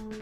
Hello, 0.00 0.16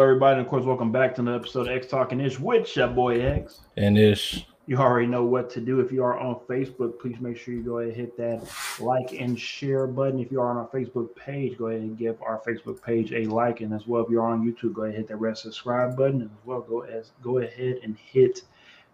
everybody, 0.00 0.38
and 0.38 0.40
of 0.40 0.48
course, 0.48 0.64
welcome 0.64 0.90
back 0.90 1.14
to 1.16 1.20
another 1.20 1.36
episode 1.36 1.68
of 1.68 1.76
X 1.76 1.86
Talking 1.86 2.20
Ish 2.20 2.40
with 2.40 2.74
your 2.74 2.88
boy 2.88 3.20
X. 3.20 3.60
And 3.76 3.98
Ish. 3.98 4.47
You 4.68 4.76
already 4.76 5.06
know 5.06 5.24
what 5.24 5.48
to 5.52 5.62
do. 5.62 5.80
If 5.80 5.90
you 5.90 6.04
are 6.04 6.18
on 6.18 6.40
Facebook, 6.46 7.00
please 7.00 7.16
make 7.20 7.38
sure 7.38 7.54
you 7.54 7.62
go 7.62 7.78
ahead 7.78 7.94
and 7.94 7.96
hit 7.96 8.18
that 8.18 8.46
like 8.78 9.14
and 9.18 9.40
share 9.40 9.86
button. 9.86 10.20
If 10.20 10.30
you 10.30 10.42
are 10.42 10.50
on 10.50 10.58
our 10.58 10.68
Facebook 10.68 11.16
page, 11.16 11.56
go 11.56 11.68
ahead 11.68 11.80
and 11.80 11.96
give 11.96 12.20
our 12.20 12.42
Facebook 12.46 12.82
page 12.82 13.10
a 13.14 13.24
like. 13.24 13.62
And 13.62 13.72
as 13.72 13.86
well, 13.86 14.04
if 14.04 14.10
you're 14.10 14.26
on 14.26 14.44
YouTube, 14.44 14.74
go 14.74 14.82
ahead 14.82 14.96
and 14.96 15.04
hit 15.04 15.08
that 15.08 15.16
red 15.16 15.38
subscribe 15.38 15.96
button. 15.96 16.20
And 16.20 16.30
as 16.30 16.44
well, 16.44 16.60
go 16.60 16.82
as 16.82 17.12
go 17.22 17.38
ahead 17.38 17.80
and 17.82 17.96
hit 17.96 18.42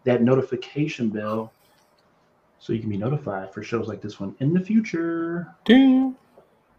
that 0.04 0.22
notification 0.22 1.08
bell 1.08 1.52
so 2.60 2.72
you 2.72 2.78
can 2.78 2.88
be 2.88 2.96
notified 2.96 3.52
for 3.52 3.64
shows 3.64 3.88
like 3.88 4.00
this 4.00 4.20
one 4.20 4.36
in 4.38 4.54
the 4.54 4.60
future. 4.60 5.56
Ding. 5.64 6.14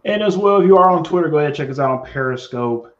And 0.06 0.24
as 0.24 0.38
well, 0.38 0.62
if 0.62 0.68
you 0.68 0.78
are 0.78 0.90
on 0.90 1.04
Twitter, 1.04 1.28
go 1.28 1.40
ahead 1.40 1.50
and 1.50 1.58
check 1.58 1.70
us 1.70 1.80
out 1.80 2.00
on 2.00 2.06
Periscope 2.06 2.95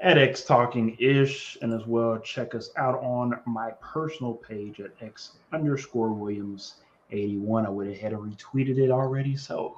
at 0.00 0.16
X 0.16 0.44
Talking 0.44 0.96
Ish, 0.98 1.58
and 1.60 1.72
as 1.72 1.86
well 1.86 2.18
check 2.18 2.54
us 2.54 2.70
out 2.76 3.02
on 3.02 3.38
my 3.46 3.70
personal 3.82 4.34
page 4.34 4.80
at 4.80 4.90
X 5.00 5.32
underscore 5.52 6.12
Williams 6.12 6.76
81. 7.10 7.66
I 7.66 7.68
went 7.68 7.90
ahead 7.90 8.12
and 8.12 8.36
retweeted 8.36 8.78
it 8.78 8.90
already, 8.90 9.36
so 9.36 9.76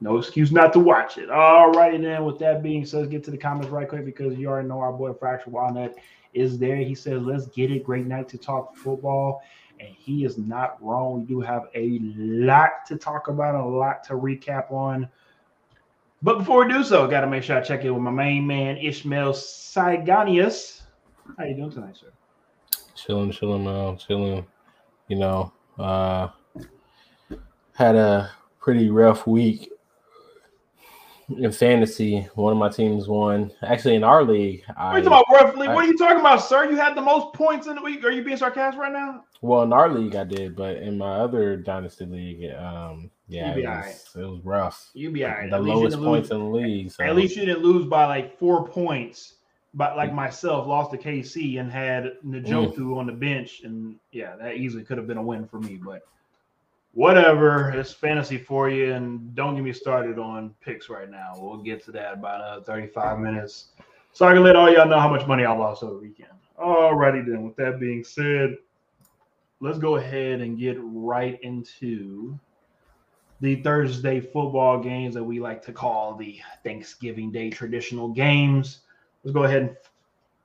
no 0.00 0.16
excuse 0.16 0.50
not 0.50 0.72
to 0.72 0.80
watch 0.80 1.18
it. 1.18 1.30
All 1.30 1.70
right, 1.72 2.00
then. 2.00 2.24
With 2.24 2.38
that 2.38 2.62
being 2.62 2.86
said, 2.86 3.00
let's 3.00 3.10
get 3.10 3.22
to 3.24 3.30
the 3.30 3.36
comments 3.36 3.68
right 3.68 3.88
quick 3.88 4.06
because 4.06 4.38
you 4.38 4.48
already 4.48 4.68
know 4.68 4.80
our 4.80 4.92
boy 4.92 5.12
Fracture 5.12 5.50
Walnut 5.50 5.94
is 6.32 6.58
there. 6.58 6.76
He 6.76 6.94
says, 6.94 7.20
"Let's 7.22 7.46
get 7.48 7.70
it. 7.70 7.84
Great 7.84 8.06
night 8.06 8.28
to 8.30 8.38
talk 8.38 8.74
football." 8.74 9.42
And 9.78 9.88
he 9.88 10.24
is 10.24 10.38
not 10.38 10.82
wrong. 10.82 11.20
We 11.20 11.26
do 11.26 11.40
have 11.40 11.64
a 11.74 11.98
lot 12.00 12.86
to 12.86 12.96
talk 12.96 13.28
about, 13.28 13.54
a 13.54 13.64
lot 13.64 14.04
to 14.04 14.14
recap 14.14 14.70
on. 14.70 15.08
But 16.22 16.38
before 16.38 16.66
we 16.66 16.72
do 16.72 16.84
so, 16.84 17.06
got 17.06 17.22
to 17.22 17.26
make 17.26 17.42
sure 17.42 17.56
I 17.56 17.62
check 17.62 17.84
in 17.84 17.94
with 17.94 18.02
my 18.02 18.10
main 18.10 18.46
man 18.46 18.76
Ishmael 18.76 19.32
Saganius. 19.32 20.82
How 21.38 21.44
you 21.44 21.56
doing 21.56 21.70
tonight, 21.70 21.96
sir? 21.96 22.12
Chilling, 22.94 23.30
chilling, 23.32 23.64
man. 23.64 23.96
Chilling. 23.96 24.46
You 25.08 25.16
know, 25.16 25.52
uh, 25.78 26.28
had 27.72 27.96
a 27.96 28.30
pretty 28.60 28.90
rough 28.90 29.26
week 29.26 29.70
in 31.38 31.50
fantasy. 31.52 32.28
One 32.34 32.52
of 32.52 32.58
my 32.58 32.68
teams 32.68 33.08
won. 33.08 33.50
Actually, 33.62 33.94
in 33.94 34.04
our 34.04 34.22
league, 34.22 34.62
what 34.66 34.76
are 34.76 34.98
you 34.98 35.04
talking 35.04 35.24
about 35.28 35.44
roughly? 35.44 35.68
I, 35.68 35.74
what 35.74 35.84
are 35.84 35.88
you 35.88 35.96
talking 35.96 36.20
about, 36.20 36.44
sir? 36.44 36.70
You 36.70 36.76
had 36.76 36.94
the 36.94 37.02
most 37.02 37.32
points 37.34 37.66
in 37.66 37.76
the 37.76 37.82
week. 37.82 38.04
Are 38.04 38.10
you 38.10 38.22
being 38.22 38.36
sarcastic 38.36 38.80
right 38.80 38.92
now? 38.92 39.24
Well, 39.40 39.62
in 39.62 39.72
our 39.72 39.88
league, 39.88 40.16
I 40.16 40.24
did, 40.24 40.54
but 40.54 40.76
in 40.76 40.98
my 40.98 41.16
other 41.16 41.56
dynasty 41.56 42.04
league, 42.04 42.52
um, 42.54 43.10
yeah, 43.30 43.52
it 43.52 43.56
was, 43.56 43.64
right. 43.64 44.22
it 44.22 44.26
was, 44.26 44.40
rough. 44.44 44.90
You 44.92 45.10
be 45.10 45.24
all 45.24 45.30
right. 45.30 45.50
The 45.50 45.56
at 45.56 45.62
lowest 45.62 45.96
points 45.96 46.30
lose. 46.30 46.40
in 46.40 46.44
the 46.44 46.50
league. 46.50 46.90
So. 46.90 47.04
At 47.04 47.14
least 47.14 47.36
you 47.36 47.46
didn't 47.46 47.62
lose 47.62 47.86
by 47.86 48.06
like 48.06 48.38
four 48.38 48.66
points. 48.66 49.34
But 49.72 49.96
like 49.96 50.12
myself, 50.12 50.66
lost 50.66 50.90
to 50.90 50.98
KC 50.98 51.60
and 51.60 51.70
had 51.70 52.14
Njoku 52.26 52.76
mm. 52.76 52.96
on 52.98 53.06
the 53.06 53.12
bench, 53.12 53.60
and 53.62 53.94
yeah, 54.10 54.34
that 54.40 54.56
easily 54.56 54.82
could 54.82 54.98
have 54.98 55.06
been 55.06 55.16
a 55.16 55.22
win 55.22 55.46
for 55.46 55.60
me. 55.60 55.76
But 55.76 56.02
whatever, 56.92 57.70
it's 57.70 57.92
fantasy 57.92 58.36
for 58.36 58.68
you, 58.68 58.92
and 58.94 59.32
don't 59.36 59.54
get 59.54 59.62
me 59.62 59.72
started 59.72 60.18
on 60.18 60.56
picks 60.60 60.88
right 60.88 61.08
now. 61.08 61.34
We'll 61.36 61.58
get 61.58 61.84
to 61.84 61.92
that 61.92 62.14
about 62.14 62.40
uh, 62.40 62.62
35 62.62 63.20
minutes, 63.20 63.68
so 64.12 64.26
I 64.26 64.32
can 64.32 64.42
let 64.42 64.56
all 64.56 64.68
y'all 64.68 64.88
know 64.88 64.98
how 64.98 65.08
much 65.08 65.24
money 65.28 65.44
I 65.44 65.52
lost 65.52 65.84
over 65.84 65.94
the 65.94 66.00
weekend. 66.00 66.32
Alrighty 66.58 67.24
then. 67.24 67.44
With 67.44 67.54
that 67.54 67.78
being 67.78 68.02
said, 68.02 68.56
let's 69.60 69.78
go 69.78 69.96
ahead 69.96 70.40
and 70.40 70.58
get 70.58 70.78
right 70.80 71.38
into 71.42 72.36
the 73.40 73.56
Thursday 73.56 74.20
football 74.20 74.82
games 74.82 75.14
that 75.14 75.24
we 75.24 75.40
like 75.40 75.64
to 75.64 75.72
call 75.72 76.14
the 76.14 76.38
Thanksgiving 76.62 77.32
Day 77.32 77.50
traditional 77.50 78.08
games. 78.08 78.80
Let's 79.24 79.34
go 79.34 79.44
ahead 79.44 79.62
and 79.62 79.76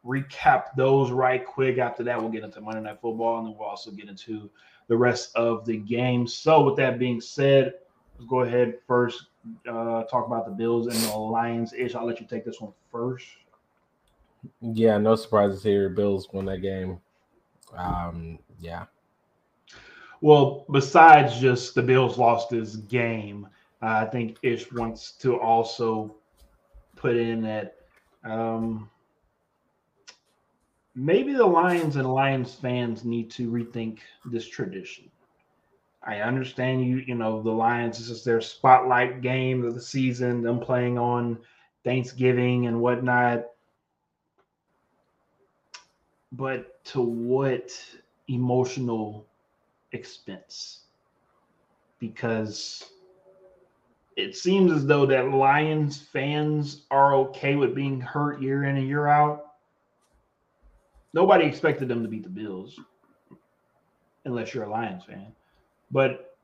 recap 0.06 0.76
those 0.78 1.12
right 1.12 1.46
quick. 1.46 1.78
After 1.78 2.04
that, 2.04 2.20
we'll 2.20 2.32
get 2.32 2.44
into 2.44 2.62
Monday 2.62 2.82
Night 2.82 3.00
Football, 3.02 3.40
and 3.40 3.48
then 3.48 3.56
we'll 3.58 3.68
also 3.68 3.92
get 3.92 4.08
into 4.08 4.50
the 4.88 4.96
rest 4.96 5.36
of 5.36 5.66
the 5.66 5.78
games. 5.78 6.34
So, 6.34 6.64
with 6.64 6.76
that 6.78 7.00
being 7.00 7.20
said, 7.20 7.74
let's 8.18 8.30
go 8.30 8.42
ahead 8.42 8.76
first 8.88 9.28
uh, 9.70 10.04
talk 10.04 10.28
about 10.28 10.46
the 10.46 10.52
Bills 10.52 10.88
and 10.88 10.96
the 10.96 11.18
Lions. 11.18 11.74
Ish, 11.74 11.96
I'll 11.96 12.06
let 12.06 12.20
you 12.20 12.28
take 12.28 12.46
this 12.46 12.62
one 12.62 12.74
first. 12.92 13.28
Yeah, 14.62 14.98
no 14.98 15.16
surprises 15.16 15.64
here. 15.64 15.90
Bills 15.90 16.28
won 16.32 16.46
that 16.46 16.62
game. 16.62 17.00
Um, 17.76 18.40
yeah, 18.60 18.86
well, 20.26 20.66
besides 20.72 21.40
just 21.40 21.76
the 21.76 21.84
Bills 21.84 22.18
lost 22.18 22.50
this 22.50 22.78
game, 22.78 23.48
I 23.84 24.06
think 24.06 24.38
Ish 24.42 24.72
wants 24.72 25.12
to 25.20 25.40
also 25.40 26.16
put 26.96 27.16
in 27.16 27.44
that 27.44 27.76
um, 28.24 28.90
maybe 30.96 31.34
the 31.34 31.46
Lions 31.46 31.96
and 31.98 32.12
Lions 32.12 32.56
fans 32.56 33.06
need 33.06 33.30
to 33.34 33.52
rethink 33.52 34.00
this 34.26 34.48
tradition. 34.48 35.12
I 36.02 36.22
understand 36.22 36.84
you, 36.84 37.04
you 37.06 37.14
know, 37.14 37.44
the 37.44 37.52
Lions, 37.52 38.00
this 38.00 38.10
is 38.10 38.24
their 38.24 38.42
spotlight 38.42 39.22
game 39.22 39.64
of 39.64 39.76
the 39.76 39.82
season, 39.82 40.42
them 40.42 40.60
playing 40.60 40.98
on 40.98 41.38
Thanksgiving 41.84 42.66
and 42.66 42.82
whatnot. 42.82 43.46
But 46.32 46.84
to 46.86 47.02
what 47.02 47.70
emotional 48.28 49.28
expense 49.96 50.82
because 52.00 52.92
it 54.16 54.36
seems 54.36 54.72
as 54.72 54.86
though 54.86 55.06
that 55.06 55.32
Lions 55.32 56.02
fans 56.02 56.84
are 56.92 57.16
okay 57.16 57.56
with 57.56 57.76
being 57.76 58.00
hurt 58.00 58.42
year 58.42 58.64
in 58.64 58.78
and 58.78 58.88
year 58.88 59.08
out. 59.08 59.54
Nobody 61.14 61.46
expected 61.46 61.88
them 61.88 62.04
to 62.04 62.10
beat 62.10 62.24
the 62.24 62.30
Bills 62.30 62.80
unless 64.26 64.54
you're 64.54 64.66
a 64.66 64.70
Lions 64.70 65.04
fan. 65.04 65.34
But 65.92 66.38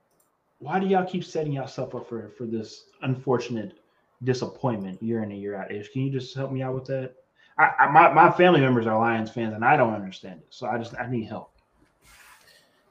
why 0.59 0.79
do 0.79 0.87
y'all 0.87 1.05
keep 1.05 1.23
setting 1.23 1.53
yourself 1.53 1.95
up 1.95 2.07
for, 2.07 2.29
for 2.37 2.45
this 2.45 2.85
unfortunate 3.01 3.79
disappointment 4.23 5.01
year 5.01 5.23
in 5.23 5.31
and 5.31 5.41
year 5.41 5.55
out? 5.55 5.71
Ish, 5.71 5.91
can 5.91 6.03
you 6.03 6.11
just 6.11 6.35
help 6.35 6.51
me 6.51 6.61
out 6.61 6.75
with 6.75 6.85
that? 6.85 7.15
I, 7.57 7.71
I 7.79 7.91
my, 7.91 8.13
my 8.13 8.31
family 8.31 8.61
members 8.61 8.87
are 8.87 8.97
Lions 8.97 9.31
fans 9.31 9.53
and 9.53 9.65
I 9.65 9.75
don't 9.75 9.93
understand 9.93 10.41
it. 10.41 10.47
So 10.49 10.67
I 10.67 10.77
just 10.77 10.93
I 10.99 11.09
need 11.09 11.25
help. 11.25 11.51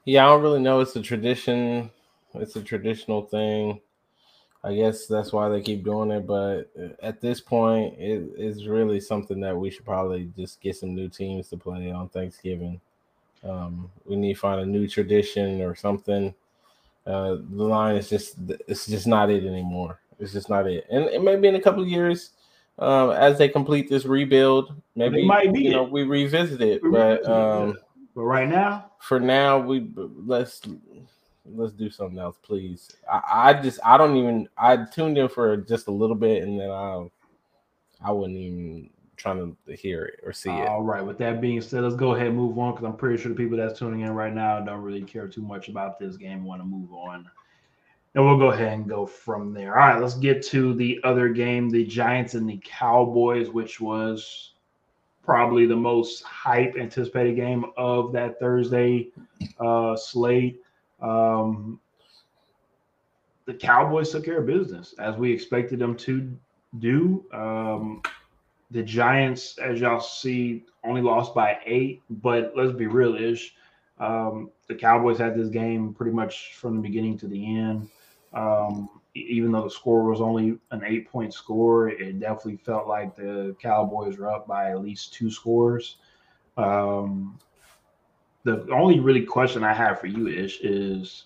Yeah, 0.05 0.25
I 0.25 0.29
don't 0.29 0.41
really 0.41 0.61
know. 0.61 0.79
It's 0.79 0.95
a 0.95 1.01
tradition. 1.01 1.91
It's 2.33 2.55
a 2.55 2.61
traditional 2.61 3.23
thing. 3.23 3.79
I 4.63 4.75
guess 4.75 5.07
that's 5.07 5.33
why 5.33 5.49
they 5.49 5.61
keep 5.61 5.83
doing 5.83 6.11
it. 6.11 6.27
But 6.27 6.69
at 7.01 7.19
this 7.21 7.41
point, 7.41 7.95
it 7.97 8.23
is 8.37 8.67
really 8.67 8.99
something 8.99 9.39
that 9.41 9.57
we 9.57 9.69
should 9.71 9.85
probably 9.85 10.31
just 10.37 10.61
get 10.61 10.75
some 10.75 10.93
new 10.93 11.09
teams 11.09 11.49
to 11.49 11.57
play 11.57 11.91
on 11.91 12.09
Thanksgiving. 12.09 12.79
Um, 13.43 13.89
we 14.05 14.15
need 14.15 14.35
to 14.35 14.39
find 14.39 14.61
a 14.61 14.65
new 14.65 14.87
tradition 14.87 15.61
or 15.61 15.75
something. 15.75 16.33
Uh, 17.07 17.37
the 17.49 17.63
line 17.63 17.95
is 17.95 18.09
just 18.09 18.35
it's 18.67 18.85
just 18.85 19.07
not 19.07 19.31
it 19.31 19.45
anymore. 19.45 19.99
It's 20.19 20.33
just 20.33 20.49
not 20.49 20.67
it. 20.67 20.85
And 20.91 21.05
it 21.05 21.23
may 21.23 21.35
be 21.35 21.47
in 21.47 21.55
a 21.55 21.61
couple 21.61 21.81
of 21.81 21.89
years 21.89 22.31
um, 22.77 23.11
as 23.11 23.39
they 23.39 23.49
complete 23.49 23.89
this 23.89 24.05
rebuild. 24.05 24.73
Maybe 24.95 25.25
might 25.25 25.51
be 25.51 25.61
you 25.61 25.71
know 25.71 25.83
we 25.83 26.03
revisit 26.03 26.61
it. 26.61 26.81
But 26.83 27.27
um, 27.27 27.77
but 28.15 28.23
right 28.23 28.47
now, 28.47 28.91
for 28.99 29.19
now, 29.19 29.59
we 29.59 29.91
let's 29.95 30.61
let's 31.45 31.73
do 31.73 31.89
something 31.89 32.19
else, 32.19 32.37
please. 32.41 32.89
I, 33.11 33.21
I 33.31 33.53
just 33.53 33.79
I 33.83 33.97
don't 33.97 34.15
even 34.17 34.47
I 34.57 34.85
tuned 34.85 35.17
in 35.17 35.29
for 35.29 35.57
just 35.57 35.87
a 35.87 35.91
little 35.91 36.15
bit 36.15 36.43
and 36.43 36.59
then 36.59 36.69
I 36.69 37.07
I 38.03 38.11
wasn't 38.11 38.37
even 38.37 38.89
trying 39.15 39.55
to 39.67 39.75
hear 39.75 40.05
it 40.05 40.19
or 40.25 40.33
see 40.33 40.49
it. 40.49 40.67
All 40.67 40.81
right. 40.81 41.05
With 41.05 41.19
that 41.19 41.41
being 41.41 41.61
said, 41.61 41.83
let's 41.83 41.95
go 41.95 42.15
ahead 42.15 42.27
and 42.27 42.35
move 42.35 42.57
on 42.57 42.73
because 42.73 42.85
I'm 42.85 42.97
pretty 42.97 43.21
sure 43.21 43.29
the 43.29 43.35
people 43.37 43.57
that's 43.57 43.77
tuning 43.77 44.01
in 44.01 44.11
right 44.11 44.33
now 44.33 44.59
don't 44.59 44.81
really 44.81 45.03
care 45.03 45.27
too 45.27 45.43
much 45.43 45.69
about 45.69 45.99
this 45.99 46.17
game. 46.17 46.43
Want 46.43 46.61
to 46.61 46.65
move 46.65 46.91
on. 46.91 47.29
And 48.13 48.25
we'll 48.25 48.39
go 48.39 48.51
ahead 48.51 48.73
and 48.73 48.89
go 48.89 49.05
from 49.05 49.53
there. 49.53 49.79
All 49.79 49.87
right, 49.87 50.01
let's 50.01 50.15
get 50.15 50.43
to 50.47 50.73
the 50.73 50.99
other 51.03 51.29
game, 51.29 51.69
the 51.69 51.85
Giants 51.85 52.33
and 52.33 52.49
the 52.49 52.59
Cowboys, 52.63 53.49
which 53.49 53.79
was 53.79 54.53
probably 55.23 55.65
the 55.65 55.75
most 55.75 56.23
hype 56.23 56.75
anticipated 56.77 57.35
game 57.35 57.65
of 57.77 58.11
that 58.13 58.39
Thursday 58.39 59.09
uh, 59.59 59.95
slate. 59.95 60.61
Um, 61.01 61.79
the 63.45 63.53
Cowboys 63.53 64.11
took 64.11 64.25
care 64.25 64.39
of 64.39 64.45
business 64.45 64.93
as 64.99 65.15
we 65.15 65.31
expected 65.31 65.79
them 65.79 65.95
to 65.97 66.31
do. 66.79 67.25
Um, 67.33 68.01
the 68.71 68.81
Giants, 68.81 69.57
as 69.57 69.81
y'all 69.81 69.99
see, 69.99 70.63
only 70.83 71.01
lost 71.01 71.35
by 71.35 71.59
eight, 71.65 72.01
but 72.09 72.53
let's 72.55 72.71
be 72.71 72.87
real 72.87 73.15
ish. 73.15 73.53
Um, 73.99 74.49
the 74.67 74.75
Cowboys 74.75 75.17
had 75.17 75.35
this 75.35 75.49
game 75.49 75.93
pretty 75.93 76.13
much 76.13 76.55
from 76.55 76.77
the 76.77 76.81
beginning 76.81 77.17
to 77.19 77.27
the 77.27 77.57
end. 77.57 77.89
Um, 78.33 78.89
even 79.13 79.51
though 79.51 79.63
the 79.63 79.69
score 79.69 80.03
was 80.03 80.21
only 80.21 80.57
an 80.71 80.83
eight 80.85 81.11
point 81.11 81.33
score, 81.33 81.89
it 81.89 82.19
definitely 82.19 82.57
felt 82.57 82.87
like 82.87 83.15
the 83.15 83.55
Cowboys 83.61 84.17
were 84.17 84.31
up 84.31 84.47
by 84.47 84.71
at 84.71 84.81
least 84.81 85.13
two 85.13 85.29
scores. 85.29 85.97
Um, 86.57 87.37
the 88.43 88.67
only 88.71 88.99
really 88.99 89.23
question 89.23 89.63
I 89.63 89.73
have 89.73 89.99
for 89.99 90.07
you, 90.07 90.27
Ish, 90.27 90.61
is 90.61 91.25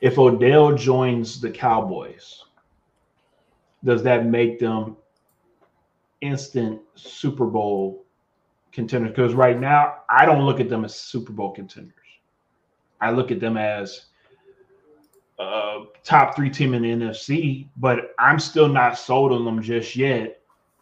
if 0.00 0.18
Odell 0.18 0.74
joins 0.74 1.40
the 1.40 1.50
Cowboys, 1.50 2.44
does 3.84 4.02
that 4.02 4.26
make 4.26 4.58
them 4.58 4.96
instant 6.20 6.80
Super 6.94 7.46
Bowl 7.46 8.04
contenders? 8.72 9.10
Because 9.10 9.34
right 9.34 9.58
now, 9.58 9.98
I 10.08 10.24
don't 10.24 10.44
look 10.44 10.60
at 10.60 10.68
them 10.68 10.84
as 10.84 10.94
Super 10.94 11.32
Bowl 11.32 11.52
contenders. 11.52 11.94
I 13.00 13.10
look 13.10 13.30
at 13.30 13.40
them 13.40 13.56
as 13.56 14.06
uh, 15.42 15.84
top 16.04 16.36
three 16.36 16.50
team 16.50 16.74
in 16.74 16.82
the 16.82 16.92
NFC, 16.92 17.68
but 17.76 18.14
I'm 18.18 18.38
still 18.38 18.68
not 18.68 18.98
sold 18.98 19.32
on 19.32 19.44
them 19.44 19.62
just 19.62 19.96
yet, 19.96 20.40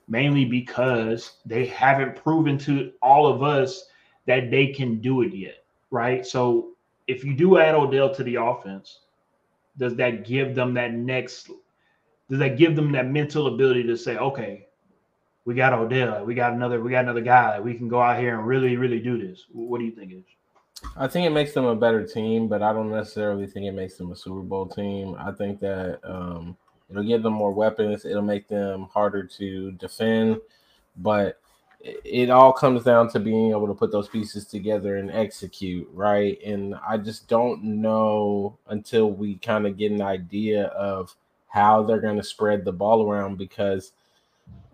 mainly 0.08 0.44
because 0.44 1.32
they 1.46 1.66
haven't 1.66 2.16
proven 2.16 2.58
to 2.58 2.92
all 3.02 3.26
of 3.26 3.42
us 3.42 3.86
that 4.26 4.50
they 4.50 4.68
can 4.68 5.00
do 5.00 5.22
it 5.22 5.34
yet, 5.34 5.64
right? 5.90 6.26
So 6.26 6.70
if 7.06 7.24
you 7.24 7.34
do 7.34 7.58
add 7.58 7.74
Odell 7.74 8.14
to 8.14 8.22
the 8.22 8.36
offense, 8.36 9.00
does 9.78 9.94
that 9.96 10.24
give 10.24 10.54
them 10.54 10.74
that 10.74 10.92
next? 10.92 11.50
Does 12.28 12.38
that 12.38 12.56
give 12.58 12.76
them 12.76 12.92
that 12.92 13.08
mental 13.08 13.48
ability 13.48 13.84
to 13.84 13.96
say, 13.96 14.16
okay, 14.16 14.68
we 15.44 15.54
got 15.54 15.72
Odell, 15.72 16.24
we 16.24 16.34
got 16.34 16.52
another, 16.52 16.80
we 16.80 16.90
got 16.90 17.04
another 17.04 17.22
guy, 17.22 17.58
we 17.58 17.74
can 17.74 17.88
go 17.88 18.00
out 18.00 18.20
here 18.20 18.38
and 18.38 18.46
really, 18.46 18.76
really 18.76 19.00
do 19.00 19.18
this? 19.18 19.46
What 19.52 19.78
do 19.78 19.84
you 19.84 19.92
think 19.92 20.12
is? 20.12 20.24
I 20.96 21.06
think 21.06 21.26
it 21.26 21.30
makes 21.30 21.52
them 21.52 21.66
a 21.66 21.76
better 21.76 22.06
team, 22.06 22.48
but 22.48 22.62
I 22.62 22.72
don't 22.72 22.90
necessarily 22.90 23.46
think 23.46 23.66
it 23.66 23.72
makes 23.72 23.96
them 23.96 24.12
a 24.12 24.16
Super 24.16 24.40
Bowl 24.40 24.66
team. 24.66 25.16
I 25.18 25.32
think 25.32 25.60
that 25.60 26.00
um, 26.04 26.56
it'll 26.88 27.02
give 27.02 27.22
them 27.22 27.34
more 27.34 27.52
weapons. 27.52 28.04
It'll 28.04 28.22
make 28.22 28.48
them 28.48 28.88
harder 28.92 29.24
to 29.24 29.72
defend, 29.72 30.40
but 30.96 31.40
it 31.82 32.28
all 32.28 32.52
comes 32.52 32.84
down 32.84 33.08
to 33.10 33.20
being 33.20 33.50
able 33.50 33.66
to 33.66 33.74
put 33.74 33.90
those 33.90 34.08
pieces 34.08 34.46
together 34.46 34.96
and 34.96 35.10
execute, 35.10 35.88
right? 35.92 36.38
And 36.44 36.74
I 36.86 36.98
just 36.98 37.28
don't 37.28 37.62
know 37.62 38.58
until 38.68 39.10
we 39.10 39.36
kind 39.36 39.66
of 39.66 39.78
get 39.78 39.92
an 39.92 40.02
idea 40.02 40.66
of 40.66 41.14
how 41.48 41.82
they're 41.82 42.00
going 42.00 42.18
to 42.18 42.22
spread 42.22 42.64
the 42.64 42.72
ball 42.72 43.08
around 43.08 43.38
because 43.38 43.92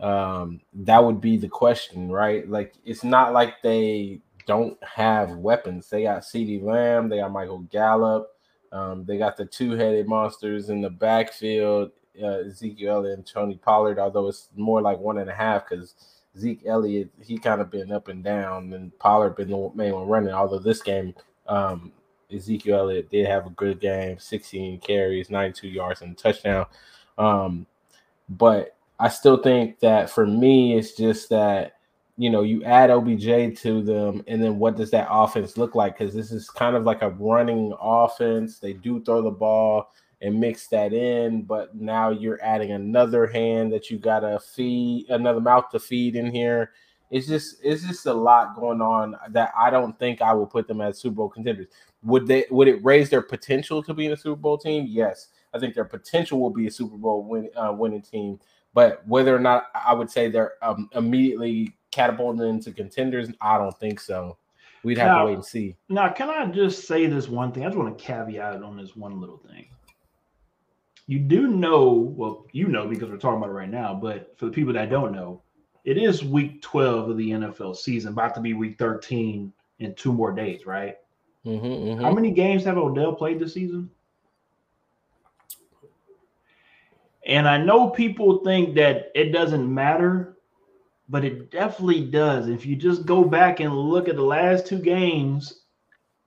um, 0.00 0.60
that 0.74 1.02
would 1.02 1.20
be 1.20 1.36
the 1.36 1.48
question, 1.48 2.10
right? 2.10 2.48
Like 2.48 2.74
it's 2.84 3.04
not 3.04 3.32
like 3.32 3.62
they 3.62 4.20
don't 4.46 4.78
have 4.82 5.30
weapons. 5.30 5.88
They 5.88 6.04
got 6.04 6.22
CeeDee 6.22 6.62
Lamb, 6.62 7.08
they 7.08 7.18
got 7.18 7.32
Michael 7.32 7.60
Gallup, 7.70 8.28
um, 8.72 9.04
they 9.04 9.18
got 9.18 9.36
the 9.36 9.44
two-headed 9.44 10.06
monsters 10.06 10.70
in 10.70 10.80
the 10.80 10.90
backfield, 10.90 11.90
uh, 12.22 12.40
Ezekiel 12.46 13.04
and 13.06 13.26
Tony 13.26 13.56
Pollard. 13.56 13.98
Although 13.98 14.28
it's 14.28 14.48
more 14.56 14.80
like 14.80 14.98
one 14.98 15.18
and 15.18 15.30
a 15.30 15.34
half 15.34 15.68
because 15.68 15.94
Zeke 16.38 16.62
Elliott 16.66 17.10
he 17.20 17.38
kind 17.38 17.60
of 17.60 17.70
been 17.70 17.92
up 17.92 18.08
and 18.08 18.22
down, 18.22 18.72
and 18.72 18.96
Pollard 18.98 19.36
been 19.36 19.50
the 19.50 19.70
main 19.74 19.94
one 19.94 20.06
running. 20.06 20.32
Although 20.32 20.58
this 20.58 20.82
game, 20.82 21.14
um, 21.48 21.92
Ezekiel 22.32 22.78
Elliott 22.78 23.10
did 23.10 23.26
have 23.26 23.46
a 23.46 23.50
good 23.50 23.80
game, 23.80 24.18
16 24.18 24.80
carries, 24.80 25.30
92 25.30 25.68
yards, 25.68 26.02
and 26.02 26.12
a 26.12 26.14
touchdown. 26.14 26.66
Um, 27.18 27.66
but 28.28 28.76
I 28.98 29.08
still 29.08 29.36
think 29.38 29.80
that 29.80 30.10
for 30.10 30.26
me, 30.26 30.76
it's 30.76 30.92
just 30.92 31.28
that 31.30 31.75
you 32.18 32.30
know, 32.30 32.42
you 32.42 32.64
add 32.64 32.90
OBJ 32.90 33.58
to 33.60 33.82
them, 33.82 34.24
and 34.26 34.42
then 34.42 34.58
what 34.58 34.76
does 34.76 34.90
that 34.90 35.08
offense 35.10 35.58
look 35.58 35.74
like? 35.74 35.98
Because 35.98 36.14
this 36.14 36.32
is 36.32 36.48
kind 36.48 36.74
of 36.74 36.84
like 36.84 37.02
a 37.02 37.10
running 37.10 37.74
offense. 37.80 38.58
They 38.58 38.72
do 38.72 39.02
throw 39.02 39.20
the 39.20 39.30
ball 39.30 39.92
and 40.22 40.40
mix 40.40 40.66
that 40.68 40.94
in, 40.94 41.42
but 41.42 41.76
now 41.76 42.10
you're 42.10 42.42
adding 42.42 42.72
another 42.72 43.26
hand 43.26 43.70
that 43.72 43.90
you 43.90 43.98
gotta 43.98 44.40
feed, 44.40 45.06
another 45.10 45.40
mouth 45.40 45.68
to 45.70 45.78
feed 45.78 46.16
in 46.16 46.32
here. 46.32 46.72
It's 47.10 47.26
just 47.26 47.56
it's 47.62 47.86
just 47.86 48.06
a 48.06 48.14
lot 48.14 48.56
going 48.56 48.80
on 48.80 49.14
that 49.30 49.52
I 49.56 49.70
don't 49.70 49.96
think 49.98 50.22
I 50.22 50.32
will 50.32 50.46
put 50.46 50.66
them 50.66 50.80
as 50.80 50.98
Super 50.98 51.16
Bowl 51.16 51.28
contenders. 51.28 51.68
Would 52.02 52.26
they 52.26 52.46
would 52.50 52.66
it 52.66 52.82
raise 52.82 53.10
their 53.10 53.22
potential 53.22 53.82
to 53.82 53.92
be 53.92 54.06
in 54.06 54.12
a 54.12 54.16
Super 54.16 54.40
Bowl 54.40 54.58
team? 54.58 54.86
Yes. 54.88 55.28
I 55.54 55.58
think 55.58 55.74
their 55.74 55.84
potential 55.84 56.40
will 56.40 56.50
be 56.50 56.66
a 56.66 56.70
Super 56.70 56.96
Bowl 56.96 57.22
win, 57.22 57.48
uh, 57.56 57.72
winning 57.72 58.02
team, 58.02 58.40
but 58.74 59.06
whether 59.06 59.34
or 59.34 59.38
not 59.38 59.66
I 59.74 59.94
would 59.94 60.10
say 60.10 60.28
they're 60.28 60.54
um, 60.62 60.88
immediately 60.94 61.76
catapulted 61.96 62.46
into 62.46 62.72
contenders? 62.72 63.30
I 63.40 63.56
don't 63.56 63.76
think 63.78 63.98
so. 63.98 64.36
We'd 64.84 64.98
have 64.98 65.08
now, 65.08 65.18
to 65.20 65.24
wait 65.24 65.34
and 65.34 65.44
see. 65.44 65.74
Now, 65.88 66.10
can 66.10 66.28
I 66.28 66.46
just 66.46 66.86
say 66.86 67.06
this 67.06 67.26
one 67.28 67.50
thing? 67.50 67.64
I 67.64 67.68
just 67.68 67.78
want 67.78 67.96
to 67.96 68.04
caveat 68.04 68.62
on 68.62 68.76
this 68.76 68.94
one 68.94 69.18
little 69.18 69.38
thing. 69.38 69.66
You 71.06 71.18
do 71.18 71.48
know, 71.48 71.90
well, 71.90 72.46
you 72.52 72.68
know 72.68 72.86
because 72.86 73.08
we're 73.08 73.16
talking 73.16 73.38
about 73.38 73.48
it 73.48 73.54
right 73.54 73.70
now, 73.70 73.94
but 73.94 74.34
for 74.36 74.44
the 74.46 74.52
people 74.52 74.74
that 74.74 74.90
don't 74.90 75.12
know, 75.12 75.42
it 75.84 75.96
is 75.96 76.22
week 76.22 76.60
12 76.62 77.10
of 77.10 77.16
the 77.16 77.30
NFL 77.30 77.76
season, 77.76 78.12
about 78.12 78.34
to 78.34 78.40
be 78.40 78.52
week 78.52 78.76
13 78.78 79.52
in 79.78 79.94
two 79.94 80.12
more 80.12 80.32
days, 80.32 80.66
right? 80.66 80.96
Mm-hmm, 81.46 81.66
mm-hmm. 81.66 82.02
How 82.02 82.12
many 82.12 82.32
games 82.32 82.64
have 82.64 82.76
Odell 82.76 83.14
played 83.14 83.38
this 83.38 83.54
season? 83.54 83.88
And 87.24 87.48
I 87.48 87.56
know 87.56 87.90
people 87.90 88.44
think 88.44 88.74
that 88.74 89.10
it 89.14 89.32
doesn't 89.32 89.72
matter 89.72 90.35
but 91.08 91.24
it 91.24 91.50
definitely 91.50 92.06
does. 92.06 92.48
If 92.48 92.66
you 92.66 92.76
just 92.76 93.06
go 93.06 93.24
back 93.24 93.60
and 93.60 93.76
look 93.76 94.08
at 94.08 94.16
the 94.16 94.22
last 94.22 94.66
two 94.66 94.78
games 94.78 95.62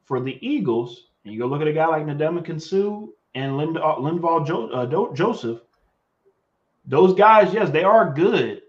for 0.05 0.19
the 0.19 0.37
Eagles, 0.45 1.07
and 1.23 1.33
you 1.33 1.39
go 1.39 1.47
look 1.47 1.61
at 1.61 1.67
a 1.67 1.73
guy 1.73 1.87
like 1.87 2.05
Ndamukong 2.05 2.61
Suh 2.61 3.11
and 3.35 3.57
Lind- 3.57 3.77
uh, 3.77 3.95
Linval 3.95 4.45
jo- 4.45 4.69
uh, 4.69 5.13
Joseph, 5.13 5.59
those 6.85 7.13
guys, 7.13 7.53
yes, 7.53 7.69
they 7.69 7.83
are 7.83 8.13
good, 8.13 8.61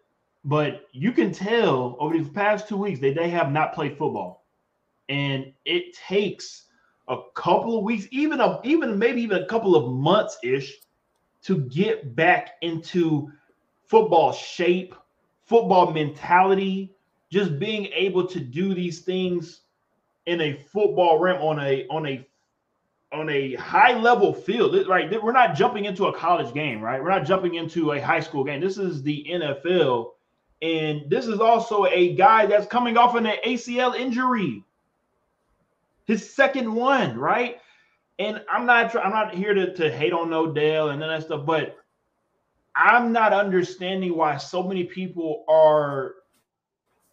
but 0.44 0.86
you 0.92 1.12
can 1.12 1.32
tell 1.32 1.96
over 1.98 2.16
these 2.16 2.28
past 2.28 2.68
two 2.68 2.76
weeks 2.76 3.00
that 3.00 3.14
they 3.14 3.30
have 3.30 3.52
not 3.52 3.72
played 3.72 3.96
football, 3.96 4.44
and 5.08 5.52
it 5.64 5.94
takes 5.94 6.66
a 7.08 7.18
couple 7.34 7.78
of 7.78 7.84
weeks, 7.84 8.06
even 8.10 8.40
a, 8.40 8.60
even 8.64 8.98
maybe 8.98 9.22
even 9.22 9.42
a 9.42 9.46
couple 9.46 9.74
of 9.74 9.92
months 9.92 10.38
ish, 10.42 10.78
to 11.42 11.58
get 11.68 12.14
back 12.14 12.50
into 12.62 13.30
football 13.86 14.32
shape 14.32 14.94
football 15.50 15.90
mentality, 15.90 16.94
just 17.28 17.58
being 17.58 17.86
able 17.86 18.24
to 18.24 18.38
do 18.38 18.72
these 18.72 19.00
things 19.00 19.62
in 20.26 20.40
a 20.40 20.54
football 20.54 21.18
realm 21.18 21.42
on 21.42 21.58
a 21.58 21.86
on 21.88 22.06
a 22.06 22.24
on 23.12 23.28
a 23.28 23.56
high 23.56 23.98
level 23.98 24.32
field, 24.32 24.86
right? 24.86 25.20
We're 25.20 25.32
not 25.32 25.56
jumping 25.56 25.86
into 25.86 26.06
a 26.06 26.16
college 26.16 26.54
game, 26.54 26.80
right? 26.80 27.02
We're 27.02 27.10
not 27.10 27.24
jumping 27.24 27.56
into 27.56 27.92
a 27.92 28.00
high 28.00 28.20
school 28.20 28.44
game. 28.44 28.60
This 28.60 28.78
is 28.78 29.02
the 29.02 29.26
NFL, 29.28 30.12
and 30.62 31.10
this 31.10 31.26
is 31.26 31.40
also 31.40 31.86
a 31.86 32.14
guy 32.14 32.46
that's 32.46 32.68
coming 32.68 32.96
off 32.96 33.16
an 33.16 33.24
ACL 33.44 33.96
injury, 33.96 34.62
his 36.06 36.32
second 36.32 36.72
one, 36.72 37.18
right? 37.18 37.58
And 38.20 38.40
I'm 38.48 38.66
not 38.66 38.94
I'm 38.94 39.10
not 39.10 39.34
here 39.34 39.52
to, 39.54 39.74
to 39.74 39.90
hate 39.90 40.12
on 40.12 40.32
Odell 40.32 40.90
and 40.90 41.02
that 41.02 41.24
stuff, 41.24 41.44
but 41.44 41.79
I'm 42.76 43.12
not 43.12 43.32
understanding 43.32 44.16
why 44.16 44.36
so 44.36 44.62
many 44.62 44.84
people 44.84 45.44
are 45.48 46.14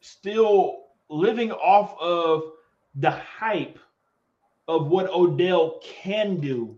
still 0.02 0.86
living 1.10 1.52
off 1.52 1.98
of 2.00 2.52
the 2.96 3.12
hype 3.12 3.80
of 4.68 4.88
what 4.88 5.10
Odell 5.10 5.80
can 5.84 6.40
do 6.40 6.78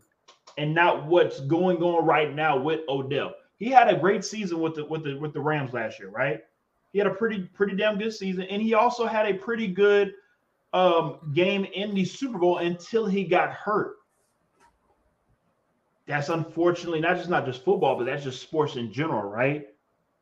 and 0.58 0.74
not 0.74 1.06
what's 1.06 1.40
going 1.42 1.78
on 1.82 2.06
right 2.06 2.34
now 2.34 2.58
with 2.58 2.82
Odell. 2.88 3.34
He 3.58 3.70
had 3.70 3.90
a 3.90 3.98
great 3.98 4.24
season 4.24 4.60
with 4.60 4.76
the 4.76 4.86
with 4.86 5.04
the 5.04 5.16
with 5.18 5.34
the 5.34 5.42
Rams 5.42 5.74
last 5.74 6.00
year, 6.00 6.10
right? 6.10 6.42
He 6.92 6.98
had 6.98 7.08
a 7.08 7.14
pretty 7.14 7.42
pretty 7.54 7.76
damn 7.76 7.98
good 7.98 8.14
season 8.14 8.44
and 8.44 8.62
he 8.62 8.74
also 8.74 9.06
had 9.06 9.28
a 9.28 9.34
pretty 9.34 9.68
good 9.68 10.14
um, 10.74 11.32
game 11.34 11.66
in 11.66 11.94
the 11.94 12.06
Super 12.06 12.38
Bowl 12.38 12.60
until 12.60 13.06
he 13.06 13.24
got 13.24 13.52
hurt 13.52 13.96
that's 16.10 16.30
unfortunately 16.30 17.00
not 17.00 17.18
just 17.18 17.30
not 17.30 17.46
just 17.46 17.64
football, 17.64 17.96
but 17.96 18.06
that's 18.06 18.24
just 18.24 18.42
sports 18.42 18.78
in 18.78 18.92
general, 18.92 19.30
right? 19.30 19.68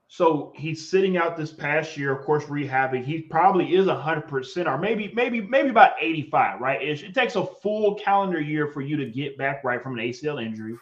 So 0.10 0.52
he's 0.54 0.90
sitting 0.90 1.16
out 1.16 1.38
this 1.38 1.52
past 1.52 1.96
year, 1.96 2.14
of 2.14 2.26
course, 2.26 2.44
rehabbing. 2.44 3.06
He 3.06 3.22
probably 3.22 3.74
is 3.74 3.88
hundred 3.88 4.28
percent, 4.28 4.68
or 4.68 4.78
maybe, 4.78 5.14
maybe, 5.16 5.40
maybe 5.40 5.70
about 5.70 5.94
eighty-five, 6.02 6.60
right? 6.60 6.82
It, 6.82 7.04
it 7.04 7.14
takes 7.14 7.38
a 7.38 7.46
full 7.46 7.96
calendar 7.96 8.42
year 8.42 8.68
for 8.68 8.82
you 8.82 8.98
to 8.98 9.06
get 9.06 9.38
back 9.38 9.64
right 9.64 9.82
from 9.82 9.98
an 9.98 10.06
ACL 10.06 10.46
injury, 10.46 10.76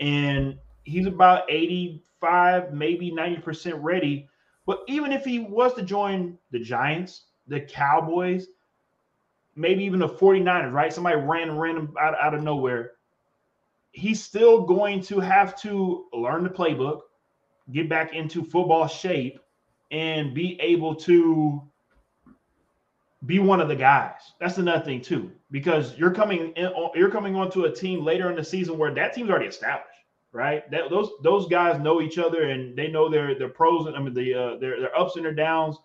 and 0.00 0.58
he's 0.84 1.06
about 1.06 1.42
eighty-five, 1.50 2.72
maybe 2.72 3.10
ninety 3.10 3.42
percent 3.42 3.76
ready. 3.76 4.30
But 4.64 4.80
even 4.88 5.12
if 5.12 5.26
he 5.26 5.40
was 5.40 5.74
to 5.74 5.82
join 5.82 6.38
the 6.52 6.58
Giants, 6.58 7.24
the 7.48 7.60
Cowboys, 7.60 8.46
maybe 9.56 9.84
even 9.84 10.00
the 10.00 10.08
49ers, 10.08 10.72
right? 10.72 10.92
Somebody 10.92 11.16
ran 11.16 11.58
random 11.58 11.94
out, 12.00 12.14
out 12.18 12.32
of 12.34 12.42
nowhere 12.42 12.92
he's 13.98 14.22
still 14.22 14.62
going 14.62 15.02
to 15.02 15.18
have 15.18 15.60
to 15.62 16.06
learn 16.12 16.44
the 16.44 16.50
playbook, 16.50 17.00
get 17.72 17.88
back 17.88 18.14
into 18.14 18.44
football 18.44 18.86
shape, 18.86 19.40
and 19.90 20.34
be 20.34 20.58
able 20.60 20.94
to 20.94 21.62
be 23.26 23.40
one 23.40 23.60
of 23.60 23.68
the 23.68 23.74
guys. 23.74 24.20
That's 24.38 24.58
another 24.58 24.84
thing 24.84 25.00
too, 25.00 25.32
because 25.50 25.96
you're 25.98 26.12
coming 26.12 26.52
in, 26.52 26.70
you're 26.94 27.10
coming 27.10 27.34
onto 27.34 27.64
a 27.64 27.74
team 27.74 28.04
later 28.04 28.30
in 28.30 28.36
the 28.36 28.44
season 28.44 28.78
where 28.78 28.94
that 28.94 29.14
team's 29.14 29.30
already 29.30 29.46
established, 29.46 29.88
right? 30.32 30.70
That 30.70 30.90
those 30.90 31.10
those 31.22 31.48
guys 31.48 31.80
know 31.80 32.00
each 32.00 32.18
other 32.18 32.50
and 32.50 32.76
they 32.76 32.88
know 32.88 33.08
their 33.08 33.36
their 33.36 33.48
pros 33.48 33.86
and 33.86 33.96
I 33.96 34.00
mean 34.00 34.14
the 34.14 34.34
uh, 34.34 34.56
their 34.58 34.78
their 34.78 34.96
ups 34.96 35.16
and 35.16 35.24
their 35.24 35.34
downs. 35.34 35.76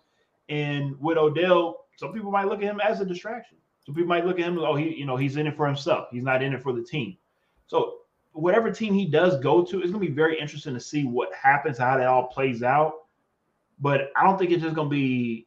And 0.48 0.94
with 1.00 1.16
Odell, 1.16 1.86
some 1.96 2.12
people 2.12 2.30
might 2.30 2.46
look 2.46 2.58
at 2.62 2.66
him 2.66 2.80
as 2.80 3.00
a 3.00 3.04
distraction. 3.04 3.56
Some 3.84 3.94
people 3.94 4.08
might 4.08 4.26
look 4.26 4.38
at 4.38 4.46
him, 4.46 4.58
oh, 4.58 4.76
he 4.76 4.94
you 4.94 5.06
know 5.06 5.16
he's 5.16 5.36
in 5.36 5.48
it 5.48 5.56
for 5.56 5.66
himself. 5.66 6.08
He's 6.12 6.22
not 6.22 6.42
in 6.42 6.52
it 6.52 6.62
for 6.62 6.72
the 6.72 6.84
team. 6.84 7.16
So 7.66 8.03
whatever 8.34 8.70
team 8.70 8.92
he 8.92 9.06
does 9.06 9.38
go 9.40 9.64
to, 9.64 9.80
it's 9.80 9.90
going 9.90 10.02
to 10.02 10.08
be 10.08 10.12
very 10.14 10.38
interesting 10.38 10.74
to 10.74 10.80
see 10.80 11.04
what 11.04 11.32
happens, 11.32 11.78
how 11.78 11.96
that 11.96 12.06
all 12.06 12.26
plays 12.26 12.62
out. 12.62 13.04
But 13.80 14.10
I 14.16 14.24
don't 14.24 14.38
think 14.38 14.50
it's 14.50 14.62
just 14.62 14.74
going 14.74 14.88
to 14.88 14.94
be 14.94 15.46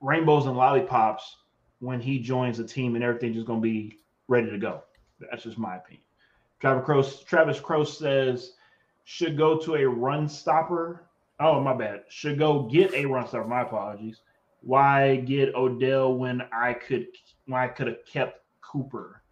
rainbows 0.00 0.46
and 0.46 0.56
lollipops 0.56 1.36
when 1.80 2.00
he 2.00 2.18
joins 2.18 2.58
the 2.58 2.64
team 2.64 2.94
and 2.94 3.04
everything's 3.04 3.34
just 3.34 3.46
going 3.46 3.60
to 3.60 3.62
be 3.62 3.98
ready 4.28 4.50
to 4.50 4.58
go. 4.58 4.82
That's 5.20 5.42
just 5.42 5.58
my 5.58 5.76
opinion. 5.76 6.04
Travis 6.60 6.84
Crow, 6.84 7.02
Travis 7.02 7.60
Crow 7.60 7.84
says 7.84 8.52
should 9.04 9.36
go 9.36 9.58
to 9.58 9.74
a 9.74 9.86
run 9.86 10.28
stopper. 10.28 11.04
Oh, 11.40 11.60
my 11.60 11.74
bad. 11.74 12.04
Should 12.08 12.38
go 12.38 12.62
get 12.62 12.94
a 12.94 13.04
run 13.04 13.26
stopper. 13.26 13.46
My 13.46 13.62
apologies. 13.62 14.20
Why 14.62 15.16
get 15.16 15.54
Odell 15.54 16.14
when 16.14 16.42
I 16.52 16.72
could 16.72 17.08
when 17.46 17.60
I 17.60 17.68
could 17.68 17.88
have 17.88 18.06
kept 18.06 18.40
Cooper? 18.62 19.23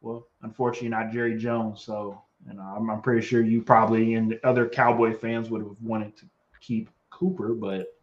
Well, 0.00 0.26
unfortunately, 0.42 0.88
not 0.88 1.12
Jerry 1.12 1.36
Jones. 1.36 1.82
So, 1.82 2.20
know, 2.46 2.62
I'm, 2.62 2.90
I'm 2.90 3.02
pretty 3.02 3.26
sure 3.26 3.42
you 3.42 3.62
probably 3.62 4.14
and 4.14 4.38
other 4.44 4.68
Cowboy 4.68 5.14
fans 5.14 5.50
would 5.50 5.62
have 5.62 5.76
wanted 5.80 6.16
to 6.18 6.26
keep 6.60 6.88
Cooper, 7.10 7.54
but 7.54 7.94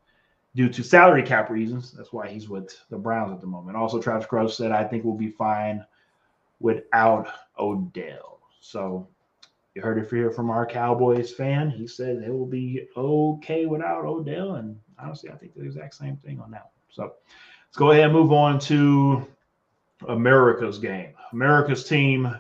due 0.56 0.70
to 0.70 0.84
salary 0.84 1.24
cap 1.24 1.50
reasons, 1.50 1.92
that's 1.92 2.14
why 2.14 2.28
he's 2.28 2.50
with 2.50 2.80
the 2.90 2.98
Browns 2.98 3.32
at 3.32 3.42
the 3.42 3.48
moment. 3.48 3.78
Also, 3.78 4.02
Travis 4.02 4.28
Crow 4.28 4.48
said, 4.48 4.72
I 4.72 4.84
think 4.84 5.04
we'll 5.04 5.16
be 5.16 5.32
fine 5.32 5.86
without 6.60 7.28
Odell. 7.58 8.40
So, 8.60 9.08
you 9.74 9.82
heard 9.82 10.00
it 10.00 10.10
here 10.10 10.32
from 10.32 10.50
our 10.50 10.66
Cowboys 10.66 11.32
fan. 11.32 11.70
He 11.70 11.86
said 11.86 12.22
they 12.22 12.32
will 12.32 12.48
be 12.48 12.88
okay 12.98 13.68
without 13.68 14.06
Odell. 14.06 14.56
And 14.56 14.80
honestly, 15.00 15.30
I 15.30 15.36
think 15.36 15.54
the 15.56 15.64
exact 15.64 15.94
same 15.94 16.18
thing 16.18 16.40
on 16.40 16.52
that. 16.52 16.72
So, 16.90 17.14
let's 17.68 17.78
go 17.78 17.92
ahead 17.92 18.06
and 18.06 18.14
move 18.14 18.34
on 18.34 18.60
to 18.62 19.28
America's 20.08 20.78
game. 20.78 21.14
America's 21.34 21.84
team 21.84 22.36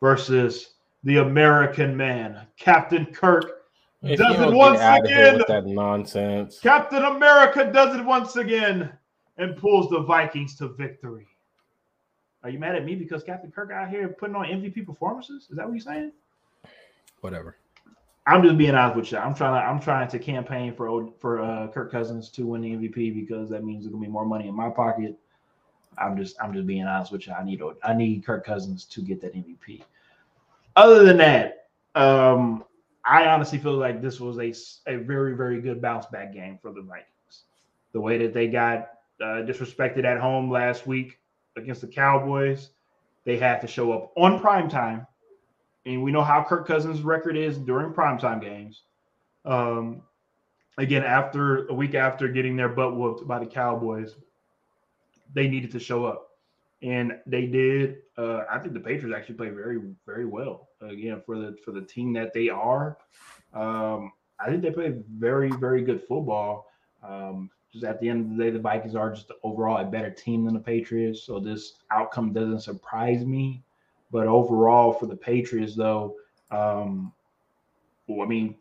versus 0.00 0.74
the 1.04 1.18
American 1.18 1.96
man, 1.96 2.46
Captain 2.58 3.06
Kirk. 3.06 3.62
If 4.02 4.18
does 4.18 4.38
it 4.40 4.52
once 4.52 4.78
get 4.78 4.84
out 4.84 5.04
of 5.04 5.10
here 5.10 5.34
again. 5.34 5.42
that 5.48 5.66
nonsense. 5.66 6.60
Captain 6.60 7.02
America 7.02 7.70
does 7.72 7.96
it 7.96 8.04
once 8.04 8.36
again 8.36 8.92
and 9.38 9.56
pulls 9.56 9.90
the 9.90 10.00
Vikings 10.00 10.56
to 10.56 10.68
victory. 10.68 11.26
Are 12.44 12.50
you 12.50 12.58
mad 12.58 12.76
at 12.76 12.84
me 12.84 12.94
because 12.94 13.24
Captain 13.24 13.50
Kirk 13.50 13.72
out 13.72 13.88
here 13.88 14.08
putting 14.08 14.36
on 14.36 14.46
MVP 14.46 14.86
performances? 14.86 15.48
Is 15.50 15.56
that 15.56 15.66
what 15.66 15.72
you're 15.72 15.80
saying? 15.80 16.12
Whatever. 17.20 17.56
I'm 18.26 18.42
just 18.42 18.58
being 18.58 18.74
honest 18.74 18.96
with 18.96 19.12
you. 19.12 19.18
I'm 19.18 19.34
trying 19.34 19.60
to 19.60 19.66
I'm 19.66 19.80
trying 19.80 20.08
to 20.08 20.18
campaign 20.18 20.74
for 20.74 20.86
old- 20.86 21.18
for 21.18 21.40
uh, 21.40 21.68
Kirk 21.68 21.90
Cousins 21.90 22.28
to 22.30 22.46
win 22.46 22.60
the 22.60 22.70
MVP 22.70 23.14
because 23.14 23.48
that 23.50 23.64
means 23.64 23.84
there's 23.84 23.92
gonna 23.92 24.04
be 24.04 24.10
more 24.10 24.26
money 24.26 24.48
in 24.48 24.54
my 24.54 24.68
pocket. 24.68 25.18
I'm 26.00 26.16
just 26.16 26.36
I'm 26.40 26.52
just 26.52 26.66
being 26.66 26.84
honest 26.84 27.12
with 27.12 27.26
you. 27.26 27.32
I 27.32 27.44
need 27.44 27.60
I 27.82 27.94
need 27.94 28.24
Kirk 28.24 28.44
Cousins 28.44 28.84
to 28.86 29.02
get 29.02 29.20
that 29.22 29.34
MVP. 29.34 29.82
Other 30.76 31.04
than 31.04 31.16
that, 31.18 31.68
um, 31.94 32.64
I 33.04 33.26
honestly 33.26 33.58
feel 33.58 33.76
like 33.76 34.00
this 34.02 34.20
was 34.20 34.38
a 34.38 34.54
a 34.92 34.96
very 34.96 35.34
very 35.36 35.60
good 35.60 35.80
bounce 35.80 36.06
back 36.06 36.32
game 36.32 36.58
for 36.60 36.72
the 36.72 36.82
Vikings. 36.82 37.42
The 37.92 38.00
way 38.00 38.18
that 38.18 38.34
they 38.34 38.48
got 38.48 38.90
uh, 39.20 39.42
disrespected 39.42 40.04
at 40.04 40.20
home 40.20 40.50
last 40.50 40.86
week 40.86 41.18
against 41.56 41.80
the 41.80 41.88
Cowboys, 41.88 42.70
they 43.24 43.36
had 43.36 43.60
to 43.60 43.66
show 43.66 43.92
up 43.92 44.12
on 44.16 44.40
prime 44.40 44.68
time 44.68 45.06
and 45.88 46.02
we 46.02 46.12
know 46.12 46.22
how 46.22 46.44
Kirk 46.44 46.66
Cousins' 46.66 47.00
record 47.00 47.36
is 47.36 47.56
during 47.56 47.92
primetime 47.92 48.42
games. 48.42 48.82
Um, 49.46 50.02
again, 50.76 51.02
after 51.02 51.66
a 51.68 51.74
week 51.74 51.94
after 51.94 52.28
getting 52.28 52.56
their 52.56 52.68
butt 52.68 52.94
whooped 52.94 53.26
by 53.26 53.38
the 53.38 53.46
Cowboys, 53.46 54.14
they 55.34 55.48
needed 55.48 55.70
to 55.72 55.80
show 55.80 56.04
up, 56.04 56.30
and 56.82 57.18
they 57.26 57.46
did. 57.46 57.98
Uh, 58.16 58.42
I 58.50 58.58
think 58.58 58.74
the 58.74 58.80
Patriots 58.80 59.16
actually 59.16 59.36
played 59.36 59.54
very, 59.54 59.80
very 60.06 60.26
well. 60.26 60.68
Again, 60.80 61.22
for 61.24 61.36
the 61.36 61.56
for 61.64 61.72
the 61.72 61.82
team 61.82 62.12
that 62.14 62.32
they 62.32 62.48
are, 62.48 62.98
um, 63.54 64.12
I 64.40 64.48
think 64.48 64.62
they 64.62 64.70
played 64.70 65.04
very, 65.06 65.50
very 65.50 65.82
good 65.82 66.02
football. 66.02 66.70
Um, 67.02 67.50
just 67.72 67.84
at 67.84 68.00
the 68.00 68.08
end 68.08 68.24
of 68.24 68.36
the 68.36 68.44
day, 68.44 68.50
the 68.50 68.58
Vikings 68.58 68.94
are 68.94 69.12
just 69.12 69.30
overall 69.42 69.78
a 69.78 69.84
better 69.84 70.10
team 70.10 70.44
than 70.44 70.54
the 70.54 70.60
Patriots, 70.60 71.22
so 71.22 71.38
this 71.38 71.74
outcome 71.90 72.32
doesn't 72.32 72.60
surprise 72.60 73.24
me. 73.24 73.62
But 74.10 74.26
overall, 74.26 74.92
for 74.92 75.06
the 75.06 75.16
Patriots, 75.16 75.74
though, 75.74 76.16
um, 76.50 77.12
well, 78.06 78.22
I 78.22 78.28
mean, 78.28 78.54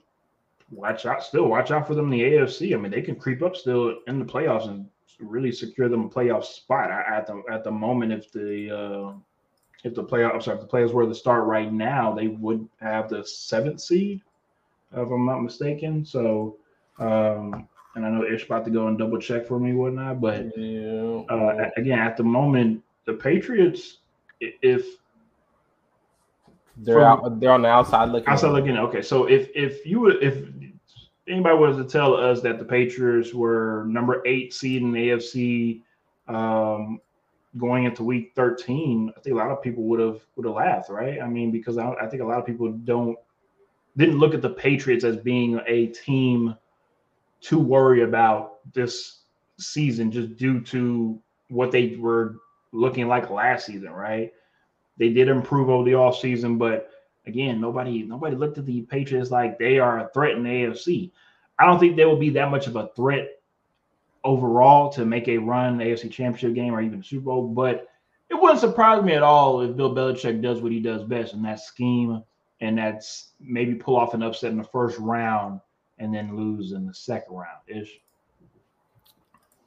watch 0.72 1.06
out. 1.06 1.24
Still, 1.24 1.48
watch 1.48 1.72
out 1.72 1.88
for 1.88 1.96
them 1.96 2.12
in 2.12 2.20
the 2.20 2.24
AFC. 2.24 2.74
I 2.74 2.78
mean, 2.78 2.92
they 2.92 3.02
can 3.02 3.16
creep 3.16 3.42
up 3.42 3.56
still 3.56 4.00
in 4.08 4.20
the 4.20 4.26
playoffs 4.26 4.68
and 4.68 4.88
really 5.20 5.52
secure 5.52 5.90
them 5.90 6.06
a 6.06 6.10
playoff 6.10 6.46
spot. 6.46 6.92
I- 6.92 7.18
At 7.18 7.28
the 7.28 7.42
at 7.52 7.64
the 7.64 7.72
moment, 7.72 8.12
if 8.12 8.32
the 8.32 8.72
uh, 8.72 9.14
if 9.84 9.94
the 9.96 10.04
playoff, 10.04 10.34
I'm 10.34 10.42
sorry, 10.42 10.56
if 10.58 10.62
the 10.62 10.68
players 10.68 10.92
were 10.94 11.06
to 11.06 11.16
start 11.16 11.46
right 11.46 11.72
now, 11.72 12.14
they 12.14 12.28
would 12.28 12.68
have 12.82 13.10
the 13.10 13.24
seventh 13.26 13.80
seed, 13.82 14.22
if 14.92 15.10
I'm 15.10 15.26
not 15.26 15.40
mistaken. 15.42 16.04
So, 16.06 16.58
um, 17.00 17.68
and 17.96 18.06
I 18.06 18.10
know 18.10 18.24
Ish 18.26 18.46
about 18.46 18.66
to 18.66 18.72
go 18.72 18.88
and 18.88 18.98
double 18.98 19.20
check 19.20 19.48
for 19.48 19.60
me, 19.60 19.74
whatnot, 19.74 20.20
but 20.22 20.58
Yeah. 20.58 21.24
uh, 21.30 21.70
again, 21.78 22.00
at 22.00 22.18
the 22.18 22.24
moment, 22.24 22.84
the 23.06 23.14
Patriots, 23.14 24.00
if 24.40 24.86
they're 26.78 26.96
from- 26.96 27.04
out. 27.26 27.40
They're 27.40 27.52
on 27.52 27.62
the 27.64 27.70
outside 27.70 28.10
looking. 28.10 28.32
In. 28.34 28.52
looking. 28.54 28.78
Okay, 28.78 29.02
so 29.02 29.26
if 29.26 29.50
if 29.56 29.86
you 29.86 30.00
would 30.02 30.22
if 30.24 30.44
anybody 31.28 31.58
was 31.58 31.78
to 31.78 31.84
tell 31.84 32.16
us 32.16 32.42
that 32.42 32.60
the 32.60 32.66
Patriots 32.66 33.34
were 33.34 33.86
number 33.88 34.22
eight 34.26 34.54
seed 34.54 34.82
in 34.82 34.92
the 34.92 35.10
AFC 35.10 35.82
um, 36.28 37.00
going 37.58 37.86
into 37.86 38.04
Week 38.04 38.32
13, 38.36 39.14
I 39.16 39.20
think 39.20 39.34
a 39.34 39.38
lot 39.38 39.52
of 39.52 39.62
people 39.62 39.84
would 39.84 40.00
have 40.00 40.22
would 40.36 40.46
have 40.46 40.56
laughed, 40.56 40.90
right? 40.90 41.22
I 41.22 41.28
mean, 41.28 41.52
because 41.52 41.78
I, 41.78 41.92
I 41.94 42.08
think 42.08 42.22
a 42.22 42.26
lot 42.26 42.40
of 42.40 42.46
people 42.46 42.72
don't 42.72 43.18
didn't 43.96 44.20
look 44.20 44.34
at 44.34 44.42
the 44.42 44.50
Patriots 44.50 45.04
as 45.04 45.18
being 45.18 45.60
a 45.68 45.88
team 45.88 46.56
to 47.42 47.60
worry 47.60 48.04
about 48.04 48.60
this 48.74 49.22
season 49.60 50.12
just 50.12 50.36
due 50.38 50.62
to 50.62 51.20
what 51.50 51.72
they 51.72 51.96
were 51.96 52.38
looking 52.72 53.08
like 53.08 53.30
last 53.30 53.66
season, 53.66 53.90
right? 53.90 54.32
They 54.98 55.10
did 55.10 55.30
improve 55.30 55.70
over 55.70 55.84
the 55.84 55.96
offseason, 55.96 56.58
but 56.58 56.90
again, 57.28 57.62
nobody 57.62 58.04
nobody 58.04 58.36
looked 58.36 58.58
at 58.58 58.66
the 58.66 58.82
Patriots 58.82 59.32
like 59.32 59.60
they 59.60 59.80
are 59.80 60.00
a 60.00 60.10
threat 60.10 60.36
in 60.36 60.44
the 60.44 60.50
AFC. 60.50 61.12
I 61.60 61.66
don't 61.66 61.80
think 61.80 61.96
they 61.96 62.06
will 62.06 62.18
be 62.18 62.30
that 62.32 62.52
much 62.52 62.68
of 62.68 62.76
a 62.76 62.90
threat 62.96 63.42
overall 64.24 64.90
to 64.90 65.06
make 65.06 65.28
a 65.28 65.38
run 65.38 65.80
AFC 65.80 66.12
Championship 66.12 66.54
game 66.54 66.74
or 66.74 66.82
even 66.82 67.04
Super 67.04 67.26
Bowl, 67.26 67.48
but 67.48 67.88
it 68.30 68.36
wouldn't 68.36 68.60
surprise 68.60 69.04
me 69.04 69.14
at 69.14 69.24
all 69.24 69.62
if 69.62 69.76
Bill 69.76 69.96
Belichick 69.96 70.42
does 70.42 70.62
what 70.62 70.72
he 70.72 70.80
does 70.80 71.04
best 71.04 71.34
in 71.34 71.42
that 71.44 71.62
scheme, 71.62 72.24
and 72.60 72.78
that's 72.78 73.32
maybe 73.40 73.76
pull 73.76 73.96
off 73.96 74.14
an 74.14 74.24
upset 74.24 74.52
in 74.52 74.58
the 74.58 74.64
first 74.64 75.00
round 75.00 75.62
and 76.00 76.14
then 76.14 76.36
lose 76.36 76.74
in 76.74 76.86
the 76.86 76.94
second 76.94 77.36
round. 77.36 77.60
Ish. 77.68 78.00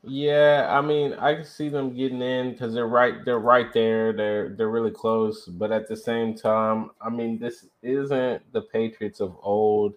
Yeah, 0.02 0.66
I 0.70 0.80
mean, 0.80 1.12
I 1.14 1.34
can 1.34 1.44
see 1.44 1.68
them 1.68 1.94
getting 1.94 2.22
in 2.22 2.52
because 2.52 2.72
they're 2.72 2.86
right. 2.86 3.22
They're 3.24 3.38
right 3.38 3.70
there. 3.74 4.12
They're 4.14 4.48
they're 4.48 4.70
really 4.70 4.90
close. 4.90 5.44
But 5.46 5.72
at 5.72 5.88
the 5.88 5.96
same 5.96 6.34
time, 6.34 6.90
I 7.02 7.10
mean, 7.10 7.38
this 7.38 7.66
isn't 7.82 8.50
the 8.52 8.62
Patriots 8.62 9.20
of 9.20 9.36
old. 9.42 9.94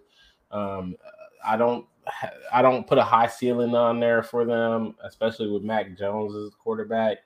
Um, 0.50 0.96
I 1.46 1.56
don't 1.56 1.86
I 2.52 2.60
don't 2.60 2.86
put 2.86 2.98
a 2.98 3.02
high 3.04 3.28
ceiling 3.28 3.74
on 3.74 3.98
there 3.98 4.22
for 4.22 4.44
them, 4.44 4.94
especially 5.02 5.50
with 5.50 5.62
Mac 5.62 5.96
Jones 5.96 6.34
as 6.36 6.54
quarterback. 6.54 7.18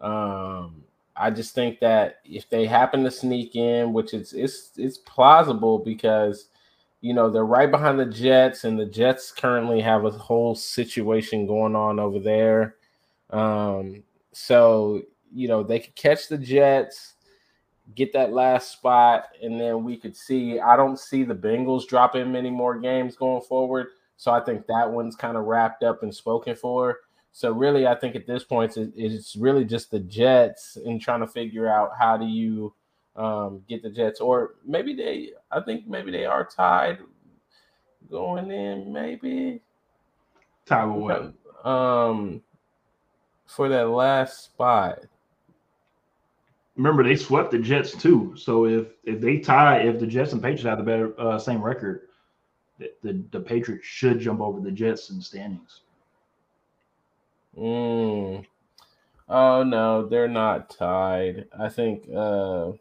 Um, 0.00 0.84
I 1.16 1.30
just 1.30 1.54
think 1.54 1.80
that 1.80 2.20
if 2.24 2.48
they 2.50 2.66
happen 2.66 3.04
to 3.04 3.10
sneak 3.10 3.56
in, 3.56 3.92
which 3.92 4.14
it's 4.14 4.32
it's 4.32 4.72
it's 4.76 4.98
plausible 4.98 5.78
because 5.78 6.48
you 7.02 7.12
know 7.12 7.28
they're 7.28 7.44
right 7.44 7.70
behind 7.70 7.98
the 7.98 8.06
Jets, 8.06 8.64
and 8.64 8.78
the 8.78 8.86
Jets 8.86 9.32
currently 9.32 9.80
have 9.80 10.04
a 10.04 10.10
whole 10.10 10.54
situation 10.54 11.46
going 11.46 11.76
on 11.76 11.98
over 11.98 12.20
there. 12.20 12.76
Um, 13.30 14.04
so 14.32 15.02
you 15.34 15.48
know 15.48 15.62
they 15.64 15.80
could 15.80 15.96
catch 15.96 16.28
the 16.28 16.38
Jets, 16.38 17.14
get 17.96 18.12
that 18.12 18.32
last 18.32 18.70
spot, 18.70 19.24
and 19.42 19.60
then 19.60 19.82
we 19.82 19.96
could 19.96 20.16
see. 20.16 20.60
I 20.60 20.76
don't 20.76 20.98
see 20.98 21.24
the 21.24 21.34
Bengals 21.34 21.88
dropping 21.88 22.30
many 22.30 22.50
more 22.50 22.78
games 22.78 23.16
going 23.16 23.42
forward, 23.42 23.88
so 24.16 24.30
I 24.30 24.40
think 24.40 24.66
that 24.68 24.90
one's 24.90 25.16
kind 25.16 25.36
of 25.36 25.44
wrapped 25.44 25.82
up 25.82 26.04
and 26.04 26.14
spoken 26.14 26.54
for. 26.54 27.00
So 27.32 27.50
really, 27.50 27.86
I 27.86 27.96
think 27.96 28.14
at 28.14 28.26
this 28.26 28.44
point 28.44 28.76
it's 28.76 29.34
really 29.34 29.64
just 29.64 29.90
the 29.90 30.00
Jets 30.00 30.76
and 30.76 31.00
trying 31.00 31.20
to 31.20 31.26
figure 31.26 31.66
out 31.66 31.90
how 31.98 32.16
do 32.16 32.26
you 32.26 32.74
um, 33.16 33.62
get 33.68 33.82
the 33.82 33.90
Jets, 33.90 34.20
or 34.20 34.54
maybe 34.66 34.94
they. 34.94 35.30
I 35.50 35.60
think 35.60 35.86
maybe 35.86 36.10
they 36.10 36.24
are 36.24 36.44
tied 36.44 36.98
going 38.10 38.50
in. 38.50 38.92
Maybe 38.92 39.60
Tyler 40.66 40.92
what? 40.92 41.66
um, 41.66 42.42
for 43.46 43.68
that 43.68 43.88
last 43.88 44.44
spot. 44.44 45.00
Remember, 46.76 47.04
they 47.04 47.16
swept 47.16 47.50
the 47.50 47.58
Jets 47.58 47.92
too. 47.92 48.34
So 48.36 48.64
if 48.66 48.88
if 49.04 49.20
they 49.20 49.38
tie, 49.38 49.80
if 49.80 50.00
the 50.00 50.06
Jets 50.06 50.32
and 50.32 50.42
Patriots 50.42 50.64
have 50.64 50.78
the 50.78 50.84
better 50.84 51.18
uh, 51.20 51.38
same 51.38 51.62
record, 51.62 52.08
the, 52.78 52.90
the, 53.02 53.22
the 53.30 53.40
Patriots 53.40 53.86
should 53.86 54.20
jump 54.20 54.40
over 54.40 54.60
the 54.60 54.70
Jets 54.70 55.10
in 55.10 55.20
standings. 55.20 55.80
Mm. 57.58 58.46
Oh 59.28 59.62
no, 59.62 60.06
they're 60.06 60.28
not 60.28 60.70
tied. 60.70 61.46
I 61.58 61.68
think 61.68 62.08
uh 62.14 62.72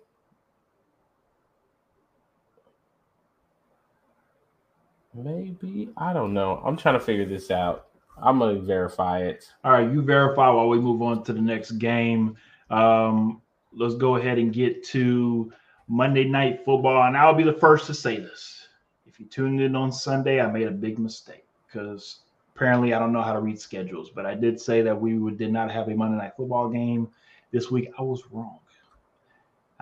maybe 5.13 5.89
I 5.97 6.13
don't 6.13 6.33
know. 6.33 6.61
I'm 6.65 6.77
trying 6.77 6.99
to 6.99 7.05
figure 7.05 7.25
this 7.25 7.51
out. 7.51 7.87
I'm 8.21 8.39
gonna 8.39 8.59
verify 8.59 9.19
it. 9.19 9.51
All 9.63 9.71
right, 9.71 9.91
you 9.91 10.01
verify 10.01 10.49
while 10.49 10.69
we 10.69 10.79
move 10.79 11.01
on 11.01 11.23
to 11.23 11.33
the 11.33 11.41
next 11.41 11.71
game. 11.73 12.37
Um, 12.69 13.41
let's 13.73 13.95
go 13.95 14.15
ahead 14.15 14.37
and 14.37 14.53
get 14.53 14.83
to 14.85 15.51
Monday 15.87 16.23
Night 16.23 16.63
Football, 16.63 17.03
and 17.07 17.17
I'll 17.17 17.33
be 17.33 17.43
the 17.43 17.53
first 17.53 17.87
to 17.87 17.93
say 17.93 18.17
this. 18.17 18.67
If 19.05 19.19
you 19.19 19.25
tuned 19.25 19.61
in 19.61 19.75
on 19.75 19.91
Sunday, 19.91 20.39
I 20.39 20.47
made 20.47 20.67
a 20.67 20.71
big 20.71 20.99
mistake 20.99 21.45
because 21.67 22.19
apparently 22.55 22.93
I 22.93 22.99
don't 22.99 23.11
know 23.11 23.21
how 23.21 23.33
to 23.33 23.41
read 23.41 23.59
schedules, 23.59 24.09
but 24.09 24.25
I 24.25 24.35
did 24.35 24.59
say 24.59 24.81
that 24.81 24.99
we 24.99 25.17
would, 25.17 25.37
did 25.37 25.51
not 25.51 25.71
have 25.71 25.89
a 25.89 25.95
Monday 25.95 26.17
Night 26.17 26.33
Football 26.37 26.69
game 26.69 27.09
this 27.51 27.69
week. 27.69 27.91
I 27.97 28.03
was 28.03 28.23
wrong. 28.31 28.59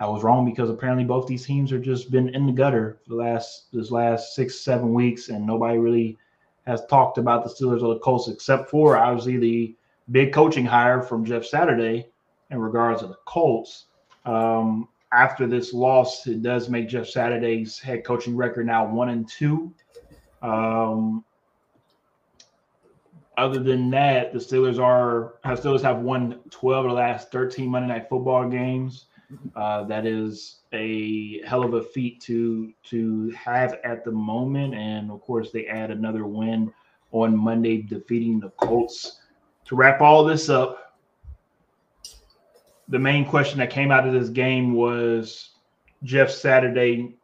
I 0.00 0.06
was 0.08 0.22
wrong 0.22 0.46
because 0.46 0.70
apparently 0.70 1.04
both 1.04 1.26
these 1.26 1.44
teams 1.44 1.70
have 1.72 1.82
just 1.82 2.10
been 2.10 2.34
in 2.34 2.46
the 2.46 2.52
gutter 2.52 2.98
for 3.02 3.10
the 3.10 3.16
last 3.16 3.70
this 3.70 3.90
last 3.90 4.34
six 4.34 4.58
seven 4.58 4.94
weeks, 4.94 5.28
and 5.28 5.46
nobody 5.46 5.76
really 5.78 6.18
has 6.66 6.84
talked 6.86 7.18
about 7.18 7.44
the 7.44 7.50
Steelers 7.50 7.82
or 7.82 7.94
the 7.94 8.00
Colts 8.00 8.28
except 8.28 8.70
for 8.70 8.96
obviously 8.96 9.36
the 9.36 9.76
big 10.10 10.32
coaching 10.32 10.64
hire 10.64 11.02
from 11.02 11.24
Jeff 11.24 11.44
Saturday 11.44 12.08
in 12.50 12.58
regards 12.58 13.02
to 13.02 13.08
the 13.08 13.18
Colts. 13.26 13.86
Um, 14.24 14.88
after 15.12 15.46
this 15.46 15.74
loss, 15.74 16.26
it 16.26 16.42
does 16.42 16.70
make 16.70 16.88
Jeff 16.88 17.06
Saturday's 17.06 17.78
head 17.78 18.04
coaching 18.04 18.36
record 18.36 18.66
now 18.66 18.86
one 18.86 19.10
and 19.10 19.28
two. 19.28 19.70
Um, 20.40 21.24
other 23.36 23.58
than 23.58 23.90
that, 23.90 24.32
the 24.32 24.38
Steelers 24.38 24.78
are 24.78 25.34
Steelers 25.44 25.82
have 25.82 25.98
won 25.98 26.40
12 26.50 26.86
of 26.86 26.90
the 26.90 26.94
last 26.94 27.30
13 27.32 27.68
Monday 27.68 27.88
night 27.88 28.08
football 28.08 28.48
games. 28.48 29.06
Uh, 29.54 29.84
that 29.84 30.06
is 30.06 30.60
a 30.72 31.40
hell 31.46 31.62
of 31.62 31.74
a 31.74 31.82
feat 31.82 32.20
to 32.20 32.72
to 32.84 33.30
have 33.30 33.78
at 33.84 34.04
the 34.04 34.10
moment, 34.10 34.74
and 34.74 35.10
of 35.10 35.20
course 35.20 35.50
they 35.50 35.66
add 35.66 35.90
another 35.90 36.26
win 36.26 36.72
on 37.12 37.36
Monday, 37.36 37.82
defeating 37.82 38.40
the 38.40 38.50
Colts. 38.50 39.20
To 39.66 39.76
wrap 39.76 40.00
all 40.00 40.24
this 40.24 40.48
up, 40.48 40.96
the 42.88 42.98
main 42.98 43.24
question 43.24 43.58
that 43.58 43.70
came 43.70 43.90
out 43.90 44.06
of 44.06 44.12
this 44.12 44.28
game 44.28 44.74
was 44.74 45.50
Jeff 46.02 46.30
Saturday 46.30 47.16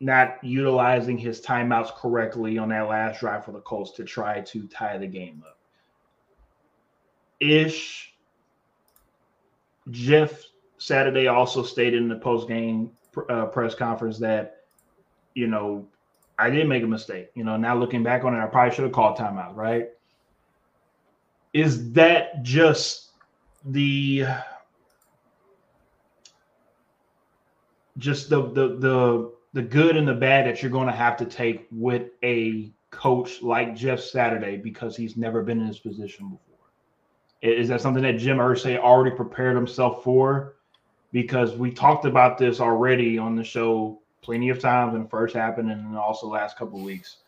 not 0.00 0.42
utilizing 0.42 1.16
his 1.16 1.40
timeouts 1.40 1.94
correctly 1.94 2.58
on 2.58 2.70
that 2.70 2.88
last 2.88 3.20
drive 3.20 3.44
for 3.44 3.52
the 3.52 3.60
Colts 3.60 3.92
to 3.92 4.04
try 4.04 4.40
to 4.40 4.66
tie 4.66 4.98
the 4.98 5.06
game 5.06 5.44
up. 5.46 5.58
Ish 7.40 8.12
Jeff 9.90 10.32
Saturday 10.82 11.28
also 11.28 11.62
stated 11.62 12.02
in 12.02 12.08
the 12.08 12.16
post 12.16 12.48
game 12.48 12.90
uh, 13.28 13.46
press 13.46 13.74
conference 13.74 14.18
that, 14.18 14.64
you 15.34 15.46
know, 15.46 15.86
I 16.38 16.50
did 16.50 16.68
make 16.68 16.82
a 16.82 16.88
mistake. 16.88 17.30
You 17.34 17.44
know, 17.44 17.56
now 17.56 17.76
looking 17.76 18.02
back 18.02 18.24
on 18.24 18.34
it, 18.34 18.42
I 18.42 18.46
probably 18.46 18.74
should 18.74 18.84
have 18.84 18.92
called 18.92 19.16
timeout, 19.16 19.54
right? 19.54 19.90
Is 21.52 21.92
that 21.92 22.42
just 22.42 23.10
the 23.64 24.24
just 27.98 28.28
the 28.28 28.42
the 28.42 28.76
the 28.78 29.32
the 29.52 29.62
good 29.62 29.96
and 29.96 30.08
the 30.08 30.14
bad 30.14 30.46
that 30.46 30.62
you're 30.62 30.70
going 30.72 30.88
to 30.88 30.92
have 30.92 31.16
to 31.18 31.26
take 31.26 31.68
with 31.70 32.08
a 32.24 32.72
coach 32.90 33.40
like 33.40 33.76
Jeff 33.76 34.00
Saturday 34.00 34.56
because 34.56 34.96
he's 34.96 35.16
never 35.16 35.42
been 35.42 35.60
in 35.60 35.68
this 35.68 35.78
position 35.78 36.30
before. 36.30 36.48
Is 37.42 37.68
that 37.68 37.80
something 37.80 38.02
that 38.02 38.18
Jim 38.18 38.38
Irsay 38.38 38.78
already 38.78 39.14
prepared 39.14 39.54
himself 39.54 40.02
for? 40.02 40.56
Because 41.12 41.56
we 41.56 41.70
talked 41.70 42.04
about 42.04 42.38
this 42.38 42.60
already 42.60 43.18
on 43.18 43.36
the 43.36 43.44
show 43.44 44.00
plenty 44.22 44.48
of 44.48 44.60
times 44.60 44.92
when 44.92 45.02
it 45.02 45.10
first 45.10 45.34
happened 45.34 45.70
and 45.70 45.96
also 45.96 46.26
last 46.26 46.56
couple 46.56 46.78
of 46.78 46.84
weeks. 46.84 47.18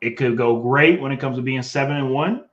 It 0.00 0.16
could 0.16 0.36
go 0.36 0.60
great 0.60 1.00
when 1.00 1.10
it 1.10 1.18
comes 1.18 1.36
to 1.36 1.42
being 1.42 1.62
seven 1.62 1.96
and 1.96 2.10
one, 2.10 2.44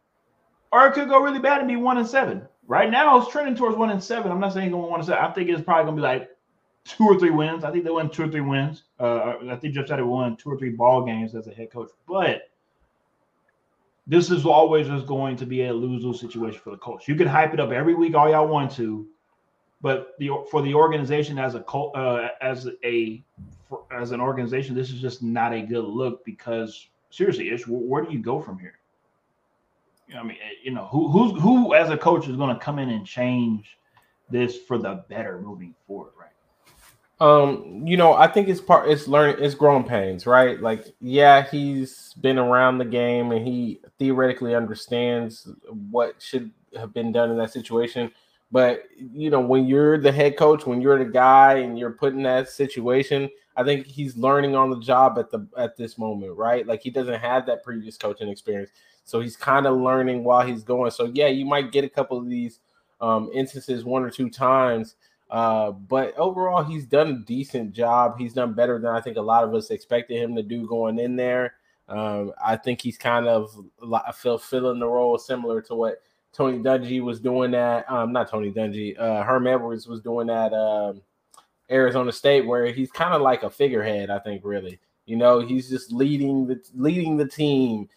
or 0.72 0.88
it 0.88 0.94
could 0.94 1.10
go 1.10 1.22
really 1.22 1.40
bad 1.40 1.60
and 1.60 1.68
be 1.68 1.76
one 1.76 1.98
and 1.98 2.08
seven. 2.08 2.48
Right 2.68 2.90
now, 2.90 3.20
it's 3.20 3.32
trending 3.32 3.56
towards 3.56 3.78
one 3.78 3.92
and 3.92 4.04
seven. 4.04 4.32
I'm 4.32 4.40
not 4.40 4.54
saying 4.54 4.72
going 4.72 4.90
one 4.90 5.00
and 5.00 5.08
seven. 5.08 5.24
I 5.24 5.32
think 5.32 5.50
it's 5.50 5.62
probably 5.62 5.84
going 5.86 5.98
to 5.98 6.02
be 6.02 6.08
like 6.08 6.30
two 6.86 7.04
or 7.04 7.20
three 7.20 7.30
wins. 7.30 7.64
I 7.64 7.72
think 7.72 7.84
they 7.84 7.92
won 7.92 8.10
two 8.10 8.24
or 8.24 8.28
three 8.28 8.42
wins. 8.42 8.84
Uh, 9.00 9.36
I 9.52 9.56
think 9.58 9.76
Jeff 9.76 9.88
Saturday 9.88 10.08
won 10.08 10.36
two 10.38 10.50
or 10.50 10.58
three 10.58 10.72
ball 10.72 11.06
games 11.06 11.36
as 11.36 11.46
a 11.46 11.52
head 11.52 11.72
coach. 11.72 11.90
But 12.08 12.50
this 14.08 14.32
is 14.32 14.46
always 14.46 14.88
just 14.88 15.06
going 15.06 15.36
to 15.38 15.46
be 15.46 15.66
a 15.66 15.74
lose-lose 15.74 16.20
situation 16.20 16.60
for 16.64 16.72
the 16.72 16.78
coach. 16.78 17.08
You 17.08 17.16
can 17.16 17.28
hype 17.28 17.54
it 17.54 17.60
up 17.60 17.72
every 17.72 17.94
week 17.94 18.16
all 18.16 18.30
y'all 18.30 18.48
want 18.48 18.72
to, 18.74 19.08
but 19.86 20.16
the 20.18 20.32
for 20.50 20.64
the 20.64 20.74
organization 20.74 21.38
as 21.38 21.54
a 21.54 21.64
uh, 21.64 22.30
as 22.42 22.68
a 22.84 23.24
for, 23.70 23.84
as 23.92 24.10
an 24.14 24.20
organization, 24.20 24.74
this 24.74 24.90
is 24.90 25.00
just 25.00 25.22
not 25.22 25.54
a 25.54 25.62
good 25.62 25.84
look 25.84 26.26
because 26.26 26.88
seriously, 27.12 27.52
Ish, 27.52 27.68
where 27.68 28.04
do 28.04 28.12
you 28.12 28.18
go 28.18 28.42
from 28.42 28.58
here? 28.58 28.80
I 30.18 30.24
mean, 30.24 30.38
eh, 30.42 30.56
you 30.64 30.72
know, 30.72 30.88
who 30.88 31.10
who's 31.10 31.40
who 31.40 31.76
as 31.76 31.92
a 31.92 31.98
coach 31.98 32.28
is 32.28 32.36
going 32.36 32.52
to 32.52 32.60
come 32.60 32.80
in 32.80 32.90
and 32.90 33.06
change 33.06 33.78
this 34.28 34.58
for 34.58 34.80
the 34.80 35.06
better 35.08 35.40
moving 35.40 35.76
forward, 35.86 36.14
right? 36.20 36.32
Um, 37.20 37.84
you 37.86 37.96
know, 37.96 38.14
I 38.14 38.26
think 38.26 38.48
it's 38.48 38.62
part 38.62 38.90
it's 38.90 39.08
learning 39.08 39.44
it's 39.46 39.54
growing 39.54 39.84
pains, 39.84 40.26
right? 40.26 40.60
Like, 40.60 40.96
yeah, 41.00 41.46
he's 41.48 42.16
been 42.22 42.40
around 42.40 42.80
the 42.80 42.86
game 42.86 43.32
and 43.32 43.48
he 43.48 43.82
theoretically 44.00 44.56
understands 44.56 45.48
what 45.92 46.20
should 46.20 46.50
have 46.76 46.92
been 46.92 47.12
done 47.12 47.30
in 47.30 47.38
that 47.38 47.54
situation. 47.54 48.12
But 48.52 48.84
you 48.98 49.30
know, 49.30 49.40
when 49.40 49.66
you're 49.66 49.98
the 49.98 50.12
head 50.12 50.38
coach, 50.38 50.66
when 50.66 50.82
you're 50.82 51.00
the 51.00 51.10
guy 51.10 51.56
and 51.56 51.78
you're 51.78 51.92
put 51.92 52.14
in 52.14 52.24
that 52.24 52.50
situation, 52.50 53.30
I 53.56 53.64
think 53.64 53.86
he's 53.86 54.18
learning 54.18 54.56
on 54.56 54.70
the 54.70 54.80
job 54.80 55.18
at 55.18 55.32
the 55.32 55.48
at 55.58 55.76
this 55.76 55.98
moment, 55.98 56.38
right? 56.38 56.66
Like 56.66 56.82
he 56.82 56.90
doesn't 56.90 57.20
have 57.20 57.46
that 57.48 57.64
previous 57.64 57.98
coaching 57.98 58.30
experience. 58.30 58.72
So 59.04 59.20
he's 59.20 59.36
kind 59.36 59.68
of 59.68 59.78
learning 59.78 60.24
while 60.24 60.46
he's 60.46 60.64
going. 60.64 60.92
So 60.92 61.12
yeah, 61.14 61.28
you 61.28 61.46
might 61.46 61.72
get 61.72 61.84
a 61.84 61.90
couple 61.90 62.18
of 62.18 62.30
these 62.30 62.60
um 63.02 63.30
instances 63.34 63.84
one 63.84 64.04
or 64.04 64.10
two 64.10 64.30
times 64.30 64.96
uh, 65.30 65.72
but 65.72 66.16
overall, 66.18 66.64
he's 66.64 66.86
done 66.86 67.10
a 67.10 67.26
decent 67.26 67.74
job. 67.74 68.18
He's 68.18 68.34
done 68.34 68.54
better 68.54 68.80
than 68.80 68.94
I 68.94 69.02
think 69.02 69.18
a 69.18 69.22
lot 69.22 69.44
of 69.44 69.54
us 69.54 69.72
expected 69.72 70.22
him 70.22 70.36
to 70.36 70.44
do 70.44 70.68
going 70.68 71.00
in 71.00 71.16
there. 71.16 71.56
Um, 71.88 72.32
I 72.44 72.56
think 72.58 72.82
he's 72.82 72.98
kind 72.98 73.28
of 73.28 73.56
I 74.06 74.12
feel 74.12 74.38
filling 74.38 74.80
the 74.80 74.88
role 74.88 75.18
similar 75.18 75.62
to 75.64 75.76
what 75.76 76.02
Tony 76.36 76.60
Dungy 76.60 77.02
was 77.02 77.20
doing 77.20 77.52
that. 77.52 77.90
um, 77.90 78.12
not 78.12 78.30
Tony 78.30 78.52
Dungy, 78.52 79.00
uh, 79.00 79.24
Herm 79.24 79.48
Edwards 79.48 79.88
was 79.88 80.02
doing 80.02 80.28
that. 80.28 80.54
um, 80.54 81.02
Arizona 81.72 82.12
State, 82.12 82.46
where 82.46 82.68
he's 82.68 82.92
kind 82.92 83.14
of 83.14 83.22
like 83.22 83.44
a 83.44 83.50
figurehead. 83.50 84.10
I 84.10 84.20
think 84.20 84.42
really, 84.44 84.80
you 85.06 85.16
know, 85.16 85.40
he's 85.40 85.70
just 85.70 85.92
leading 85.92 86.46
the 86.46 86.62
leading 86.76 87.18
the 87.18 87.28
team, 87.28 87.90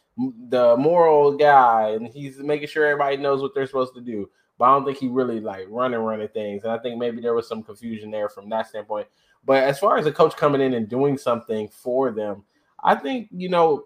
the 0.49 0.77
moral 0.77 1.37
guy, 1.37 1.91
and 1.91 2.07
he's 2.09 2.39
making 2.39 2.69
sure 2.69 2.87
everybody 2.87 3.19
knows 3.19 3.43
what 3.43 3.55
they're 3.55 3.67
supposed 3.67 3.95
to 3.95 4.01
do 4.01 4.31
but 4.59 4.65
I 4.65 4.75
don't 4.75 4.85
think 4.85 4.99
he 4.99 5.09
really 5.09 5.41
like 5.41 5.67
running 5.71 6.01
running 6.01 6.29
things. 6.29 6.65
And 6.65 6.73
I 6.73 6.79
think 6.79 6.99
maybe 6.99 7.23
there 7.23 7.35
was 7.35 7.49
some 7.49 7.63
confusion 7.63 8.11
there 8.11 8.29
from 8.29 8.49
that 8.51 8.67
standpoint. 8.67 9.07
But 9.45 9.63
as 9.63 9.79
far 9.79 9.97
as 9.97 10.07
a 10.07 10.13
coach 10.13 10.37
coming 10.37 10.61
in 10.61 10.75
and 10.75 10.89
doing 10.89 11.17
something 11.17 11.69
for 11.69 12.11
them, 12.11 12.45
I 12.83 12.97
think 12.97 13.29
you 13.31 13.49
know 13.49 13.85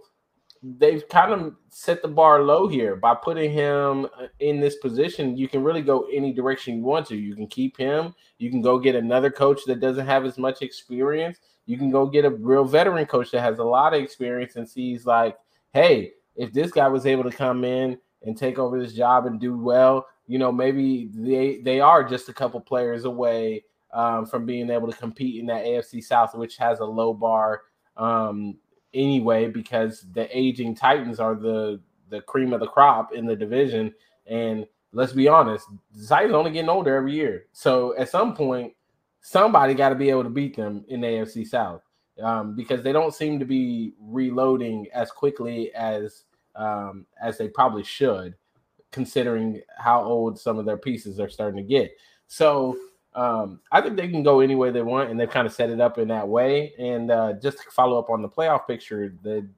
they've 0.63 1.09
kind 1.09 1.33
of 1.33 1.57
set 1.69 2.03
the 2.03 2.09
bar 2.09 2.43
low 2.43 2.69
here 2.69 2.95
by 2.95 3.15
putting 3.15 3.51
him 3.51 4.07
uh, 4.19 4.27
in 4.39 4.61
this 4.61 4.77
position. 4.77 5.37
You 5.37 5.49
can 5.49 5.65
really 5.65 5.83
go 5.83 6.07
any 6.13 6.33
direction 6.33 6.77
you 6.77 6.83
want 6.83 7.07
to. 7.09 7.17
You 7.17 7.35
can 7.35 7.49
keep 7.49 7.77
him. 7.77 8.15
You 8.39 8.51
can 8.51 8.63
go 8.63 8.79
get 8.79 8.95
another 8.95 9.31
coach 9.31 9.61
that 9.67 9.81
doesn't 9.81 10.07
have 10.07 10.25
as 10.25 10.39
much 10.39 10.63
experience. 10.63 11.39
You 11.67 11.79
can 11.79 11.91
go 11.91 12.07
get 12.07 12.25
a 12.25 12.31
real 12.31 12.65
veteran 12.65 13.07
coach 13.07 13.31
that 13.33 13.41
has 13.41 13.59
a 13.59 13.65
lot 13.65 13.95
of 13.95 14.03
experience 14.03 14.57
and 14.57 14.69
sees 14.69 15.05
like, 15.05 15.37
hey, 15.73 16.13
if 16.37 16.53
this 16.53 16.71
guy 16.71 16.89
was 16.89 17.07
able 17.07 17.25
to 17.25 17.37
come 17.37 17.65
in 17.65 17.99
and 18.23 18.37
take 18.37 18.59
over 18.59 18.81
this 18.81 18.95
job 18.95 19.27
and 19.27 19.41
do 19.41 19.59
well, 19.59 20.07
you 20.27 20.39
know, 20.39 20.53
maybe 20.53 21.11
they 21.13 21.61
they 21.61 21.81
are 21.81 22.05
just 22.05 22.29
a 22.29 22.33
couple 22.33 22.61
players 22.61 23.05
away 23.05 23.65
um, 23.93 24.27
from 24.27 24.47
being 24.47 24.71
able 24.71 24.91
to 24.91 24.97
compete 24.97 25.41
in 25.41 25.47
that 25.47 25.65
AFC 25.65 26.03
South, 26.03 26.35
which 26.35 26.57
has 26.57 26.79
a 26.79 26.85
low 26.85 27.13
bar 27.13 27.63
um, 27.97 28.57
anyway, 28.95 29.49
because 29.49 30.05
the 30.13 30.29
aging 30.37 30.75
Titans 30.75 31.21
are 31.21 31.35
the 31.35 31.81
the 32.09 32.21
cream 32.21 32.53
of 32.53 32.61
the 32.61 32.67
crop 32.67 33.15
in 33.15 33.25
the 33.25 33.35
division. 33.35 33.93
And 34.27 34.67
let's 34.93 35.13
be 35.13 35.29
honest, 35.29 35.67
the 35.95 36.07
Titans 36.07 36.35
only 36.35 36.51
getting 36.53 36.69
older 36.69 36.95
every 36.95 37.13
year. 37.13 37.47
So 37.53 37.97
at 37.97 38.11
some 38.11 38.35
point, 38.35 38.75
somebody 39.23 39.75
got 39.75 39.89
to 39.91 39.95
be 39.95 40.11
able 40.11 40.25
to 40.25 40.31
beat 40.31 40.57
them 40.57 40.85
in 40.89 41.01
the 41.01 41.07
AFC 41.07 41.47
South 41.47 41.83
um, 42.23 42.55
because 42.55 42.83
they 42.83 42.93
don't 42.93 43.15
seem 43.15 43.39
to 43.39 43.47
be 43.47 43.95
reloading 44.01 44.87
as 44.93 45.11
quickly 45.11 45.73
as 45.75 46.25
um, 46.55 47.07
as 47.21 47.39
they 47.39 47.49
probably 47.49 47.83
should 47.83 48.35
considering 48.91 49.63
how 49.79 50.03
old 50.03 50.39
some 50.39 50.59
of 50.59 50.67
their 50.67 50.77
pieces 50.77 51.19
are 51.19 51.31
starting 51.31 51.57
to 51.57 51.69
get. 51.69 51.91
So 52.27 52.77
um, 53.15 53.61
I 53.71 53.81
think 53.81 53.97
they 53.97 54.09
can 54.09 54.23
go 54.23 54.41
any 54.41 54.55
way 54.55 54.71
they 54.71 54.83
want, 54.83 55.11
and 55.11 55.19
they've 55.19 55.31
kind 55.31 55.47
of 55.47 55.53
set 55.53 55.71
it 55.71 55.81
up 55.81 55.99
in 55.99 56.09
that 56.09 56.27
way. 56.27 56.73
And 56.79 57.11
uh, 57.11 57.35
just 57.35 57.59
to 57.59 57.71
follow 57.71 57.99
up 57.99 58.11
on 58.11 58.23
the 58.23 58.29
playoff 58.29 58.67
picture, 58.67 59.15
the 59.23 59.49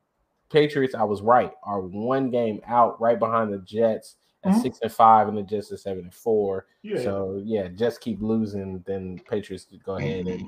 Patriots, 0.50 0.94
I 0.94 1.04
was 1.04 1.22
right, 1.22 1.52
are 1.64 1.80
one 1.80 2.30
game 2.30 2.60
out, 2.66 3.00
right 3.00 3.18
behind 3.18 3.52
the 3.52 3.58
Jets 3.58 4.16
at 4.44 4.52
mm-hmm. 4.52 4.60
six 4.60 4.78
and 4.82 4.92
five, 4.92 5.28
and 5.28 5.36
the 5.36 5.42
Jets 5.42 5.72
at 5.72 5.80
seven 5.80 6.04
and 6.04 6.14
four. 6.14 6.66
Yeah. 6.82 7.02
So 7.02 7.40
yeah, 7.44 7.68
just 7.68 8.00
keep 8.00 8.20
losing, 8.20 8.82
then 8.86 9.20
Patriots 9.28 9.64
could 9.64 9.84
go 9.84 9.96
ahead 9.96 10.26
and 10.26 10.42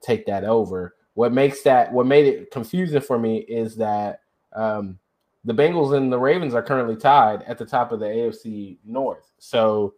take 0.00 0.26
that 0.26 0.44
over. 0.44 0.94
What 1.14 1.32
makes 1.32 1.62
that 1.62 1.92
what 1.92 2.06
made 2.06 2.26
it 2.26 2.50
confusing 2.50 3.00
for 3.00 3.18
me 3.18 3.38
is 3.38 3.76
that 3.76 4.20
um, 4.52 4.98
the 5.44 5.54
Bengals 5.54 5.96
and 5.96 6.12
the 6.12 6.18
Ravens 6.18 6.54
are 6.54 6.62
currently 6.62 6.96
tied 6.96 7.42
at 7.42 7.58
the 7.58 7.64
top 7.64 7.92
of 7.92 8.00
the 8.00 8.06
AFC 8.06 8.78
North. 8.84 9.32
So 9.38 9.94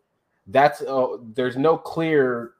that's 0.48 0.82
uh, 0.82 1.18
there's 1.34 1.56
no 1.56 1.76
clear 1.76 2.52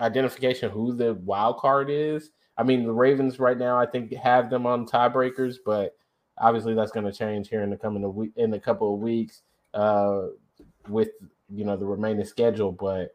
identification 0.00 0.70
who 0.70 0.94
the 0.94 1.14
wild 1.14 1.58
card 1.58 1.90
is. 1.90 2.30
I 2.56 2.62
mean, 2.62 2.84
the 2.84 2.92
Ravens 2.92 3.38
right 3.38 3.56
now, 3.56 3.78
I 3.78 3.86
think, 3.86 4.12
have 4.14 4.50
them 4.50 4.66
on 4.66 4.86
tiebreakers, 4.86 5.56
but 5.64 5.96
obviously 6.38 6.74
that's 6.74 6.92
going 6.92 7.06
to 7.06 7.12
change 7.12 7.48
here 7.48 7.62
in 7.62 7.70
the 7.70 7.76
coming 7.76 8.14
week 8.14 8.32
in 8.36 8.52
a 8.54 8.60
couple 8.60 8.94
of 8.94 9.00
weeks 9.00 9.42
uh, 9.74 10.26
with 10.88 11.10
you 11.54 11.64
know 11.64 11.76
the 11.76 11.86
remaining 11.86 12.24
schedule. 12.24 12.72
But 12.72 13.14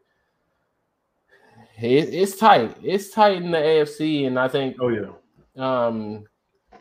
it, 1.80 2.14
it's 2.14 2.38
tight. 2.38 2.76
It's 2.84 3.12
tight 3.12 3.38
in 3.38 3.52
the 3.52 3.58
AFC, 3.58 4.28
and 4.28 4.40
I 4.40 4.48
think. 4.48 4.78
Oh 4.80 4.90
yeah. 4.90 5.12
Um, 5.58 6.26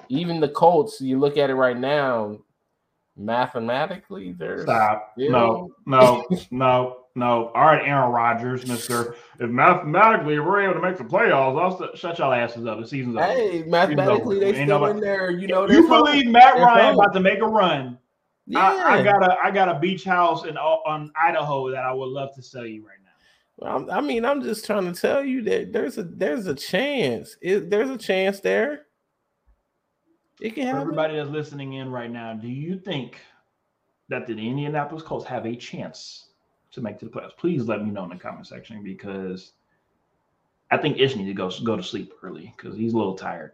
even 0.09 0.39
the 0.39 0.49
Colts, 0.49 1.01
you 1.01 1.19
look 1.19 1.37
at 1.37 1.51
it 1.51 1.55
right 1.55 1.77
now, 1.77 2.39
mathematically, 3.17 4.33
there's 4.33 4.63
stop. 4.63 5.15
No, 5.17 5.73
no, 5.87 6.25
no, 6.51 7.06
no. 7.17 7.49
All 7.49 7.65
right, 7.65 7.83
Aaron 7.85 8.13
Rodgers, 8.13 8.67
Mister. 8.67 9.17
If 9.41 9.51
mathematically 9.51 10.39
we're 10.39 10.63
able 10.63 10.75
to 10.75 10.81
make 10.81 10.97
the 10.97 11.05
playoffs, 11.05 11.61
I'll 11.61 11.79
st- 11.79 11.99
shut 11.99 12.19
y'all 12.19 12.33
asses 12.33 12.67
up. 12.67 12.81
The 12.81 12.87
season's 12.87 13.17
over. 13.17 13.27
Hey, 13.27 13.65
mathematically 13.67 14.39
they 14.39 14.53
still 14.53 14.67
nobody, 14.67 14.99
in 14.99 15.01
there. 15.01 15.31
You 15.31 15.49
know, 15.49 15.69
you 15.69 15.89
believe 15.89 16.29
Matt 16.29 16.55
Ryan 16.55 16.95
about 16.95 17.13
to 17.15 17.21
make 17.21 17.41
a 17.41 17.47
run. 17.47 17.99
Yeah. 18.47 18.61
I, 18.61 18.99
I, 18.99 19.03
got 19.03 19.23
a 19.23 19.37
I 19.43 19.51
got 19.51 19.69
a 19.69 19.79
beach 19.81 20.05
house 20.05 20.45
in 20.45 20.57
uh, 20.57 20.61
on 20.61 21.11
Idaho 21.21 21.71
that 21.73 21.85
I 21.85 21.93
would 21.93 22.09
love 22.09 22.35
to 22.37 22.43
sell 22.43 22.65
you 22.65 22.87
right 22.87 22.99
now. 23.59 23.87
I 23.91 24.01
mean, 24.01 24.25
I'm 24.25 24.43
just 24.43 24.67
trying 24.67 24.93
to 24.93 25.01
tell 25.01 25.25
you 25.25 25.43
that 25.43 25.73
there's 25.73 25.99
a 25.99 26.05
there's 26.05 26.47
a 26.47 26.55
chance. 26.55 27.37
It, 27.41 27.71
there's 27.71 27.91
a 27.91 27.99
chance 27.99 28.41
there. 28.41 28.83
It 30.41 30.55
can 30.55 30.67
happen. 30.67 30.83
Everybody 30.83 31.17
that's 31.17 31.31
listening 31.31 31.73
in 31.75 31.91
right 31.91 32.11
now, 32.11 32.35
do 32.35 32.49
you 32.49 32.79
think 32.79 33.19
that 34.09 34.27
the 34.27 34.33
Indianapolis 34.35 35.03
Colts 35.03 35.25
have 35.27 35.47
a 35.47 35.57
chance 35.57 36.29
to 36.77 36.81
make 36.81 36.99
to 37.01 37.07
the 37.07 37.11
playoffs? 37.11 37.37
Please 37.37 37.65
let 37.65 37.85
me 37.85 37.91
know 37.91 38.05
in 38.05 38.11
the 38.11 38.17
comment 38.17 38.47
section 38.47 38.85
because 38.85 39.53
I 40.71 40.77
think 40.77 40.99
Ish 40.99 41.17
needs 41.17 41.29
to 41.29 41.35
go 41.35 41.51
go 41.65 41.77
to 41.77 41.83
sleep 41.83 42.13
early 42.23 42.55
because 42.57 42.77
he's 42.77 42.93
a 42.93 42.97
little 42.97 43.15
tired. 43.17 43.53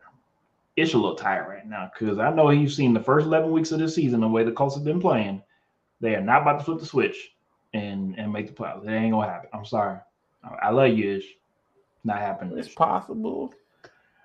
Ish 0.77 0.95
a 0.95 0.99
little 0.99 1.17
tired 1.17 1.49
right 1.49 1.67
now 1.67 1.91
because 1.93 2.19
I 2.19 2.31
know 2.31 2.49
he's 2.49 2.77
seen 2.77 2.93
the 2.93 3.01
first 3.01 3.27
11 3.27 3.51
weeks 3.51 3.73
of 3.73 3.81
the 3.81 3.89
season 3.89 4.21
the 4.21 4.29
way 4.29 4.45
the 4.45 4.53
Colts 4.53 4.75
have 4.75 4.85
been 4.85 5.01
playing. 5.01 5.43
They 6.01 6.15
are 6.15 6.21
not 6.21 6.43
about 6.43 6.59
to 6.59 6.65
flip 6.65 6.81
the 6.81 6.87
switch 6.87 7.33
and 7.73 8.19
and 8.19 8.33
make 8.33 8.47
the 8.47 8.53
playoffs. 8.53 8.85
It 8.85 8.91
ain't 8.91 9.13
gonna 9.13 9.31
happen. 9.31 9.51
I'm 9.53 9.65
sorry. 9.65 9.99
I 10.61 10.71
love 10.71 10.93
you, 10.93 11.19
Ish. 11.19 11.27
Not 12.05 12.19
happening. 12.19 12.59
It's 12.59 12.69
possible. 12.69 13.55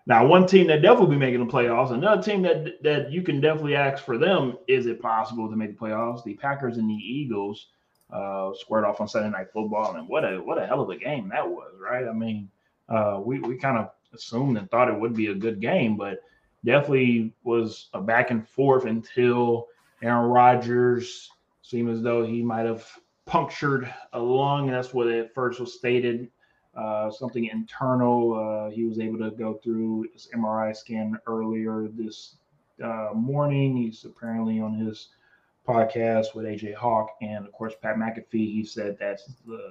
Now, 0.07 0.25
one 0.25 0.47
team 0.47 0.67
that 0.67 0.81
definitely 0.81 1.15
be 1.15 1.19
making 1.19 1.45
the 1.45 1.51
playoffs, 1.51 1.91
another 1.91 2.21
team 2.21 2.41
that 2.43 2.81
that 2.81 3.11
you 3.11 3.21
can 3.21 3.41
definitely 3.41 3.75
ask 3.75 4.03
for 4.03 4.17
them, 4.17 4.57
is 4.67 4.85
it 4.85 5.01
possible 5.01 5.49
to 5.49 5.55
make 5.57 5.77
the 5.77 5.85
playoffs? 5.85 6.23
The 6.23 6.35
Packers 6.35 6.77
and 6.77 6.89
the 6.89 6.95
Eagles 6.95 7.67
uh, 8.11 8.51
squared 8.55 8.85
off 8.85 9.01
on 9.01 9.07
Sunday 9.07 9.29
Night 9.29 9.51
Football, 9.51 9.95
and 9.95 10.07
what 10.07 10.23
a 10.23 10.37
what 10.37 10.57
a 10.57 10.65
hell 10.65 10.81
of 10.81 10.89
a 10.89 10.97
game 10.97 11.29
that 11.29 11.47
was, 11.47 11.73
right? 11.79 12.07
I 12.07 12.13
mean, 12.13 12.49
uh, 12.89 13.21
we 13.23 13.39
we 13.39 13.57
kind 13.57 13.77
of 13.77 13.91
assumed 14.13 14.57
and 14.57 14.69
thought 14.69 14.89
it 14.89 14.99
would 14.99 15.13
be 15.13 15.27
a 15.27 15.35
good 15.35 15.59
game, 15.59 15.97
but 15.97 16.19
definitely 16.65 17.33
was 17.43 17.89
a 17.93 18.01
back 18.01 18.31
and 18.31 18.47
forth 18.47 18.85
until 18.85 19.67
Aaron 20.01 20.29
Rodgers 20.29 21.29
seemed 21.61 21.89
as 21.89 22.01
though 22.01 22.25
he 22.25 22.41
might 22.41 22.65
have 22.65 22.87
punctured 23.25 23.93
a 24.13 24.19
lung. 24.19 24.71
That's 24.71 24.93
what 24.93 25.07
it 25.07 25.33
first 25.33 25.59
was 25.59 25.73
stated 25.73 26.29
uh, 26.77 27.09
something 27.09 27.45
internal. 27.45 28.35
Uh, 28.35 28.69
he 28.69 28.85
was 28.85 28.99
able 28.99 29.17
to 29.17 29.31
go 29.31 29.55
through 29.55 30.05
his 30.13 30.29
MRI 30.35 30.75
scan 30.75 31.17
earlier 31.25 31.87
this 31.91 32.35
uh, 32.83 33.09
morning. 33.15 33.75
He's 33.75 34.05
apparently 34.05 34.59
on 34.59 34.75
his 34.75 35.09
podcast 35.67 36.33
with 36.33 36.45
AJ 36.45 36.75
Hawk 36.75 37.09
and 37.21 37.45
of 37.45 37.51
course 37.51 37.73
Pat 37.81 37.97
McAfee. 37.97 38.53
He 38.53 38.63
said 38.63 38.97
that 38.99 39.19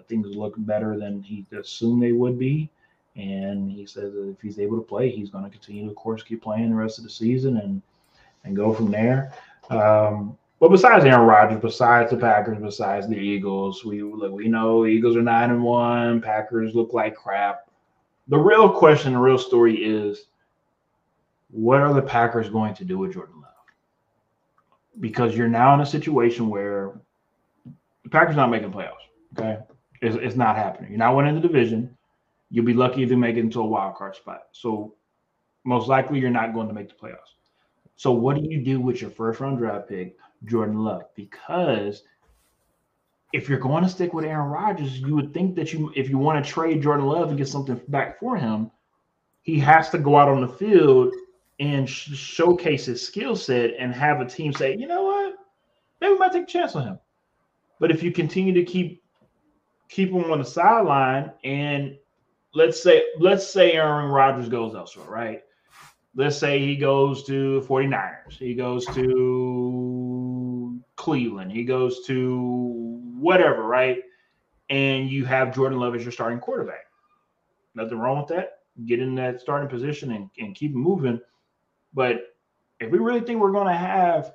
things 0.09 0.27
look 0.37 0.55
better 0.59 0.99
than 0.99 1.23
he 1.23 1.47
assumed 1.59 2.03
they 2.03 2.13
would 2.13 2.39
be, 2.39 2.71
and 3.17 3.71
he 3.71 3.87
says 3.87 4.13
that 4.13 4.29
if 4.29 4.41
he's 4.41 4.59
able 4.59 4.77
to 4.77 4.83
play, 4.83 5.11
he's 5.11 5.31
going 5.31 5.45
to 5.45 5.51
continue 5.51 5.85
to, 5.85 5.91
of 5.91 5.97
course, 5.97 6.23
keep 6.23 6.43
playing 6.43 6.71
the 6.71 6.77
rest 6.77 6.99
of 6.99 7.05
the 7.05 7.11
season 7.11 7.57
and 7.59 7.83
and 8.45 8.55
go 8.55 8.73
from 8.73 8.91
there. 8.91 9.33
Um, 9.71 10.37
but 10.59 10.71
besides 10.71 11.05
Aaron 11.05 11.27
Rodgers, 11.27 11.61
besides 11.61 12.11
the 12.11 12.17
Packers, 12.17 12.59
besides 12.59 13.09
the 13.09 13.17
Eagles, 13.17 13.85
we 13.85 14.03
we 14.03 14.49
know 14.49 14.87
Eagles 14.87 15.17
are 15.17 15.23
nine 15.23 15.51
and 15.51 15.63
one. 15.63 16.21
Packers 16.21 16.75
look 16.75 16.93
like 16.93 17.15
crap. 17.15 17.69
The 18.29 18.39
real 18.39 18.69
question, 18.69 19.13
the 19.13 19.19
real 19.19 19.39
story 19.39 19.77
is, 19.77 20.27
what 21.51 21.81
are 21.81 21.95
the 21.95 22.03
Packers 22.03 22.49
going 22.49 22.75
to 22.75 22.85
do 22.85 22.99
with 22.99 23.13
Jordan? 23.13 23.36
Because 25.01 25.37
you're 25.37 25.49
now 25.49 25.75
in 25.75 25.81
a 25.81 25.87
situation 25.87 26.49
where 26.49 27.01
the 28.03 28.11
Packers 28.11 28.37
not 28.37 28.51
making 28.51 28.73
playoffs. 28.73 29.05
Okay, 29.39 29.59
it's, 30.01 30.17
it's 30.17 30.37
not 30.37 30.57
happening. 30.57 30.91
You're 30.91 30.99
not 30.99 31.17
winning 31.17 31.35
the 31.35 31.41
division. 31.41 31.97
You'll 32.51 32.65
be 32.65 32.75
lucky 32.75 33.03
if 33.03 33.11
you 33.11 33.17
make 33.17 33.37
it 33.37 33.41
into 33.41 33.61
a 33.61 33.67
wild 33.67 33.97
card 33.97 34.17
spot. 34.17 34.45
So 34.53 34.95
most 35.65 35.89
likely 35.89 36.21
you're 36.21 36.31
not 36.31 36.55
going 36.55 36.69
to 36.69 36.75
make 36.75 36.89
the 36.89 36.95
playoffs. 36.95 37.35
So 37.97 38.13
what 38.13 38.37
do 38.37 38.43
you 38.43 38.63
do 38.63 38.81
with 38.81 39.01
your 39.01 39.11
first 39.11 39.41
round 39.41 39.59
draft 39.59 39.89
pick? 39.89 40.17
Jordan 40.45 40.79
Love 40.85 41.03
because 41.15 42.03
if 43.33 43.49
you're 43.49 43.59
going 43.59 43.83
to 43.83 43.89
stick 43.89 44.15
with 44.15 44.25
Aaron 44.25 44.49
Rodgers, 44.49 44.99
you 44.99 45.15
would 45.17 45.35
think 45.35 45.57
that 45.57 45.73
you, 45.73 45.93
if 45.97 46.09
you 46.09 46.19
want 46.19 46.45
to 46.45 46.51
trade 46.51 46.83
Jordan 46.83 47.07
Love 47.07 47.29
and 47.29 47.39
get 47.39 47.49
something 47.49 47.81
back 47.89 48.19
for 48.21 48.37
him, 48.37 48.71
he 49.43 49.59
has 49.59 49.91
to 49.91 49.99
go 49.99 50.17
out 50.17 50.29
on 50.29 50.41
the 50.41 50.49
field 50.49 51.13
and 51.59 51.89
sh- 51.89 52.17
showcase 52.17 52.87
his 52.87 53.05
skill 53.05 53.37
set 53.37 53.73
and 53.79 53.95
have 53.95 54.21
a 54.21 54.27
team 54.27 54.53
say, 54.53 54.77
you 54.77 54.87
know 54.87 55.05
what, 55.05 55.35
maybe 56.01 56.13
we 56.13 56.19
might 56.19 56.33
take 56.33 56.45
a 56.45 56.47
chance 56.47 56.77
on 56.77 56.87
him. 56.87 56.99
But 57.79 57.91
if 57.91 58.03
you 58.03 58.13
continue 58.13 58.55
to 58.55 58.65
keep 58.65 59.03
keep 59.89 60.11
him 60.11 60.31
on 60.33 60.39
the 60.41 60.45
sideline 60.45 61.31
and 61.45 61.97
let's 62.55 62.83
say 62.83 63.05
let's 63.21 63.47
say 63.47 63.73
Aaron 63.73 64.11
Rodgers 64.11 64.49
goes 64.49 64.75
elsewhere, 64.75 65.09
right? 65.09 65.43
Let's 66.15 66.39
say 66.39 66.59
he 66.59 66.77
goes 66.77 67.25
to 67.25 67.65
49ers. 67.69 68.39
He 68.39 68.55
goes 68.55 68.87
to 68.87 70.81
Cleveland, 70.97 71.53
he 71.53 71.65
goes 71.65 72.05
to 72.07 73.01
whatever, 73.19 73.65
right? 73.65 73.99
And 74.71 75.09
you 75.11 75.25
have 75.27 75.55
Jordan 75.55 75.79
Love 75.79 75.95
as 75.95 76.03
your 76.03 76.13
starting 76.13 76.41
quarterback. 76.41 76.87
Nothing 77.75 77.99
wrong 77.99 78.19
with 78.19 78.29
that. 78.29 78.61
Get 78.87 79.01
in 79.01 79.15
that 79.15 79.41
starting 79.41 79.69
position 79.69 80.13
and, 80.13 80.29
and 80.39 80.55
keep 80.55 80.75
moving. 80.75 81.21
But 81.97 82.37
if 82.79 82.93
we 82.93 82.99
really 82.99 83.23
think 83.23 83.41
we're 83.41 83.53
going 83.53 83.69
to 83.69 83.73
have 83.73 84.35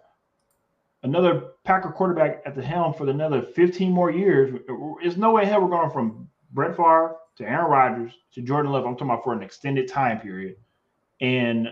another 1.04 1.52
Packer 1.64 1.92
quarterback 1.92 2.42
at 2.46 2.56
the 2.56 2.64
helm 2.64 2.92
for 2.94 3.08
another 3.08 3.42
15 3.42 3.92
more 3.92 4.10
years, 4.10 4.60
there's 5.02 5.16
no 5.16 5.32
way 5.32 5.46
hell 5.46 5.62
we're 5.62 5.70
going 5.70 5.92
from 5.92 6.28
Brett 6.52 6.76
Favre 6.76 7.16
to 7.38 7.44
Aaron 7.44 7.70
Rodgers 7.70 8.14
to 8.34 8.42
Jordan 8.42 8.72
Love. 8.72 8.86
I'm 8.86 8.96
talking 8.96 9.12
about 9.12 9.24
for 9.24 9.34
an 9.34 9.44
extended 9.44 9.88
time 9.88 10.20
period. 10.20 10.56
And 11.22 11.70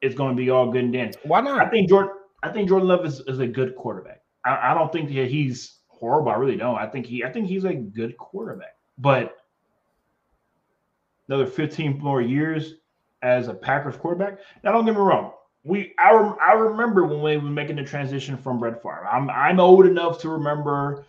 it's 0.00 0.14
going 0.14 0.36
to 0.36 0.40
be 0.40 0.48
all 0.48 0.70
good 0.70 0.84
and 0.84 0.92
dandy. 0.92 1.18
Why 1.24 1.40
not? 1.40 1.60
I 1.60 1.68
think 1.68 1.88
Jordan. 1.88 2.12
I 2.44 2.50
think 2.50 2.68
Jordan 2.68 2.86
Love 2.86 3.04
is, 3.04 3.20
is 3.26 3.40
a 3.40 3.46
good 3.48 3.74
quarterback. 3.74 4.20
I, 4.44 4.70
I 4.70 4.74
don't 4.74 4.92
think 4.92 5.12
that 5.12 5.28
he's 5.28 5.78
horrible. 5.88 6.30
I 6.30 6.36
really 6.36 6.56
don't. 6.56 6.76
I 6.76 6.86
think 6.86 7.06
he 7.06 7.24
I 7.24 7.32
think 7.32 7.48
he's 7.48 7.64
a 7.64 7.74
good 7.74 8.16
quarterback. 8.16 8.76
But 8.98 9.38
another 11.28 11.46
15 11.46 11.98
more 11.98 12.22
years 12.22 12.74
as 13.22 13.48
a 13.48 13.54
Packers 13.54 13.96
quarterback. 13.96 14.38
Now 14.62 14.72
don't 14.72 14.84
get 14.84 14.94
me 14.94 15.00
wrong. 15.00 15.32
We 15.64 15.94
I, 15.98 16.10
I 16.10 16.52
remember 16.52 17.04
when 17.04 17.22
we 17.22 17.36
were 17.36 17.50
making 17.50 17.76
the 17.76 17.84
transition 17.84 18.36
from 18.36 18.58
Brett 18.58 18.82
Favre. 18.82 19.06
I'm 19.10 19.28
I'm 19.30 19.60
old 19.60 19.86
enough 19.86 20.20
to 20.20 20.28
remember 20.28 21.06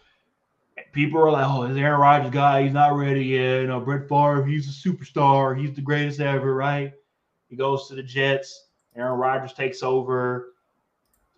people 0.91 1.19
are 1.19 1.31
like, 1.31 1.45
oh, 1.47 1.63
is 1.63 1.77
Aaron 1.77 1.99
Rodgers 1.99 2.31
guy, 2.31 2.63
he's 2.63 2.73
not 2.73 2.95
ready 2.95 3.23
yet. 3.23 3.61
You 3.61 3.67
know, 3.67 3.79
Brett 3.79 4.09
Favre, 4.09 4.45
he's 4.45 4.67
a 4.67 4.89
superstar, 4.89 5.59
he's 5.59 5.75
the 5.75 5.81
greatest 5.81 6.19
ever, 6.19 6.53
right? 6.53 6.93
He 7.49 7.55
goes 7.55 7.87
to 7.87 7.95
the 7.95 8.03
Jets. 8.03 8.65
Aaron 8.95 9.19
Rodgers 9.19 9.53
takes 9.53 9.83
over. 9.83 10.53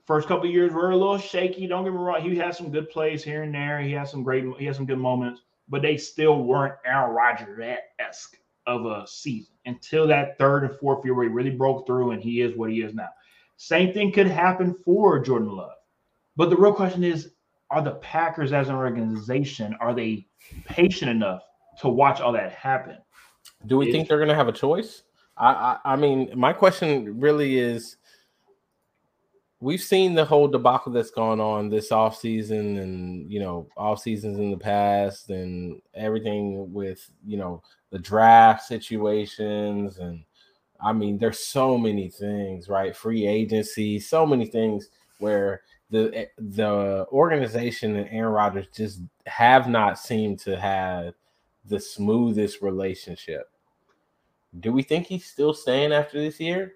First 0.05 0.27
couple 0.27 0.49
years 0.49 0.71
were 0.71 0.91
a 0.91 0.97
little 0.97 1.17
shaky. 1.17 1.67
Don't 1.67 1.83
get 1.83 1.91
me 1.91 1.99
wrong. 1.99 2.21
He 2.21 2.35
had 2.35 2.55
some 2.55 2.71
good 2.71 2.89
plays 2.89 3.23
here 3.23 3.43
and 3.43 3.53
there. 3.53 3.79
He 3.81 3.91
had 3.91 4.07
some 4.07 4.23
great, 4.23 4.45
he 4.57 4.65
had 4.65 4.75
some 4.75 4.85
good 4.85 4.97
moments, 4.97 5.41
but 5.67 5.81
they 5.81 5.97
still 5.97 6.41
weren't 6.43 6.75
Aaron 6.85 7.13
Rodgers 7.13 7.77
esque 7.99 8.37
of 8.67 8.85
a 8.85 9.05
season 9.07 9.55
until 9.65 10.07
that 10.07 10.37
third 10.37 10.63
and 10.63 10.77
fourth 10.79 11.03
year 11.03 11.13
where 11.13 11.25
he 11.25 11.31
really 11.31 11.49
broke 11.49 11.85
through 11.87 12.11
and 12.11 12.21
he 12.21 12.41
is 12.41 12.55
what 12.57 12.71
he 12.71 12.81
is 12.81 12.93
now. 12.93 13.09
Same 13.57 13.93
thing 13.93 14.11
could 14.11 14.27
happen 14.27 14.75
for 14.85 15.19
Jordan 15.19 15.49
Love. 15.49 15.71
But 16.35 16.49
the 16.49 16.55
real 16.55 16.73
question 16.73 17.03
is, 17.03 17.31
are 17.71 17.81
the 17.81 17.95
Packers 17.95 18.53
as 18.53 18.69
an 18.69 18.75
organization 18.75 19.75
are 19.79 19.93
they 19.93 20.27
patient 20.65 21.11
enough 21.11 21.43
to 21.81 21.89
watch 21.89 22.19
all 22.21 22.31
that 22.33 22.51
happen? 22.51 22.97
Do 23.67 23.77
we 23.77 23.91
think 23.91 24.07
they're 24.07 24.17
going 24.17 24.29
to 24.29 24.35
have 24.35 24.47
a 24.47 24.53
choice? 24.53 25.03
I, 25.37 25.47
I, 25.47 25.93
I 25.93 25.95
mean, 25.95 26.31
my 26.35 26.53
question 26.53 27.19
really 27.19 27.59
is 27.59 27.97
we've 29.61 29.81
seen 29.81 30.13
the 30.13 30.25
whole 30.25 30.47
debacle 30.47 30.91
that's 30.91 31.11
gone 31.11 31.39
on 31.41 31.69
this 31.69 31.91
off 31.91 32.17
season 32.17 32.77
and 32.77 33.31
you 33.31 33.39
know 33.39 33.67
off 33.75 33.99
seasons 33.99 34.39
in 34.39 34.51
the 34.51 34.57
past 34.57 35.29
and 35.29 35.81
everything 35.93 36.71
with 36.73 37.09
you 37.25 37.37
know 37.37 37.61
the 37.91 37.99
draft 37.99 38.63
situations 38.63 39.97
and 39.97 40.23
i 40.81 40.93
mean 40.93 41.17
there's 41.17 41.39
so 41.39 41.77
many 41.77 42.09
things 42.09 42.69
right 42.69 42.95
free 42.95 43.27
agency 43.27 43.99
so 43.99 44.25
many 44.25 44.45
things 44.45 44.89
where 45.19 45.61
the 45.89 46.11
eh, 46.15 46.25
the 46.37 47.05
organization 47.11 47.95
and 47.95 48.09
Aaron 48.11 48.33
Rodgers 48.33 48.67
just 48.73 49.01
have 49.25 49.67
not 49.67 49.99
seemed 49.99 50.39
to 50.39 50.59
have 50.59 51.13
the 51.65 51.79
smoothest 51.79 52.61
relationship. 52.61 53.49
Do 54.59 54.71
we 54.71 54.83
think 54.83 55.07
he's 55.07 55.25
still 55.25 55.53
staying 55.53 55.93
after 55.93 56.19
this 56.19 56.39
year? 56.39 56.73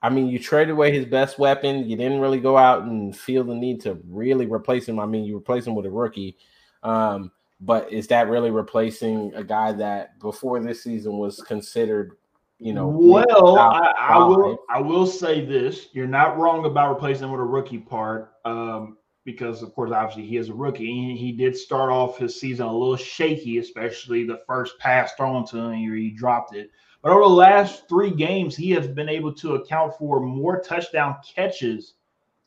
I 0.00 0.10
mean, 0.10 0.28
you 0.28 0.38
traded 0.38 0.70
away 0.70 0.92
his 0.92 1.06
best 1.06 1.38
weapon. 1.38 1.88
You 1.88 1.96
didn't 1.96 2.20
really 2.20 2.40
go 2.40 2.56
out 2.56 2.84
and 2.84 3.16
feel 3.16 3.42
the 3.42 3.54
need 3.54 3.80
to 3.82 3.98
really 4.08 4.46
replace 4.46 4.88
him. 4.88 5.00
I 5.00 5.06
mean, 5.06 5.24
you 5.24 5.36
replace 5.36 5.66
him 5.66 5.74
with 5.74 5.86
a 5.86 5.90
rookie. 5.90 6.36
Um, 6.82 7.32
but 7.60 7.92
is 7.92 8.06
that 8.08 8.28
really 8.28 8.50
replacing 8.50 9.34
a 9.34 9.42
guy 9.42 9.72
that 9.72 10.18
before 10.20 10.60
this 10.60 10.84
season 10.84 11.18
was 11.18 11.42
considered, 11.42 12.12
you 12.58 12.72
know? 12.72 12.86
Well, 12.86 13.58
I, 13.58 13.92
I, 13.98 14.18
will. 14.18 14.58
I 14.70 14.80
will 14.80 15.06
say 15.06 15.44
this: 15.44 15.88
you're 15.92 16.06
not 16.06 16.38
wrong 16.38 16.64
about 16.66 16.94
replacing 16.94 17.24
him 17.24 17.32
with 17.32 17.40
a 17.40 17.44
rookie 17.44 17.78
part, 17.78 18.34
um, 18.44 18.96
because 19.24 19.62
of 19.62 19.74
course, 19.74 19.90
obviously, 19.90 20.26
he 20.26 20.36
is 20.36 20.50
a 20.50 20.54
rookie. 20.54 20.86
He, 20.86 21.16
he 21.16 21.32
did 21.32 21.56
start 21.56 21.90
off 21.90 22.18
his 22.18 22.38
season 22.38 22.66
a 22.66 22.72
little 22.72 22.96
shaky, 22.96 23.58
especially 23.58 24.24
the 24.24 24.40
first 24.46 24.78
pass 24.78 25.14
thrown 25.14 25.44
to 25.48 25.56
him. 25.58 25.70
where 25.70 25.96
He 25.96 26.10
dropped 26.10 26.54
it. 26.54 26.70
But 27.02 27.12
over 27.12 27.20
the 27.20 27.28
last 27.28 27.88
three 27.88 28.10
games, 28.10 28.56
he 28.56 28.70
has 28.72 28.88
been 28.88 29.08
able 29.08 29.32
to 29.34 29.54
account 29.54 29.94
for 29.96 30.20
more 30.20 30.60
touchdown 30.60 31.16
catches 31.34 31.94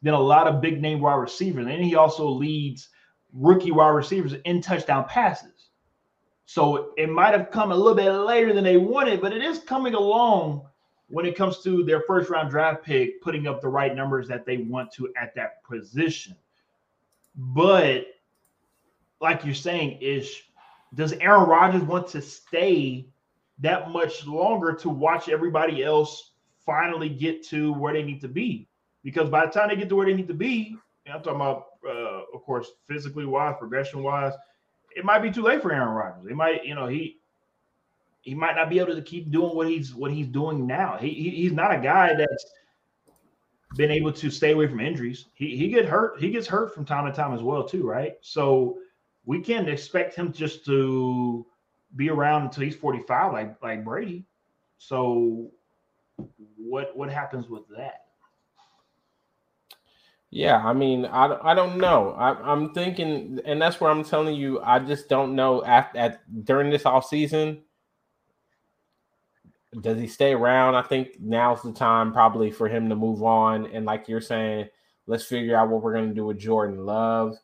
than 0.01 0.13
a 0.13 0.19
lot 0.19 0.47
of 0.47 0.61
big 0.61 0.81
name 0.81 0.99
wide 0.99 1.15
receivers. 1.15 1.67
And 1.67 1.83
he 1.83 1.95
also 1.95 2.27
leads 2.27 2.89
rookie 3.33 3.71
wide 3.71 3.89
receivers 3.89 4.33
in 4.45 4.61
touchdown 4.61 5.05
passes. 5.05 5.69
So 6.45 6.93
it 6.97 7.09
might 7.09 7.33
have 7.33 7.49
come 7.49 7.71
a 7.71 7.75
little 7.75 7.95
bit 7.95 8.11
later 8.11 8.51
than 8.51 8.65
they 8.65 8.77
wanted, 8.77 9.21
but 9.21 9.31
it 9.31 9.41
is 9.41 9.59
coming 9.59 9.93
along 9.93 10.65
when 11.07 11.25
it 11.25 11.37
comes 11.37 11.59
to 11.59 11.83
their 11.83 12.01
first 12.01 12.29
round 12.29 12.49
draft 12.49 12.83
pick, 12.83 13.21
putting 13.21 13.47
up 13.47 13.61
the 13.61 13.67
right 13.69 13.95
numbers 13.95 14.27
that 14.27 14.45
they 14.45 14.57
want 14.57 14.91
to 14.93 15.13
at 15.15 15.33
that 15.35 15.63
position. 15.63 16.35
But 17.35 18.07
like 19.21 19.45
you're 19.45 19.53
saying, 19.53 19.99
Ish, 20.01 20.49
does 20.93 21.13
Aaron 21.13 21.47
Rodgers 21.47 21.83
want 21.83 22.07
to 22.09 22.21
stay 22.21 23.07
that 23.61 23.91
much 23.91 24.25
longer 24.27 24.73
to 24.73 24.89
watch 24.89 25.29
everybody 25.29 25.83
else 25.83 26.31
finally 26.65 27.09
get 27.09 27.45
to 27.47 27.73
where 27.73 27.93
they 27.93 28.03
need 28.03 28.21
to 28.21 28.27
be. 28.27 28.67
Because 29.03 29.29
by 29.29 29.45
the 29.45 29.51
time 29.51 29.69
they 29.69 29.75
get 29.75 29.89
to 29.89 29.95
where 29.95 30.05
they 30.05 30.13
need 30.13 30.27
to 30.27 30.33
be, 30.33 30.75
I'm 31.11 31.23
talking 31.23 31.41
about, 31.41 31.65
uh, 31.87 32.21
of 32.33 32.43
course, 32.43 32.67
physically 32.87 33.25
wise, 33.25 33.55
progression 33.57 34.03
wise, 34.03 34.33
it 34.95 35.05
might 35.05 35.19
be 35.19 35.31
too 35.31 35.43
late 35.43 35.61
for 35.61 35.71
Aaron 35.71 35.89
Rodgers. 35.89 36.29
It 36.29 36.35
might, 36.35 36.65
you 36.65 36.75
know, 36.75 36.87
he 36.87 37.17
he 38.21 38.35
might 38.35 38.55
not 38.55 38.69
be 38.69 38.77
able 38.79 38.93
to 38.93 39.01
keep 39.01 39.31
doing 39.31 39.55
what 39.55 39.67
he's 39.67 39.95
what 39.95 40.11
he's 40.11 40.27
doing 40.27 40.67
now. 40.67 40.97
He, 40.97 41.09
he 41.09 41.29
he's 41.31 41.53
not 41.53 41.73
a 41.73 41.79
guy 41.79 42.13
that's 42.13 42.45
been 43.75 43.89
able 43.89 44.11
to 44.13 44.29
stay 44.29 44.51
away 44.51 44.67
from 44.67 44.79
injuries. 44.79 45.25
He 45.33 45.57
he 45.57 45.69
get 45.69 45.85
hurt. 45.85 46.19
He 46.19 46.29
gets 46.29 46.47
hurt 46.47 46.75
from 46.75 46.85
time 46.85 47.05
to 47.05 47.11
time 47.11 47.33
as 47.33 47.41
well 47.41 47.63
too, 47.63 47.87
right? 47.87 48.13
So 48.21 48.77
we 49.25 49.41
can't 49.41 49.69
expect 49.69 50.15
him 50.15 50.31
just 50.31 50.65
to 50.65 51.45
be 51.95 52.09
around 52.09 52.43
until 52.43 52.63
he's 52.63 52.75
45 52.75 53.33
like 53.33 53.61
like 53.61 53.83
Brady. 53.83 54.25
So 54.77 55.51
what 56.57 56.95
what 56.95 57.09
happens 57.09 57.47
with 57.49 57.63
that? 57.75 58.05
Yeah, 60.33 60.65
I 60.65 60.71
mean, 60.71 61.05
I, 61.05 61.37
I 61.43 61.53
don't 61.53 61.77
know. 61.77 62.11
I, 62.11 62.53
am 62.53 62.73
thinking, 62.73 63.41
and 63.43 63.61
that's 63.61 63.81
where 63.81 63.91
I'm 63.91 64.05
telling 64.05 64.33
you, 64.33 64.61
I 64.61 64.79
just 64.79 65.09
don't 65.09 65.35
know. 65.35 65.61
At, 65.65 65.93
at 65.93 66.45
during 66.45 66.69
this 66.69 66.85
off 66.85 67.05
season, 67.05 67.63
does 69.81 69.99
he 69.99 70.07
stay 70.07 70.31
around? 70.31 70.75
I 70.75 70.83
think 70.83 71.19
now's 71.19 71.61
the 71.61 71.73
time 71.73 72.13
probably 72.13 72.49
for 72.49 72.69
him 72.69 72.87
to 72.87 72.95
move 72.95 73.23
on. 73.23 73.65
And 73.67 73.85
like 73.85 74.07
you're 74.07 74.21
saying, 74.21 74.69
let's 75.05 75.25
figure 75.25 75.57
out 75.57 75.67
what 75.67 75.81
we're 75.81 75.93
going 75.93 76.07
to 76.07 76.15
do 76.15 76.25
with 76.25 76.39
Jordan 76.39 76.85
Love. 76.85 77.35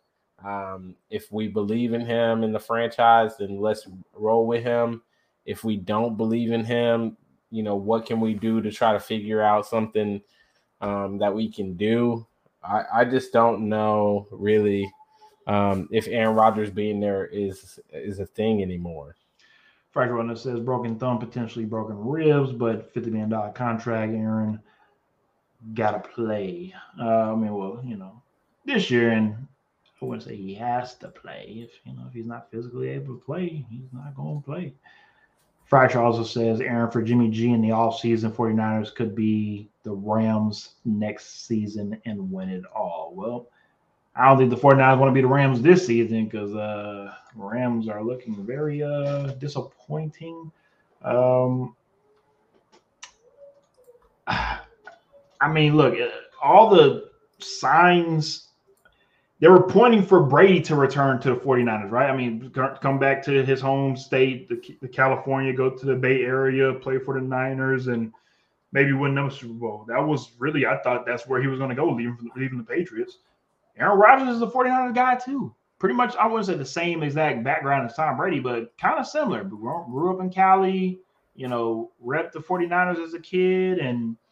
Um, 0.44 0.96
if 1.10 1.32
we 1.32 1.48
believe 1.48 1.94
in 1.94 2.02
him 2.02 2.44
in 2.44 2.52
the 2.52 2.60
franchise, 2.60 3.38
then 3.38 3.60
let's 3.60 3.88
roll 4.14 4.46
with 4.46 4.64
him. 4.64 5.02
If 5.46 5.64
we 5.64 5.78
don't 5.78 6.18
believe 6.18 6.52
in 6.52 6.64
him, 6.64 7.18
you 7.50 7.64
know, 7.64 7.76
what 7.76 8.06
can 8.06 8.20
we 8.20 8.34
do 8.34 8.62
to 8.62 8.72
try 8.72 8.94
to 8.94 9.00
figure 9.00 9.42
out 9.42 9.66
something 9.66 10.22
um, 10.82 11.18
that 11.18 11.34
we 11.34 11.50
can 11.52 11.76
do? 11.76 12.26
I, 12.64 12.84
I 12.94 13.06
just 13.06 13.32
don't 13.32 13.70
know 13.70 14.28
really 14.32 14.92
um, 15.48 15.88
if 15.92 16.08
Aaron 16.08 16.36
Rodgers 16.36 16.70
being 16.70 17.00
there 17.00 17.26
is 17.28 17.80
is 17.92 18.20
a 18.20 18.26
thing 18.26 18.62
anymore. 18.62 19.16
Fracture 19.92 20.16
Runner 20.16 20.36
says 20.36 20.60
broken 20.60 21.00
thumb, 21.00 21.18
potentially 21.18 21.66
broken 21.66 21.98
ribs, 21.98 22.52
but 22.52 22.94
$50 22.94 23.08
million 23.08 23.54
contract, 23.54 24.14
Aaron 24.14 24.60
gotta 25.74 26.00
play. 26.00 26.74
Uh, 27.00 27.32
I 27.32 27.36
mean, 27.36 27.54
well, 27.54 27.82
you 27.84 27.96
know, 27.96 28.22
this 28.66 28.92
year 28.92 29.12
and 29.12 29.48
I 30.02 30.06
wouldn't 30.06 30.28
say 30.28 30.36
he 30.36 30.54
has 30.56 30.96
to 30.96 31.08
play. 31.08 31.68
If 31.68 31.72
you 31.86 31.94
know, 31.94 32.06
if 32.08 32.14
he's 32.14 32.26
not 32.26 32.52
physically 32.52 32.90
able 32.90 33.16
to 33.16 33.22
play, 33.26 33.66
he's 33.70 33.92
not 33.92 34.16
going 34.16 34.42
to 34.42 34.46
play. 34.46 34.74
Fracture 35.66 36.02
also 36.02 36.24
says 36.24 36.62
Aaron 36.62 36.90
for 36.92 37.02
Jimmy 37.02 37.30
G 37.30 37.52
in 37.52 37.62
the 37.62 37.70
offseason 37.70 38.32
49ers 38.32 38.96
could 38.96 39.14
be 39.14 39.70
the 39.84 39.92
Rams 39.92 40.76
next 40.86 41.46
season 41.46 42.00
and 42.06 42.32
win 42.32 42.50
it 42.50 42.64
all. 42.74 43.12
Well, 43.14 43.48
I 44.16 44.30
don't 44.30 44.38
think 44.38 44.50
the 44.50 44.56
49ers 44.56 44.98
want 44.98 45.10
to 45.10 45.14
be 45.14 45.22
the 45.22 45.28
Rams 45.28 45.62
this 45.62 45.86
season 45.86 46.26
because 46.26 46.56
uh 46.56 47.14
Rams 47.36 47.90
are 47.90 48.04
looking 48.04 48.46
very 48.46 48.82
uh 48.82 49.34
disappointing. 49.40 50.52
Um 51.04 51.76
I 54.28 55.52
mean, 55.52 55.76
look, 55.76 55.94
uh, 56.00 56.08
all 56.42 56.70
the 56.70 57.10
signs 57.40 58.47
they 59.40 59.48
were 59.48 59.64
pointing 59.64 60.02
for 60.02 60.24
Brady 60.24 60.62
to 60.62 60.76
return 60.76 61.20
to 61.22 61.30
the 61.30 61.36
49ers, 61.36 61.92
right? 61.92 62.10
I 62.10 62.16
mean, 62.16 62.52
come 62.52 62.98
back 62.98 63.24
to 63.26 63.46
his 63.46 63.62
home 63.62 63.96
state, 63.96 64.50
the, 64.50 64.60
the 64.82 64.88
California, 64.88 65.54
go 65.54 65.70
to 65.70 65.86
the 65.86 65.96
Bay 65.96 66.24
Area, 66.24 66.74
play 66.74 66.98
for 66.98 67.14
the 67.14 67.26
Niners, 67.26 67.88
and 67.88 68.12
maybe 68.72 68.94
win 68.94 69.14
them 69.14 69.28
a 69.28 69.32
Super 69.32 69.54
Bowl. 69.54 69.86
That 69.88 70.00
was 70.00 70.32
really, 70.40 70.66
I 70.66 70.80
thought 70.80 71.06
that's 71.06 71.28
where 71.28 71.42
he 71.42 71.48
was 71.48 71.60
going 71.60 71.70
to 71.70 71.76
go, 71.76 71.90
leaving, 71.90 72.18
leaving 72.36 72.58
the 72.58 72.64
Patriots. 72.64 73.20
Aaron 73.78 74.00
Rodgers 74.00 74.36
is 74.36 74.42
a 74.42 74.48
49ers 74.48 74.96
guy, 74.96 75.16
too. 75.16 75.54
Pretty 75.78 75.94
much, 75.94 76.16
I 76.16 76.26
wouldn't 76.26 76.48
say 76.48 76.56
the 76.56 76.66
same 76.66 77.04
exact 77.04 77.44
background 77.44 77.88
as 77.88 77.96
Tom 77.96 78.18
Brady, 78.18 78.40
but 78.40 78.76
kind 78.80 79.00
of 79.00 79.06
similar. 79.06 79.44
Grew 79.44 80.12
up 80.12 80.20
in 80.20 80.32
Cali, 80.32 81.00
you 81.36 81.48
know, 81.48 81.92
rep 82.00 82.32
the 82.32 82.40
49ers 82.40 83.04
as 83.04 83.14
a 83.14 83.20
kid 83.20 83.78
and– 83.78 84.18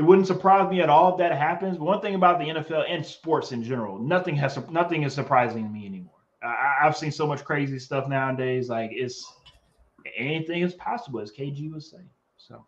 it 0.00 0.06
wouldn't 0.06 0.26
surprise 0.26 0.70
me 0.70 0.80
at 0.80 0.88
all 0.88 1.12
if 1.12 1.18
that 1.18 1.36
happens. 1.36 1.78
One 1.78 2.00
thing 2.00 2.14
about 2.14 2.38
the 2.38 2.46
NFL 2.46 2.86
and 2.88 3.04
sports 3.04 3.52
in 3.52 3.62
general, 3.62 3.98
nothing 3.98 4.34
has 4.36 4.58
nothing 4.70 5.02
is 5.02 5.12
surprising 5.12 5.70
me 5.70 5.84
anymore. 5.84 6.14
I, 6.42 6.76
have 6.80 6.96
seen 6.96 7.12
so 7.12 7.26
much 7.26 7.44
crazy 7.44 7.78
stuff 7.78 8.08
nowadays. 8.08 8.70
Like 8.70 8.92
it's 8.94 9.30
anything 10.16 10.62
is 10.62 10.72
possible, 10.72 11.20
as 11.20 11.30
KG 11.30 11.70
would 11.70 11.82
say. 11.82 11.98
So, 12.38 12.54
all 12.54 12.64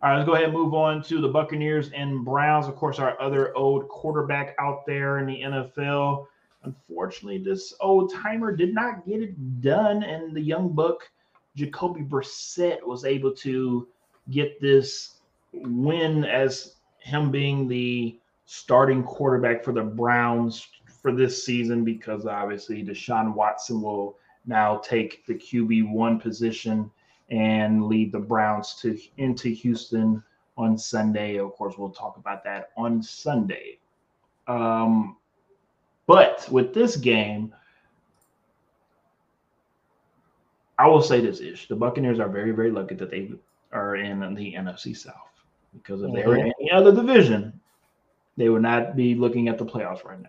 right, 0.00 0.14
let's 0.14 0.28
go 0.28 0.34
ahead 0.34 0.44
and 0.44 0.52
move 0.52 0.74
on 0.74 1.02
to 1.02 1.20
the 1.20 1.26
Buccaneers 1.26 1.90
and 1.90 2.24
Browns. 2.24 2.68
Of 2.68 2.76
course, 2.76 3.00
our 3.00 3.20
other 3.20 3.52
old 3.56 3.88
quarterback 3.88 4.54
out 4.60 4.86
there 4.86 5.18
in 5.18 5.26
the 5.26 5.40
NFL. 5.40 6.26
Unfortunately, 6.62 7.38
this 7.38 7.74
old 7.80 8.14
timer 8.14 8.54
did 8.54 8.72
not 8.72 9.04
get 9.04 9.22
it 9.22 9.60
done, 9.60 10.04
and 10.04 10.36
the 10.36 10.40
young 10.40 10.68
buck 10.68 11.10
Jacoby 11.56 12.02
Brissett 12.02 12.80
was 12.86 13.04
able 13.04 13.32
to 13.38 13.88
get 14.30 14.60
this 14.60 15.14
win 15.52 16.24
as 16.24 16.75
him 17.06 17.30
being 17.30 17.68
the 17.68 18.18
starting 18.46 19.04
quarterback 19.04 19.62
for 19.62 19.72
the 19.72 19.82
Browns 19.82 20.66
for 21.00 21.12
this 21.12 21.44
season 21.46 21.84
because 21.84 22.26
obviously 22.26 22.84
Deshaun 22.84 23.32
Watson 23.32 23.80
will 23.80 24.18
now 24.44 24.78
take 24.78 25.24
the 25.24 25.34
QB 25.34 25.88
one 25.88 26.18
position 26.18 26.90
and 27.30 27.84
lead 27.84 28.10
the 28.10 28.18
Browns 28.18 28.74
to 28.82 28.98
into 29.18 29.50
Houston 29.50 30.20
on 30.58 30.76
Sunday. 30.76 31.36
Of 31.38 31.52
course, 31.52 31.78
we'll 31.78 31.90
talk 31.90 32.16
about 32.16 32.42
that 32.42 32.70
on 32.76 33.00
Sunday. 33.00 33.78
Um, 34.48 35.16
but 36.08 36.48
with 36.50 36.74
this 36.74 36.96
game, 36.96 37.54
I 40.76 40.88
will 40.88 41.02
say 41.02 41.20
this 41.20 41.40
ish: 41.40 41.68
the 41.68 41.76
Buccaneers 41.76 42.18
are 42.18 42.28
very, 42.28 42.50
very 42.50 42.72
lucky 42.72 42.96
that 42.96 43.10
they 43.10 43.30
are 43.72 43.94
in 43.94 44.34
the 44.34 44.54
NFC 44.54 44.96
South 44.96 45.35
because 45.76 46.02
if 46.02 46.12
they 46.12 46.24
were 46.24 46.36
in 46.36 46.52
any 46.60 46.70
other 46.70 46.92
division, 46.92 47.58
they 48.36 48.48
would 48.48 48.62
not 48.62 48.96
be 48.96 49.14
looking 49.14 49.48
at 49.48 49.58
the 49.58 49.64
playoffs 49.64 50.04
right 50.04 50.20
now. 50.20 50.28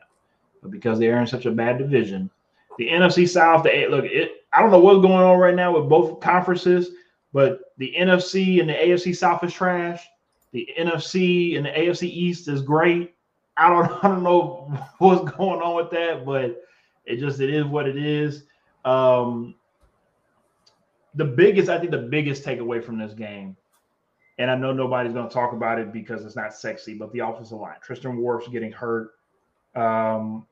but 0.61 0.71
because 0.71 0.99
they 0.99 1.09
are 1.09 1.19
in 1.19 1.27
such 1.27 1.45
a 1.45 1.51
bad 1.51 1.77
division, 1.77 2.29
the 2.77 2.87
NFC 2.87 3.27
South, 3.27 3.63
the 3.63 3.87
look, 3.89 4.05
it 4.05 4.45
I 4.53 4.61
don't 4.61 4.71
know 4.71 4.79
what's 4.79 5.01
going 5.01 5.23
on 5.23 5.39
right 5.39 5.55
now 5.55 5.77
with 5.77 5.89
both 5.89 6.19
conferences, 6.19 6.91
but 7.33 7.59
the 7.77 7.93
NFC 7.97 8.59
and 8.59 8.69
the 8.69 8.73
AFC 8.73 9.15
South 9.15 9.43
is 9.43 9.53
trash. 9.53 10.05
The 10.51 10.67
NFC 10.79 11.57
and 11.57 11.65
the 11.65 11.69
AFC 11.69 12.03
East 12.03 12.47
is 12.47 12.61
great. 12.61 13.15
I 13.57 13.69
don't 13.69 13.91
I 14.03 14.07
don't 14.07 14.23
know 14.23 14.73
what's 14.99 15.29
going 15.31 15.61
on 15.61 15.75
with 15.75 15.91
that, 15.91 16.25
but 16.25 16.63
it 17.05 17.19
just 17.19 17.39
it 17.39 17.49
is 17.49 17.65
what 17.65 17.87
it 17.87 17.97
is. 17.97 18.43
Um, 18.85 19.55
the 21.15 21.25
biggest, 21.25 21.67
I 21.69 21.79
think, 21.79 21.91
the 21.91 21.97
biggest 21.97 22.43
takeaway 22.43 22.83
from 22.83 22.97
this 22.97 23.13
game, 23.13 23.57
and 24.37 24.51
I 24.51 24.55
know 24.55 24.71
nobody's 24.71 25.13
going 25.13 25.27
to 25.27 25.33
talk 25.33 25.53
about 25.53 25.79
it 25.79 25.91
because 25.91 26.25
it's 26.25 26.35
not 26.35 26.53
sexy, 26.53 26.93
but 26.93 27.11
the 27.11 27.19
offensive 27.19 27.57
line, 27.57 27.75
Tristan 27.81 28.17
Wirfs 28.17 28.51
getting 28.51 28.71
hurt. 28.71 29.11
Um, 29.75 30.45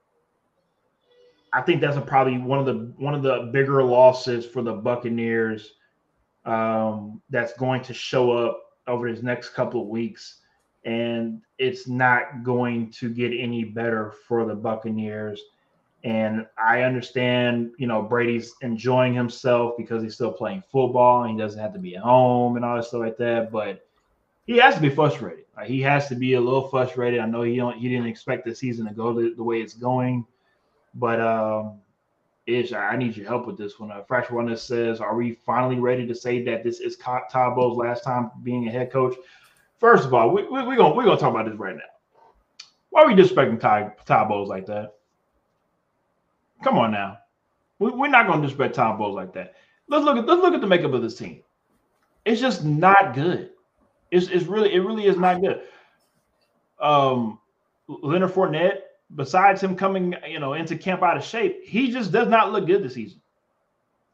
I 1.54 1.62
think 1.62 1.82
that's 1.82 1.98
a, 1.98 2.02
probably 2.02 2.38
one 2.38 2.60
of 2.60 2.66
the 2.66 2.94
one 2.98 3.14
of 3.14 3.24
the 3.24 3.50
bigger 3.54 3.84
losses 3.84 4.46
for 4.46 4.62
the 4.62 4.74
Buccaneers. 4.74 5.74
Um, 6.46 7.22
that's 7.30 7.54
going 7.54 7.82
to 7.84 7.94
show 7.94 8.32
up 8.32 8.62
over 8.88 9.08
his 9.08 9.24
next 9.24 9.50
couple 9.50 9.82
of 9.82 9.88
weeks, 9.88 10.42
and 10.84 11.42
it's 11.58 11.88
not 11.88 12.44
going 12.44 12.92
to 12.92 13.10
get 13.10 13.32
any 13.34 13.64
better 13.64 14.14
for 14.28 14.46
the 14.46 14.54
Buccaneers. 14.54 15.42
And 16.06 16.46
I 16.56 16.84
understand, 16.84 17.72
you 17.78 17.88
know, 17.88 18.04
Brady's 18.04 18.54
enjoying 18.62 19.16
himself 19.16 19.74
because 19.76 20.04
he's 20.04 20.14
still 20.14 20.32
playing 20.32 20.64
football 20.72 21.24
and 21.24 21.32
he 21.32 21.38
doesn't 21.38 21.60
have 21.60 21.74
to 21.74 21.80
be 21.80 21.96
at 21.96 22.04
home 22.04 22.56
and 22.56 22.64
all 22.64 22.76
that 22.76 22.86
stuff 22.86 23.02
like 23.02 23.18
that. 23.18 23.52
But 23.52 23.86
he 24.46 24.58
has 24.58 24.76
to 24.76 24.82
be 24.82 24.90
frustrated. 24.90 25.46
Like, 25.58 25.68
he 25.68 25.82
has 25.82 26.08
to 26.10 26.16
be 26.16 26.36
a 26.36 26.40
little 26.40 26.68
frustrated. 26.68 27.20
I 27.20 27.26
know 27.26 27.42
he 27.42 27.56
don't, 27.56 27.76
he 27.76 27.90
didn't 27.90 28.06
expect 28.06 28.46
the 28.46 28.54
season 28.54 28.88
to 28.88 28.94
go 28.94 29.14
the, 29.14 29.34
the 29.36 29.44
way 29.44 29.62
it's 29.62 29.74
going, 29.74 30.28
but 30.94 31.20
um, 31.20 31.80
Ish, 32.46 32.74
I 32.74 32.96
need 32.96 33.18
your 33.18 33.28
help 33.28 33.48
with 33.48 33.58
this 33.58 33.80
one. 33.80 33.92
Uh, 33.92 34.04
Fresh 34.04 34.30
One 34.30 34.56
says, 34.56 35.02
"Are 35.02 35.16
we 35.16 35.34
finally 35.34 35.80
ready 35.80 36.06
to 36.06 36.14
say 36.14 36.44
that 36.44 36.64
this 36.64 36.80
is 36.80 36.96
Todd 36.98 37.56
Bowles' 37.56 37.78
last 37.78 38.04
time 38.04 38.30
being 38.44 38.68
a 38.68 38.72
head 38.72 38.92
coach?" 38.92 39.16
First 39.80 40.06
of 40.06 40.14
all, 40.14 40.30
we, 40.30 40.44
we, 40.44 40.62
we're 40.62 40.76
gonna 40.76 40.94
we're 40.94 41.06
gonna 41.06 41.20
talk 41.20 41.32
about 41.32 41.50
this 41.50 41.58
right 41.58 41.76
now. 41.76 41.82
Why 42.92 43.02
are 43.02 43.08
we 43.08 43.16
disrespecting 43.16 43.60
Todd, 43.60 43.94
Todd 44.06 44.30
Bowles 44.30 44.48
like 44.48 44.68
that? 44.68 44.95
Come 46.64 46.78
on 46.78 46.92
now. 46.92 47.18
We, 47.80 47.90
are 47.90 48.08
not 48.10 48.28
going 48.28 48.42
to 48.42 48.48
disrespect 48.48 48.76
Todd 48.76 48.98
Bowles 48.98 49.16
like 49.16 49.34
that. 49.34 49.56
Let's 49.88 50.06
look 50.06 50.18
at 50.18 50.26
let's 50.26 50.42
look 50.42 50.54
at 50.54 50.62
the 50.62 50.68
makeup 50.68 50.94
of 50.94 51.02
this 51.02 51.18
team. 51.18 51.44
It's 52.26 52.42
just 52.42 52.64
not 52.64 53.14
good. 53.14 53.52
It's, 54.12 54.28
it's 54.28 54.46
really 54.46 54.74
it 54.74 54.80
really 54.80 55.06
is 55.06 55.18
not 55.18 55.42
good. 55.42 55.62
Um, 56.82 57.40
Leonard 57.88 58.32
Fournette, 58.32 58.80
besides 59.16 59.62
him 59.62 59.76
coming 59.76 60.16
you 60.28 60.40
know 60.40 60.54
into 60.54 60.78
camp 60.78 61.04
out 61.04 61.18
of 61.18 61.24
shape, 61.24 61.64
he 61.64 61.92
just 61.92 62.12
does 62.12 62.28
not 62.28 62.52
look 62.52 62.66
good 62.66 62.84
this 62.84 62.96
season. 62.96 63.22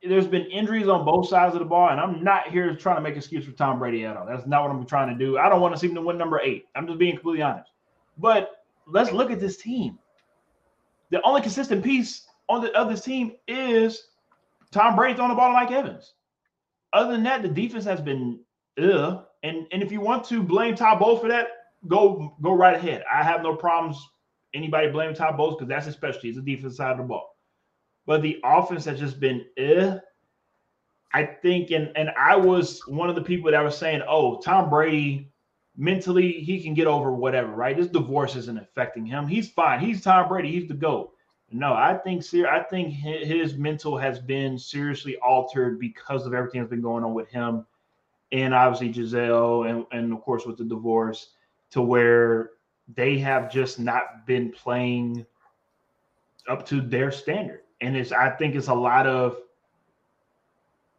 There's 0.03 0.27
been 0.27 0.47
injuries 0.47 0.87
on 0.87 1.05
both 1.05 1.29
sides 1.29 1.53
of 1.53 1.59
the 1.59 1.65
ball, 1.65 1.89
and 1.89 1.99
I'm 1.99 2.23
not 2.23 2.49
here 2.49 2.75
trying 2.75 2.95
to 2.95 3.01
make 3.01 3.15
excuse 3.15 3.45
for 3.45 3.51
Tom 3.51 3.77
Brady 3.77 4.03
at 4.03 4.17
all. 4.17 4.25
That's 4.25 4.47
not 4.47 4.63
what 4.63 4.71
I'm 4.71 4.83
trying 4.85 5.15
to 5.15 5.25
do. 5.25 5.37
I 5.37 5.47
don't 5.47 5.61
want 5.61 5.75
to 5.75 5.79
see 5.79 5.87
him 5.87 5.95
to 5.95 6.01
win 6.01 6.17
number 6.17 6.41
eight. 6.41 6.65
I'm 6.75 6.87
just 6.87 6.97
being 6.97 7.13
completely 7.13 7.43
honest. 7.43 7.69
But 8.17 8.63
let's 8.87 9.11
look 9.11 9.29
at 9.29 9.39
this 9.39 9.57
team. 9.57 9.99
The 11.11 11.21
only 11.21 11.41
consistent 11.41 11.83
piece 11.83 12.25
on 12.51 12.61
the 12.61 12.73
other 12.73 12.97
team 12.97 13.33
is 13.47 14.07
Tom 14.71 14.95
Brady 14.95 15.15
throwing 15.15 15.29
the 15.29 15.35
ball 15.35 15.49
to 15.49 15.53
Mike 15.53 15.71
Evans. 15.71 16.13
Other 16.93 17.13
than 17.13 17.23
that, 17.23 17.41
the 17.41 17.47
defense 17.47 17.85
has 17.85 18.01
been 18.01 18.39
ugh. 18.81 19.25
And 19.43 19.65
and 19.71 19.81
if 19.81 19.91
you 19.91 20.01
want 20.01 20.25
to 20.25 20.43
blame 20.43 20.75
Todd 20.75 20.99
Bowles 20.99 21.21
for 21.21 21.29
that, 21.29 21.47
go 21.87 22.35
go 22.41 22.53
right 22.53 22.75
ahead. 22.75 23.03
I 23.11 23.23
have 23.23 23.41
no 23.41 23.55
problems 23.55 23.97
anybody 24.53 24.89
blaming 24.89 25.15
Todd 25.15 25.37
Bowles 25.37 25.55
because 25.55 25.69
that's 25.69 25.87
especially 25.87 26.29
it's 26.29 26.37
the 26.37 26.55
defense 26.55 26.77
side 26.77 26.91
of 26.91 26.97
the 26.97 27.03
ball. 27.03 27.35
But 28.05 28.21
the 28.21 28.39
offense 28.43 28.85
has 28.85 28.99
just 28.99 29.19
been 29.19 29.45
eh. 29.57 29.97
I 31.13 31.25
think, 31.25 31.71
and 31.71 31.91
and 31.95 32.09
I 32.17 32.35
was 32.35 32.85
one 32.87 33.09
of 33.09 33.15
the 33.15 33.23
people 33.23 33.51
that 33.51 33.63
was 33.63 33.77
saying, 33.77 34.01
"Oh, 34.07 34.39
Tom 34.39 34.69
Brady 34.69 35.31
mentally 35.77 36.33
he 36.33 36.61
can 36.61 36.73
get 36.73 36.87
over 36.87 37.11
whatever, 37.11 37.51
right? 37.51 37.75
This 37.75 37.87
divorce 37.87 38.35
isn't 38.35 38.59
affecting 38.59 39.05
him. 39.05 39.27
He's 39.27 39.49
fine. 39.49 39.79
He's 39.79 40.01
Tom 40.01 40.27
Brady. 40.27 40.51
He's 40.51 40.67
the 40.67 40.73
goat." 40.73 41.13
No, 41.51 41.73
I 41.73 41.95
think 41.97 42.23
I 42.45 42.59
think 42.63 42.93
his 42.93 43.55
mental 43.55 43.97
has 43.97 44.19
been 44.19 44.57
seriously 44.57 45.17
altered 45.17 45.79
because 45.79 46.25
of 46.25 46.33
everything 46.33 46.61
that's 46.61 46.69
been 46.69 46.81
going 46.81 47.03
on 47.03 47.13
with 47.13 47.27
him, 47.29 47.65
and 48.31 48.53
obviously 48.53 48.89
Gisele, 48.89 49.63
and 49.63 49.85
and 49.91 50.13
of 50.13 50.21
course 50.21 50.45
with 50.45 50.57
the 50.57 50.63
divorce, 50.63 51.31
to 51.71 51.81
where 51.81 52.51
they 52.95 53.17
have 53.19 53.51
just 53.51 53.79
not 53.79 54.25
been 54.25 54.51
playing 54.51 55.25
up 56.47 56.65
to 56.67 56.79
their 56.79 57.11
standard. 57.11 57.61
And 57.81 57.97
it's 57.97 58.13
I 58.13 58.29
think 58.29 58.55
it's 58.55 58.69
a 58.69 58.73
lot 58.73 59.05
of 59.05 59.37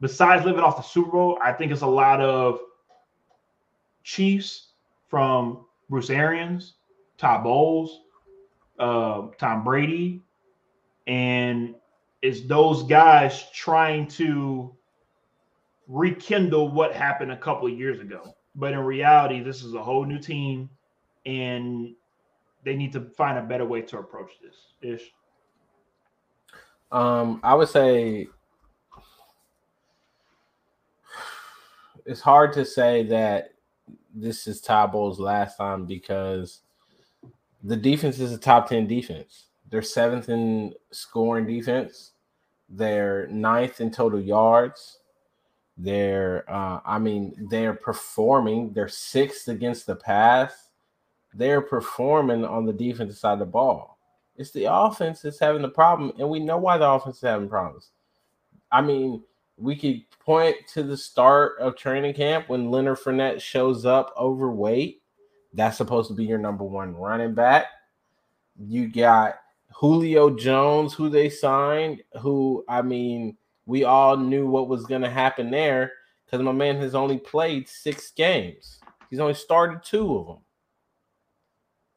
besides 0.02 0.44
living 0.44 0.60
off 0.60 0.76
the 0.76 0.82
Super 0.82 1.12
Bowl, 1.12 1.38
I 1.42 1.52
think 1.52 1.72
it's 1.72 1.80
a 1.80 1.86
lot 1.86 2.20
of 2.20 2.60
Chiefs 4.04 4.72
from 5.08 5.64
Bruce 5.88 6.10
Arians, 6.10 6.74
Todd 7.16 7.42
Bowles, 7.42 8.02
uh, 8.78 9.28
Tom 9.38 9.64
Brady, 9.64 10.20
and 11.06 11.74
it's 12.22 12.42
those 12.42 12.84
guys 12.84 13.50
trying 13.52 14.06
to 14.06 14.74
rekindle 15.88 16.68
what 16.70 16.94
happened 16.94 17.32
a 17.32 17.36
couple 17.36 17.66
of 17.66 17.78
years 17.78 18.00
ago. 18.00 18.34
But 18.54 18.72
in 18.72 18.78
reality, 18.80 19.42
this 19.42 19.62
is 19.62 19.74
a 19.74 19.82
whole 19.82 20.04
new 20.04 20.18
team, 20.18 20.70
and 21.26 21.94
they 22.64 22.76
need 22.76 22.92
to 22.92 23.00
find 23.00 23.38
a 23.38 23.42
better 23.42 23.64
way 23.64 23.82
to 23.82 23.98
approach 23.98 24.32
this. 24.42 24.56
Ish. 24.82 25.12
Um, 26.92 27.40
I 27.42 27.54
would 27.54 27.68
say 27.68 28.28
it's 32.04 32.20
hard 32.20 32.52
to 32.52 32.64
say 32.64 33.04
that 33.04 33.54
this 34.14 34.46
is 34.46 34.60
Todd 34.60 34.92
Bowles' 34.92 35.18
last 35.18 35.56
time 35.56 35.86
because 35.86 36.60
the 37.62 37.76
defense 37.76 38.18
is 38.18 38.32
a 38.32 38.38
top 38.38 38.68
10 38.68 38.86
defense. 38.86 39.46
They're 39.72 39.80
seventh 39.80 40.28
in 40.28 40.74
scoring 40.90 41.46
defense. 41.46 42.12
They're 42.68 43.26
ninth 43.28 43.80
in 43.80 43.90
total 43.90 44.20
yards. 44.20 44.98
They're, 45.78 46.44
uh, 46.46 46.80
I 46.84 46.98
mean, 46.98 47.48
they're 47.50 47.72
performing. 47.72 48.74
They're 48.74 48.86
sixth 48.88 49.48
against 49.48 49.86
the 49.86 49.96
pass. 49.96 50.68
They're 51.32 51.62
performing 51.62 52.44
on 52.44 52.66
the 52.66 52.74
defensive 52.74 53.16
side 53.16 53.32
of 53.32 53.38
the 53.38 53.46
ball. 53.46 53.98
It's 54.36 54.50
the 54.50 54.66
offense 54.70 55.22
that's 55.22 55.38
having 55.38 55.62
the 55.62 55.70
problem, 55.70 56.12
and 56.18 56.28
we 56.28 56.38
know 56.38 56.58
why 56.58 56.76
the 56.76 56.90
offense 56.90 57.16
is 57.16 57.22
having 57.22 57.48
problems. 57.48 57.92
I 58.70 58.82
mean, 58.82 59.22
we 59.56 59.74
could 59.74 60.02
point 60.20 60.56
to 60.74 60.82
the 60.82 60.98
start 60.98 61.58
of 61.58 61.76
training 61.76 62.12
camp 62.12 62.50
when 62.50 62.70
Leonard 62.70 62.98
Fournette 62.98 63.40
shows 63.40 63.86
up 63.86 64.12
overweight. 64.18 65.00
That's 65.54 65.78
supposed 65.78 66.08
to 66.08 66.14
be 66.14 66.26
your 66.26 66.38
number 66.38 66.64
one 66.64 66.94
running 66.94 67.32
back. 67.32 67.68
You 68.58 68.88
got 68.88 69.36
Julio 69.74 70.30
Jones, 70.30 70.94
who 70.94 71.08
they 71.08 71.28
signed, 71.28 72.02
who 72.20 72.64
I 72.68 72.82
mean, 72.82 73.36
we 73.66 73.84
all 73.84 74.16
knew 74.16 74.46
what 74.46 74.68
was 74.68 74.86
going 74.86 75.02
to 75.02 75.10
happen 75.10 75.50
there 75.50 75.92
because 76.24 76.44
my 76.44 76.52
man 76.52 76.76
has 76.76 76.94
only 76.94 77.18
played 77.18 77.68
six 77.68 78.10
games. 78.10 78.80
He's 79.10 79.20
only 79.20 79.34
started 79.34 79.82
two 79.82 80.16
of 80.16 80.26
them. 80.26 80.38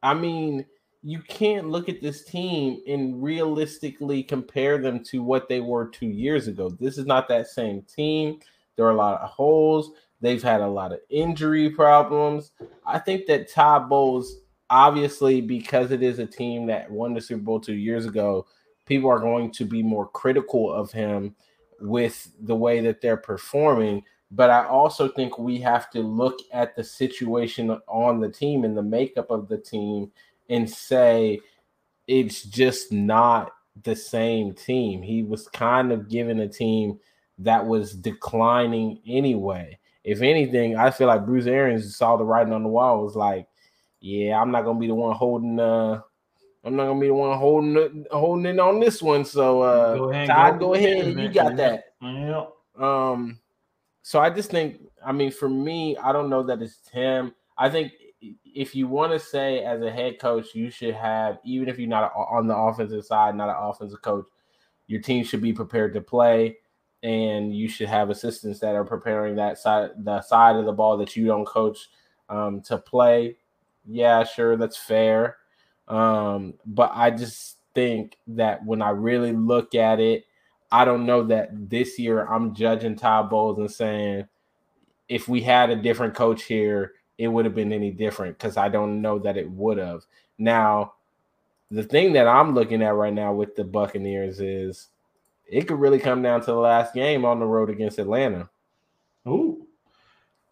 I 0.03 0.13
mean, 0.13 0.65
you 1.01 1.19
can't 1.21 1.69
look 1.69 1.87
at 1.87 2.01
this 2.01 2.25
team 2.25 2.81
and 2.87 3.21
realistically 3.23 4.23
compare 4.23 4.77
them 4.77 5.03
to 5.05 5.23
what 5.23 5.47
they 5.47 5.59
were 5.59 5.87
two 5.87 6.07
years 6.07 6.47
ago. 6.47 6.69
This 6.79 6.97
is 6.97 7.05
not 7.05 7.27
that 7.29 7.47
same 7.47 7.83
team. 7.83 8.39
There 8.75 8.85
are 8.85 8.91
a 8.91 8.95
lot 8.95 9.21
of 9.21 9.29
holes. 9.29 9.91
They've 10.21 10.41
had 10.41 10.61
a 10.61 10.67
lot 10.67 10.91
of 10.91 10.99
injury 11.09 11.69
problems. 11.69 12.51
I 12.85 12.99
think 12.99 13.27
that 13.27 13.51
Todd 13.51 13.89
Bowles 13.89 14.39
obviously 14.69 15.41
because 15.41 15.91
it 15.91 16.01
is 16.01 16.19
a 16.19 16.25
team 16.25 16.65
that 16.67 16.89
won 16.89 17.13
the 17.13 17.21
Super 17.21 17.41
Bowl 17.41 17.59
two 17.59 17.75
years 17.75 18.05
ago, 18.05 18.45
people 18.85 19.09
are 19.09 19.19
going 19.19 19.51
to 19.51 19.65
be 19.65 19.83
more 19.83 20.07
critical 20.07 20.71
of 20.71 20.91
him 20.91 21.35
with 21.79 22.31
the 22.41 22.55
way 22.55 22.79
that 22.81 23.01
they're 23.01 23.17
performing. 23.17 24.03
But 24.31 24.49
I 24.49 24.65
also 24.65 25.07
think 25.07 25.37
we 25.37 25.59
have 25.59 25.89
to 25.91 25.99
look 25.99 26.39
at 26.51 26.75
the 26.75 26.83
situation 26.83 27.77
on 27.87 28.19
the 28.19 28.29
team 28.29 28.63
and 28.63 28.75
the 28.75 28.83
makeup 28.83 29.29
of 29.29 29.47
the 29.47 29.57
team 29.57 30.11
and 30.49 30.69
say 30.69 31.39
it's 32.07 32.43
just 32.43 32.91
not 32.91 33.51
the 33.83 33.95
same 33.95 34.53
team. 34.53 35.01
He 35.01 35.23
was 35.23 35.47
kind 35.47 35.91
of 35.91 36.09
given 36.09 36.39
a 36.39 36.47
team 36.47 36.99
that 37.39 37.65
was 37.65 37.93
declining 37.93 38.99
anyway. 39.05 39.77
If 40.03 40.21
anything, 40.21 40.77
I 40.77 40.91
feel 40.91 41.07
like 41.07 41.25
Bruce 41.25 41.47
Arians 41.47 41.95
saw 41.95 42.15
the 42.15 42.23
writing 42.23 42.53
on 42.53 42.63
the 42.63 42.69
wall. 42.69 43.03
Was 43.03 43.15
like, 43.15 43.47
yeah, 44.05 44.39
I'm 44.39 44.51
not 44.51 44.65
gonna 44.65 44.79
be 44.79 44.85
the 44.85 44.93
one 44.93 45.15
holding 45.15 45.59
uh 45.59 45.99
I'm 46.63 46.75
not 46.75 46.85
gonna 46.85 46.99
be 46.99 47.07
the 47.07 47.13
one 47.15 47.35
holding 47.39 47.75
it, 47.75 47.91
holding 48.11 48.45
it 48.45 48.59
on 48.59 48.79
this 48.79 49.01
one. 49.01 49.25
So 49.25 49.63
uh 49.63 49.97
go 49.97 50.11
ahead, 50.11 50.27
Todd, 50.27 50.59
go, 50.59 50.67
go 50.67 50.73
ahead. 50.75 51.07
You 51.07 51.29
got 51.29 51.55
that. 51.55 51.85
Yeah. 52.03 52.45
Um 52.79 53.39
so 54.03 54.19
I 54.19 54.29
just 54.29 54.51
think 54.51 54.79
I 55.03 55.11
mean 55.11 55.31
for 55.31 55.49
me, 55.49 55.97
I 55.97 56.11
don't 56.11 56.29
know 56.29 56.43
that 56.43 56.61
it's 56.61 56.87
him. 56.89 57.33
I 57.57 57.67
think 57.67 57.93
if 58.43 58.75
you 58.75 58.87
want 58.87 59.11
to 59.11 59.19
say 59.19 59.63
as 59.63 59.81
a 59.81 59.91
head 59.91 60.19
coach, 60.19 60.53
you 60.53 60.69
should 60.69 60.93
have 60.93 61.39
even 61.43 61.67
if 61.67 61.79
you're 61.79 61.89
not 61.89 62.13
on 62.15 62.45
the 62.45 62.55
offensive 62.55 63.05
side, 63.05 63.35
not 63.35 63.49
an 63.49 63.55
offensive 63.57 64.03
coach, 64.03 64.27
your 64.85 65.01
team 65.01 65.23
should 65.23 65.41
be 65.41 65.51
prepared 65.51 65.95
to 65.95 66.01
play, 66.01 66.57
and 67.01 67.55
you 67.55 67.67
should 67.67 67.89
have 67.89 68.11
assistants 68.11 68.59
that 68.59 68.75
are 68.75 68.85
preparing 68.85 69.35
that 69.37 69.57
side, 69.57 69.89
the 69.97 70.21
side 70.21 70.57
of 70.57 70.65
the 70.65 70.71
ball 70.71 70.95
that 70.95 71.15
you 71.15 71.25
don't 71.25 71.45
coach 71.45 71.89
um, 72.29 72.61
to 72.61 72.77
play. 72.77 73.37
Yeah, 73.87 74.23
sure, 74.23 74.57
that's 74.57 74.77
fair. 74.77 75.37
Um, 75.87 76.55
but 76.65 76.91
I 76.93 77.11
just 77.11 77.57
think 77.73 78.17
that 78.27 78.65
when 78.65 78.81
I 78.81 78.89
really 78.89 79.33
look 79.33 79.75
at 79.75 79.99
it, 79.99 80.25
I 80.71 80.85
don't 80.85 81.05
know 81.05 81.23
that 81.25 81.69
this 81.69 81.99
year 81.99 82.25
I'm 82.25 82.55
judging 82.55 82.95
Todd 82.95 83.29
Bowles 83.29 83.59
and 83.59 83.71
saying 83.71 84.27
if 85.07 85.27
we 85.27 85.41
had 85.41 85.69
a 85.69 85.75
different 85.75 86.15
coach 86.15 86.43
here, 86.43 86.93
it 87.17 87.27
would 87.27 87.45
have 87.45 87.55
been 87.55 87.71
any 87.71 87.91
different 87.91 88.37
because 88.37 88.57
I 88.57 88.69
don't 88.69 89.01
know 89.01 89.19
that 89.19 89.37
it 89.37 89.49
would 89.49 89.77
have. 89.77 90.03
Now, 90.37 90.93
the 91.71 91.83
thing 91.83 92.13
that 92.13 92.27
I'm 92.27 92.53
looking 92.53 92.81
at 92.81 92.95
right 92.95 93.13
now 93.13 93.33
with 93.33 93.55
the 93.55 93.63
Buccaneers 93.63 94.39
is 94.39 94.89
it 95.47 95.67
could 95.67 95.79
really 95.79 95.99
come 95.99 96.21
down 96.21 96.41
to 96.41 96.47
the 96.47 96.55
last 96.55 96.93
game 96.93 97.25
on 97.25 97.39
the 97.39 97.45
road 97.45 97.69
against 97.69 97.99
Atlanta. 97.99 98.49
Ooh. 99.27 99.64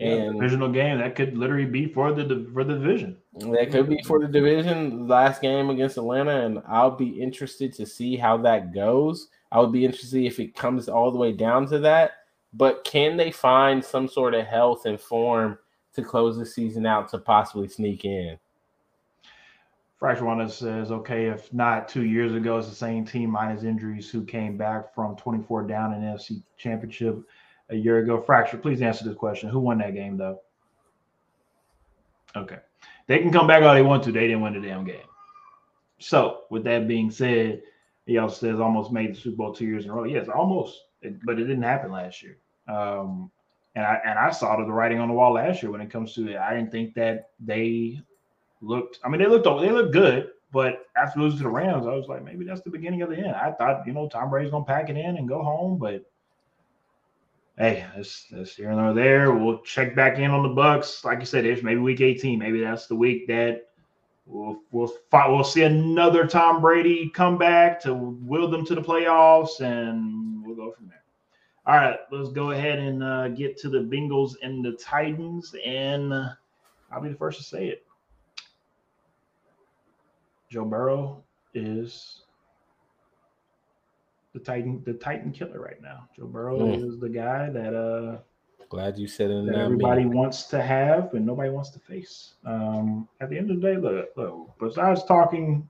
And 0.03 0.33
divisional 0.33 0.69
game 0.69 0.99
that 0.99 1.15
could 1.15 1.37
literally 1.37 1.65
be 1.65 1.87
for 1.87 2.11
the 2.13 2.49
for 2.53 2.63
the 2.63 2.73
division. 2.73 3.17
That 3.35 3.69
could 3.71 3.89
be 3.89 4.01
for 4.05 4.19
the 4.19 4.27
division 4.27 5.07
last 5.07 5.41
game 5.41 5.69
against 5.69 5.97
Atlanta, 5.97 6.45
and 6.45 6.61
I'll 6.67 6.95
be 6.95 7.21
interested 7.21 7.73
to 7.73 7.85
see 7.85 8.15
how 8.15 8.37
that 8.37 8.73
goes. 8.73 9.29
I 9.51 9.59
would 9.59 9.71
be 9.71 9.85
interested 9.85 10.25
if 10.25 10.39
it 10.39 10.55
comes 10.55 10.89
all 10.89 11.11
the 11.11 11.17
way 11.17 11.31
down 11.31 11.67
to 11.67 11.79
that. 11.79 12.13
But 12.53 12.83
can 12.83 13.17
they 13.17 13.31
find 13.31 13.83
some 13.83 14.07
sort 14.07 14.35
of 14.35 14.45
health 14.45 14.85
and 14.85 14.99
form 14.99 15.57
to 15.95 16.03
close 16.03 16.37
the 16.37 16.45
season 16.45 16.85
out 16.85 17.09
to 17.09 17.17
possibly 17.17 17.67
sneak 17.67 18.05
in? 18.05 18.37
Fracture 19.97 20.25
One 20.25 20.49
says, 20.49 20.91
okay, 20.91 21.27
if 21.27 21.51
not 21.53 21.87
two 21.87 22.03
years 22.03 22.35
ago, 22.35 22.57
it's 22.57 22.67
the 22.67 22.75
same 22.75 23.05
team 23.05 23.29
minus 23.29 23.63
injuries 23.63 24.09
who 24.09 24.25
came 24.25 24.57
back 24.57 24.93
from 24.93 25.15
24 25.15 25.63
down 25.63 25.93
in 25.93 26.01
NFC 26.01 26.43
Championship 26.57 27.23
a 27.69 27.75
year 27.75 27.99
ago. 27.99 28.21
Fracture, 28.21 28.57
please 28.57 28.81
answer 28.81 29.05
this 29.05 29.15
question. 29.15 29.49
Who 29.49 29.59
won 29.59 29.77
that 29.79 29.93
game, 29.93 30.17
though? 30.17 30.39
Okay. 32.35 32.59
They 33.07 33.19
can 33.19 33.31
come 33.31 33.47
back 33.47 33.63
all 33.63 33.73
they 33.73 33.81
want 33.81 34.03
to. 34.03 34.11
They 34.11 34.27
didn't 34.27 34.41
win 34.41 34.59
the 34.59 34.67
damn 34.67 34.85
game. 34.85 35.07
So, 35.99 36.41
with 36.49 36.63
that 36.65 36.87
being 36.87 37.11
said, 37.11 37.61
he 38.05 38.17
also 38.17 38.35
says 38.35 38.59
almost 38.59 38.91
made 38.91 39.13
the 39.13 39.19
Super 39.19 39.37
Bowl 39.37 39.53
two 39.53 39.65
years 39.65 39.85
in 39.85 39.91
a 39.91 39.93
row. 39.93 40.03
Yes, 40.03 40.27
almost, 40.27 40.81
but 41.23 41.39
it 41.39 41.45
didn't 41.45 41.63
happen 41.63 41.91
last 41.91 42.21
year. 42.21 42.37
Um, 42.67 43.31
and 43.75 43.85
I 43.85 43.99
and 44.05 44.19
I 44.19 44.29
saw 44.31 44.55
the 44.57 44.71
writing 44.71 44.99
on 44.99 45.07
the 45.07 45.13
wall 45.13 45.33
last 45.33 45.63
year 45.63 45.71
when 45.71 45.81
it 45.81 45.89
comes 45.89 46.13
to 46.15 46.29
it. 46.29 46.37
I 46.37 46.53
didn't 46.55 46.71
think 46.71 46.93
that 46.95 47.29
they 47.39 47.99
looked. 48.61 48.99
I 49.03 49.09
mean, 49.09 49.19
they 49.19 49.27
looked 49.27 49.45
they 49.45 49.71
looked 49.71 49.93
good, 49.93 50.29
but 50.51 50.87
after 50.95 51.19
losing 51.19 51.39
to 51.39 51.43
the 51.43 51.49
Rams, 51.49 51.87
I 51.87 51.93
was 51.93 52.07
like, 52.07 52.23
maybe 52.23 52.45
that's 52.45 52.61
the 52.61 52.69
beginning 52.69 53.01
of 53.01 53.09
the 53.09 53.17
end. 53.17 53.35
I 53.35 53.51
thought 53.51 53.87
you 53.87 53.93
know 53.93 54.07
Tom 54.07 54.29
Brady's 54.29 54.51
gonna 54.51 54.65
pack 54.65 54.89
it 54.89 54.97
in 54.97 55.17
and 55.17 55.27
go 55.27 55.41
home, 55.41 55.77
but 55.77 56.05
hey, 57.57 57.85
that's 57.95 58.25
that's 58.31 58.55
here 58.55 58.71
and 58.71 58.97
there. 58.97 59.33
We'll 59.33 59.59
check 59.59 59.95
back 59.95 60.17
in 60.17 60.31
on 60.31 60.43
the 60.43 60.49
Bucks. 60.49 61.03
Like 61.03 61.19
you 61.19 61.25
said, 61.25 61.45
it's 61.45 61.63
maybe 61.63 61.79
week 61.79 62.01
18. 62.01 62.39
Maybe 62.39 62.61
that's 62.61 62.87
the 62.87 62.95
week 62.95 63.27
that 63.27 63.69
we'll 64.25 64.61
we'll 64.71 64.91
fight, 65.11 65.29
we'll 65.29 65.43
see 65.43 65.63
another 65.63 66.25
Tom 66.25 66.61
Brady 66.61 67.09
come 67.09 67.37
back 67.37 67.79
to 67.81 67.93
will 67.93 68.49
them 68.49 68.65
to 68.65 68.75
the 68.75 68.81
playoffs, 68.81 69.61
and 69.61 70.45
we'll 70.45 70.55
go 70.55 70.71
from 70.71 70.87
there. 70.87 71.03
All 71.65 71.75
right, 71.75 71.99
let's 72.11 72.29
go 72.29 72.51
ahead 72.51 72.79
and 72.79 73.03
uh, 73.03 73.29
get 73.29 73.57
to 73.59 73.69
the 73.69 73.79
Bengals 73.79 74.35
and 74.41 74.63
the 74.63 74.73
Titans, 74.73 75.55
and 75.65 76.13
I'll 76.13 77.01
be 77.01 77.09
the 77.09 77.15
first 77.15 77.37
to 77.39 77.43
say 77.43 77.67
it. 77.67 77.85
Joe 80.49 80.65
Burrow 80.65 81.23
is 81.53 82.22
the 84.33 84.39
Titan, 84.39 84.81
the 84.85 84.93
Titan 84.93 85.31
killer 85.31 85.59
right 85.59 85.81
now. 85.81 86.07
Joe 86.15 86.25
Burrow 86.25 86.59
mm. 86.59 86.87
is 86.87 86.99
the 86.99 87.09
guy 87.09 87.49
that 87.49 87.75
uh 87.75 88.17
glad 88.69 88.97
you 88.97 89.07
said 89.07 89.29
it. 89.29 89.45
That 89.45 89.55
everybody 89.55 90.05
wants 90.05 90.43
to 90.45 90.61
have 90.61 91.13
and 91.13 91.25
nobody 91.25 91.49
wants 91.49 91.69
to 91.71 91.79
face. 91.79 92.33
Um, 92.45 93.07
at 93.21 93.29
the 93.29 93.37
end 93.37 93.51
of 93.51 93.61
the 93.61 93.67
day, 93.67 93.77
look, 93.77 94.09
look. 94.15 94.49
Besides 94.59 95.03
talking 95.03 95.69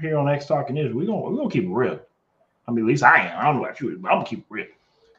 here 0.00 0.16
on 0.16 0.28
X 0.28 0.46
Talking 0.46 0.76
is 0.76 0.92
we're 0.92 1.06
gonna 1.06 1.20
we're 1.20 1.36
gonna 1.36 1.50
keep 1.50 1.64
it 1.64 1.70
real. 1.70 2.00
I 2.66 2.70
mean, 2.70 2.84
at 2.84 2.88
least 2.88 3.04
I 3.04 3.28
am. 3.28 3.38
I 3.38 3.44
don't 3.44 3.56
know 3.56 3.64
about 3.64 3.80
you, 3.80 3.96
but 3.98 4.10
I'm 4.10 4.18
gonna 4.18 4.28
keep 4.28 4.40
it 4.40 4.46
real. 4.48 4.66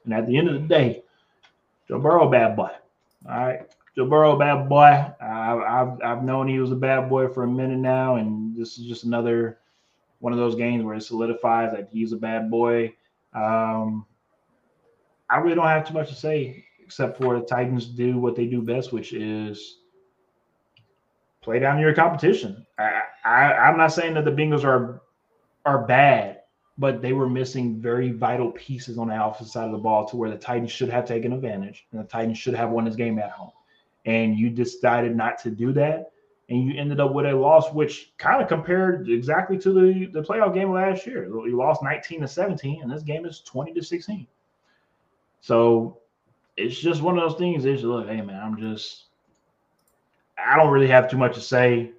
And 0.05 0.13
at 0.13 0.27
the 0.27 0.37
end 0.37 0.49
of 0.49 0.55
the 0.55 0.67
day, 0.67 1.03
Joe 1.87 1.99
Burrow, 1.99 2.29
bad 2.29 2.55
boy. 2.55 2.71
All 3.29 3.45
right. 3.45 3.61
Joe 3.95 4.07
Burrow, 4.07 4.37
bad 4.37 4.67
boy. 4.67 5.05
I've, 5.21 5.59
I've, 5.59 6.01
I've 6.01 6.23
known 6.23 6.47
he 6.47 6.59
was 6.59 6.71
a 6.71 6.75
bad 6.75 7.09
boy 7.09 7.27
for 7.27 7.43
a 7.43 7.47
minute 7.47 7.77
now, 7.77 8.15
and 8.15 8.55
this 8.55 8.77
is 8.77 8.85
just 8.85 9.03
another 9.03 9.59
one 10.23 10.31
of 10.31 10.39
those 10.39 10.55
games 10.55 10.83
where 10.83 10.95
it 10.95 11.01
solidifies 11.01 11.73
that 11.73 11.89
he's 11.91 12.13
a 12.13 12.17
bad 12.17 12.49
boy. 12.49 12.93
Um, 13.33 14.05
I 15.29 15.37
really 15.37 15.55
don't 15.55 15.67
have 15.67 15.87
too 15.87 15.93
much 15.93 16.09
to 16.09 16.15
say 16.15 16.65
except 16.83 17.17
for 17.17 17.37
the 17.37 17.45
Titans 17.45 17.85
do 17.87 18.17
what 18.17 18.35
they 18.35 18.45
do 18.45 18.61
best, 18.61 18.93
which 18.93 19.13
is 19.13 19.79
play 21.41 21.59
down 21.59 21.79
your 21.79 21.93
competition. 21.93 22.65
I, 22.77 23.01
I, 23.25 23.53
I'm 23.53 23.77
not 23.77 23.91
saying 23.91 24.13
that 24.13 24.25
the 24.25 24.31
Bengals 24.31 24.63
are 24.63 25.01
are 25.65 25.85
bad 25.85 26.43
but 26.77 27.01
they 27.01 27.13
were 27.13 27.29
missing 27.29 27.79
very 27.79 28.11
vital 28.11 28.51
pieces 28.51 28.97
on 28.97 29.07
the 29.07 29.25
offensive 29.25 29.51
side 29.51 29.65
of 29.65 29.71
the 29.71 29.77
ball 29.77 30.07
to 30.07 30.15
where 30.15 30.29
the 30.29 30.37
Titans 30.37 30.71
should 30.71 30.89
have 30.89 31.05
taken 31.05 31.33
advantage 31.33 31.85
and 31.91 32.01
the 32.01 32.07
Titans 32.07 32.37
should 32.37 32.55
have 32.55 32.71
won 32.71 32.85
this 32.85 32.95
game 32.95 33.19
at 33.19 33.31
home. 33.31 33.51
And 34.05 34.37
you 34.37 34.49
decided 34.49 35.15
not 35.15 35.37
to 35.39 35.51
do 35.51 35.71
that. 35.73 36.12
And 36.49 36.65
you 36.67 36.79
ended 36.79 36.99
up 36.99 37.13
with 37.13 37.25
a 37.25 37.33
loss, 37.33 37.71
which 37.71 38.13
kind 38.17 38.41
of 38.41 38.49
compared 38.49 39.09
exactly 39.09 39.57
to 39.59 39.71
the, 39.71 40.05
the 40.07 40.21
playoff 40.21 40.53
game 40.53 40.71
last 40.71 41.07
year. 41.07 41.25
You 41.25 41.55
lost 41.55 41.81
19 41.81 42.21
to 42.21 42.27
17, 42.27 42.81
and 42.81 42.91
this 42.91 43.03
game 43.03 43.25
is 43.25 43.41
20 43.41 43.73
to 43.73 43.83
16. 43.83 44.27
So 45.39 45.99
it's 46.57 46.77
just 46.77 47.01
one 47.01 47.17
of 47.17 47.29
those 47.29 47.39
things. 47.39 47.65
It's 47.65 47.83
look, 47.83 48.07
hey 48.07 48.21
man, 48.21 48.41
I'm 48.41 48.59
just 48.59 49.05
I 50.37 50.55
don't 50.55 50.71
really 50.71 50.87
have 50.87 51.09
too 51.09 51.17
much 51.17 51.35
to 51.35 51.41
say 51.41 51.91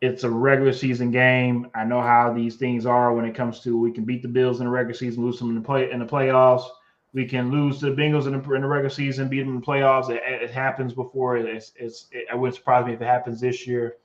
it's 0.00 0.24
a 0.24 0.30
regular 0.30 0.72
season 0.72 1.10
game. 1.10 1.70
I 1.74 1.84
know 1.84 2.00
how 2.00 2.32
these 2.32 2.56
things 2.56 2.86
are 2.86 3.12
when 3.14 3.24
it 3.24 3.34
comes 3.34 3.60
to 3.60 3.78
we 3.78 3.92
can 3.92 4.04
beat 4.04 4.22
the 4.22 4.28
Bills 4.28 4.60
in 4.60 4.66
the 4.66 4.70
regular 4.70 4.94
season, 4.94 5.24
lose 5.24 5.38
them 5.38 5.48
in 5.48 5.56
the 5.56 5.60
play 5.60 5.90
in 5.90 5.98
the 5.98 6.06
playoffs. 6.06 6.68
We 7.14 7.24
can 7.24 7.50
lose 7.50 7.80
the 7.80 7.88
Bengals 7.88 8.26
in 8.26 8.32
the, 8.32 8.54
in 8.54 8.62
the 8.62 8.68
regular 8.68 8.90
season, 8.90 9.28
beat 9.28 9.40
them 9.40 9.48
in 9.48 9.60
the 9.60 9.66
playoffs. 9.66 10.10
It, 10.10 10.22
it 10.24 10.50
happens 10.50 10.92
before. 10.92 11.36
It's, 11.38 11.72
it's 11.76 12.06
it, 12.12 12.26
it 12.30 12.38
wouldn't 12.38 12.56
surprise 12.56 12.84
me 12.86 12.92
if 12.92 13.00
it 13.00 13.06
happens 13.06 13.40
this 13.40 13.66
year. 13.66 13.96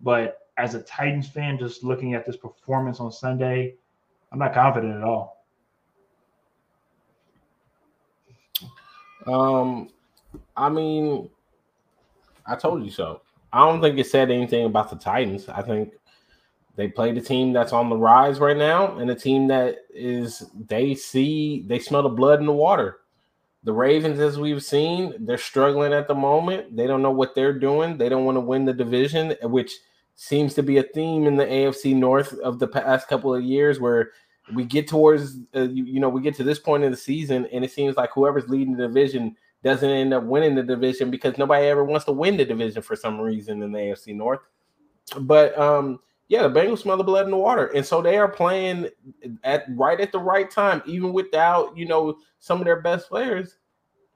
But 0.00 0.38
as 0.58 0.74
a 0.74 0.82
Titans 0.82 1.28
fan, 1.28 1.58
just 1.58 1.82
looking 1.82 2.14
at 2.14 2.26
this 2.26 2.36
performance 2.36 3.00
on 3.00 3.10
Sunday, 3.10 3.76
I'm 4.30 4.38
not 4.38 4.52
confident 4.52 4.96
at 4.96 5.02
all. 5.02 5.44
Um, 9.26 9.88
I 10.56 10.68
mean, 10.68 11.30
I 12.44 12.56
told 12.56 12.84
you 12.84 12.90
so. 12.90 13.22
I 13.52 13.60
don't 13.60 13.80
think 13.80 13.98
it 13.98 14.06
said 14.06 14.30
anything 14.30 14.64
about 14.64 14.90
the 14.90 14.96
Titans. 14.96 15.48
I 15.48 15.62
think 15.62 15.92
they 16.76 16.88
played 16.88 17.18
a 17.18 17.20
team 17.20 17.52
that's 17.52 17.72
on 17.72 17.90
the 17.90 17.96
rise 17.96 18.40
right 18.40 18.56
now 18.56 18.96
and 18.98 19.10
a 19.10 19.14
team 19.14 19.46
that 19.48 19.76
is 19.90 20.44
they 20.68 20.94
see 20.94 21.64
they 21.66 21.78
smell 21.78 22.02
the 22.02 22.08
blood 22.08 22.40
in 22.40 22.46
the 22.46 22.52
water. 22.52 22.98
The 23.64 23.72
Ravens, 23.72 24.18
as 24.18 24.40
we've 24.40 24.62
seen, 24.62 25.14
they're 25.20 25.38
struggling 25.38 25.92
at 25.92 26.08
the 26.08 26.14
moment. 26.14 26.74
They 26.76 26.88
don't 26.88 27.02
know 27.02 27.12
what 27.12 27.34
they're 27.34 27.56
doing. 27.56 27.96
They 27.96 28.08
don't 28.08 28.24
want 28.24 28.36
to 28.36 28.40
win 28.40 28.64
the 28.64 28.72
division, 28.72 29.36
which 29.42 29.72
seems 30.16 30.54
to 30.54 30.64
be 30.64 30.78
a 30.78 30.82
theme 30.82 31.26
in 31.26 31.36
the 31.36 31.46
AFC 31.46 31.94
North 31.94 32.32
of 32.40 32.58
the 32.58 32.66
past 32.66 33.06
couple 33.06 33.32
of 33.32 33.44
years, 33.44 33.78
where 33.78 34.10
we 34.52 34.64
get 34.64 34.88
towards, 34.88 35.36
uh, 35.54 35.62
you, 35.62 35.84
you 35.84 36.00
know, 36.00 36.08
we 36.08 36.20
get 36.20 36.34
to 36.36 36.44
this 36.44 36.58
point 36.58 36.82
in 36.82 36.90
the 36.90 36.96
season, 36.96 37.46
and 37.52 37.64
it 37.64 37.70
seems 37.70 37.96
like 37.96 38.10
whoever's 38.12 38.48
leading 38.48 38.76
the 38.76 38.88
division 38.88 39.36
doesn't 39.62 39.88
end 39.88 40.12
up 40.12 40.24
winning 40.24 40.56
the 40.56 40.62
division 40.64 41.08
because 41.08 41.38
nobody 41.38 41.66
ever 41.66 41.84
wants 41.84 42.04
to 42.06 42.12
win 42.12 42.36
the 42.36 42.44
division 42.44 42.82
for 42.82 42.96
some 42.96 43.20
reason 43.20 43.62
in 43.62 43.70
the 43.70 43.78
AFC 43.78 44.14
North. 44.14 44.40
But 45.20 45.56
um, 45.56 46.00
yeah, 46.32 46.48
the 46.48 46.60
Bengals 46.60 46.78
smell 46.78 46.96
the 46.96 47.04
blood 47.04 47.26
in 47.26 47.30
the 47.30 47.36
water, 47.36 47.66
and 47.74 47.84
so 47.84 48.00
they 48.00 48.16
are 48.16 48.26
playing 48.26 48.88
at 49.44 49.64
right 49.68 50.00
at 50.00 50.12
the 50.12 50.18
right 50.18 50.50
time, 50.50 50.80
even 50.86 51.12
without 51.12 51.76
you 51.76 51.84
know 51.84 52.16
some 52.38 52.58
of 52.58 52.64
their 52.64 52.80
best 52.80 53.10
players. 53.10 53.58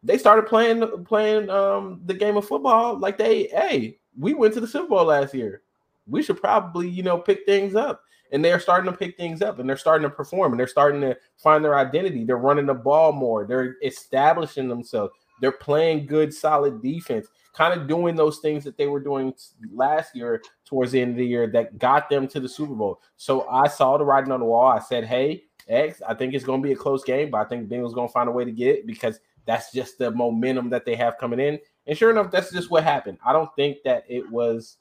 They 0.02 0.16
started 0.16 0.46
playing 0.46 1.04
playing 1.04 1.50
um, 1.50 2.00
the 2.06 2.14
game 2.14 2.38
of 2.38 2.48
football 2.48 2.98
like 2.98 3.18
they, 3.18 3.48
hey, 3.48 3.98
we 4.18 4.32
went 4.32 4.54
to 4.54 4.60
the 4.60 4.66
Super 4.66 4.88
Bowl 4.88 5.04
last 5.04 5.34
year. 5.34 5.60
We 6.06 6.22
should 6.22 6.40
probably 6.40 6.88
you 6.88 7.02
know 7.02 7.18
pick 7.18 7.44
things 7.44 7.74
up 7.74 8.00
and 8.32 8.42
they're 8.42 8.60
starting 8.60 8.90
to 8.90 8.96
pick 8.96 9.18
things 9.18 9.42
up 9.42 9.58
and 9.58 9.68
they're 9.68 9.76
starting 9.76 10.08
to 10.08 10.16
perform 10.16 10.54
and 10.54 10.58
they're 10.58 10.66
starting 10.66 11.02
to 11.02 11.18
find 11.36 11.62
their 11.62 11.78
identity. 11.78 12.24
They're 12.24 12.38
running 12.38 12.64
the 12.64 12.72
ball 12.72 13.12
more. 13.12 13.46
They're 13.46 13.76
establishing 13.84 14.68
themselves. 14.68 15.12
They're 15.42 15.52
playing 15.52 16.06
good, 16.06 16.32
solid 16.32 16.80
defense, 16.82 17.26
kind 17.52 17.78
of 17.78 17.86
doing 17.86 18.16
those 18.16 18.38
things 18.38 18.64
that 18.64 18.78
they 18.78 18.86
were 18.86 19.00
doing 19.00 19.34
last 19.70 20.16
year 20.16 20.40
towards 20.66 20.92
the 20.92 21.00
end 21.00 21.12
of 21.12 21.16
the 21.16 21.26
year 21.26 21.46
that 21.46 21.78
got 21.78 22.10
them 22.10 22.28
to 22.28 22.40
the 22.40 22.48
Super 22.48 22.74
Bowl. 22.74 23.00
So 23.16 23.48
I 23.48 23.68
saw 23.68 23.96
the 23.96 24.04
writing 24.04 24.32
on 24.32 24.40
the 24.40 24.46
wall. 24.46 24.66
I 24.66 24.80
said, 24.80 25.04
hey, 25.04 25.44
X, 25.68 26.02
I 26.06 26.14
think 26.14 26.34
it's 26.34 26.44
going 26.44 26.60
to 26.60 26.66
be 26.66 26.72
a 26.72 26.76
close 26.76 27.04
game, 27.04 27.30
but 27.30 27.38
I 27.38 27.44
think 27.44 27.68
Bengals 27.68 27.94
going 27.94 28.08
to 28.08 28.12
find 28.12 28.28
a 28.28 28.32
way 28.32 28.44
to 28.44 28.52
get 28.52 28.76
it 28.76 28.86
because 28.86 29.20
that's 29.46 29.72
just 29.72 29.98
the 29.98 30.10
momentum 30.10 30.68
that 30.70 30.84
they 30.84 30.96
have 30.96 31.18
coming 31.18 31.40
in. 31.40 31.58
And 31.86 31.96
sure 31.96 32.10
enough, 32.10 32.30
that's 32.30 32.52
just 32.52 32.70
what 32.70 32.84
happened. 32.84 33.18
I 33.24 33.32
don't 33.32 33.54
think 33.56 33.78
that 33.84 34.04
it 34.08 34.28
was. 34.30 34.76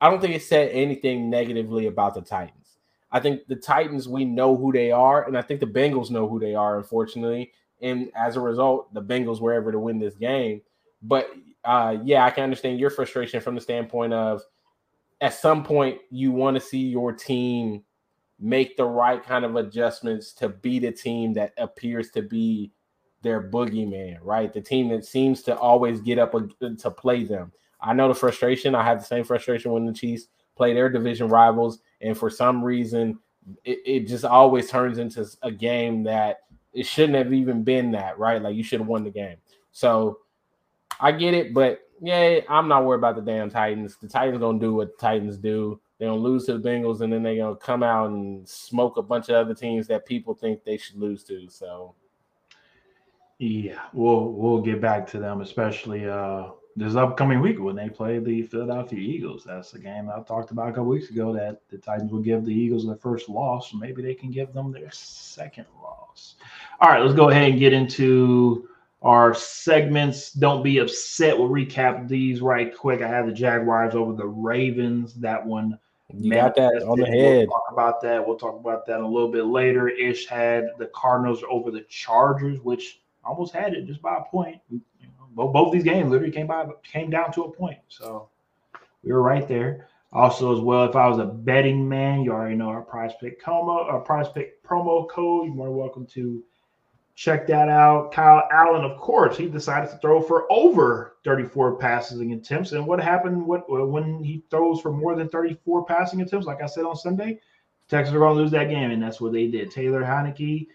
I 0.00 0.08
don't 0.08 0.20
think 0.20 0.34
it 0.34 0.42
said 0.42 0.70
anything 0.70 1.28
negatively 1.28 1.86
about 1.86 2.14
the 2.14 2.20
Titans. 2.20 2.78
I 3.10 3.18
think 3.20 3.46
the 3.48 3.56
Titans, 3.56 4.06
we 4.06 4.24
know 4.24 4.54
who 4.54 4.70
they 4.70 4.92
are, 4.92 5.26
and 5.26 5.36
I 5.36 5.42
think 5.42 5.60
the 5.60 5.66
Bengals 5.66 6.10
know 6.10 6.28
who 6.28 6.38
they 6.38 6.54
are, 6.54 6.76
unfortunately. 6.76 7.52
And 7.80 8.12
as 8.14 8.36
a 8.36 8.40
result, 8.40 8.92
the 8.92 9.02
Bengals 9.02 9.40
were 9.40 9.58
able 9.60 9.72
to 9.72 9.78
win 9.78 9.98
this 9.98 10.14
game. 10.14 10.60
But 11.02 11.30
uh, 11.64 11.96
yeah, 12.04 12.24
I 12.24 12.30
can 12.30 12.44
understand 12.44 12.78
your 12.78 12.90
frustration 12.90 13.40
from 13.40 13.54
the 13.54 13.60
standpoint 13.60 14.12
of 14.12 14.42
at 15.20 15.34
some 15.34 15.64
point 15.64 15.98
you 16.10 16.32
want 16.32 16.54
to 16.54 16.60
see 16.60 16.78
your 16.78 17.12
team 17.12 17.82
make 18.38 18.76
the 18.76 18.84
right 18.84 19.24
kind 19.24 19.44
of 19.44 19.56
adjustments 19.56 20.32
to 20.32 20.48
be 20.48 20.78
the 20.78 20.92
team 20.92 21.32
that 21.34 21.52
appears 21.58 22.10
to 22.10 22.22
be 22.22 22.70
their 23.22 23.50
boogeyman, 23.50 24.18
right? 24.22 24.52
The 24.52 24.60
team 24.60 24.88
that 24.90 25.04
seems 25.04 25.42
to 25.42 25.56
always 25.56 26.00
get 26.00 26.18
up 26.18 26.34
uh, 26.34 26.42
to 26.78 26.90
play 26.90 27.24
them. 27.24 27.52
I 27.80 27.92
know 27.92 28.08
the 28.08 28.14
frustration. 28.14 28.74
I 28.74 28.84
have 28.84 29.00
the 29.00 29.04
same 29.04 29.24
frustration 29.24 29.72
when 29.72 29.86
the 29.86 29.92
Chiefs 29.92 30.28
play 30.56 30.72
their 30.72 30.88
division 30.88 31.28
rivals, 31.28 31.80
and 32.00 32.16
for 32.16 32.30
some 32.30 32.64
reason, 32.64 33.18
it, 33.64 33.78
it 33.84 34.00
just 34.06 34.24
always 34.24 34.70
turns 34.70 34.98
into 34.98 35.26
a 35.42 35.50
game 35.50 36.04
that 36.04 36.38
it 36.72 36.86
shouldn't 36.86 37.18
have 37.18 37.32
even 37.32 37.64
been 37.64 37.90
that, 37.92 38.18
right? 38.18 38.40
Like 38.40 38.54
you 38.54 38.62
should 38.62 38.80
have 38.80 38.88
won 38.88 39.04
the 39.04 39.10
game. 39.10 39.36
So 39.72 40.18
I 41.00 41.12
get 41.12 41.34
it, 41.34 41.54
but 41.54 41.80
yeah, 42.00 42.40
I'm 42.48 42.68
not 42.68 42.84
worried 42.84 42.98
about 42.98 43.16
the 43.16 43.22
damn 43.22 43.50
Titans. 43.50 43.96
The 43.96 44.08
Titans 44.08 44.38
gonna 44.38 44.58
do 44.58 44.74
what 44.74 44.98
Titans 44.98 45.36
do. 45.38 45.80
They're 45.98 46.08
gonna 46.08 46.20
lose 46.20 46.46
to 46.46 46.58
the 46.58 46.68
Bengals, 46.68 47.00
and 47.00 47.12
then 47.12 47.22
they're 47.22 47.36
gonna 47.36 47.56
come 47.56 47.82
out 47.82 48.10
and 48.10 48.48
smoke 48.48 48.96
a 48.96 49.02
bunch 49.02 49.28
of 49.28 49.36
other 49.36 49.54
teams 49.54 49.86
that 49.88 50.06
people 50.06 50.34
think 50.34 50.64
they 50.64 50.76
should 50.76 50.96
lose 50.96 51.24
to. 51.24 51.48
So 51.48 51.94
yeah, 53.38 53.82
we'll 53.92 54.32
we'll 54.32 54.60
get 54.60 54.80
back 54.80 55.06
to 55.10 55.18
them, 55.18 55.40
especially 55.40 56.08
uh 56.08 56.50
this 56.78 56.94
upcoming 56.94 57.40
week 57.40 57.58
when 57.58 57.74
they 57.74 57.88
play 57.88 58.20
the 58.20 58.42
Philadelphia 58.42 59.00
Eagles. 59.00 59.42
That's 59.44 59.72
the 59.72 59.80
game 59.80 60.08
I 60.08 60.20
talked 60.22 60.52
about 60.52 60.68
a 60.68 60.72
couple 60.72 60.86
weeks 60.86 61.10
ago 61.10 61.32
that 61.32 61.60
the 61.68 61.78
Titans 61.78 62.12
will 62.12 62.20
give 62.20 62.44
the 62.44 62.54
Eagles 62.54 62.86
their 62.86 62.96
first 62.96 63.28
loss. 63.28 63.74
Maybe 63.74 64.00
they 64.00 64.14
can 64.14 64.30
give 64.30 64.52
them 64.52 64.70
their 64.70 64.90
second 64.92 65.66
loss. 65.82 66.36
All 66.80 66.88
right, 66.88 67.02
let's 67.02 67.14
go 67.14 67.30
ahead 67.30 67.50
and 67.50 67.58
get 67.58 67.72
into 67.72 68.68
our 69.02 69.34
segments. 69.34 70.32
Don't 70.32 70.62
be 70.62 70.78
upset. 70.78 71.38
We'll 71.38 71.48
recap 71.48 72.08
these 72.08 72.40
right 72.40 72.76
quick. 72.76 73.02
I 73.02 73.08
have 73.08 73.26
the 73.26 73.32
Jaguars 73.32 73.94
over 73.94 74.12
the 74.12 74.26
Ravens. 74.26 75.14
That 75.14 75.44
one. 75.44 75.78
You 76.10 76.32
got 76.32 76.54
that 76.54 76.82
on 76.88 76.98
the 76.98 77.06
head. 77.06 77.48
We'll 77.48 77.58
talk 77.58 77.72
about 77.72 78.00
that. 78.00 78.26
We'll 78.26 78.38
talk 78.38 78.58
about 78.58 78.86
that 78.86 79.00
a 79.00 79.06
little 79.06 79.30
bit 79.30 79.44
later. 79.44 79.88
Ish 79.88 80.26
had 80.26 80.64
the 80.78 80.86
Cardinals 80.86 81.44
over 81.50 81.70
the 81.70 81.82
Chargers, 81.82 82.60
which 82.60 83.02
almost 83.24 83.52
had 83.52 83.74
it 83.74 83.86
just 83.86 84.00
by 84.00 84.16
a 84.16 84.22
point. 84.22 84.58
You 84.70 84.80
know, 85.02 85.26
both, 85.32 85.52
both 85.52 85.72
these 85.72 85.84
games 85.84 86.10
literally 86.10 86.32
came 86.32 86.46
by 86.46 86.66
came 86.82 87.10
down 87.10 87.30
to 87.32 87.42
a 87.42 87.52
point. 87.52 87.78
So 87.88 88.30
we 89.02 89.12
were 89.12 89.20
right 89.20 89.46
there. 89.46 89.88
Also, 90.10 90.56
as 90.56 90.60
well, 90.60 90.84
if 90.84 90.96
I 90.96 91.06
was 91.06 91.18
a 91.18 91.26
betting 91.26 91.86
man, 91.86 92.22
you 92.22 92.32
already 92.32 92.54
know 92.54 92.68
our 92.68 92.80
prize 92.80 93.12
pick 93.20 93.42
promo, 93.44 93.84
our 93.84 94.00
prize 94.00 94.28
pick 94.30 94.64
promo 94.64 95.06
code. 95.10 95.44
You're 95.44 95.54
more 95.54 95.70
welcome 95.70 96.06
to 96.06 96.42
check 97.18 97.48
that 97.48 97.68
out. 97.68 98.12
Kyle 98.12 98.48
Allen, 98.52 98.84
of 98.84 98.96
course, 98.96 99.36
he 99.36 99.48
decided 99.48 99.90
to 99.90 99.98
throw 99.98 100.22
for 100.22 100.46
over 100.52 101.16
34 101.24 101.74
passing 101.74 102.32
attempts. 102.32 102.70
And 102.70 102.86
what 102.86 103.00
happened 103.00 103.44
when 103.44 104.22
he 104.22 104.44
throws 104.50 104.80
for 104.80 104.92
more 104.92 105.16
than 105.16 105.28
34 105.28 105.84
passing 105.84 106.20
attempts? 106.20 106.46
Like 106.46 106.62
I 106.62 106.66
said 106.66 106.84
on 106.84 106.94
Sunday, 106.94 107.40
Texans 107.88 108.14
are 108.14 108.20
going 108.20 108.36
to 108.36 108.40
lose 108.40 108.52
that 108.52 108.68
game, 108.68 108.92
and 108.92 109.02
that's 109.02 109.20
what 109.20 109.32
they 109.32 109.48
did. 109.48 109.72
Taylor 109.72 110.02
Heinicke 110.02 110.68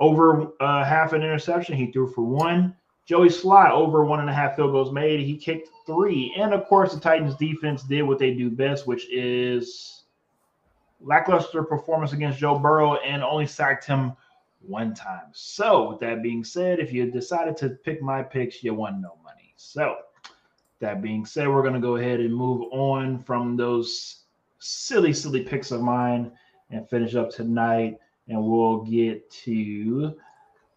over 0.00 0.48
uh, 0.58 0.84
half 0.84 1.12
an 1.12 1.22
interception. 1.22 1.76
He 1.76 1.92
threw 1.92 2.10
for 2.10 2.22
one. 2.22 2.74
Joey 3.06 3.28
Slye 3.28 3.70
over 3.70 4.04
one 4.04 4.18
and 4.18 4.28
a 4.28 4.34
half 4.34 4.56
field 4.56 4.72
goals 4.72 4.90
made. 4.90 5.20
He 5.20 5.36
kicked 5.36 5.68
three. 5.86 6.34
And 6.36 6.52
of 6.52 6.64
course, 6.66 6.92
the 6.92 6.98
Titans 6.98 7.36
defense 7.36 7.84
did 7.84 8.02
what 8.02 8.18
they 8.18 8.34
do 8.34 8.50
best, 8.50 8.88
which 8.88 9.08
is 9.12 10.02
lackluster 11.00 11.62
performance 11.62 12.12
against 12.12 12.40
Joe 12.40 12.58
Burrow 12.58 12.96
and 12.96 13.22
only 13.22 13.46
sacked 13.46 13.84
him 13.84 14.14
one 14.60 14.94
time. 14.94 15.26
So, 15.32 15.90
with 15.90 16.00
that 16.00 16.22
being 16.22 16.44
said, 16.44 16.78
if 16.78 16.92
you 16.92 17.10
decided 17.10 17.56
to 17.58 17.70
pick 17.70 18.02
my 18.02 18.22
picks, 18.22 18.62
you 18.62 18.74
won 18.74 19.00
no 19.00 19.16
money. 19.22 19.54
So, 19.56 19.96
that 20.80 21.02
being 21.02 21.24
said, 21.24 21.48
we're 21.48 21.62
going 21.62 21.74
to 21.74 21.80
go 21.80 21.96
ahead 21.96 22.20
and 22.20 22.34
move 22.34 22.62
on 22.72 23.22
from 23.22 23.56
those 23.56 24.24
silly, 24.58 25.12
silly 25.12 25.42
picks 25.42 25.70
of 25.70 25.80
mine 25.80 26.32
and 26.70 26.88
finish 26.88 27.14
up 27.14 27.30
tonight 27.30 27.98
and 28.28 28.42
we'll 28.42 28.82
get 28.82 29.30
to 29.30 30.14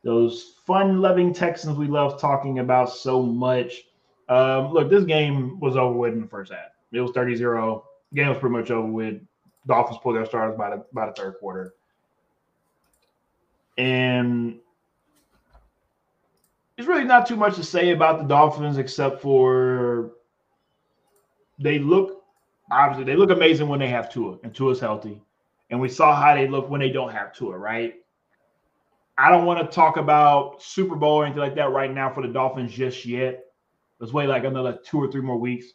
those 0.04 0.56
fun-loving 0.66 1.34
Texans 1.34 1.78
we 1.78 1.88
love 1.88 2.20
talking 2.20 2.60
about 2.60 2.90
so 2.90 3.22
much. 3.22 3.84
Um, 4.30 4.74
look, 4.74 4.90
this 4.90 5.04
game 5.04 5.60
was 5.60 5.78
over 5.78 5.94
with 5.94 6.14
in 6.14 6.22
the 6.22 6.28
first 6.28 6.52
half. 6.52 6.72
It 6.92 7.02
was 7.02 7.12
30-0. 7.12 7.84
Game 8.14 8.30
was 8.30 8.38
pretty 8.40 8.56
much 8.56 8.72
over 8.72 8.88
with. 8.88 9.22
Dolphins 9.68 10.00
pulled 10.02 10.16
their 10.16 10.26
starters 10.26 10.58
by 10.58 10.72
the 10.72 10.84
by 10.92 11.06
the 11.06 11.14
third 11.14 11.36
quarter. 11.40 11.76
And 13.78 14.60
there's 16.76 16.88
really 16.88 17.04
not 17.04 17.28
too 17.28 17.36
much 17.36 17.56
to 17.56 17.64
say 17.64 17.92
about 17.92 18.20
the 18.20 18.26
Dolphins 18.26 18.78
except 18.78 19.22
for 19.22 20.12
they 21.60 21.80
look 21.80 22.24
obviously 22.72 23.04
they 23.04 23.16
look 23.16 23.30
amazing 23.30 23.68
when 23.68 23.80
they 23.80 23.88
have 23.88 24.12
Tua 24.12 24.38
and 24.44 24.54
Tua's 24.54 24.80
healthy 24.80 25.22
and 25.72 25.80
we 25.80 25.90
saw 25.90 26.16
how 26.16 26.36
they 26.36 26.48
look 26.48 26.70
when 26.70 26.82
they 26.82 26.90
don't 26.90 27.12
have 27.12 27.34
Tua, 27.34 27.58
right? 27.58 27.96
I 29.18 29.30
don't 29.30 29.46
want 29.46 29.60
to 29.60 29.74
talk 29.74 29.98
about 29.98 30.62
Super 30.62 30.96
Bowl 30.96 31.18
or 31.18 31.26
anything 31.26 31.42
like 31.42 31.56
that 31.56 31.72
right 31.72 31.92
now 31.92 32.12
for 32.14 32.22
the 32.26 32.34
Dolphins 32.34 32.74
just 32.74 33.06
yet. 33.06 33.46
Let's 34.00 34.14
wait 34.14 34.28
like 34.28 34.44
another 34.44 34.80
two 34.84 34.98
or 34.98 35.10
three 35.10 35.22
more 35.22 35.38
weeks. 35.38 35.68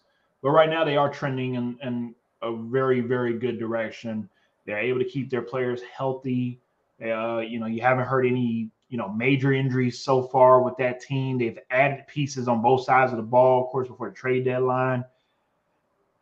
But 0.42 0.50
right 0.50 0.68
now 0.68 0.84
they 0.84 0.96
are 0.96 1.10
trending 1.10 1.54
in, 1.54 1.78
in 1.82 2.14
a 2.42 2.54
very, 2.54 3.00
very 3.00 3.38
good 3.38 3.58
direction. 3.58 4.28
They're 4.66 4.78
able 4.78 4.98
to 4.98 5.04
keep 5.04 5.30
their 5.30 5.42
players 5.42 5.80
healthy. 5.82 6.60
Uh, 7.02 7.38
you 7.38 7.58
know, 7.58 7.66
you 7.66 7.80
haven't 7.82 8.06
heard 8.06 8.26
any, 8.26 8.70
you 8.88 8.96
know, 8.96 9.08
major 9.08 9.52
injuries 9.52 10.00
so 10.00 10.22
far 10.22 10.62
with 10.62 10.76
that 10.78 11.00
team. 11.00 11.38
They've 11.38 11.58
added 11.70 12.06
pieces 12.06 12.48
on 12.48 12.62
both 12.62 12.84
sides 12.84 13.12
of 13.12 13.18
the 13.18 13.22
ball, 13.24 13.64
of 13.64 13.70
course, 13.70 13.88
before 13.88 14.08
the 14.08 14.14
trade 14.14 14.44
deadline. 14.44 15.04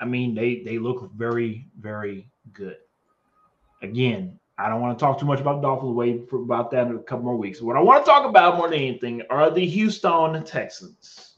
I 0.01 0.05
mean, 0.05 0.35
they 0.35 0.63
they 0.65 0.79
look 0.79 1.11
very, 1.13 1.67
very 1.79 2.29
good 2.53 2.77
again, 3.85 4.39
I 4.59 4.69
don't 4.69 4.81
want 4.81 4.99
to 4.99 5.05
talk 5.05 5.19
too 5.19 5.27
much 5.27 5.41
about 5.41 5.57
the 5.57 5.63
Dolphins. 5.63 5.95
Wait 5.95 6.29
for 6.29 6.43
about 6.43 6.71
that 6.73 6.87
in 6.87 6.97
a 6.97 6.99
couple 7.01 7.25
more 7.25 7.37
weeks. 7.37 7.61
What 7.61 7.77
I 7.77 7.81
want 7.81 8.05
to 8.05 8.11
talk 8.11 8.25
about 8.25 8.57
more 8.57 8.69
than 8.69 8.79
anything 8.79 9.23
are 9.31 9.51
the 9.51 9.67
Houston 9.67 10.45
Texans. 10.45 11.35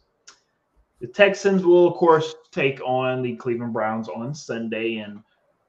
The 1.00 1.06
Texans 1.06 1.64
will, 1.64 1.88
of 1.88 1.94
course, 1.94 2.34
take 2.52 2.80
on 2.80 3.22
the 3.22 3.36
Cleveland 3.36 3.72
Browns 3.72 4.08
on 4.08 4.34
Sunday, 4.34 4.96
and 4.96 5.16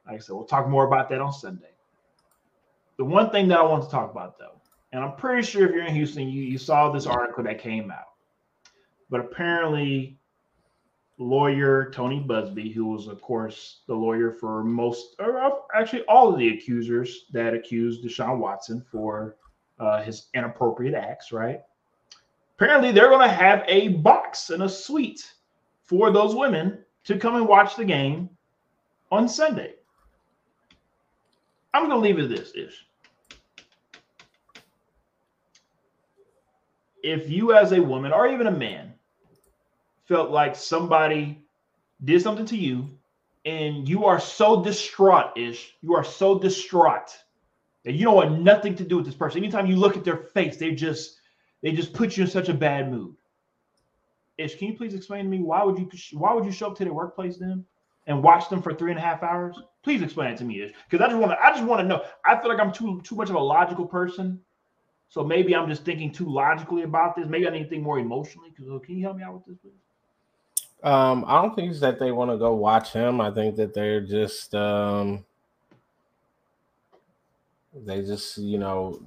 like 0.05 0.15
I 0.15 0.18
said, 0.20 0.36
we'll 0.36 0.45
talk 0.45 0.70
more 0.70 0.88
about 0.88 1.09
that 1.09 1.20
on 1.20 1.34
Sunday. 1.34 1.68
The 2.97 3.05
one 3.05 3.29
thing 3.29 3.47
that 3.49 3.59
I 3.59 3.63
want 3.63 3.83
to 3.83 3.89
talk 3.89 4.11
about, 4.11 4.37
though, 4.39 4.59
and 4.91 5.03
I'm 5.03 5.15
pretty 5.15 5.45
sure 5.45 5.67
if 5.67 5.71
you're 5.73 5.85
in 5.85 5.93
Houston, 5.93 6.29
you, 6.29 6.41
you 6.41 6.57
saw 6.57 6.91
this 6.91 7.05
article 7.05 7.43
that 7.43 7.59
came 7.59 7.91
out, 7.91 8.05
but 9.09 9.19
apparently 9.19 10.17
lawyer 11.19 11.91
Tony 11.91 12.19
Buzbee, 12.19 12.73
who 12.73 12.85
was, 12.85 13.07
of 13.07 13.21
course, 13.21 13.81
the 13.87 13.93
lawyer 13.93 14.31
for 14.31 14.63
most, 14.63 15.15
or 15.19 15.61
actually 15.75 16.03
all 16.03 16.31
of 16.31 16.39
the 16.39 16.49
accusers 16.49 17.25
that 17.31 17.53
accused 17.53 18.03
Deshaun 18.03 18.37
Watson 18.39 18.83
for 18.91 19.35
uh, 19.79 20.01
his 20.01 20.27
inappropriate 20.33 20.95
acts, 20.95 21.31
right? 21.31 21.61
Apparently, 22.55 22.91
they're 22.91 23.09
going 23.09 23.27
to 23.27 23.33
have 23.33 23.63
a 23.67 23.89
box 23.89 24.49
and 24.49 24.63
a 24.63 24.69
suite 24.69 25.33
for 25.83 26.11
those 26.11 26.33
women 26.33 26.83
to 27.03 27.17
come 27.17 27.35
and 27.35 27.47
watch 27.47 27.75
the 27.75 27.85
game 27.85 28.29
on 29.11 29.29
Sunday. 29.29 29.75
I'm 31.73 31.87
going 31.87 32.01
to 32.01 32.07
leave 32.07 32.17
it 32.17 32.29
this 32.29 32.55
ish. 32.55 32.86
If 37.07 37.29
you, 37.29 37.53
as 37.53 37.71
a 37.71 37.81
woman 37.81 38.11
or 38.11 38.27
even 38.27 38.47
a 38.47 38.51
man, 38.51 38.93
felt 40.09 40.29
like 40.29 40.57
somebody 40.57 41.41
did 42.03 42.21
something 42.21 42.45
to 42.47 42.57
you 42.57 42.89
and 43.45 43.87
you 43.87 44.03
are 44.03 44.19
so 44.19 44.61
distraught 44.61 45.37
ish 45.37 45.73
you 45.81 45.95
are 45.95 46.03
so 46.03 46.37
distraught 46.37 47.17
that 47.85 47.93
you 47.93 48.03
don't 48.03 48.15
want 48.15 48.41
nothing 48.41 48.75
to 48.75 48.83
do 48.83 48.97
with 48.97 49.05
this 49.05 49.15
person. 49.15 49.41
Anytime 49.41 49.67
you 49.67 49.77
look 49.77 49.95
at 49.95 50.03
their 50.03 50.17
face 50.17 50.57
they 50.57 50.75
just 50.75 51.21
they 51.61 51.71
just 51.71 51.93
put 51.93 52.17
you 52.17 52.25
in 52.25 52.29
such 52.29 52.49
a 52.49 52.53
bad 52.53 52.91
mood. 52.91 53.15
Ish 54.37 54.57
can 54.57 54.67
you 54.67 54.75
please 54.75 54.93
explain 54.93 55.23
to 55.23 55.29
me 55.29 55.39
why 55.39 55.63
would 55.63 55.79
you 55.79 55.89
why 56.11 56.33
would 56.33 56.43
you 56.43 56.51
show 56.51 56.67
up 56.67 56.77
to 56.77 56.83
their 56.83 56.93
workplace 56.93 57.37
then 57.37 57.63
and 58.05 58.21
watch 58.21 58.49
them 58.49 58.61
for 58.61 58.73
three 58.73 58.91
and 58.91 58.99
a 58.99 59.01
half 59.01 59.23
hours? 59.23 59.57
Please 59.81 60.01
explain 60.01 60.33
it 60.33 60.37
to 60.39 60.43
me 60.43 60.61
ish 60.61 60.73
because 60.89 61.01
i 61.01 61.07
just 61.09 61.19
want 61.21 61.31
to 61.31 61.41
i 61.41 61.51
just 61.51 61.63
want 61.63 61.79
to 61.79 61.87
know. 61.87 62.03
I 62.25 62.35
feel 62.37 62.49
like 62.49 62.59
i'm 62.59 62.73
too 62.73 62.99
too 63.05 63.15
much 63.15 63.29
of 63.29 63.35
a 63.35 63.39
logical 63.39 63.85
person 63.85 64.41
so 65.09 65.23
maybe 65.23 65.55
i'm 65.55 65.69
just 65.69 65.83
thinking 65.83 66.11
too 66.11 66.29
logically 66.29 66.83
about 66.83 67.15
this. 67.15 67.27
Maybe 67.27 67.47
i 67.47 67.51
need 67.51 67.63
to 67.63 67.69
think 67.69 67.83
more 67.83 67.99
emotionally. 67.99 68.49
Uh, 68.59 68.79
can 68.79 68.97
you 68.97 69.03
help 69.03 69.17
me 69.17 69.23
out 69.23 69.33
with 69.33 69.45
this 69.45 69.57
please? 69.57 69.73
Um, 70.83 71.25
I 71.27 71.41
don't 71.41 71.55
think 71.55 71.71
it's 71.71 71.79
that 71.79 71.99
they 71.99 72.11
want 72.11 72.29
to 72.31 72.37
go 72.37 72.53
watch 72.53 72.93
him. 72.93 73.19
I 73.19 73.31
think 73.31 73.55
that 73.55 73.73
they're 73.73 74.01
just 74.01 74.53
um 74.53 75.25
They 77.86 78.01
just, 78.01 78.38
you 78.38 78.57
know, 78.57 79.01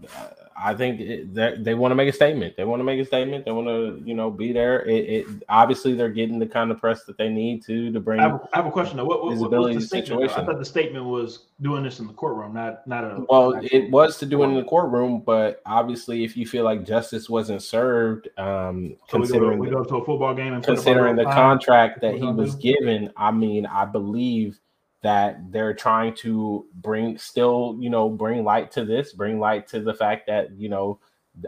I 0.62 0.74
think 0.74 1.00
it, 1.00 1.64
they 1.64 1.74
want 1.74 1.92
to 1.92 1.94
make 1.94 2.08
a 2.08 2.12
statement. 2.12 2.56
They 2.56 2.64
want 2.64 2.80
to 2.80 2.84
make 2.84 3.00
a 3.00 3.04
statement. 3.04 3.44
They 3.44 3.50
want 3.50 3.68
to, 3.68 4.02
you 4.04 4.14
know, 4.14 4.30
be 4.30 4.52
there. 4.52 4.84
It, 4.84 5.08
it, 5.08 5.26
obviously 5.48 5.94
they're 5.94 6.10
getting 6.10 6.38
the 6.38 6.46
kind 6.46 6.70
of 6.70 6.78
press 6.78 7.04
that 7.04 7.16
they 7.16 7.28
need 7.28 7.64
to 7.66 7.90
to 7.92 8.00
bring. 8.00 8.20
I 8.20 8.24
have, 8.24 8.48
I 8.52 8.58
have 8.58 8.66
a 8.66 8.70
question 8.70 8.98
though. 8.98 9.04
What, 9.04 9.24
what, 9.24 9.50
what's 9.50 9.74
the 9.76 9.80
situation? 9.80 10.38
I 10.38 10.44
thought 10.44 10.58
the 10.58 10.64
statement 10.64 11.06
was 11.06 11.46
doing 11.62 11.82
this 11.82 11.98
in 12.00 12.06
the 12.06 12.12
courtroom, 12.12 12.52
not 12.52 12.86
not 12.86 13.04
a. 13.04 13.24
Well, 13.28 13.60
it 13.62 13.90
was 13.90 14.18
to 14.18 14.26
do 14.26 14.42
it 14.42 14.48
in 14.48 14.54
the 14.54 14.64
courtroom, 14.64 15.22
but 15.24 15.62
obviously, 15.64 16.24
if 16.24 16.36
you 16.36 16.46
feel 16.46 16.64
like 16.64 16.84
justice 16.84 17.30
wasn't 17.30 17.62
served, 17.62 18.28
um, 18.38 18.96
so 19.08 19.18
considering 19.18 19.58
we 19.58 19.68
go, 19.68 19.76
to, 19.76 19.78
we 19.78 19.84
go 19.84 19.90
to 19.90 20.02
a 20.02 20.04
football 20.04 20.34
game 20.34 20.52
and 20.52 20.64
considering 20.64 21.16
the 21.16 21.24
contract 21.24 22.00
that 22.02 22.16
he 22.16 22.26
was 22.26 22.54
given, 22.56 23.10
I 23.16 23.30
mean, 23.30 23.66
I 23.66 23.86
believe 23.86 24.60
that 25.02 25.50
they're 25.50 25.74
trying 25.74 26.14
to 26.14 26.66
bring 26.74 27.16
still 27.16 27.76
you 27.80 27.90
know 27.90 28.08
bring 28.08 28.44
light 28.44 28.70
to 28.70 28.84
this 28.84 29.12
bring 29.12 29.40
light 29.40 29.66
to 29.66 29.80
the 29.80 29.94
fact 29.94 30.26
that 30.26 30.50
you 30.52 30.68
know 30.68 30.98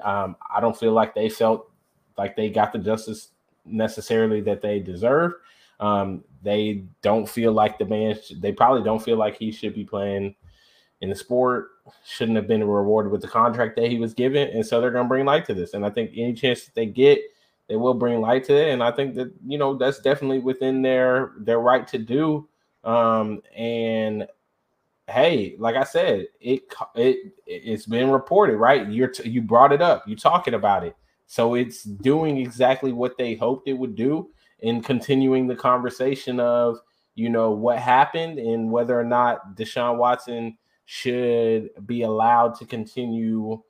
um, 0.03 0.37
i 0.55 0.61
don't 0.61 0.79
feel 0.79 0.93
like 0.93 1.15
they 1.15 1.29
felt 1.29 1.71
like 2.17 2.37
they 2.37 2.49
got 2.49 2.73
the 2.73 2.79
justice 2.79 3.29
necessarily 3.65 4.41
that 4.43 4.61
they 4.61 4.81
deserve. 4.81 5.35
Um, 5.81 6.25
they 6.43 6.85
don't 7.01 7.29
feel 7.29 7.53
like 7.53 7.79
the 7.79 7.85
man 7.85 8.17
they 8.37 8.53
probably 8.53 8.83
don't 8.83 9.03
feel 9.03 9.17
like 9.17 9.37
he 9.37 9.51
should 9.51 9.75
be 9.75 9.85
playing 9.85 10.35
in 11.01 11.09
the 11.09 11.15
sport 11.15 11.71
shouldn't 12.05 12.37
have 12.37 12.47
been 12.47 12.63
rewarded 12.63 13.11
with 13.11 13.21
the 13.21 13.29
contract 13.29 13.75
that 13.77 13.91
he 13.91 13.99
was 13.99 14.15
given 14.15 14.49
and 14.51 14.65
so 14.65 14.81
they're 14.81 14.93
going 14.93 15.05
to 15.05 15.09
bring 15.09 15.25
light 15.25 15.45
to 15.47 15.55
this. 15.55 15.75
And 15.75 15.85
i 15.85 15.91
think 15.91 16.13
any 16.15 16.35
chance 16.35 16.65
that 16.65 16.75
they 16.75 16.87
get 16.87 17.21
they 17.69 17.75
will 17.75 17.95
bring 17.95 18.21
light 18.21 18.45
to 18.45 18.55
it 18.55 18.73
and 18.73 18.83
i 18.83 18.93
think 18.93 19.15
that 19.15 19.33
you 19.45 19.59
know 19.59 19.75
that's 19.75 20.01
definitely 20.01 20.39
within 20.39 20.83
their 20.83 21.33
their 21.39 21.59
right 21.59 21.87
to 21.89 21.99
do 21.99 22.49
um, 22.85 23.43
and 23.57 24.27
hey, 25.09 25.57
like 25.59 25.77
I 25.77 25.85
said, 25.85 26.27
it 26.41 26.63
it 26.95 27.33
it's 27.47 27.87
been 27.87 28.11
reported, 28.11 28.57
right? 28.57 28.89
You're 28.89 29.09
t- 29.09 29.29
you 29.29 29.43
brought 29.43 29.73
it 29.73 29.83
up, 29.83 30.05
you're 30.07 30.17
talking 30.17 30.55
about 30.55 30.85
it, 30.85 30.97
so 31.27 31.55
it's 31.55 31.85
doing 31.85 32.39
exactly 32.39 32.93
what 32.93 33.17
they 33.19 33.35
hoped 33.35 33.69
it 33.69 33.75
would 33.75 33.95
do 33.95 34.31
in 34.61 34.83
continuing 34.83 35.47
the 35.47 35.57
conversation 35.57 36.41
of 36.41 36.79
you 37.15 37.29
know 37.29 37.51
what 37.51 37.79
happened 37.79 38.39
and 38.39 38.71
whether 38.71 38.99
or 38.99 39.05
not 39.05 39.57
Deshaun 39.57 39.99
Watson 39.99 40.57
should 40.87 41.71
be 41.87 42.03
allowed 42.03 42.55
to 42.57 42.67
continue 42.67 43.63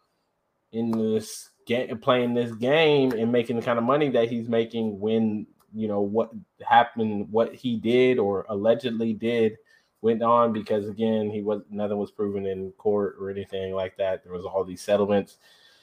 in 0.73 0.91
this 0.91 1.51
game 1.67 1.99
playing 1.99 2.35
this 2.35 2.53
game 2.53 3.13
and 3.13 3.31
making 3.31 3.57
the 3.57 3.63
kind 3.63 3.79
of 3.79 3.85
money 3.85 4.09
that 4.11 4.29
he's 4.29 4.49
making 4.49 4.99
when 4.99 5.47
you 5.75 5.89
know 5.89 6.01
what 6.01 6.31
happened, 6.67 7.31
what 7.31 7.55
he 7.55 7.77
did 7.77 8.19
or 8.19 8.47
allegedly 8.49 9.13
did 9.13 9.59
went 10.03 10.23
on 10.23 10.53
because 10.53 10.89
again 10.89 11.31
he 11.31 11.43
was 11.43 11.63
nothing 11.71 11.97
was 11.97 12.11
proven 12.11 12.45
in 12.47 12.73
court 12.73 13.17
or 13.21 13.31
anything 13.31 13.75
like 13.75 13.97
that. 13.97 14.25
There 14.25 14.33
was 14.33 14.45
all 14.45 14.65
these 14.65 14.83
settlements, 14.83 15.39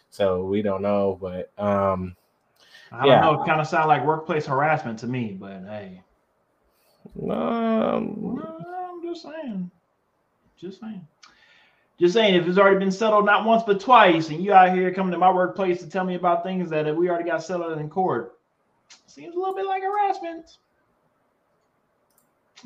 so 0.10 0.46
we 0.46 0.62
don't 0.62 0.82
know. 0.82 1.18
But 1.20 1.52
um, 1.58 2.16
I 2.92 3.06
don't 3.06 3.22
know. 3.22 3.42
It 3.42 3.48
kind 3.48 3.62
of 3.62 3.68
sound 3.68 3.88
like 3.88 4.06
workplace 4.06 4.46
harassment 4.46 5.00
to 5.00 5.08
me, 5.08 5.38
but 5.40 5.62
hey. 5.64 6.02
Um, 7.30 8.42
I'm 8.42 9.02
just 9.02 9.24
saying. 9.24 9.72
Just 10.58 10.82
saying. 10.82 11.08
Just 12.00 12.14
saying, 12.14 12.36
if 12.36 12.48
it's 12.48 12.58
already 12.58 12.80
been 12.80 12.92
settled 12.92 13.26
not 13.26 13.46
once 13.46 13.64
but 13.64 13.82
twice, 13.82 14.30
and 14.30 14.42
you 14.42 14.54
out 14.54 14.74
here 14.74 14.94
coming 14.94 15.12
to 15.12 15.18
my 15.18 15.32
workplace 15.32 15.80
to 15.82 15.90
tell 15.90 16.06
me 16.06 16.16
about 16.16 16.44
things 16.44 16.70
that 16.70 16.96
we 16.96 17.10
already 17.10 17.30
got 17.30 17.44
settled 17.44 17.78
in 17.78 17.90
court, 17.90 18.39
Seems 19.08 19.36
a 19.36 19.40
little 19.40 19.56
bit 19.56 19.66
like 19.66 19.84
harassment. 19.84 20.58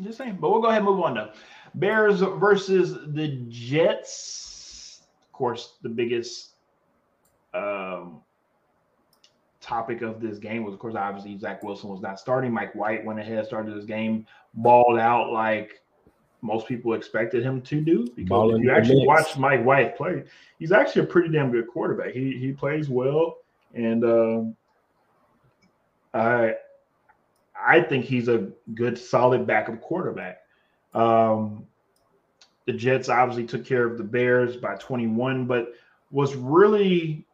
Just 0.01 0.17
saying. 0.17 0.38
But 0.39 0.51
we'll 0.51 0.61
go 0.61 0.67
ahead 0.67 0.82
and 0.82 0.89
move 0.89 0.99
on 1.01 1.13
though. 1.15 1.32
Bears 1.76 2.21
versus 2.21 2.97
the 3.13 3.43
Jets. 3.49 5.01
Of 5.26 5.32
course, 5.32 5.76
the 5.82 5.89
biggest 5.89 6.51
um, 7.53 8.21
topic 9.61 10.01
of 10.01 10.21
this 10.21 10.38
game 10.38 10.63
was, 10.63 10.74
of 10.74 10.80
course, 10.80 10.95
obviously 10.95 11.38
Zach 11.38 11.63
Wilson 11.63 11.89
was 11.89 12.01
not 12.01 12.19
starting. 12.19 12.51
Mike 12.51 12.76
White 12.76 13.03
went 13.03 13.19
ahead, 13.19 13.45
started 13.45 13.76
this 13.76 13.86
game, 13.86 14.26
balled 14.53 14.99
out 14.99 15.32
like 15.32 15.82
most 16.41 16.67
people 16.67 16.93
expected 16.93 17.43
him 17.43 17.61
to 17.61 17.82
do. 17.82 18.05
Because 18.15 18.53
if 18.55 18.61
you 18.61 18.71
actually 18.71 19.07
watch 19.07 19.38
Mike 19.38 19.63
White 19.63 19.95
play, 19.97 20.24
he's 20.59 20.71
actually 20.71 21.03
a 21.03 21.07
pretty 21.07 21.30
damn 21.30 21.51
good 21.51 21.67
quarterback. 21.67 22.11
He 22.11 22.38
he 22.38 22.51
plays 22.51 22.89
well, 22.89 23.38
and 23.74 24.03
um, 24.03 24.55
I 26.14 26.55
I 27.66 27.82
think 27.82 28.05
he's 28.05 28.28
a 28.28 28.49
good, 28.74 28.97
solid 28.97 29.47
backup 29.47 29.82
quarterback. 29.82 30.41
Um, 30.93 31.66
the 32.66 32.74
Jets 32.74 33.09
obviously 33.09 33.45
took 33.45 33.66
care 33.66 33.86
of 33.86 33.97
the 33.97 34.03
Bears 34.03 34.57
by 34.57 34.76
21, 34.76 35.45
but 35.45 35.74
what's 36.09 36.36
really 36.36 37.26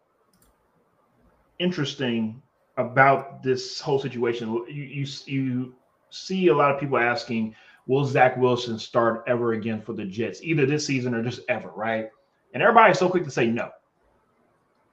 interesting 1.60 2.42
about 2.78 3.44
this 3.44 3.80
whole 3.80 4.00
situation, 4.00 4.54
you, 4.70 4.84
you, 4.84 5.08
you 5.26 5.76
see 6.10 6.48
a 6.48 6.56
lot 6.56 6.72
of 6.72 6.80
people 6.80 6.98
asking, 6.98 7.56
will 7.88 8.06
Zach 8.06 8.38
Wilson 8.38 8.80
start 8.80 9.24
ever 9.28 9.54
again 9.54 9.82
for 9.82 9.94
the 9.94 10.06
Jets, 10.06 10.42
either 10.44 10.66
this 10.66 10.86
season 10.86 11.14
or 11.14 11.24
just 11.24 11.42
ever, 11.50 11.70
right? 11.70 12.10
And 12.54 12.64
everybody's 12.64 13.00
so 13.00 13.10
quick 13.10 13.24
to 13.26 13.32
say 13.32 13.48
no. 13.48 13.70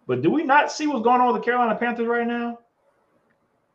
But 0.06 0.22
do 0.22 0.30
we 0.30 0.44
not 0.44 0.72
see 0.72 0.86
what's 0.86 1.02
going 1.02 1.20
on 1.20 1.32
with 1.32 1.42
the 1.42 1.44
Carolina 1.44 1.76
Panthers 1.76 2.06
right 2.06 2.26
now? 2.26 2.58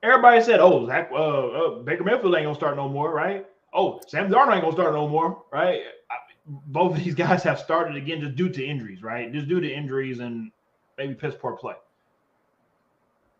Everybody 0.03 0.41
said, 0.41 0.59
"Oh, 0.59 0.85
Zach, 0.87 1.09
uh, 1.11 1.15
uh, 1.15 1.79
Baker 1.79 2.03
Mayfield 2.03 2.35
ain't 2.35 2.45
gonna 2.45 2.55
start 2.55 2.75
no 2.75 2.89
more, 2.89 3.13
right? 3.13 3.45
Oh, 3.73 4.01
Sam 4.07 4.29
Darnold 4.29 4.53
ain't 4.53 4.61
gonna 4.61 4.73
start 4.73 4.93
no 4.93 5.07
more, 5.07 5.43
right?" 5.51 5.81
I, 6.09 6.15
both 6.45 6.97
of 6.97 7.03
these 7.03 7.15
guys 7.23 7.43
have 7.43 7.59
started 7.59 7.95
again 7.95 8.21
just 8.21 8.35
due 8.35 8.49
to 8.49 8.65
injuries, 8.65 9.03
right? 9.03 9.31
Just 9.31 9.47
due 9.47 9.61
to 9.61 9.71
injuries 9.71 10.19
and 10.19 10.51
maybe 10.97 11.13
piss 11.13 11.35
poor 11.39 11.55
play. 11.55 11.75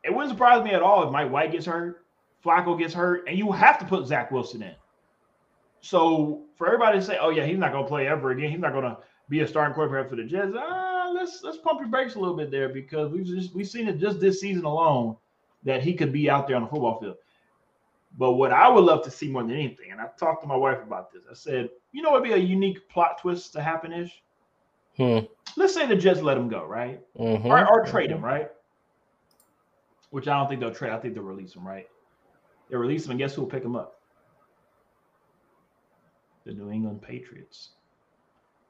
It 0.04 0.14
wouldn't 0.14 0.32
surprise 0.32 0.64
me 0.64 0.72
at 0.72 0.82
all 0.82 1.04
if 1.04 1.12
Mike 1.12 1.32
White 1.32 1.52
gets 1.52 1.66
hurt, 1.66 2.06
Flacco 2.44 2.78
gets 2.78 2.94
hurt, 2.94 3.28
and 3.28 3.38
you 3.38 3.52
have 3.52 3.78
to 3.80 3.86
put 3.86 4.08
Zach 4.08 4.32
Wilson 4.32 4.64
in. 4.64 4.76
So 5.82 6.46
for 6.58 6.68
everybody 6.68 7.00
to 7.00 7.06
say, 7.06 7.18
"Oh 7.20 7.30
yeah, 7.30 7.46
he's 7.46 7.58
not 7.58 7.72
gonna 7.72 7.88
play 7.88 8.08
ever 8.08 8.32
again," 8.32 8.52
he's 8.52 8.60
not 8.60 8.74
gonna 8.74 8.98
be 9.30 9.42
a 9.42 9.48
starting 9.48 9.74
quarterback 9.74 10.10
for 10.10 10.16
the 10.16 10.24
Jets. 10.24 10.54
Uh, 10.56 11.12
let's 11.14 11.42
let's 11.44 11.58
pump 11.58 11.80
your 11.80 11.90
brakes 11.90 12.16
a 12.16 12.20
little 12.20 12.36
bit 12.36 12.52
there 12.52 12.70
because 12.70 13.12
we've 13.12 13.26
just 13.26 13.56
we've 13.56 13.68
seen 13.68 13.88
it 13.88 13.98
just 13.98 14.20
this 14.20 14.42
season 14.42 14.66
alone 14.66 15.16
that 15.64 15.84
he 15.84 15.94
could 15.94 16.12
be 16.12 16.30
out 16.30 16.48
there 16.48 16.56
on 16.56 16.64
the 16.64 16.68
football 16.68 17.00
field. 17.00 17.16
But 18.18 18.34
what 18.34 18.52
I 18.52 18.68
would 18.68 18.84
love 18.84 19.04
to 19.04 19.12
see 19.12 19.30
more 19.30 19.44
than 19.44 19.54
anything, 19.54 19.92
and 19.92 20.02
I 20.02 20.08
talked 20.20 20.42
to 20.42 20.48
my 20.48 20.56
wife 20.56 20.80
about 20.84 21.14
this, 21.14 21.24
I 21.30 21.34
said, 21.34 21.70
you 21.92 22.02
know, 22.02 22.12
it'd 22.12 22.24
be 22.24 22.34
a 22.34 22.38
unique 22.38 22.90
plot 22.90 23.20
twist 23.22 23.54
to 23.54 23.62
happen 23.62 23.94
ish. 23.94 24.22
Hmm. 24.98 25.20
Let's 25.56 25.74
say 25.74 25.86
the 25.86 25.96
Jets 25.96 26.22
let 26.22 26.38
him 26.38 26.50
go, 26.50 26.66
right? 26.66 27.00
Mm-hmm. 27.18 27.48
Or, 27.48 27.66
or, 27.66 27.86
trade 27.86 28.10
mm-hmm. 28.10 28.18
him, 28.18 28.26
right? 28.26 28.50
Which 30.10 30.28
I 30.28 30.38
don't 30.38 30.50
think 30.50 30.60
they'll 30.60 30.74
trade. 30.74 30.92
I 30.92 31.00
think 31.00 31.14
they'll 31.14 31.24
release 31.24 31.56
him, 31.56 31.66
right? 31.66 31.88
They 32.70 32.76
release 32.76 33.06
him, 33.06 33.12
and 33.12 33.20
guess 33.20 33.34
who 33.34 33.42
will 33.42 33.50
pick 33.50 33.64
him 33.64 33.76
up? 33.76 34.02
The 36.46 36.54
New 36.54 36.70
England 36.70 37.02
Patriots. 37.02 37.70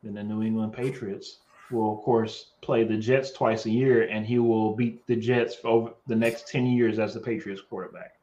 Then 0.04 0.14
the 0.16 0.24
New 0.24 0.44
England 0.44 0.74
Patriots 0.74 1.40
will, 1.72 1.98
of 1.98 2.04
course, 2.04 2.52
play 2.62 2.84
the 2.84 2.98
Jets 2.98 3.32
twice 3.32 3.66
a 3.66 3.70
year, 3.70 4.04
and 4.04 4.26
he 4.26 4.40
will 4.40 4.76
beat 4.76 5.06
the 5.08 5.16
Jets 5.16 5.58
over 5.64 5.94
the 6.08 6.16
next 6.16 6.48
10 6.48 6.66
years 6.66 7.00
as 7.00 7.14
the 7.14 7.20
Patriots 7.20 7.62
quarterback. 7.62 8.16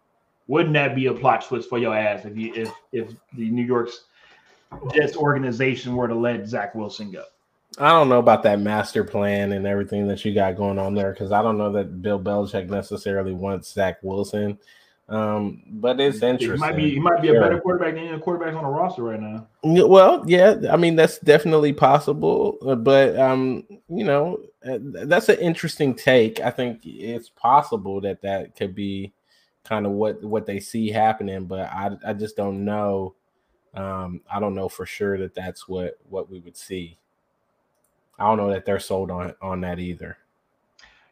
Wouldn't 0.46 0.74
that 0.74 0.94
be 0.94 1.07
a 1.07 1.14
plot 1.14 1.44
twist 1.46 1.68
for 1.68 1.78
your 1.78 1.94
ass 1.94 2.24
if 2.24 2.36
you 2.36 2.55
if 2.55 2.72
if 2.92 3.11
the 3.34 3.51
New 3.51 3.64
York's 3.64 4.05
Jets 4.94 5.16
organization 5.16 5.94
were 5.94 6.09
to 6.09 6.14
let 6.14 6.46
Zach 6.46 6.74
Wilson 6.74 7.11
go? 7.11 7.24
I 7.76 7.90
don't 7.90 8.09
know 8.09 8.18
about 8.18 8.42
that 8.44 8.61
master 8.61 9.05
plan 9.05 9.53
and 9.53 9.66
everything 9.66 10.09
that 10.09 10.24
you 10.24 10.34
got 10.34 10.57
going 10.57 10.78
on 10.78 10.94
there 10.94 11.12
because 11.12 11.32
I 11.32 11.42
don't 11.42 11.59
know 11.59 11.70
that 11.72 12.01
Bill 12.01 12.18
Belichick 12.18 12.70
necessarily 12.70 13.34
wants 13.34 13.72
Zach 13.72 13.99
Wilson. 14.03 14.59
Um, 15.09 15.63
but 15.67 15.99
it's 16.01 16.23
interesting. 16.23 16.53
He 16.53 16.59
might 16.59 16.77
be 16.77 16.91
he 16.91 17.01
might 17.01 17.23
be 17.23 17.29
sure. 17.29 17.39
a 17.39 17.41
better 17.41 17.61
quarterback 17.61 17.95
than 17.95 18.13
the 18.13 18.19
quarterbacks 18.19 18.55
on 18.55 18.65
the 18.65 18.69
roster 18.69 19.03
right 19.03 19.21
now. 19.21 19.47
Well, 19.63 20.23
yeah, 20.27 20.57
I 20.71 20.77
mean 20.77 20.97
that's 20.97 21.19
definitely 21.19 21.73
possible, 21.73 22.59
uh, 22.67 22.75
but 22.75 23.19
um, 23.19 23.65
you 23.89 24.05
know, 24.05 24.39
uh, 24.69 24.79
that's 24.81 25.31
an 25.31 25.39
interesting 25.39 25.95
take. 25.95 26.41
I 26.41 26.51
think 26.51 26.81
it's 26.85 27.31
possible 27.31 28.03
that 28.03 28.21
that 28.21 28.55
could 28.55 28.75
be 28.75 29.15
kind 29.65 29.87
of 29.87 29.93
what 29.93 30.23
what 30.23 30.45
they 30.45 30.61
see 30.61 30.91
happening, 30.91 31.47
but 31.47 31.61
I 31.61 31.97
I 32.07 32.13
just 32.13 32.37
don't 32.37 32.65
know. 32.67 33.15
Um, 33.73 34.21
I 34.31 34.41
don't 34.41 34.55
know 34.55 34.69
for 34.69 34.85
sure 34.85 35.17
that 35.19 35.35
that's 35.35 35.67
what 35.67 35.97
what 36.11 36.31
we 36.31 36.41
would 36.41 36.57
see. 36.57 36.99
I 38.19 38.25
don't 38.25 38.37
know 38.37 38.51
that 38.51 38.67
they're 38.67 38.79
sold 38.79 39.11
on 39.11 39.35
on 39.41 39.63
that 39.63 39.79
either. 39.79 40.19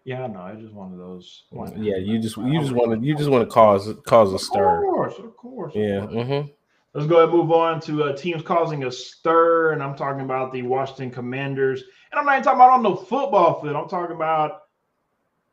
Yeah, 0.07 0.29
no, 0.29 0.47
it's 0.47 0.63
just 0.63 0.73
one 0.73 0.93
of 0.93 0.99
those. 0.99 1.43
One 1.51 1.83
yeah, 1.83 1.97
you 1.97 2.21
just 2.21 2.37
you 2.37 2.61
just 2.61 2.71
want 2.71 2.93
to 2.93 3.05
you 3.05 3.17
just 3.17 3.29
want 3.29 3.43
to 3.43 3.53
cause 3.53 3.93
cause 4.07 4.33
a 4.33 4.39
stir. 4.39 4.87
Of 4.87 4.95
course, 4.95 5.19
of 5.19 5.37
course. 5.37 5.73
Yeah. 5.75 6.07
Mm-hmm. 6.07 6.49
Let's 6.95 7.09
go 7.09 7.17
ahead 7.17 7.29
and 7.29 7.37
move 7.37 7.51
on 7.51 7.81
to 7.81 8.05
uh, 8.05 8.17
teams 8.17 8.45
causing 8.45 8.85
a 8.85 8.93
stir, 8.93 9.73
and 9.73 9.83
I'm 9.83 9.97
talking 9.97 10.23
about 10.23 10.53
the 10.53 10.63
Washington 10.63 11.11
Commanders. 11.11 11.83
And 12.13 12.21
I'm 12.21 12.25
not 12.25 12.35
even 12.35 12.45
talking 12.45 12.61
about 12.61 12.71
on 12.71 12.85
the 12.85 12.95
football 12.95 13.61
field. 13.61 13.75
I'm 13.75 13.89
talking 13.89 14.15
about 14.15 14.63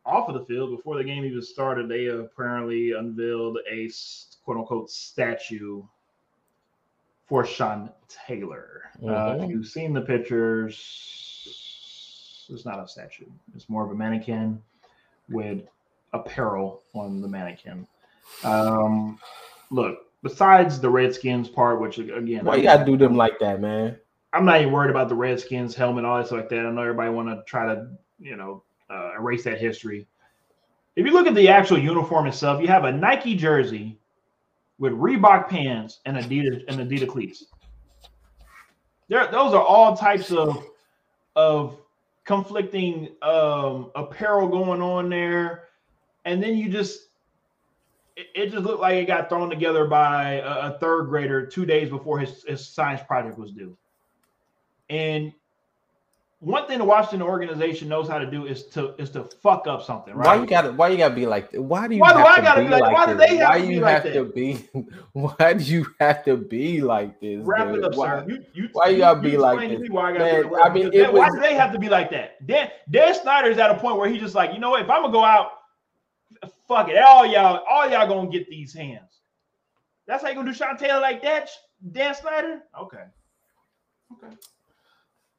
off 0.06 0.30
of 0.30 0.36
the 0.36 0.46
field 0.46 0.78
before 0.78 0.98
the 0.98 1.04
game 1.04 1.26
even 1.26 1.42
started. 1.42 1.90
They 1.90 2.06
apparently 2.06 2.92
unveiled 2.92 3.58
a 3.72 3.90
quote 4.46 4.58
unquote 4.58 4.92
statue 4.92 5.82
for 7.26 7.44
Sean 7.44 7.90
Taylor. 8.08 8.84
Mm-hmm. 9.02 9.10
Uh, 9.10 9.34
if 9.34 9.42
mm-hmm. 9.42 9.50
you've 9.50 9.68
seen 9.68 9.94
the 9.94 10.02
pictures, 10.02 11.23
It's 12.54 12.66
not 12.66 12.84
a 12.84 12.88
statue. 12.88 13.26
It's 13.56 13.70
more 13.70 13.84
of 13.84 13.92
a 13.92 13.96
mannequin 13.96 14.62
with 15.30 15.62
apparel 16.14 16.82
on 16.94 17.22
the 17.22 17.28
mannequin. 17.28 17.88
Um, 18.44 19.20
look, 19.72 20.00
besides 20.22 20.80
the 20.80 20.90
Redskins 20.90 21.50
part, 21.50 21.82
which 21.82 21.98
again, 21.98 22.46
why 22.46 22.56
you 22.56 22.64
gotta 22.64 22.86
do 22.86 22.98
them 22.98 23.16
like 23.16 23.40
that, 23.40 23.60
man? 23.60 23.98
I'm 24.32 24.46
not 24.46 24.62
even 24.62 24.74
worried 24.74 24.90
about 24.90 25.10
the 25.10 25.16
Redskins 25.16 25.76
helmet, 25.76 26.06
all 26.06 26.18
that 26.18 26.28
stuff 26.28 26.40
like 26.40 26.50
that. 26.50 26.66
I 26.66 26.72
know 26.72 26.82
everybody 26.82 27.12
want 27.12 27.30
to 27.30 27.44
try 27.46 27.66
to, 27.66 27.88
you 28.20 28.36
know, 28.36 28.64
uh, 28.90 29.12
erase 29.20 29.44
that 29.44 29.60
history. 29.60 30.08
If 30.96 31.06
you 31.06 31.14
look 31.14 31.28
at 31.28 31.36
the 31.36 31.50
actual 31.50 31.78
uniform 31.78 32.28
itself, 32.28 32.62
you 32.62 32.68
have 32.68 32.86
a 32.86 32.92
Nike 32.92 33.36
jersey 33.36 34.00
with 34.80 34.94
Reebok 34.94 35.50
pants 35.50 36.00
and 36.06 36.18
Adidas 36.18 36.64
and 36.68 36.80
Adidas 36.80 37.08
cleats. 37.08 37.46
There, 39.08 39.28
those 39.32 39.54
are 39.54 39.64
all 39.64 39.96
types 39.96 40.32
of 40.32 40.64
of 41.36 41.78
conflicting 42.26 43.10
um, 43.22 43.92
apparel 43.96 44.48
going 44.48 44.82
on 44.82 45.10
there, 45.10 45.66
and 46.26 46.42
then 46.42 46.56
you 46.56 46.70
just 46.70 47.10
it, 48.16 48.28
it, 48.36 48.52
just 48.52 48.64
looked 48.64 48.82
like 48.82 48.96
it 48.96 49.06
got 49.06 49.30
thrown 49.30 49.50
together 49.50 49.86
by 49.86 50.34
a, 50.34 50.74
a 50.74 50.78
third 50.80 51.06
grader 51.06 51.46
two 51.46 51.66
days 51.66 51.90
before 51.90 52.20
his, 52.20 52.44
his 52.44 52.68
science 52.68 53.02
project 53.08 53.38
was 53.38 53.52
due. 53.52 53.78
And 54.90 55.34
one 56.44 56.68
thing 56.68 56.78
the 56.78 56.84
Washington 56.84 57.22
organization 57.22 57.88
knows 57.88 58.10
how 58.10 58.18
to 58.20 58.30
do 58.30 58.46
is 58.46 58.66
to 58.68 58.94
is 59.02 59.10
to 59.12 59.24
fuck 59.24 59.66
up 59.66 59.82
something, 59.82 60.14
right? 60.14 60.26
Why 60.28 60.36
you 60.36 60.46
gotta 60.46 60.72
why 60.74 60.90
you 60.90 60.98
gotta 60.98 61.16
be 61.16 61.26
like 61.26 61.50
why 61.54 61.88
do 61.88 61.96
you 61.96 62.02
why 62.02 62.12
do 62.12 62.20
I 62.20 62.42
gotta 62.42 62.64
be 62.64 62.68
like, 62.68 62.82
like 62.82 62.94
why 62.94 63.06
do 63.06 63.16
they 63.18 63.38
have 63.38 63.50
why 63.50 63.60
to 63.62 63.68
be 63.68 63.74
you 63.74 63.80
like 63.80 63.94
have 63.94 64.04
that? 64.04 64.14
to 64.14 64.24
be 64.26 64.54
why 65.14 65.54
do 65.54 65.64
you 65.64 65.86
have 66.02 66.26
to 66.26 66.36
be 66.38 66.82
like 66.82 67.22
this? 67.22 67.42
Wrap 67.46 67.68
dude? 67.70 67.78
it 67.78 67.84
up, 67.86 67.96
why, 67.96 68.08
sir. 68.08 68.26
You, 68.28 68.46
you, 68.54 68.70
why 68.74 68.90
you 68.90 68.98
gotta 68.98 69.22
be 69.22 69.38
like 69.38 69.70
this? 69.70 69.80
me 69.80 69.90
Why 69.90 70.10
I, 70.10 70.18
gotta 70.18 70.24
Man, 70.44 70.50
be 70.50 70.56
I 70.56 70.70
mean, 70.74 70.86
because 70.90 71.00
it 71.08 71.14
why 71.14 71.28
was- 71.28 71.36
do 71.36 71.40
they 71.40 71.54
have 71.56 71.72
to 71.72 71.80
be 71.80 71.88
like 71.90 72.12
that? 72.12 72.46
Dan 72.46 72.70
Dan 72.92 73.14
Snyder's 73.16 73.58
at 73.58 73.72
a 73.72 73.76
point 73.76 73.98
where 73.98 74.10
he's 74.10 74.22
just 74.22 74.36
like, 74.36 74.54
you 74.54 74.60
know 74.60 74.72
what? 74.72 74.82
If 74.82 74.90
I'm 74.90 75.02
gonna 75.02 75.14
go 75.14 75.24
out, 75.24 75.52
fuck 76.68 76.90
it, 76.90 76.98
all 76.98 77.26
y'all, 77.26 77.64
all 77.70 77.90
y'all 77.90 78.08
gonna 78.08 78.30
get 78.30 78.50
these 78.50 78.74
hands. 78.74 79.20
That's 80.08 80.22
how 80.22 80.30
you 80.30 80.36
gonna 80.36 80.52
do 80.52 80.54
Sean 80.58 80.78
Taylor 80.78 81.00
like 81.00 81.22
that, 81.24 81.50
Dan 81.94 82.14
Snyder? 82.14 82.64
Okay, 82.82 83.04
okay. 84.12 84.36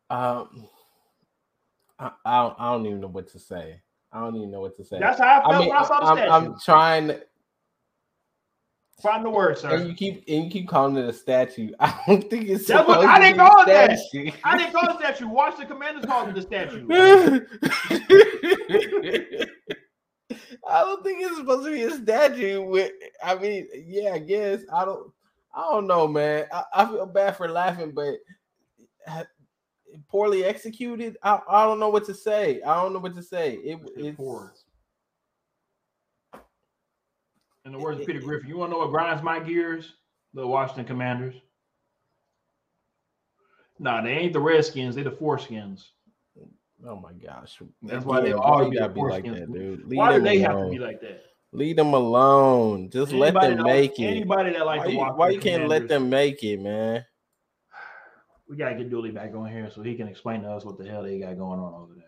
Um, 0.09 0.69
I, 1.99 2.11
I 2.25 2.43
don't 2.43 2.55
I 2.59 2.73
don't 2.73 2.87
even 2.87 3.01
know 3.01 3.09
what 3.09 3.29
to 3.33 3.39
say. 3.39 3.81
I 4.13 4.21
don't 4.21 4.37
even 4.37 4.51
know 4.51 4.61
what 4.61 4.77
to 4.77 4.85
say. 4.85 4.99
That's 4.99 5.19
how 5.19 5.41
I 5.41 5.43
felt 5.43 5.55
I 5.55 5.59
mean, 5.59 5.69
when 5.69 5.79
I 5.79 5.85
saw 5.85 6.01
the 6.01 6.07
I'm, 6.07 6.17
statue. 6.17 6.31
I'm 6.33 6.61
trying. 6.61 7.07
to- 7.09 7.23
Find 9.03 9.25
the 9.25 9.31
word, 9.31 9.59
sir. 9.59 9.75
And 9.75 9.89
you 9.89 9.95
keep 9.95 10.25
and 10.29 10.45
you 10.45 10.51
keep 10.51 10.69
calling 10.69 10.97
it 10.97 11.09
a 11.09 11.13
statue. 11.13 11.73
I 11.81 12.01
don't 12.07 12.31
think 12.31 12.49
it's. 12.49 12.69
What- 12.69 12.87
supposed 12.87 13.09
I 13.09 13.19
didn't 13.19 13.41
a 13.41 13.49
call 13.49 13.63
it 13.63 13.67
that. 13.67 13.99
statue. 13.99 14.31
I 14.45 14.57
didn't 14.57 14.73
call 14.73 14.89
it 14.89 14.99
statue. 15.01 15.29
Watch 15.29 15.59
the 15.59 15.67
commanders 15.67 16.05
call 16.07 16.29
it 16.29 16.35
the 16.35 16.43
statue. 16.43 16.87
I 20.67 20.81
don't 20.81 21.05
think 21.05 21.19
it's 21.23 21.37
supposed 21.37 21.67
to 21.67 21.73
be 21.73 21.83
a 21.83 21.91
statue. 21.91 22.63
With, 22.63 22.93
I 23.23 23.35
mean, 23.35 23.67
yeah, 23.87 24.13
I 24.15 24.19
guess 24.21 24.61
I 24.73 24.85
don't. 24.85 25.11
I 25.57 25.61
don't 25.71 25.87
know, 25.87 26.09
man. 26.09 26.47
I, 26.53 26.65
I 26.75 26.85
feel 26.87 27.07
bad 27.07 27.37
for 27.37 27.49
laughing, 27.49 27.93
but 27.93 28.15
poorly 30.09 30.45
executed. 30.45 31.17
I, 31.23 31.41
I 31.49 31.65
don't 31.65 31.81
know 31.81 31.89
what 31.89 32.05
to 32.07 32.15
say. 32.15 32.63
I 32.63 32.83
don't 32.83 32.93
know 32.93 32.99
what 32.99 33.15
to 33.15 33.23
say. 33.23 33.55
It, 33.55 33.79
it's 33.97 34.17
Poor. 34.17 34.53
In 37.65 37.73
the 37.73 37.79
words 37.79 38.01
of 38.01 38.07
Peter 38.07 38.21
Griffin, 38.21 38.49
you 38.49 38.59
want 38.59 38.71
to 38.71 38.73
know 38.75 38.85
what 38.85 38.91
grinds 38.91 39.23
my 39.23 39.41
gears? 39.41 39.95
The 40.35 40.47
Washington 40.47 40.85
Commanders. 40.85 41.35
Nah, 43.79 44.03
they 44.03 44.11
ain't 44.11 44.33
the 44.33 44.41
Redskins. 44.41 44.95
They 44.95 45.03
the 45.03 45.11
Foreskins. 45.11 45.87
Oh 46.87 46.97
my 46.97 47.13
gosh. 47.13 47.59
That's 47.83 48.05
why 48.05 48.21
they 48.21 48.33
always 48.33 48.71
be 48.71 48.77
gotta 48.77 48.93
be 48.93 49.01
like 49.01 49.25
that, 49.25 49.53
dude. 49.53 49.87
Leave 49.87 49.99
Why 49.99 50.17
do 50.17 50.23
they 50.23 50.39
have 50.41 50.53
to 50.53 50.59
alone. 50.59 50.71
be 50.71 50.79
like 50.79 51.01
that? 51.01 51.23
Leave 51.53 51.77
them 51.77 51.95
alone. 51.95 52.91
Just 52.91 53.13
let 53.13 53.33
them 53.35 53.63
make 53.63 53.99
it. 53.99 54.07
Anybody 54.07 54.53
that 54.53 54.67
like 54.67 54.81
Why 54.81 54.87
you, 54.89 54.99
why 54.99 55.29
you 55.31 55.41
can't 55.41 55.69
let 55.69 55.89
them 55.89 56.11
make 56.11 56.43
it, 56.43 56.61
man? 56.61 57.05
We 58.49 58.57
gotta 58.57 58.75
get 58.75 58.91
Dooley 58.91 59.11
back 59.11 59.35
on 59.35 59.51
here 59.51 59.71
so 59.71 59.83
he 59.83 59.95
can 59.95 60.09
explain 60.09 60.43
to 60.43 60.51
us 60.51 60.65
what 60.65 60.79
the 60.79 60.87
hell 60.87 61.03
they 61.03 61.19
got 61.19 61.39
going 61.39 61.61
on 61.61 61.75
over 61.75 61.95
there. 61.95 62.05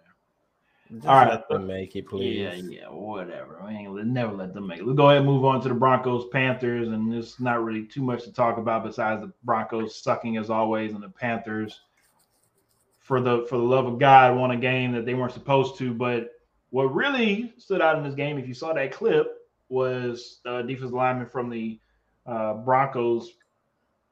Just 0.92 1.06
All 1.06 1.16
right. 1.16 1.30
let 1.30 1.48
them 1.48 1.66
make 1.66 1.96
it, 1.96 2.06
please. 2.06 2.38
Yeah, 2.38 2.54
yeah, 2.54 2.88
whatever. 2.88 3.60
We 3.66 3.72
ain't 3.72 4.06
never 4.06 4.32
let 4.32 4.54
them 4.54 4.68
make 4.68 4.78
it. 4.78 4.86
We'll 4.86 4.94
go 4.94 5.08
ahead 5.08 5.18
and 5.18 5.26
move 5.26 5.44
on 5.44 5.60
to 5.62 5.68
the 5.68 5.74
Broncos 5.74 6.28
Panthers, 6.28 6.88
and 6.88 7.12
there's 7.12 7.40
not 7.40 7.64
really 7.64 7.86
too 7.86 8.02
much 8.02 8.22
to 8.24 8.32
talk 8.32 8.56
about 8.56 8.84
besides 8.84 9.22
the 9.22 9.32
Broncos 9.42 10.00
sucking 10.00 10.36
as 10.36 10.48
always, 10.48 10.92
and 10.92 11.02
the 11.02 11.08
Panthers 11.08 11.80
for 13.00 13.20
the 13.20 13.46
for 13.48 13.56
the 13.56 13.64
love 13.64 13.86
of 13.86 13.98
God 13.98 14.36
won 14.36 14.52
a 14.52 14.56
game 14.56 14.92
that 14.92 15.04
they 15.04 15.14
weren't 15.14 15.32
supposed 15.32 15.76
to. 15.78 15.92
But 15.92 16.30
what 16.70 16.94
really 16.94 17.52
stood 17.58 17.80
out 17.80 17.98
in 17.98 18.04
this 18.04 18.14
game, 18.14 18.38
if 18.38 18.46
you 18.46 18.54
saw 18.54 18.72
that 18.72 18.92
clip, 18.92 19.28
was 19.68 20.40
uh, 20.46 20.62
defensive 20.62 20.92
lineman 20.92 21.26
from 21.26 21.50
the 21.50 21.80
uh, 22.26 22.54
Broncos 22.54 23.32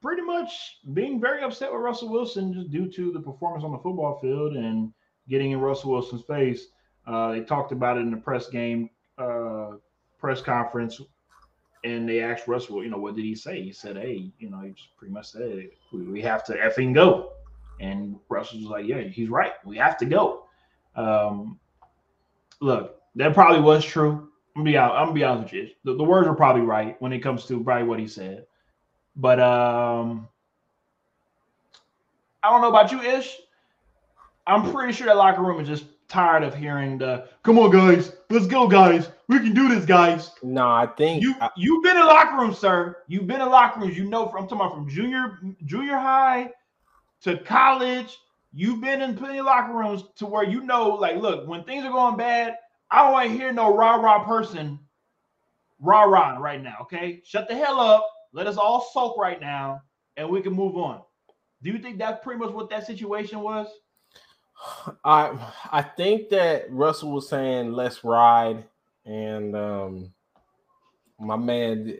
pretty 0.05 0.21
much 0.21 0.77
being 0.93 1.19
very 1.19 1.41
upset 1.41 1.73
with 1.73 1.81
Russell 1.81 2.09
Wilson 2.09 2.53
just 2.53 2.69
due 2.69 2.87
to 2.91 3.11
the 3.11 3.19
performance 3.19 3.63
on 3.63 3.71
the 3.71 3.79
football 3.79 4.19
field 4.21 4.55
and 4.55 4.93
getting 5.27 5.49
in 5.49 5.59
Russell 5.59 5.93
Wilson's 5.93 6.21
face. 6.27 6.67
Uh, 7.07 7.31
they 7.31 7.41
talked 7.41 7.71
about 7.71 7.97
it 7.97 8.01
in 8.01 8.11
the 8.11 8.17
press 8.17 8.47
game, 8.47 8.87
uh, 9.17 9.71
press 10.19 10.43
conference, 10.43 11.01
and 11.83 12.07
they 12.07 12.21
asked 12.21 12.47
Russell, 12.47 12.83
you 12.83 12.91
know, 12.91 12.99
what 12.99 13.15
did 13.15 13.25
he 13.25 13.33
say? 13.33 13.63
He 13.63 13.71
said, 13.71 13.97
hey, 13.97 14.31
you 14.37 14.51
know, 14.51 14.59
he 14.59 14.73
just 14.73 14.95
pretty 14.95 15.11
much 15.11 15.31
said, 15.31 15.69
we, 15.91 16.21
have 16.21 16.43
to 16.45 16.53
effing 16.53 16.93
go. 16.93 17.31
And 17.79 18.17
Russell 18.29 18.59
was 18.59 18.67
like, 18.67 18.85
yeah, 18.85 19.01
he's 19.01 19.29
right. 19.29 19.53
We 19.65 19.75
have 19.77 19.97
to 19.97 20.05
go. 20.05 20.45
Um, 20.95 21.59
look, 22.61 23.01
that 23.15 23.33
probably 23.33 23.61
was 23.61 23.83
true. 23.83 24.29
I'm 24.55 24.61
gonna 24.61 24.71
be 24.71 24.77
out. 24.77 24.91
I'm 24.91 25.05
gonna 25.05 25.13
be 25.13 25.23
honest 25.23 25.51
with 25.51 25.63
you. 25.63 25.69
The, 25.83 25.95
the 25.95 26.03
words 26.03 26.27
were 26.27 26.35
probably 26.35 26.61
right 26.61 26.95
when 27.01 27.11
it 27.11 27.19
comes 27.19 27.47
to 27.47 27.63
probably 27.63 27.87
what 27.87 27.99
he 27.99 28.07
said. 28.07 28.45
But 29.15 29.39
um, 29.39 30.27
I 32.43 32.49
don't 32.49 32.61
know 32.61 32.69
about 32.69 32.91
you, 32.91 33.01
Ish. 33.01 33.37
I'm 34.47 34.71
pretty 34.71 34.93
sure 34.93 35.07
that 35.07 35.17
locker 35.17 35.41
room 35.41 35.59
is 35.59 35.67
just 35.67 35.85
tired 36.07 36.43
of 36.43 36.53
hearing 36.53 36.97
the 36.97 37.27
"Come 37.43 37.57
on, 37.57 37.71
guys, 37.71 38.15
let's 38.29 38.47
go, 38.47 38.67
guys. 38.67 39.09
We 39.27 39.39
can 39.39 39.53
do 39.53 39.67
this, 39.69 39.85
guys." 39.85 40.31
No, 40.43 40.67
I 40.67 40.85
think 40.85 41.23
You 41.23 41.33
I- 41.41 41.49
you've 41.57 41.83
been 41.83 41.97
in 41.97 42.05
locker 42.05 42.37
rooms, 42.37 42.57
sir. 42.59 42.97
You've 43.07 43.27
been 43.27 43.41
in 43.41 43.49
locker 43.49 43.79
rooms. 43.79 43.97
You 43.97 44.05
know, 44.05 44.27
from 44.27 44.43
I'm 44.43 44.47
talking 44.47 44.65
about 44.65 44.75
from 44.75 44.89
junior 44.89 45.39
junior 45.65 45.97
high 45.97 46.51
to 47.21 47.37
college. 47.39 48.17
You've 48.53 48.81
been 48.81 49.01
in 49.01 49.17
plenty 49.17 49.39
of 49.39 49.45
locker 49.47 49.73
rooms 49.73 50.03
to 50.17 50.25
where 50.25 50.43
you 50.43 50.61
know, 50.61 50.89
like, 50.89 51.17
look, 51.17 51.47
when 51.47 51.63
things 51.63 51.83
are 51.83 51.91
going 51.91 52.15
bad, 52.17 52.55
I 52.91 53.03
don't 53.03 53.13
want 53.13 53.29
to 53.29 53.35
hear 53.37 53.51
no 53.51 53.75
rah 53.75 53.95
rah 53.95 54.23
person 54.25 54.79
rah 55.79 56.03
rah 56.03 56.37
right 56.37 56.61
now. 56.61 56.77
Okay, 56.83 57.21
shut 57.25 57.47
the 57.47 57.55
hell 57.55 57.79
up. 57.79 58.07
Let 58.35 58.47
us 58.47 58.57
all 58.57 58.81
sulk 58.81 59.17
right 59.17 59.39
now, 59.39 59.81
and 60.17 60.29
we 60.29 60.41
can 60.41 60.51
move 60.51 60.75
on. 60.75 61.01
Do 61.63 61.71
you 61.71 61.79
think 61.79 61.97
that's 61.97 62.21
pretty 62.21 62.37
much 62.37 62.51
what 62.51 62.69
that 62.69 62.85
situation 62.85 63.39
was? 63.39 63.67
I 65.05 65.53
I 65.71 65.81
think 65.81 66.27
that 66.31 66.69
Russell 66.69 67.13
was 67.13 67.29
saying 67.29 67.71
let's 67.71 68.03
ride, 68.03 68.65
and 69.05 69.55
um, 69.55 70.13
my 71.17 71.37
man, 71.37 71.97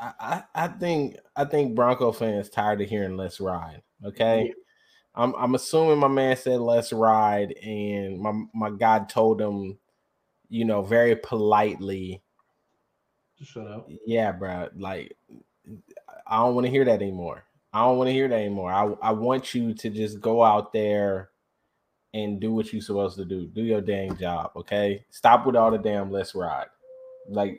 I, 0.00 0.12
I 0.18 0.42
I 0.54 0.68
think 0.68 1.18
I 1.36 1.44
think 1.44 1.74
Bronco 1.74 2.12
fans 2.12 2.48
tired 2.48 2.80
of 2.80 2.88
hearing 2.88 3.18
let's 3.18 3.38
ride. 3.38 3.82
Okay, 4.02 4.54
I'm 5.14 5.34
I'm 5.34 5.54
assuming 5.54 5.98
my 5.98 6.08
man 6.08 6.34
said 6.38 6.60
let's 6.60 6.94
ride, 6.94 7.52
and 7.62 8.18
my 8.18 8.32
my 8.54 8.70
God 8.70 9.10
told 9.10 9.38
him, 9.38 9.76
you 10.48 10.64
know, 10.64 10.80
very 10.80 11.14
politely, 11.14 12.22
shut 13.42 13.66
up. 13.66 13.86
yeah, 14.06 14.32
bro, 14.32 14.70
like 14.74 15.14
I 16.26 16.38
don't 16.38 16.54
want 16.54 16.66
to 16.66 16.70
hear 16.70 16.84
that 16.84 17.02
anymore. 17.02 17.44
I 17.72 17.84
don't 17.84 17.98
want 17.98 18.08
to 18.08 18.12
hear 18.12 18.28
that 18.28 18.34
anymore. 18.38 18.72
I 18.72 18.84
I 19.02 19.10
want 19.12 19.54
you 19.54 19.74
to 19.74 19.90
just 19.90 20.20
go 20.20 20.42
out 20.44 20.72
there 20.72 21.30
and 22.12 22.40
do 22.40 22.52
what 22.52 22.72
you're 22.72 22.80
supposed 22.82 23.16
to 23.16 23.24
do. 23.24 23.46
Do 23.48 23.62
your 23.62 23.80
dang 23.80 24.16
job, 24.16 24.52
okay? 24.54 25.04
Stop 25.10 25.46
with 25.46 25.56
all 25.56 25.70
the 25.72 25.78
damn 25.78 26.12
let's 26.12 26.34
ride. 26.34 26.66
Like, 27.28 27.58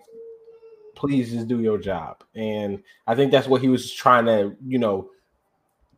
please 0.95 1.31
just 1.31 1.49
do 1.49 1.59
your 1.61 1.77
job. 1.77 2.23
And 2.35 2.81
I 3.05 3.15
think 3.15 3.31
that's 3.31 3.47
what 3.47 3.59
he 3.61 3.67
was 3.67 3.91
trying 3.91 4.25
to, 4.27 4.55
you 4.65 4.77
know, 4.79 5.09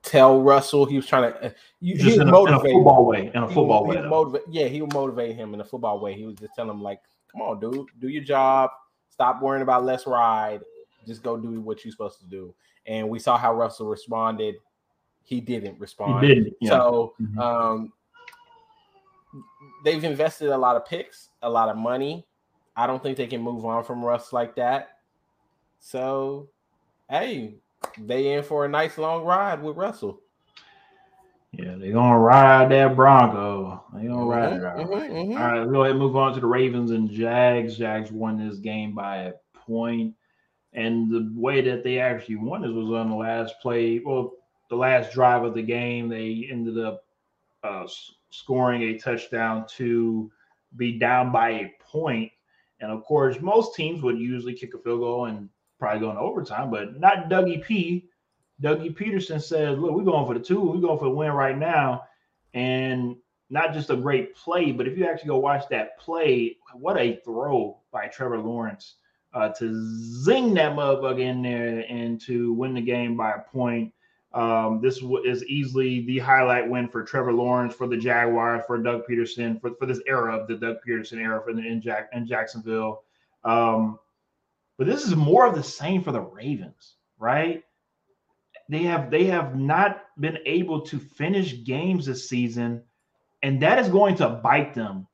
tell 0.02 0.42
Russell. 0.42 0.86
He 0.86 0.96
was 0.96 1.06
trying 1.06 1.32
to, 1.34 1.46
uh, 1.46 1.50
you, 1.82 1.96
Just 1.96 2.08
he 2.08 2.14
in 2.16 2.22
a, 2.22 2.24
in 2.24 2.30
a 2.30 2.32
motivate 2.32 2.74
football 2.74 3.06
way. 3.06 3.32
In 3.36 3.44
a 3.44 3.48
football 3.48 3.86
would- 3.86 3.96
way. 3.98 4.02
he 4.04 4.10
motivate, 4.10 4.42
yeah, 4.50 4.66
he 4.68 4.82
would 4.82 4.94
motivate 4.94 5.36
him 5.36 5.54
in 5.54 5.62
a 5.62 5.66
football 5.66 6.00
way. 6.00 6.16
He 6.16 6.26
was 6.26 6.36
just 6.38 6.56
telling 6.56 6.72
him 6.72 6.82
like, 6.82 7.02
"Come 7.32 7.42
on, 7.44 7.60
dude, 7.60 7.86
do 8.00 8.08
your 8.08 8.24
job. 8.24 8.72
Stop 9.10 9.42
worrying 9.42 9.62
about 9.62 9.84
let's 9.86 10.08
ride. 10.08 10.62
Just 11.08 11.24
go 11.24 11.38
do 11.38 11.60
what 11.62 11.84
you're 11.84 11.92
supposed 11.92 12.20
to 12.20 12.26
do." 12.28 12.54
And 12.86 13.10
we 13.10 13.18
saw 13.18 13.38
how 13.38 13.56
Russell 13.56 13.88
responded. 13.88 14.56
He 15.24 15.42
didn't 15.42 15.80
respond. 15.80 16.26
He 16.26 16.36
didn't. 16.36 16.54
Yeah. 16.62 16.70
So 16.70 17.14
Mhm. 17.20 17.38
um, 17.40 17.94
they've 19.84 20.04
invested 20.04 20.50
a 20.50 20.58
lot 20.58 20.76
of 20.76 20.86
picks, 20.86 21.30
a 21.42 21.50
lot 21.50 21.70
of 21.70 21.78
money. 21.78 22.26
I 22.76 22.86
don't 22.86 23.02
think 23.02 23.18
they 23.18 23.28
can 23.28 23.42
move 23.42 23.66
on 23.66 23.84
from 23.84 24.06
Russ 24.06 24.32
like 24.32 24.56
that. 24.56 25.00
So, 25.80 26.50
hey, 27.10 27.56
they 27.98 28.34
in 28.34 28.44
for 28.44 28.66
a 28.66 28.70
nice 28.70 28.98
long 28.98 29.26
ride 29.26 29.62
with 29.62 29.78
Russell. 29.78 30.22
Yeah, 31.52 31.76
they're 31.78 31.94
gonna 31.94 32.20
ride 32.20 32.70
that 32.72 32.96
Bronco. 32.96 33.84
They're 33.94 34.10
gonna 34.10 34.26
ride 34.26 34.54
it. 34.54 34.62
Mm-hmm, 34.62 34.94
mm-hmm. 34.94 35.42
All 35.42 35.48
right, 35.48 35.60
let's 35.60 35.72
go 35.72 35.82
ahead 35.82 35.92
and 35.92 36.00
move 36.00 36.16
on 36.16 36.34
to 36.34 36.40
the 36.40 36.46
Ravens 36.46 36.92
and 36.92 37.10
Jags. 37.10 37.78
Jags 37.78 38.12
won 38.12 38.38
this 38.38 38.58
game 38.60 38.94
by 38.94 39.18
a 39.18 39.34
point, 39.66 40.14
and 40.74 41.10
the 41.10 41.32
way 41.36 41.62
that 41.62 41.84
they 41.84 42.00
actually 42.00 42.36
won 42.36 42.62
this 42.62 42.72
was 42.72 42.92
on 42.92 43.10
the 43.10 43.16
last 43.16 43.56
play. 43.62 44.00
Well, 44.00 44.34
the 44.70 44.76
last 44.76 45.14
drive 45.14 45.44
of 45.44 45.54
the 45.54 45.62
game, 45.62 46.10
they 46.10 46.48
ended 46.52 46.78
up 46.84 47.06
uh, 47.64 47.88
scoring 48.30 48.84
a 48.84 48.98
touchdown 48.98 49.66
to 49.78 50.32
be 50.76 51.00
down 51.00 51.32
by 51.32 51.50
a 51.50 51.74
point. 51.80 52.32
And 52.80 52.92
of 52.92 53.04
course, 53.04 53.40
most 53.42 53.76
teams 53.76 54.04
would 54.04 54.20
usually 54.20 54.54
kick 54.54 54.74
a 54.74 54.78
field 54.78 55.00
goal 55.00 55.26
and 55.26 55.50
probably 55.80 56.02
go 56.02 56.10
into 56.10 56.22
overtime, 56.22 56.70
but 56.70 57.00
not 57.00 57.30
Dougie 57.30 57.64
P. 57.64 58.10
Dougie 58.62 58.96
Pederson 58.96 59.42
says, 59.42 59.78
"Look, 59.78 59.92
we're 59.92 60.04
going 60.04 60.26
for 60.26 60.34
the 60.34 60.44
two. 60.44 60.60
We're 60.60 60.82
going 60.82 61.00
for 61.00 61.06
the 61.06 61.12
win 61.12 61.32
right 61.32 61.58
now." 61.58 62.04
And 62.54 63.16
not 63.50 63.74
just 63.74 63.90
a 63.90 63.96
great 63.96 64.36
play, 64.36 64.72
but 64.72 64.88
if 64.88 64.98
you 64.98 65.06
actually 65.06 65.30
go 65.30 65.38
watch 65.38 65.68
that 65.70 65.98
play, 66.00 66.58
what 66.74 66.98
a 66.98 67.22
throw 67.24 67.80
by 67.92 68.08
Trevor 68.08 68.40
Lawrence 68.40 68.96
uh, 69.34 69.50
to 69.50 69.74
zing 70.24 70.54
that 70.56 70.76
motherfucker 70.76 71.20
in 71.20 71.42
there 71.42 71.86
and 71.90 72.20
to 72.22 72.54
win 72.54 72.74
the 72.74 72.82
game 72.82 73.16
by 73.16 73.34
a 73.34 73.40
point. 73.40 73.94
Um, 74.34 74.82
this 74.82 75.02
is 75.26 75.44
easily 75.46 76.06
the 76.06 76.20
highlight 76.20 76.70
win 76.70 76.88
for 76.90 77.04
Trevor 77.04 77.34
Lawrence, 77.34 77.74
for 77.74 77.88
the 77.88 77.98
Jaguars, 77.98 78.64
for 78.68 78.78
Doug 78.78 79.04
Pederson, 79.10 79.60
for, 79.60 79.72
for 79.80 79.86
this 79.86 80.02
era 80.06 80.38
of 80.38 80.48
the 80.48 80.56
Doug 80.56 80.78
Pederson 80.88 81.18
era 81.20 81.42
for 81.44 81.54
the 81.54 81.66
in, 81.66 81.82
Jack, 81.82 82.10
in 82.14 82.28
Jacksonville. 82.28 83.04
Um, 83.44 84.00
but 84.78 84.86
this 84.86 85.06
is 85.06 85.16
more 85.16 85.48
of 85.48 85.56
the 85.56 85.64
same 85.64 86.04
for 86.04 86.12
the 86.12 86.22
Ravens, 86.22 86.96
right? 87.18 87.64
They 88.70 88.84
have 88.84 89.10
they 89.10 89.24
have 89.26 89.56
not 89.56 90.04
been 90.20 90.40
able 90.46 90.82
to 90.82 91.00
finish 91.00 91.64
games 91.64 92.06
this 92.06 92.28
season, 92.28 92.84
and 93.42 93.62
that 93.62 93.80
is 93.80 93.88
going 93.88 94.16
to 94.18 94.30
bite 94.30 94.74
them 94.74 95.08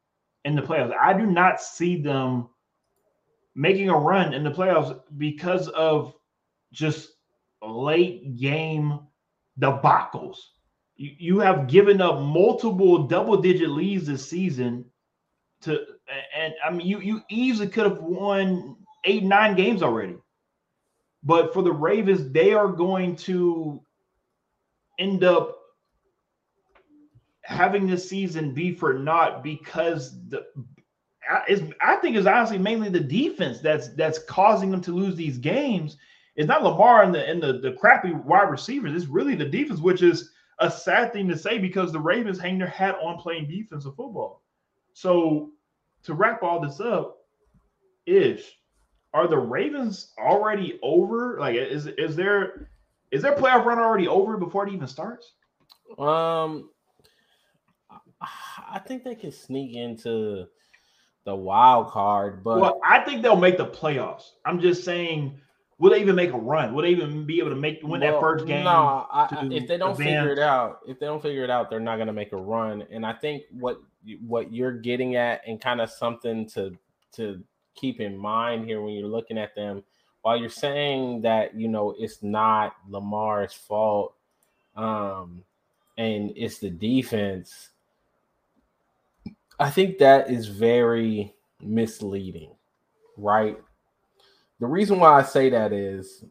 in 0.43 0.55
the 0.55 0.61
playoffs. 0.61 0.93
I 0.99 1.13
do 1.13 1.25
not 1.27 1.61
see 1.61 2.01
them 2.01 2.49
making 3.55 3.89
a 3.89 3.97
run 3.97 4.33
in 4.33 4.43
the 4.43 4.51
playoffs 4.51 4.99
because 5.17 5.67
of 5.69 6.13
just 6.71 7.09
late 7.61 8.37
game 8.37 8.99
debacles. 9.59 10.37
You, 10.95 11.11
you 11.17 11.39
have 11.39 11.67
given 11.67 12.01
up 12.01 12.19
multiple 12.19 13.07
double 13.07 13.37
digit 13.37 13.69
leads 13.69 14.07
this 14.07 14.27
season 14.27 14.85
to 15.61 15.79
and 16.35 16.53
I 16.65 16.71
mean 16.71 16.85
you 16.85 16.99
you 16.99 17.21
easily 17.29 17.67
could 17.67 17.85
have 17.85 18.01
won 18.01 18.75
eight 19.05 19.23
nine 19.23 19.55
games 19.55 19.81
already. 19.81 20.15
But 21.23 21.53
for 21.53 21.61
the 21.61 21.71
Ravens, 21.71 22.31
they 22.31 22.53
are 22.53 22.67
going 22.67 23.15
to 23.17 23.81
end 24.99 25.23
up 25.23 25.57
having 27.43 27.87
this 27.87 28.07
season 28.07 28.53
be 28.53 28.73
for 28.73 28.93
naught 28.93 29.41
because 29.43 30.17
the 30.29 30.45
I 31.29 31.95
think 31.97 32.15
it's 32.15 32.27
honestly 32.27 32.57
mainly 32.57 32.89
the 32.89 32.99
defense 32.99 33.59
that's 33.59 33.89
that's 33.89 34.19
causing 34.25 34.71
them 34.71 34.81
to 34.81 34.91
lose 34.91 35.15
these 35.15 35.37
games. 35.37 35.97
It's 36.35 36.47
not 36.47 36.63
Lamar 36.63 37.03
and 37.03 37.13
the 37.13 37.27
and 37.27 37.41
the, 37.41 37.59
the 37.59 37.73
crappy 37.73 38.11
wide 38.11 38.49
receivers. 38.49 38.93
It's 38.93 39.11
really 39.11 39.35
the 39.35 39.45
defense, 39.45 39.79
which 39.79 40.01
is 40.01 40.31
a 40.59 40.69
sad 40.69 41.13
thing 41.13 41.27
to 41.29 41.37
say 41.37 41.57
because 41.57 41.91
the 41.91 41.99
Ravens 41.99 42.39
hang 42.39 42.57
their 42.57 42.67
hat 42.67 42.97
on 43.01 43.17
playing 43.17 43.47
defensive 43.47 43.95
football. 43.95 44.41
So 44.93 45.51
to 46.03 46.13
wrap 46.13 46.43
all 46.43 46.59
this 46.59 46.79
up, 46.79 47.17
ish, 48.05 48.57
are 49.13 49.27
the 49.27 49.37
Ravens 49.37 50.13
already 50.19 50.79
over? 50.81 51.37
Like, 51.39 51.55
is 51.55 51.87
is 51.87 52.15
there 52.15 52.69
is 53.11 53.21
their 53.21 53.35
playoff 53.35 53.65
run 53.65 53.79
already 53.79 54.07
over 54.07 54.37
before 54.37 54.67
it 54.67 54.73
even 54.73 54.87
starts? 54.87 55.33
Um, 55.97 56.69
I 58.21 58.79
think 58.79 59.03
they 59.03 59.15
can 59.15 59.31
sneak 59.31 59.75
into 59.75 60.47
the 61.25 61.35
wild 61.35 61.89
card, 61.89 62.43
but 62.43 62.59
well, 62.59 62.81
I 62.83 62.99
think 62.99 63.21
they'll 63.21 63.35
make 63.35 63.57
the 63.57 63.67
playoffs. 63.67 64.31
I'm 64.45 64.59
just 64.59 64.83
saying, 64.83 65.39
will 65.79 65.91
they 65.91 66.01
even 66.01 66.15
make 66.15 66.31
a 66.31 66.37
run? 66.37 66.73
Will 66.73 66.83
they 66.83 66.89
even 66.89 67.25
be 67.25 67.39
able 67.39 67.51
to 67.51 67.55
make 67.55 67.79
win 67.81 68.01
well, 68.01 68.11
that 68.11 68.19
first 68.19 68.45
game? 68.45 68.65
No, 68.65 69.07
I, 69.11 69.47
if 69.51 69.67
they 69.67 69.77
don't 69.77 69.91
advance? 69.91 69.97
figure 69.97 70.31
it 70.31 70.39
out, 70.39 70.79
if 70.87 70.99
they 70.99 71.05
don't 71.05 71.21
figure 71.21 71.43
it 71.43 71.49
out, 71.49 71.69
they're 71.69 71.79
not 71.79 71.95
going 71.95 72.07
to 72.07 72.13
make 72.13 72.33
a 72.33 72.37
run. 72.37 72.83
And 72.91 73.05
I 73.05 73.13
think 73.13 73.43
what 73.51 73.81
what 74.25 74.53
you're 74.53 74.73
getting 74.73 75.15
at, 75.15 75.41
and 75.47 75.61
kind 75.61 75.81
of 75.81 75.89
something 75.89 76.47
to 76.49 76.77
to 77.13 77.43
keep 77.75 78.01
in 78.01 78.17
mind 78.17 78.65
here 78.65 78.81
when 78.81 78.93
you're 78.93 79.07
looking 79.07 79.37
at 79.37 79.55
them, 79.55 79.83
while 80.23 80.37
you're 80.37 80.49
saying 80.49 81.21
that 81.21 81.55
you 81.55 81.67
know 81.67 81.95
it's 81.97 82.21
not 82.21 82.75
Lamar's 82.89 83.53
fault, 83.53 84.15
um, 84.75 85.43
and 85.97 86.33
it's 86.35 86.59
the 86.59 86.69
defense 86.69 87.69
I 89.59 89.69
think 89.69 89.97
that 89.99 90.29
is 90.29 90.47
very 90.47 91.33
misleading, 91.61 92.55
right? 93.17 93.57
The 94.59 94.67
reason 94.67 94.99
why 94.99 95.19
I 95.19 95.23
say 95.23 95.49
that 95.49 95.73
is 95.73 96.23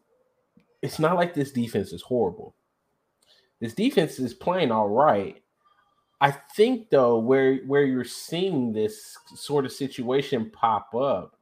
it's 0.81 0.99
not 0.99 1.15
like 1.15 1.33
this 1.33 1.51
defense 1.51 1.93
is 1.93 2.01
horrible. 2.01 2.55
This 3.59 3.73
defense 3.73 4.19
is 4.19 4.33
playing 4.33 4.71
all 4.71 4.89
right. 4.89 5.41
I 6.19 6.31
think 6.31 6.89
though, 6.89 7.19
where 7.19 7.57
where 7.65 7.85
you're 7.85 8.03
seeing 8.03 8.73
this 8.73 9.17
sort 9.35 9.65
of 9.65 9.71
situation 9.71 10.49
pop 10.51 10.93
up, 10.93 11.37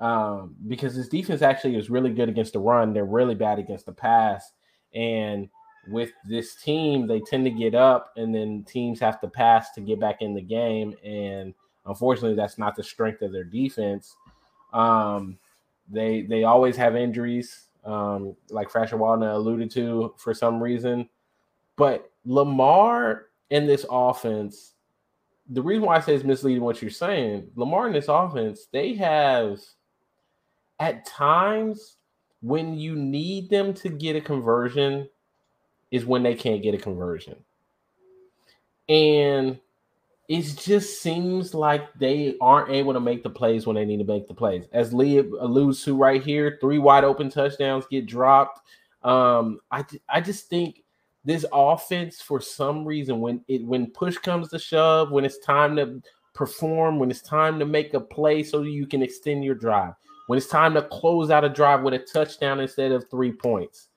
um, 0.00 0.56
because 0.66 0.96
this 0.96 1.08
defense 1.08 1.42
actually 1.42 1.76
is 1.76 1.90
really 1.90 2.10
good 2.10 2.28
against 2.28 2.52
the 2.52 2.58
run, 2.58 2.92
they're 2.92 3.04
really 3.04 3.34
bad 3.34 3.58
against 3.58 3.86
the 3.86 3.92
pass, 3.92 4.52
and 4.94 5.48
with 5.90 6.12
this 6.24 6.54
team, 6.56 7.06
they 7.06 7.20
tend 7.20 7.44
to 7.44 7.50
get 7.50 7.74
up 7.74 8.12
and 8.16 8.34
then 8.34 8.64
teams 8.64 9.00
have 9.00 9.20
to 9.20 9.28
pass 9.28 9.72
to 9.72 9.80
get 9.80 10.00
back 10.00 10.22
in 10.22 10.34
the 10.34 10.42
game. 10.42 10.94
And 11.04 11.54
unfortunately, 11.86 12.36
that's 12.36 12.58
not 12.58 12.76
the 12.76 12.82
strength 12.82 13.22
of 13.22 13.32
their 13.32 13.44
defense. 13.44 14.16
Um, 14.72 15.38
they 15.90 16.22
they 16.22 16.44
always 16.44 16.76
have 16.76 16.96
injuries, 16.96 17.68
um, 17.84 18.36
like 18.50 18.70
Frasher 18.70 18.98
Waldner 18.98 19.34
alluded 19.34 19.70
to 19.72 20.14
for 20.18 20.34
some 20.34 20.62
reason. 20.62 21.08
But 21.76 22.10
Lamar 22.24 23.26
in 23.50 23.66
this 23.66 23.86
offense, 23.90 24.74
the 25.48 25.62
reason 25.62 25.84
why 25.84 25.96
I 25.96 26.00
say 26.00 26.14
it's 26.14 26.24
misleading 26.24 26.62
what 26.62 26.82
you're 26.82 26.90
saying, 26.90 27.50
Lamar 27.56 27.86
in 27.86 27.92
this 27.92 28.08
offense, 28.08 28.66
they 28.70 28.94
have 28.94 29.60
at 30.78 31.06
times 31.06 31.96
when 32.42 32.74
you 32.74 32.94
need 32.94 33.48
them 33.48 33.72
to 33.74 33.88
get 33.88 34.16
a 34.16 34.20
conversion 34.20 35.08
is 35.90 36.04
when 36.04 36.22
they 36.22 36.34
can't 36.34 36.62
get 36.62 36.74
a 36.74 36.78
conversion. 36.78 37.36
And 38.88 39.58
it 40.28 40.42
just 40.58 41.00
seems 41.00 41.54
like 41.54 41.92
they 41.94 42.36
aren't 42.40 42.70
able 42.70 42.92
to 42.92 43.00
make 43.00 43.22
the 43.22 43.30
plays 43.30 43.66
when 43.66 43.76
they 43.76 43.86
need 43.86 43.98
to 43.98 44.04
make 44.04 44.28
the 44.28 44.34
plays. 44.34 44.66
As 44.72 44.92
Lee 44.92 45.18
alludes 45.18 45.82
to 45.84 45.96
right 45.96 46.22
here, 46.22 46.58
three 46.60 46.78
wide 46.78 47.04
open 47.04 47.30
touchdowns 47.30 47.86
get 47.90 48.06
dropped. 48.06 48.60
Um, 49.02 49.60
I 49.70 49.84
I 50.08 50.20
just 50.20 50.48
think 50.48 50.82
this 51.24 51.46
offense, 51.52 52.20
for 52.20 52.40
some 52.40 52.84
reason, 52.84 53.20
when 53.20 53.42
it 53.48 53.64
when 53.64 53.90
push 53.90 54.18
comes 54.18 54.48
to 54.50 54.58
shove, 54.58 55.10
when 55.10 55.24
it's 55.24 55.38
time 55.38 55.76
to 55.76 56.02
perform, 56.34 56.98
when 56.98 57.10
it's 57.10 57.22
time 57.22 57.58
to 57.58 57.66
make 57.66 57.94
a 57.94 58.00
play 58.00 58.42
so 58.42 58.62
you 58.62 58.86
can 58.86 59.02
extend 59.02 59.44
your 59.44 59.54
drive, 59.54 59.94
when 60.26 60.36
it's 60.36 60.46
time 60.46 60.74
to 60.74 60.82
close 60.82 61.30
out 61.30 61.44
a 61.44 61.48
drive 61.48 61.82
with 61.82 61.94
a 61.94 61.98
touchdown 61.98 62.60
instead 62.60 62.92
of 62.92 63.08
three 63.10 63.32
points, 63.32 63.88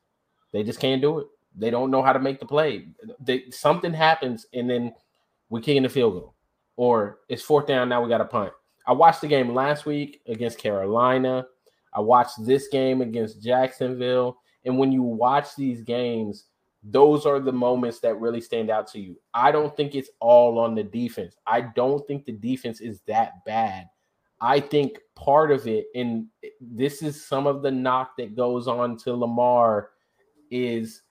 they 0.54 0.64
just 0.64 0.80
can't 0.80 1.02
do 1.02 1.20
it. 1.20 1.28
They 1.56 1.70
don't 1.70 1.91
know 1.91 2.02
how 2.02 2.14
to 2.14 2.20
make 2.20 2.39
the 2.39 2.45
play. 2.45 2.88
They, 3.20 3.49
something 3.49 3.93
happens 3.93 4.45
and 4.54 4.70
then 4.70 4.93
we 5.49 5.62
kick 5.62 5.76
in 5.76 5.84
the 5.84 5.89
field 5.89 6.14
goal, 6.14 6.36
or 6.78 7.20
it's 7.28 7.43
fourth 7.43 7.68
down. 7.68 7.89
Now 7.89 8.02
we 8.02 8.10
got 8.10 8.22
a 8.22 8.26
punt. 8.26 8.54
I 8.88 8.93
watched 8.93 9.22
the 9.22 9.28
game 9.28 9.54
last 9.54 9.86
week 9.86 10.22
against 10.28 10.58
Carolina. 10.58 11.45
I 11.93 11.99
watched 11.99 12.45
this 12.45 12.68
game 12.70 13.02
against 13.02 13.43
Jacksonville. 13.43 14.38
And 14.66 14.78
when 14.78 14.91
you 14.91 15.04
watch 15.04 15.56
these 15.56 15.82
games, 15.82 16.45
those 16.84 17.26
are 17.26 17.39
the 17.39 17.52
moments 17.52 17.99
that 17.99 18.20
really 18.20 18.41
stand 18.41 18.70
out 18.70 18.88
to 18.88 18.99
you. 18.99 19.20
I 19.34 19.52
don't 19.52 19.76
think 19.76 19.93
it's 19.93 20.10
all 20.20 20.58
on 20.58 20.74
the 20.74 20.84
defense. 20.84 21.36
I 21.45 21.62
don't 21.62 22.06
think 22.08 22.26
the 22.26 22.32
defense 22.32 22.82
is 22.82 23.02
that 23.08 23.43
bad. 23.45 23.88
I 24.39 24.60
think 24.60 24.97
part 25.16 25.52
of 25.52 25.68
it, 25.68 25.86
and 25.93 26.26
this 26.60 27.04
is 27.04 27.24
some 27.24 27.45
of 27.45 27.62
the 27.62 27.70
knock 27.70 28.18
that 28.18 28.36
goes 28.36 28.68
on 28.68 28.97
to 28.99 29.14
Lamar, 29.14 29.89
is 30.49 31.04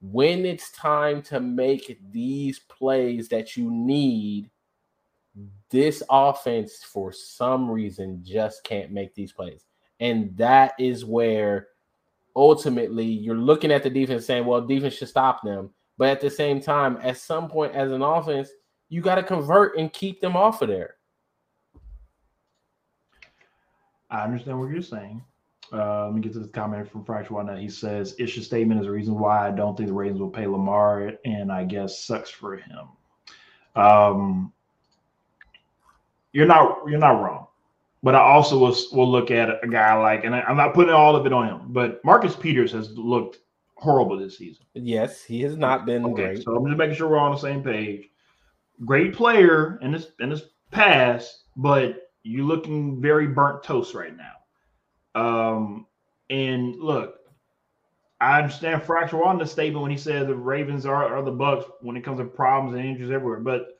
when 0.00 0.46
it's 0.46 0.70
time 0.70 1.22
to 1.22 1.40
make 1.40 1.98
these 2.10 2.60
plays 2.60 3.28
that 3.28 3.56
you 3.56 3.70
need, 3.70 4.50
this 5.70 6.02
offense 6.08 6.82
for 6.84 7.12
some 7.12 7.70
reason 7.70 8.22
just 8.24 8.64
can't 8.64 8.92
make 8.92 9.14
these 9.14 9.32
plays. 9.32 9.64
And 10.00 10.36
that 10.36 10.74
is 10.78 11.04
where 11.04 11.68
ultimately 12.36 13.04
you're 13.04 13.34
looking 13.34 13.72
at 13.72 13.82
the 13.82 13.90
defense 13.90 14.24
saying, 14.26 14.46
well, 14.46 14.60
defense 14.60 14.94
should 14.94 15.08
stop 15.08 15.42
them. 15.42 15.70
But 15.96 16.10
at 16.10 16.20
the 16.20 16.30
same 16.30 16.60
time, 16.60 16.98
at 17.02 17.16
some 17.16 17.48
point 17.48 17.74
as 17.74 17.90
an 17.90 18.02
offense, 18.02 18.50
you 18.88 19.02
got 19.02 19.16
to 19.16 19.22
convert 19.22 19.76
and 19.76 19.92
keep 19.92 20.20
them 20.20 20.36
off 20.36 20.62
of 20.62 20.68
there. 20.68 20.94
I 24.08 24.22
understand 24.22 24.58
what 24.60 24.70
you're 24.70 24.80
saying. 24.80 25.22
Uh, 25.72 26.06
let 26.06 26.14
me 26.14 26.20
get 26.20 26.32
to 26.32 26.38
the 26.38 26.48
comment 26.48 26.90
from 26.90 27.04
Fracture 27.04 27.34
Whatnot. 27.34 27.58
He 27.58 27.68
says, 27.68 28.14
Ish's 28.18 28.46
statement 28.46 28.80
is 28.80 28.86
a 28.86 28.90
reason 28.90 29.18
why 29.18 29.46
I 29.46 29.50
don't 29.50 29.76
think 29.76 29.88
the 29.88 29.94
Ravens 29.94 30.20
will 30.20 30.30
pay 30.30 30.46
Lamar, 30.46 31.12
and 31.24 31.52
I 31.52 31.64
guess 31.64 32.04
sucks 32.04 32.30
for 32.30 32.56
him. 32.56 32.88
Um, 33.76 34.52
you're 36.32 36.46
not 36.46 36.78
you're 36.86 36.98
not 36.98 37.22
wrong. 37.22 37.46
But 38.02 38.14
I 38.14 38.20
also 38.20 38.58
will, 38.58 38.76
will 38.92 39.10
look 39.10 39.30
at 39.32 39.62
a 39.62 39.66
guy 39.66 39.94
like, 39.94 40.24
and 40.24 40.34
I, 40.34 40.42
I'm 40.42 40.56
not 40.56 40.72
putting 40.72 40.94
all 40.94 41.16
of 41.16 41.26
it 41.26 41.32
on 41.32 41.48
him, 41.48 41.60
but 41.72 42.04
Marcus 42.04 42.36
Peters 42.36 42.70
has 42.70 42.92
looked 42.96 43.38
horrible 43.74 44.16
this 44.16 44.38
season. 44.38 44.64
Yes, 44.74 45.24
he 45.24 45.42
has 45.42 45.56
not 45.56 45.84
been 45.84 46.04
okay, 46.06 46.14
great. 46.14 46.44
So 46.44 46.54
I'm 46.54 46.64
just 46.66 46.78
making 46.78 46.94
sure 46.94 47.08
we're 47.08 47.18
on 47.18 47.32
the 47.32 47.38
same 47.38 47.62
page. 47.62 48.08
Great 48.84 49.14
player 49.14 49.80
in 49.82 49.90
this 49.90 50.08
in 50.20 50.30
his 50.30 50.42
past, 50.70 51.42
but 51.56 52.12
you're 52.22 52.44
looking 52.44 53.00
very 53.00 53.26
burnt 53.26 53.64
toast 53.64 53.94
right 53.94 54.16
now. 54.16 54.34
Um, 55.18 55.86
and 56.30 56.76
look, 56.76 57.16
I 58.20 58.38
understand 58.40 58.82
Fracture 58.82 59.24
on 59.24 59.38
the 59.38 59.46
statement 59.46 59.82
when 59.82 59.90
he 59.90 59.96
said 59.96 60.28
the 60.28 60.34
Ravens 60.34 60.86
are, 60.86 61.16
are 61.16 61.22
the 61.22 61.30
Bucks 61.30 61.64
when 61.80 61.96
it 61.96 62.04
comes 62.04 62.18
to 62.18 62.24
problems 62.24 62.76
and 62.76 62.84
injuries 62.84 63.10
everywhere, 63.10 63.40
but 63.40 63.78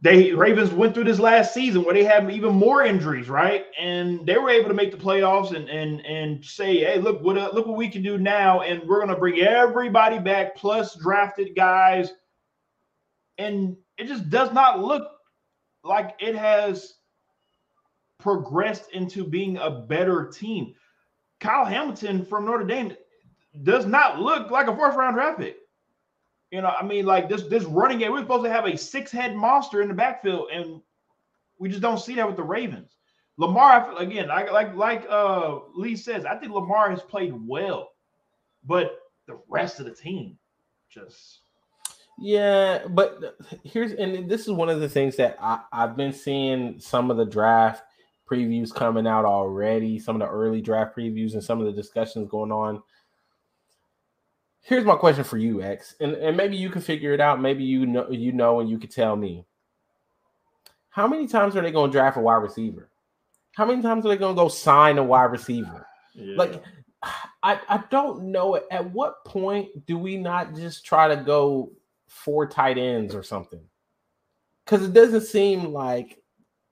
they 0.00 0.32
Ravens 0.32 0.70
went 0.70 0.94
through 0.94 1.04
this 1.04 1.18
last 1.18 1.52
season 1.52 1.82
where 1.82 1.94
they 1.94 2.04
had 2.04 2.30
even 2.30 2.54
more 2.54 2.84
injuries, 2.84 3.28
right? 3.28 3.66
And 3.78 4.24
they 4.26 4.38
were 4.38 4.50
able 4.50 4.68
to 4.68 4.74
make 4.74 4.92
the 4.92 4.96
playoffs 4.96 5.54
and 5.54 5.68
and 5.68 6.04
and 6.06 6.44
say, 6.44 6.78
hey, 6.78 6.98
look 6.98 7.20
what 7.20 7.36
uh, 7.36 7.50
look 7.52 7.66
what 7.66 7.76
we 7.76 7.88
can 7.88 8.02
do 8.02 8.16
now, 8.16 8.60
and 8.60 8.82
we're 8.86 9.00
gonna 9.00 9.18
bring 9.18 9.40
everybody 9.40 10.18
back 10.18 10.54
plus 10.54 10.94
drafted 10.94 11.56
guys, 11.56 12.12
and 13.38 13.76
it 13.96 14.06
just 14.06 14.30
does 14.30 14.52
not 14.52 14.80
look 14.80 15.10
like 15.82 16.14
it 16.20 16.36
has 16.36 16.97
progressed 18.18 18.90
into 18.92 19.24
being 19.24 19.56
a 19.58 19.70
better 19.70 20.26
team. 20.26 20.74
Kyle 21.40 21.64
Hamilton 21.64 22.24
from 22.24 22.44
Notre 22.44 22.64
Dame 22.64 22.96
does 23.62 23.86
not 23.86 24.20
look 24.20 24.50
like 24.50 24.66
a 24.66 24.76
fourth 24.76 24.96
round 24.96 25.14
draft 25.14 25.38
pick. 25.38 25.56
You 26.50 26.62
know, 26.62 26.68
I 26.68 26.84
mean, 26.84 27.04
like 27.04 27.28
this 27.28 27.42
this 27.44 27.64
running 27.64 27.98
game, 27.98 28.12
we're 28.12 28.20
supposed 28.20 28.44
to 28.44 28.50
have 28.50 28.66
a 28.66 28.76
six 28.76 29.12
head 29.12 29.36
monster 29.36 29.82
in 29.82 29.88
the 29.88 29.94
backfield, 29.94 30.48
and 30.52 30.80
we 31.58 31.68
just 31.68 31.82
don't 31.82 32.00
see 32.00 32.14
that 32.16 32.26
with 32.26 32.36
the 32.36 32.42
Ravens. 32.42 32.96
Lamar, 33.36 33.96
again, 33.98 34.28
like 34.28 34.50
like 34.50 34.74
like 34.74 35.06
uh 35.08 35.58
Lee 35.74 35.94
says, 35.94 36.24
I 36.24 36.36
think 36.36 36.52
Lamar 36.52 36.90
has 36.90 37.02
played 37.02 37.34
well, 37.46 37.90
but 38.64 38.98
the 39.26 39.38
rest 39.48 39.78
of 39.78 39.86
the 39.86 39.94
team 39.94 40.38
just 40.90 41.40
yeah. 42.18 42.86
But 42.88 43.36
here's 43.62 43.92
and 43.92 44.28
this 44.28 44.42
is 44.42 44.52
one 44.52 44.68
of 44.70 44.80
the 44.80 44.88
things 44.88 45.16
that 45.16 45.36
I, 45.40 45.60
I've 45.70 45.96
been 45.96 46.12
seeing 46.12 46.80
some 46.80 47.10
of 47.10 47.16
the 47.16 47.26
draft 47.26 47.82
previews 48.28 48.74
coming 48.74 49.06
out 49.06 49.24
already, 49.24 49.98
some 49.98 50.16
of 50.16 50.20
the 50.20 50.32
early 50.32 50.60
draft 50.60 50.96
previews, 50.96 51.34
and 51.34 51.42
some 51.42 51.60
of 51.60 51.66
the 51.66 51.72
discussions 51.72 52.28
going 52.28 52.52
on 52.52 52.82
here's 54.68 54.84
my 54.84 54.96
question 54.96 55.24
for 55.24 55.38
you, 55.38 55.62
X, 55.62 55.94
and, 55.98 56.12
and 56.14 56.36
maybe 56.36 56.56
you 56.56 56.68
can 56.68 56.82
figure 56.82 57.14
it 57.14 57.20
out. 57.20 57.40
Maybe 57.40 57.64
you 57.64 57.86
know 57.86 58.10
you 58.10 58.32
know 58.32 58.60
and 58.60 58.68
you 58.68 58.78
could 58.78 58.90
tell 58.90 59.16
me. 59.16 59.44
How 60.90 61.06
many 61.06 61.26
times 61.26 61.56
are 61.56 61.62
they 61.62 61.70
going 61.70 61.90
to 61.90 61.96
draft 61.96 62.16
a 62.16 62.20
wide 62.20 62.36
receiver? 62.36 62.90
How 63.52 63.64
many 63.64 63.82
times 63.82 64.04
are 64.04 64.08
they 64.08 64.16
going 64.16 64.34
to 64.34 64.40
go 64.40 64.48
sign 64.48 64.98
a 64.98 65.04
wide 65.04 65.30
receiver? 65.30 65.86
Yeah. 66.14 66.36
Like, 66.36 66.62
I, 67.42 67.60
I 67.68 67.84
don't 67.90 68.24
know. 68.24 68.60
At 68.70 68.90
what 68.90 69.24
point 69.24 69.86
do 69.86 69.96
we 69.96 70.16
not 70.16 70.54
just 70.54 70.84
try 70.84 71.08
to 71.08 71.16
go 71.16 71.72
four 72.08 72.46
tight 72.46 72.78
ends 72.78 73.14
or 73.14 73.22
something? 73.22 73.62
Because 74.64 74.84
it 74.84 74.92
doesn't 74.92 75.22
seem 75.22 75.72
like 75.72 76.22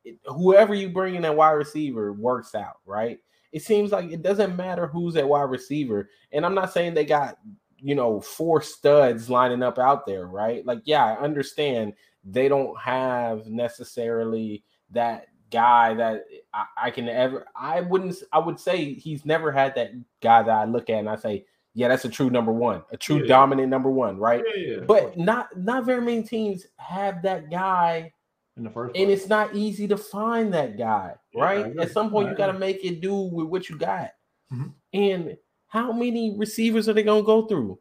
it, 0.06 0.18
whoever 0.24 0.74
you 0.74 0.88
bring 0.88 1.14
in 1.14 1.22
that 1.22 1.36
wide 1.36 1.50
receiver 1.50 2.12
works 2.12 2.54
out, 2.54 2.78
right? 2.86 3.18
It 3.52 3.62
seems 3.62 3.92
like 3.92 4.10
it 4.10 4.22
doesn't 4.22 4.56
matter 4.56 4.86
who's 4.86 5.16
at 5.16 5.28
wide 5.28 5.50
receiver. 5.50 6.08
And 6.32 6.46
I'm 6.46 6.54
not 6.54 6.72
saying 6.72 6.94
they 6.94 7.04
got 7.04 7.36
you 7.80 7.94
know, 7.94 8.20
four 8.20 8.62
studs 8.62 9.30
lining 9.30 9.62
up 9.62 9.78
out 9.78 10.06
there, 10.06 10.26
right? 10.26 10.64
Like, 10.64 10.80
yeah, 10.84 11.04
I 11.04 11.18
understand 11.18 11.92
they 12.24 12.48
don't 12.48 12.78
have 12.80 13.46
necessarily 13.46 14.64
that 14.90 15.26
guy 15.50 15.94
that 15.94 16.24
I, 16.52 16.64
I, 16.76 16.90
can 16.90 17.08
ever 17.08 17.46
I 17.54 17.80
wouldn't 17.80 18.16
I 18.32 18.40
would 18.40 18.58
say 18.58 18.94
he's 18.94 19.24
never 19.24 19.52
had 19.52 19.76
that 19.76 19.92
guy 20.20 20.42
that 20.42 20.50
I 20.50 20.64
look 20.64 20.90
at 20.90 20.98
and 20.98 21.08
I 21.08 21.16
say, 21.16 21.44
yeah, 21.74 21.88
that's 21.88 22.04
a 22.04 22.08
true 22.08 22.30
number 22.30 22.52
one, 22.52 22.82
a 22.90 22.96
true 22.96 23.20
yeah, 23.20 23.28
dominant 23.28 23.68
number 23.68 23.90
one, 23.90 24.18
right? 24.18 24.42
Yeah, 24.56 24.80
but 24.86 25.16
not 25.16 25.56
not 25.56 25.84
very 25.84 26.00
many 26.00 26.22
teams 26.22 26.66
have 26.78 27.22
that 27.22 27.50
guy 27.50 28.12
in 28.56 28.64
the 28.64 28.70
first 28.70 28.94
place. 28.94 29.02
and 29.02 29.12
it's 29.12 29.28
not 29.28 29.54
easy 29.54 29.86
to 29.88 29.96
find 29.96 30.52
that 30.54 30.78
guy, 30.78 31.14
right? 31.34 31.76
At 31.78 31.90
some 31.90 32.10
point, 32.10 32.30
you 32.30 32.34
got 32.34 32.52
to 32.52 32.58
make 32.58 32.84
it 32.84 33.00
do 33.00 33.14
with 33.14 33.46
what 33.46 33.68
you 33.68 33.76
got, 33.76 34.10
mm-hmm. 34.52 34.68
and 34.92 35.36
how 35.68 35.92
many 35.92 36.34
receivers 36.36 36.88
are 36.88 36.92
they 36.92 37.02
going 37.02 37.22
to 37.22 37.26
go 37.26 37.46
through? 37.46 37.78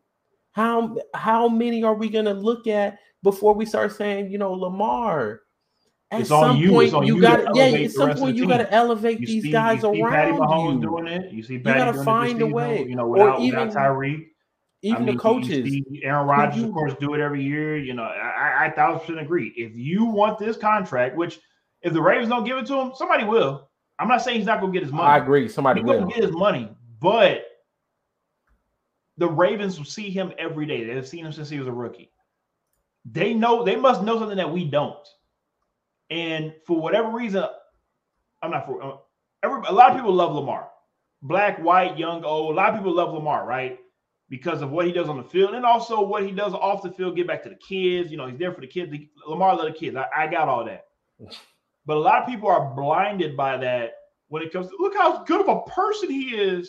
How 0.51 0.97
how 1.13 1.47
many 1.47 1.83
are 1.83 1.93
we 1.93 2.09
going 2.09 2.25
to 2.25 2.33
look 2.33 2.67
at 2.67 2.99
before 3.23 3.53
we 3.53 3.65
start 3.65 3.91
saying, 3.91 4.31
you 4.31 4.37
know, 4.37 4.53
Lamar? 4.53 5.41
At 6.11 6.21
it's 6.21 6.29
some 6.29 6.57
you. 6.57 6.69
point, 6.69 6.91
you, 6.91 7.03
you 7.15 7.21
got 7.21 7.55
yeah. 7.55 7.65
At 7.65 7.91
some 7.91 8.15
point, 8.15 8.35
you 8.35 8.47
got 8.47 8.57
to 8.57 8.71
elevate 8.71 9.19
you 9.19 9.27
these 9.27 9.43
see, 9.43 9.51
guys 9.51 9.83
you 9.83 9.93
see 9.93 10.01
around 10.01 10.13
Patty 10.13 10.31
Mahomes 10.33 10.81
you. 10.81 10.87
doing 10.87 11.07
it. 11.07 11.31
You 11.31 11.43
see, 11.43 11.57
Patty 11.57 11.79
you 11.79 11.85
got 11.85 11.91
to 11.93 12.03
find 12.03 12.41
a 12.41 12.47
way. 12.47 12.85
You 12.87 12.95
know, 12.95 13.07
without, 13.07 13.39
or 13.39 13.41
even 13.41 13.67
without 13.67 13.91
Tyreek, 13.91 14.25
even 14.81 15.01
I 15.01 15.05
mean, 15.05 15.15
the 15.15 15.21
coaches. 15.21 15.81
Aaron 16.03 16.27
Rodgers, 16.27 16.63
of 16.63 16.71
course, 16.71 16.93
do 16.99 17.15
it 17.15 17.19
every 17.19 17.43
year. 17.43 17.77
You 17.77 17.95
know, 17.95 18.03
I, 18.03 18.34
I, 18.71 18.75
thousand 18.75 19.01
percent 19.01 19.19
agree. 19.19 19.53
If 19.55 19.75
you 19.75 20.05
want 20.05 20.39
this 20.39 20.57
contract, 20.57 21.15
which 21.15 21.39
if 21.81 21.93
the 21.93 22.01
Ravens 22.01 22.29
don't 22.29 22.43
give 22.43 22.57
it 22.57 22.65
to 22.67 22.79
him, 22.79 22.91
somebody 22.95 23.23
will. 23.23 23.69
I'm 23.99 24.07
not 24.07 24.21
saying 24.21 24.37
he's 24.37 24.47
not 24.47 24.59
going 24.59 24.73
to 24.73 24.79
get 24.79 24.83
his 24.83 24.91
money. 24.91 25.07
I 25.07 25.17
agree. 25.17 25.47
Somebody 25.47 25.81
he's 25.81 25.87
will 25.87 26.05
get 26.05 26.23
his 26.23 26.31
money, 26.31 26.69
but 26.99 27.45
the 29.17 29.29
Ravens 29.29 29.77
will 29.77 29.85
see 29.85 30.09
him 30.09 30.33
every 30.37 30.65
day. 30.65 30.83
They've 30.83 31.07
seen 31.07 31.25
him 31.25 31.31
since 31.31 31.49
he 31.49 31.59
was 31.59 31.67
a 31.67 31.71
rookie. 31.71 32.11
They 33.05 33.33
know 33.33 33.63
they 33.63 33.75
must 33.75 34.01
know 34.01 34.19
something 34.19 34.37
that 34.37 34.51
we 34.51 34.65
don't. 34.65 35.07
And 36.09 36.53
for 36.65 36.79
whatever 36.79 37.09
reason, 37.09 37.45
I'm 38.41 38.51
not 38.51 38.65
for 38.65 38.83
uh, 38.83 38.97
every 39.43 39.61
a 39.67 39.71
lot 39.71 39.91
of 39.91 39.95
people 39.95 40.13
love 40.13 40.33
Lamar. 40.33 40.69
Black, 41.21 41.57
white, 41.59 41.97
young, 41.97 42.23
old. 42.23 42.53
A 42.53 42.55
lot 42.55 42.69
of 42.69 42.79
people 42.79 42.93
love 42.93 43.13
Lamar, 43.13 43.45
right? 43.45 43.79
Because 44.29 44.61
of 44.61 44.71
what 44.71 44.87
he 44.87 44.91
does 44.91 45.07
on 45.07 45.17
the 45.17 45.23
field 45.23 45.53
and 45.53 45.65
also 45.65 46.01
what 46.01 46.23
he 46.23 46.31
does 46.31 46.53
off 46.53 46.81
the 46.81 46.91
field, 46.91 47.15
get 47.15 47.27
back 47.27 47.43
to 47.43 47.49
the 47.49 47.55
kids. 47.55 48.09
You 48.09 48.17
know, 48.17 48.27
he's 48.27 48.39
there 48.39 48.53
for 48.53 48.61
the 48.61 48.67
kids. 48.67 48.91
Lamar 49.27 49.55
love 49.55 49.67
the 49.67 49.73
kids. 49.73 49.95
I, 49.95 50.07
I 50.15 50.27
got 50.27 50.49
all 50.49 50.65
that. 50.65 50.85
But 51.87 51.97
a 51.97 51.99
lot 51.99 52.23
of 52.23 52.27
people 52.27 52.49
are 52.49 52.73
blinded 52.73 53.37
by 53.37 53.57
that 53.57 53.91
when 54.29 54.41
it 54.41 54.51
comes 54.51 54.69
to 54.69 54.75
look 54.79 54.95
how 54.95 55.23
good 55.23 55.39
of 55.39 55.47
a 55.47 55.61
person 55.69 56.09
he 56.09 56.35
is 56.35 56.67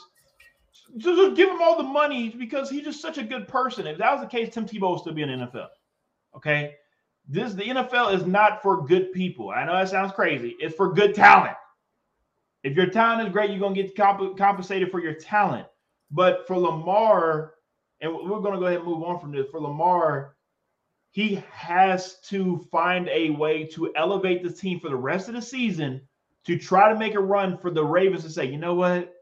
just 0.97 1.35
give 1.35 1.49
him 1.49 1.61
all 1.61 1.77
the 1.77 1.83
money 1.83 2.31
because 2.31 2.71
he's 2.71 2.85
just 2.85 3.01
such 3.01 3.19
a 3.19 3.25
good 3.25 3.49
person. 3.49 3.87
If 3.87 3.99
that 3.99 4.13
was 4.13 4.21
the 4.21 4.29
case, 4.29 4.53
Tim 4.53 4.67
Tebow 4.67 4.93
would 4.93 5.01
still 5.01 5.15
be 5.15 5.23
in 5.23 5.29
the 5.29 5.47
NFL. 5.47 5.69
Okay. 6.37 6.75
This 7.29 7.55
the 7.55 7.65
NFL 7.65 8.15
is 8.15 8.25
not 8.25 8.63
for 8.63 8.87
good 8.87 9.13
people. 9.13 9.51
I 9.51 9.65
know 9.65 9.73
that 9.73 9.89
sounds 9.89 10.13
crazy. 10.13 10.55
It's 10.61 10.77
for 10.77 10.93
good 10.93 11.15
talent. 11.15 11.57
If 12.63 12.77
your 12.77 12.87
talent 12.87 13.27
is 13.27 13.33
great, 13.33 13.51
you're 13.51 13.59
gonna 13.59 13.75
get 13.75 13.97
comp- 13.97 14.39
compensated 14.39 14.91
for 14.91 15.01
your 15.01 15.15
talent. 15.15 15.67
But 16.11 16.47
for 16.47 16.57
Lamar, 16.57 17.55
and 18.01 18.13
we're 18.13 18.41
gonna 18.41 18.59
go 18.59 18.67
ahead 18.67 18.79
and 18.79 18.87
move 18.87 19.03
on 19.03 19.21
from 19.21 19.33
this. 19.33 19.49
For 19.51 19.61
Lamar, 19.61 20.37
he 21.11 21.43
has 21.51 22.21
to 22.29 22.59
find 22.71 23.09
a 23.09 23.31
way 23.31 23.65
to 23.69 23.93
elevate 23.97 24.43
the 24.43 24.53
team 24.53 24.81
for 24.81 24.89
the 24.89 24.97
rest 24.97 25.29
of 25.29 25.35
the 25.35 25.43
season 25.43 26.01
to 26.45 26.59
try 26.59 26.93
to 26.93 26.99
make 26.99 27.15
a 27.15 27.21
run 27.21 27.59
for 27.59 27.71
the 27.71 27.85
Ravens 27.85 28.23
to 28.23 28.31
say, 28.31 28.45
you 28.45 28.59
know 28.59 28.75
what, 28.75 29.13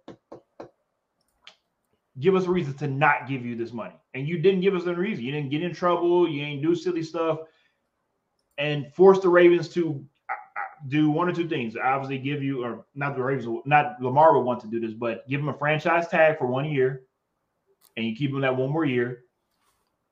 give 2.21 2.35
us 2.35 2.47
a 2.47 2.51
reason 2.51 2.75
to 2.75 2.87
not 2.87 3.29
give 3.29 3.47
you 3.47 3.57
this 3.57 3.73
money. 3.73 3.95
And 4.13 4.29
you 4.29 4.39
didn't 4.39 4.61
give 4.61 4.75
us 4.75 4.85
a 4.87 4.95
reason. 4.95 5.25
You 5.25 5.33
didn't 5.33 5.51
get 5.51 5.63
in 5.63 5.75
trouble. 5.75 6.29
You 6.29 6.43
ain't 6.43 6.63
do 6.63 6.75
silly 6.75 7.03
stuff 7.03 7.39
and 8.59 8.93
force 8.95 9.21
the 9.21 9.29
Ravens 9.29 9.69
to 9.71 10.05
do 10.89 11.11
one 11.11 11.29
or 11.29 11.33
two 11.33 11.49
things. 11.49 11.77
Obviously, 11.77 12.19
give 12.19 12.43
you, 12.43 12.65
or 12.65 12.85
not 12.95 13.17
the 13.17 13.23
Ravens, 13.23 13.63
not 13.65 14.01
Lamar 14.01 14.37
would 14.37 14.45
want 14.45 14.61
to 14.61 14.67
do 14.67 14.81
this, 14.81 14.93
but 14.93 15.27
give 15.29 15.41
him 15.41 15.49
a 15.49 15.59
franchise 15.59 16.09
tag 16.09 16.39
for 16.39 16.47
one 16.47 16.65
year 16.65 17.05
and 17.97 18.07
you 18.07 18.15
keep 18.15 18.31
him 18.31 18.41
that 18.41 18.57
one 18.57 18.71
more 18.71 18.85
year. 18.85 19.25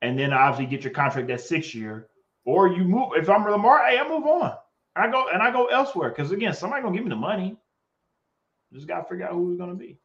And 0.00 0.18
then 0.18 0.32
obviously 0.32 0.66
get 0.66 0.84
your 0.84 0.92
contract 0.92 1.28
that 1.28 1.40
six 1.40 1.74
year. 1.74 2.08
Or 2.44 2.68
you 2.68 2.84
move. 2.84 3.10
If 3.14 3.30
I'm 3.30 3.44
Lamar, 3.44 3.86
hey, 3.86 3.98
I 3.98 4.08
move 4.08 4.24
on. 4.24 4.56
I 4.96 5.08
go 5.08 5.28
and 5.32 5.42
I 5.42 5.52
go 5.52 5.66
elsewhere. 5.66 6.10
Because 6.10 6.32
again, 6.32 6.54
somebody 6.54 6.82
gonna 6.82 6.96
give 6.96 7.04
me 7.04 7.10
the 7.10 7.16
money. 7.16 7.56
Just 8.72 8.88
gotta 8.88 9.04
figure 9.04 9.26
out 9.26 9.32
who 9.32 9.50
we're 9.50 9.56
gonna 9.56 9.74
be. 9.74 9.98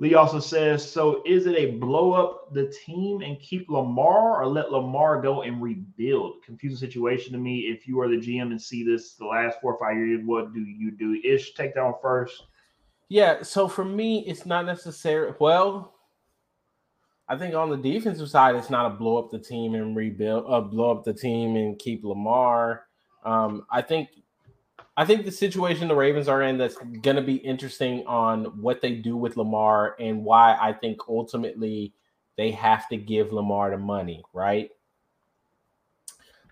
Lee 0.00 0.14
also 0.14 0.40
says, 0.40 0.90
so 0.90 1.22
is 1.26 1.44
it 1.44 1.54
a 1.56 1.72
blow 1.72 2.14
up 2.14 2.54
the 2.54 2.72
team 2.86 3.20
and 3.20 3.38
keep 3.38 3.68
Lamar 3.68 4.42
or 4.42 4.46
let 4.46 4.72
Lamar 4.72 5.20
go 5.20 5.42
and 5.42 5.60
rebuild? 5.60 6.42
Confusing 6.42 6.78
situation 6.78 7.32
to 7.34 7.38
me. 7.38 7.60
If 7.60 7.86
you 7.86 8.00
are 8.00 8.08
the 8.08 8.16
GM 8.16 8.50
and 8.50 8.60
see 8.60 8.82
this 8.82 9.12
the 9.12 9.26
last 9.26 9.60
four 9.60 9.74
or 9.74 9.78
five 9.78 9.98
years, 9.98 10.22
what 10.24 10.54
do 10.54 10.60
you 10.60 10.90
do? 10.90 11.20
Ish, 11.22 11.52
take 11.52 11.74
that 11.74 11.92
first. 12.00 12.44
Yeah, 13.10 13.42
so 13.42 13.68
for 13.68 13.84
me, 13.84 14.24
it's 14.26 14.46
not 14.46 14.64
necessary. 14.64 15.34
Well, 15.38 15.94
I 17.28 17.36
think 17.36 17.54
on 17.54 17.68
the 17.68 17.76
defensive 17.76 18.30
side, 18.30 18.54
it's 18.54 18.70
not 18.70 18.86
a 18.86 18.94
blow 18.94 19.18
up 19.18 19.30
the 19.30 19.38
team 19.38 19.74
and 19.74 19.94
rebuild, 19.94 20.46
uh, 20.48 20.62
blow 20.62 20.92
up 20.92 21.04
the 21.04 21.12
team 21.12 21.56
and 21.56 21.78
keep 21.78 22.04
Lamar. 22.04 22.86
Um, 23.22 23.66
I 23.70 23.82
think 23.82 24.08
I 25.00 25.06
think 25.06 25.24
the 25.24 25.32
situation 25.32 25.88
the 25.88 25.94
Ravens 25.94 26.28
are 26.28 26.42
in 26.42 26.58
that's 26.58 26.76
going 26.76 27.16
to 27.16 27.22
be 27.22 27.36
interesting 27.36 28.06
on 28.06 28.44
what 28.60 28.82
they 28.82 28.96
do 28.96 29.16
with 29.16 29.38
Lamar 29.38 29.96
and 29.98 30.22
why 30.22 30.58
I 30.60 30.74
think 30.74 30.98
ultimately 31.08 31.94
they 32.36 32.50
have 32.50 32.86
to 32.90 32.98
give 32.98 33.32
Lamar 33.32 33.70
the 33.70 33.78
money, 33.78 34.22
right? 34.34 34.68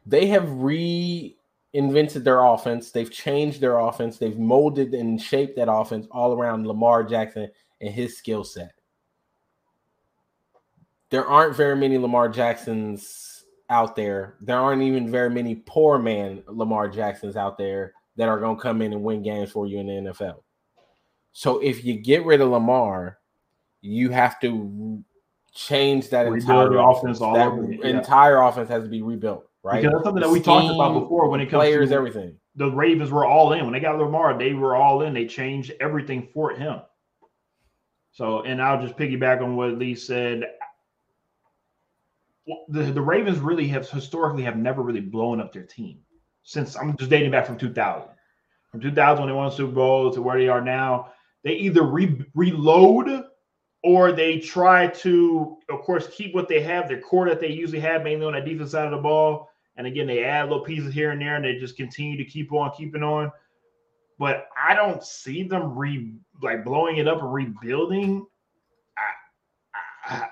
They 0.07 0.29
have 0.29 0.45
reinvented 0.45 2.25
their 2.25 2.43
offense. 2.43 2.91
They've 2.91 3.11
changed 3.11 3.61
their 3.61 3.81
offense. 3.81 4.17
They've 4.17 4.39
molded 4.39 4.95
and 4.95 5.21
shaped 5.21 5.57
that 5.57 5.71
offense 5.71 6.07
all 6.11 6.33
around 6.33 6.67
Lamar 6.67 7.05
Jackson 7.05 7.51
and 7.83 7.93
his 7.93 8.17
skill 8.17 8.45
set. 8.45 8.73
There 11.11 11.27
aren't 11.27 11.55
very 11.55 11.77
many 11.77 11.99
Lamar 11.99 12.31
Jacksons 12.31 13.45
out 13.69 13.95
there. 13.95 14.37
There 14.41 14.59
aren't 14.59 14.81
even 14.81 15.11
very 15.11 15.29
many 15.29 15.57
poor 15.67 15.99
man 15.99 16.43
Lamar 16.47 16.89
Jacksons 16.89 17.37
out 17.37 17.59
there 17.59 17.93
that 18.19 18.29
are 18.29 18.41
going 18.41 18.57
to 18.57 18.62
come 18.62 18.83
in 18.83 18.93
and 18.93 19.03
win 19.03 19.23
games 19.23 19.51
for 19.51 19.66
you 19.66 19.79
in 19.79 19.87
the 19.87 20.11
NFL. 20.11 20.43
So 21.33 21.61
if 21.61 21.85
you 21.85 21.95
get 21.95 22.27
rid 22.27 22.41
of 22.41 22.51
Lamar, 22.51 23.19
you 23.81 24.11
have 24.11 24.41
to 24.41 25.03
change 25.55 26.11
that 26.11 26.29
Rebuild 26.29 26.73
entire 26.73 26.79
offense. 26.79 27.21
All 27.21 27.35
that 27.35 27.47
over, 27.47 27.73
yeah. 27.73 27.87
entire 27.87 28.43
offense 28.43 28.69
has 28.71 28.83
to 28.83 28.89
be 28.89 29.03
rebuilt, 29.03 29.49
right? 29.62 29.81
Because 29.81 29.93
that's 29.93 30.05
something 30.05 30.23
that 30.23 30.31
we 30.31 30.41
Scheme, 30.41 30.62
talked 30.62 30.75
about 30.75 31.01
before 31.01 31.29
when 31.29 31.41
it 31.41 31.47
comes 31.47 31.61
players, 31.61 31.91
to 31.91 31.95
everything. 31.95 32.35
The 32.57 32.69
Ravens 32.69 33.12
were 33.12 33.25
all 33.25 33.53
in 33.53 33.62
when 33.64 33.73
they 33.73 33.79
got 33.79 33.97
Lamar. 33.99 34.37
They 34.37 34.53
were 34.53 34.75
all 34.75 35.03
in. 35.03 35.14
They 35.14 35.27
changed 35.27 35.73
everything 35.79 36.29
for 36.35 36.51
him. 36.51 36.81
So, 38.11 38.43
and 38.43 38.61
I'll 38.61 38.83
just 38.83 38.97
piggyback 38.97 39.41
on 39.41 39.55
what 39.55 39.79
Lee 39.79 39.95
said. 39.95 40.43
The, 42.69 42.83
the 42.83 43.01
Ravens 43.01 43.39
really 43.39 43.69
have 43.69 43.89
historically 43.89 44.43
have 44.43 44.57
never 44.57 44.83
really 44.83 45.03
blown 45.03 45.41
up 45.41 45.53
their 45.53 45.62
team 45.62 46.01
since 46.49 46.79
I'm 46.79 46.97
just 46.97 47.11
dating 47.11 47.31
back 47.31 47.45
from 47.45 47.59
2000. 47.59 48.09
From 48.71 48.81
2000 48.81 49.21
when 49.21 49.29
they 49.29 49.37
won 49.37 49.51
the 49.51 49.55
Super 49.55 49.73
Bowl 49.73 50.11
to 50.11 50.23
where 50.23 50.39
they 50.39 50.49
are 50.49 50.63
now, 50.63 51.13
they 51.45 51.53
either 51.53 51.83
re- 51.83 52.25
reload 52.35 53.25
or 53.85 54.13
they 54.13 54.39
try 54.39 54.87
to, 54.87 55.59
of 55.69 55.83
course, 55.83 56.09
keep 56.11 56.35
what 56.35 56.49
they 56.49 56.63
have, 56.63 56.89
their 56.89 57.03
core 57.03 57.29
that 57.29 57.39
they 57.39 57.49
usually 57.49 57.81
have, 57.81 58.03
mainly 58.03 58.25
on 58.25 58.33
the 58.33 58.41
defense 58.41 58.71
side 58.71 58.87
of 58.87 58.93
the 58.93 58.97
ball. 58.97 59.51
And 59.77 59.87
again, 59.87 60.07
they 60.07 60.25
add 60.25 60.45
little 60.45 60.65
pieces 60.65 60.95
here 60.95 61.11
and 61.11 61.21
there, 61.21 61.37
and 61.37 61.45
they 61.45 61.57
just 61.57 61.77
continue 61.77 62.17
to 62.17 62.25
keep 62.25 62.51
on 62.51 62.73
keeping 62.75 63.03
on. 63.03 63.31
But 64.19 64.49
I 64.57 64.75
don't 64.75 65.05
see 65.05 65.43
them 65.43 65.77
re 65.77 66.15
like 66.43 66.65
blowing 66.65 66.97
it 66.97 67.07
up 67.07 67.21
and 67.21 67.33
rebuilding. 67.33 68.27
I, 70.07 70.15
I, 70.15 70.29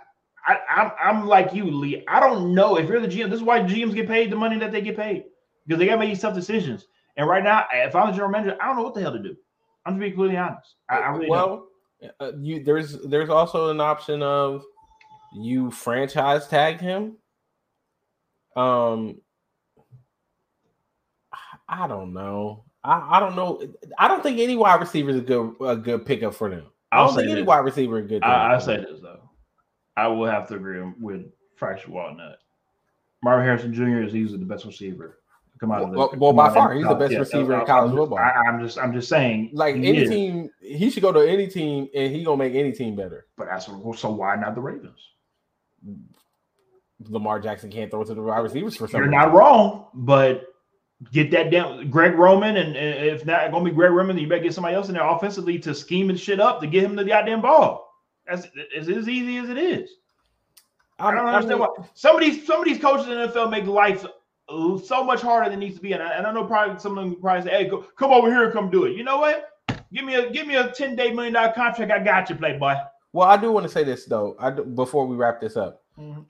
I, 0.46 0.58
I'm, 0.70 0.92
I'm 0.98 1.26
like 1.26 1.52
you, 1.52 1.70
Lee. 1.70 2.04
I 2.08 2.20
don't 2.20 2.54
know 2.54 2.78
if 2.78 2.88
you're 2.88 3.00
the 3.00 3.06
GM. 3.06 3.28
This 3.28 3.40
is 3.40 3.42
why 3.42 3.60
GMs 3.60 3.94
get 3.94 4.08
paid 4.08 4.32
the 4.32 4.36
money 4.36 4.58
that 4.58 4.72
they 4.72 4.80
get 4.80 4.96
paid 4.96 5.24
because 5.66 5.78
they 5.78 5.86
got 5.86 5.92
to 5.92 5.98
make 5.98 6.10
these 6.10 6.20
tough 6.20 6.34
decisions. 6.34 6.86
And 7.16 7.28
right 7.28 7.42
now, 7.42 7.66
if 7.72 7.94
I'm 7.94 8.08
the 8.08 8.12
general 8.12 8.30
manager, 8.30 8.56
I 8.60 8.66
don't 8.66 8.76
know 8.76 8.82
what 8.82 8.94
the 8.94 9.00
hell 9.00 9.12
to 9.12 9.18
do. 9.18 9.36
I'm 9.84 9.94
just 9.94 10.00
being 10.00 10.12
completely 10.12 10.36
honest. 10.36 10.74
I, 10.88 10.98
I 10.98 11.08
really 11.10 11.30
well, 11.30 11.68
uh, 12.20 12.32
you 12.38 12.62
there's 12.62 12.98
there's 13.02 13.30
also 13.30 13.70
an 13.70 13.80
option 13.80 14.22
of 14.22 14.64
you 15.34 15.70
franchise 15.70 16.46
tag 16.48 16.80
him. 16.80 17.16
Um, 18.54 19.20
I 21.68 21.86
don't 21.86 22.12
know. 22.12 22.64
I, 22.84 23.16
I 23.16 23.20
don't 23.20 23.36
know. 23.36 23.62
I 23.98 24.08
don't 24.08 24.22
think 24.22 24.38
any 24.38 24.56
wide 24.56 24.80
receiver 24.80 25.10
is 25.10 25.16
a 25.16 25.20
good 25.20 25.54
a 25.60 25.76
good 25.76 26.04
pickup 26.04 26.34
for 26.34 26.50
them. 26.50 26.66
I 26.92 27.04
don't 27.04 27.14
think 27.14 27.30
any 27.30 27.42
wide 27.42 27.64
receiver 27.64 27.98
is 27.98 28.08
good. 28.08 28.22
I, 28.22 28.54
I 28.54 28.58
say 28.58 28.76
this 28.78 29.00
though. 29.00 29.28
I 29.96 30.06
will 30.08 30.26
have 30.26 30.46
to 30.48 30.54
agree 30.54 30.82
with 31.00 31.26
Fracture 31.56 31.90
Walnut. 31.90 32.38
Marvin 33.22 33.44
Harrison 33.44 33.72
Jr. 33.72 34.02
is 34.02 34.14
easily 34.14 34.38
the 34.38 34.44
best 34.44 34.64
receiver 34.64 35.18
come 35.58 35.72
out 35.72 35.82
of 35.82 35.90
the 35.90 35.98
well, 35.98 36.12
well 36.16 36.32
by 36.32 36.52
far 36.52 36.74
he's 36.74 36.86
the 36.86 36.94
best 36.94 37.12
yeah, 37.12 37.18
receiver 37.18 37.60
in 37.60 37.66
college 37.66 37.90
I'm 37.90 37.96
football. 37.96 38.18
I, 38.18 38.48
am 38.48 38.60
just 38.60 38.78
I'm 38.78 38.92
just 38.92 39.08
saying 39.08 39.50
like 39.52 39.74
any 39.74 39.98
is. 39.98 40.10
team 40.10 40.50
he 40.60 40.90
should 40.90 41.02
go 41.02 41.12
to 41.12 41.20
any 41.20 41.46
team 41.46 41.88
and 41.94 42.14
he 42.14 42.24
gonna 42.24 42.36
make 42.36 42.54
any 42.54 42.72
team 42.72 42.96
better. 42.96 43.26
But 43.36 43.46
that's 43.46 43.68
what, 43.68 43.98
so 43.98 44.10
why 44.10 44.36
not 44.36 44.54
the 44.54 44.60
Ravens? 44.60 45.00
Lamar 47.08 47.40
Jackson 47.40 47.70
can't 47.70 47.90
throw 47.90 48.02
it 48.02 48.06
to 48.06 48.14
the 48.14 48.22
wide 48.22 48.38
receivers 48.38 48.76
for 48.76 48.88
some. 48.88 49.00
You're 49.00 49.10
not 49.10 49.32
wrong, 49.32 49.88
but 49.94 50.44
get 51.12 51.30
that 51.30 51.50
down. 51.50 51.90
Greg 51.90 52.14
Roman, 52.14 52.56
and, 52.56 52.76
and 52.76 53.06
if 53.06 53.26
not 53.26 53.50
going 53.50 53.64
to 53.64 53.70
be 53.70 53.74
Greg 53.74 53.90
Roman, 53.90 54.16
then 54.16 54.22
you 54.22 54.28
better 54.28 54.42
get 54.42 54.54
somebody 54.54 54.74
else 54.74 54.88
in 54.88 54.94
there 54.94 55.06
offensively 55.06 55.58
to 55.60 55.74
scheme 55.74 56.08
and 56.08 56.18
shit 56.18 56.40
up 56.40 56.60
to 56.60 56.66
get 56.66 56.84
him 56.84 56.96
the 56.96 57.04
goddamn 57.04 57.42
ball. 57.42 57.92
That's 58.26 58.46
it's 58.54 58.88
as 58.88 59.08
easy 59.08 59.36
as 59.38 59.50
it 59.50 59.58
is. 59.58 59.90
I 60.98 61.10
don't 61.10 61.26
understand 61.26 61.62
I 61.62 61.66
mean, 61.66 61.68
why 61.76 61.86
some 61.94 62.16
of 62.16 62.22
these 62.22 62.46
some 62.46 62.60
of 62.60 62.64
these 62.64 62.80
coaches 62.80 63.06
in 63.06 63.14
the 63.14 63.28
NFL 63.28 63.50
make 63.50 63.66
life 63.66 64.04
so 64.48 65.02
much 65.04 65.20
harder 65.20 65.50
than 65.50 65.60
needs 65.60 65.76
to 65.76 65.82
be. 65.82 65.92
And 65.92 66.02
I, 66.02 66.14
and 66.14 66.26
I 66.26 66.32
know 66.32 66.44
probably 66.44 66.78
some 66.78 66.96
of 66.96 67.04
them 67.04 67.20
probably 67.20 67.48
say, 67.48 67.56
"Hey, 67.56 67.68
go, 67.68 67.84
come 67.98 68.12
over 68.12 68.28
here 68.28 68.44
and 68.44 68.52
come 68.52 68.70
do 68.70 68.84
it." 68.84 68.96
You 68.96 69.04
know 69.04 69.18
what? 69.18 69.50
Give 69.92 70.04
me 70.04 70.14
a 70.14 70.30
give 70.30 70.46
me 70.46 70.56
a 70.56 70.70
ten 70.70 70.96
day 70.96 71.12
million 71.12 71.34
dollar 71.34 71.52
contract. 71.52 71.90
I 71.90 71.98
got 72.02 72.30
you, 72.30 72.36
playboy. 72.36 72.74
Well, 73.12 73.28
I 73.28 73.36
do 73.36 73.50
want 73.52 73.64
to 73.64 73.72
say 73.72 73.84
this 73.84 74.04
though. 74.04 74.36
I 74.38 74.50
do, 74.50 74.64
before 74.64 75.06
we 75.06 75.16
wrap 75.16 75.40
this 75.40 75.56
up, 75.56 75.82
mm-hmm. 75.98 76.22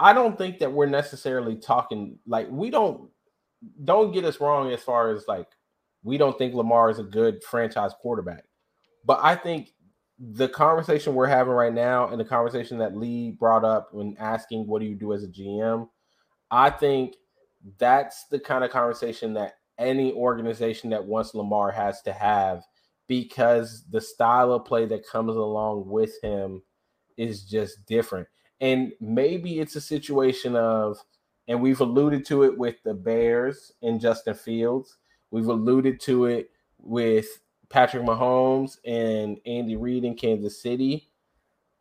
I 0.00 0.12
don't 0.12 0.36
think 0.36 0.58
that 0.58 0.72
we're 0.72 0.86
necessarily 0.86 1.56
talking 1.56 2.18
like 2.26 2.48
we 2.50 2.70
don't. 2.70 3.10
Don't 3.84 4.12
get 4.12 4.26
us 4.26 4.40
wrong 4.40 4.70
as 4.72 4.82
far 4.82 5.10
as 5.10 5.26
like 5.26 5.48
we 6.02 6.18
don't 6.18 6.36
think 6.36 6.54
Lamar 6.54 6.90
is 6.90 6.98
a 6.98 7.04
good 7.04 7.42
franchise 7.42 7.92
quarterback, 7.98 8.44
but 9.06 9.20
I 9.22 9.36
think 9.36 9.70
the 10.18 10.48
conversation 10.48 11.14
we're 11.14 11.26
having 11.26 11.52
right 11.52 11.72
now 11.72 12.08
and 12.08 12.20
the 12.20 12.24
conversation 12.24 12.78
that 12.78 12.96
Lee 12.96 13.30
brought 13.30 13.64
up 13.64 13.88
when 13.92 14.14
asking 14.18 14.66
what 14.66 14.80
do 14.80 14.86
you 14.86 14.94
do 14.94 15.12
as 15.12 15.24
a 15.24 15.28
GM, 15.28 15.88
I 16.50 16.70
think 16.70 17.16
that's 17.78 18.26
the 18.26 18.38
kind 18.38 18.64
of 18.64 18.70
conversation 18.70 19.34
that 19.34 19.54
any 19.78 20.12
organization 20.12 20.90
that 20.90 21.04
wants 21.04 21.34
Lamar 21.34 21.70
has 21.72 22.02
to 22.02 22.12
have 22.12 22.62
because 23.06 23.84
the 23.90 24.00
style 24.00 24.52
of 24.52 24.64
play 24.64 24.86
that 24.86 25.06
comes 25.06 25.36
along 25.36 25.88
with 25.88 26.12
him 26.22 26.62
is 27.16 27.44
just 27.44 27.84
different. 27.86 28.28
And 28.60 28.92
maybe 29.00 29.58
it's 29.58 29.76
a 29.76 29.80
situation 29.80 30.56
of, 30.56 30.98
and 31.48 31.60
we've 31.60 31.80
alluded 31.80 32.24
to 32.26 32.44
it 32.44 32.56
with 32.56 32.76
the 32.84 32.94
Bears 32.94 33.72
and 33.82 34.00
Justin 34.00 34.34
Fields. 34.34 34.96
We've 35.30 35.48
alluded 35.48 36.00
to 36.02 36.26
it 36.26 36.50
with 36.78 37.26
Patrick 37.68 38.04
Mahomes 38.04 38.78
and 38.84 39.38
Andy 39.44 39.76
Reid 39.76 40.04
in 40.04 40.14
Kansas 40.14 40.62
City. 40.62 41.10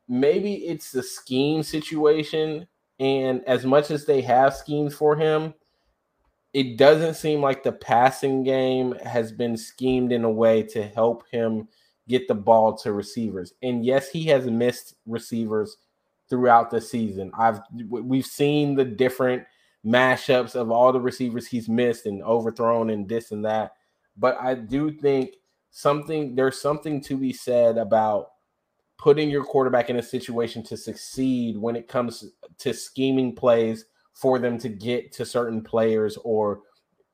Maybe 0.07 0.55
it's 0.55 0.91
the 0.91 1.03
scheme 1.03 1.63
situation. 1.63 2.67
And 2.99 3.43
as 3.47 3.65
much 3.65 3.91
as 3.91 4.05
they 4.05 4.21
have 4.21 4.55
schemes 4.55 4.93
for 4.93 5.15
him, 5.15 5.53
it 6.53 6.77
doesn't 6.77 7.15
seem 7.15 7.41
like 7.41 7.63
the 7.63 7.71
passing 7.71 8.43
game 8.43 8.93
has 9.03 9.31
been 9.31 9.57
schemed 9.57 10.11
in 10.11 10.23
a 10.23 10.29
way 10.29 10.61
to 10.61 10.83
help 10.83 11.23
him 11.31 11.67
get 12.07 12.27
the 12.27 12.35
ball 12.35 12.77
to 12.77 12.93
receivers. 12.93 13.53
And 13.63 13.83
yes, 13.83 14.09
he 14.09 14.25
has 14.25 14.45
missed 14.45 14.95
receivers 15.07 15.77
throughout 16.29 16.69
the 16.69 16.79
season. 16.79 17.31
I've 17.37 17.59
we've 17.89 18.25
seen 18.25 18.75
the 18.75 18.85
different 18.85 19.43
mashups 19.85 20.55
of 20.55 20.71
all 20.71 20.93
the 20.93 21.01
receivers 21.01 21.47
he's 21.47 21.67
missed 21.67 22.05
and 22.05 22.23
overthrown 22.23 22.91
and 22.91 23.09
this 23.09 23.31
and 23.31 23.43
that. 23.45 23.73
But 24.15 24.37
I 24.39 24.53
do 24.53 24.91
think 24.91 25.35
something 25.71 26.35
there's 26.35 26.61
something 26.61 27.01
to 27.01 27.17
be 27.17 27.33
said 27.33 27.77
about 27.77 28.27
putting 28.99 29.29
your 29.29 29.43
quarterback 29.43 29.89
in 29.89 29.97
a 29.97 30.03
situation 30.03 30.63
to 30.63 30.77
succeed 30.77 31.57
when 31.57 31.75
it 31.75 31.87
comes 31.87 32.23
to 32.59 32.73
scheming 32.73 33.33
plays 33.35 33.85
for 34.13 34.39
them 34.39 34.57
to 34.59 34.69
get 34.69 35.11
to 35.13 35.25
certain 35.25 35.61
players 35.61 36.17
or 36.23 36.61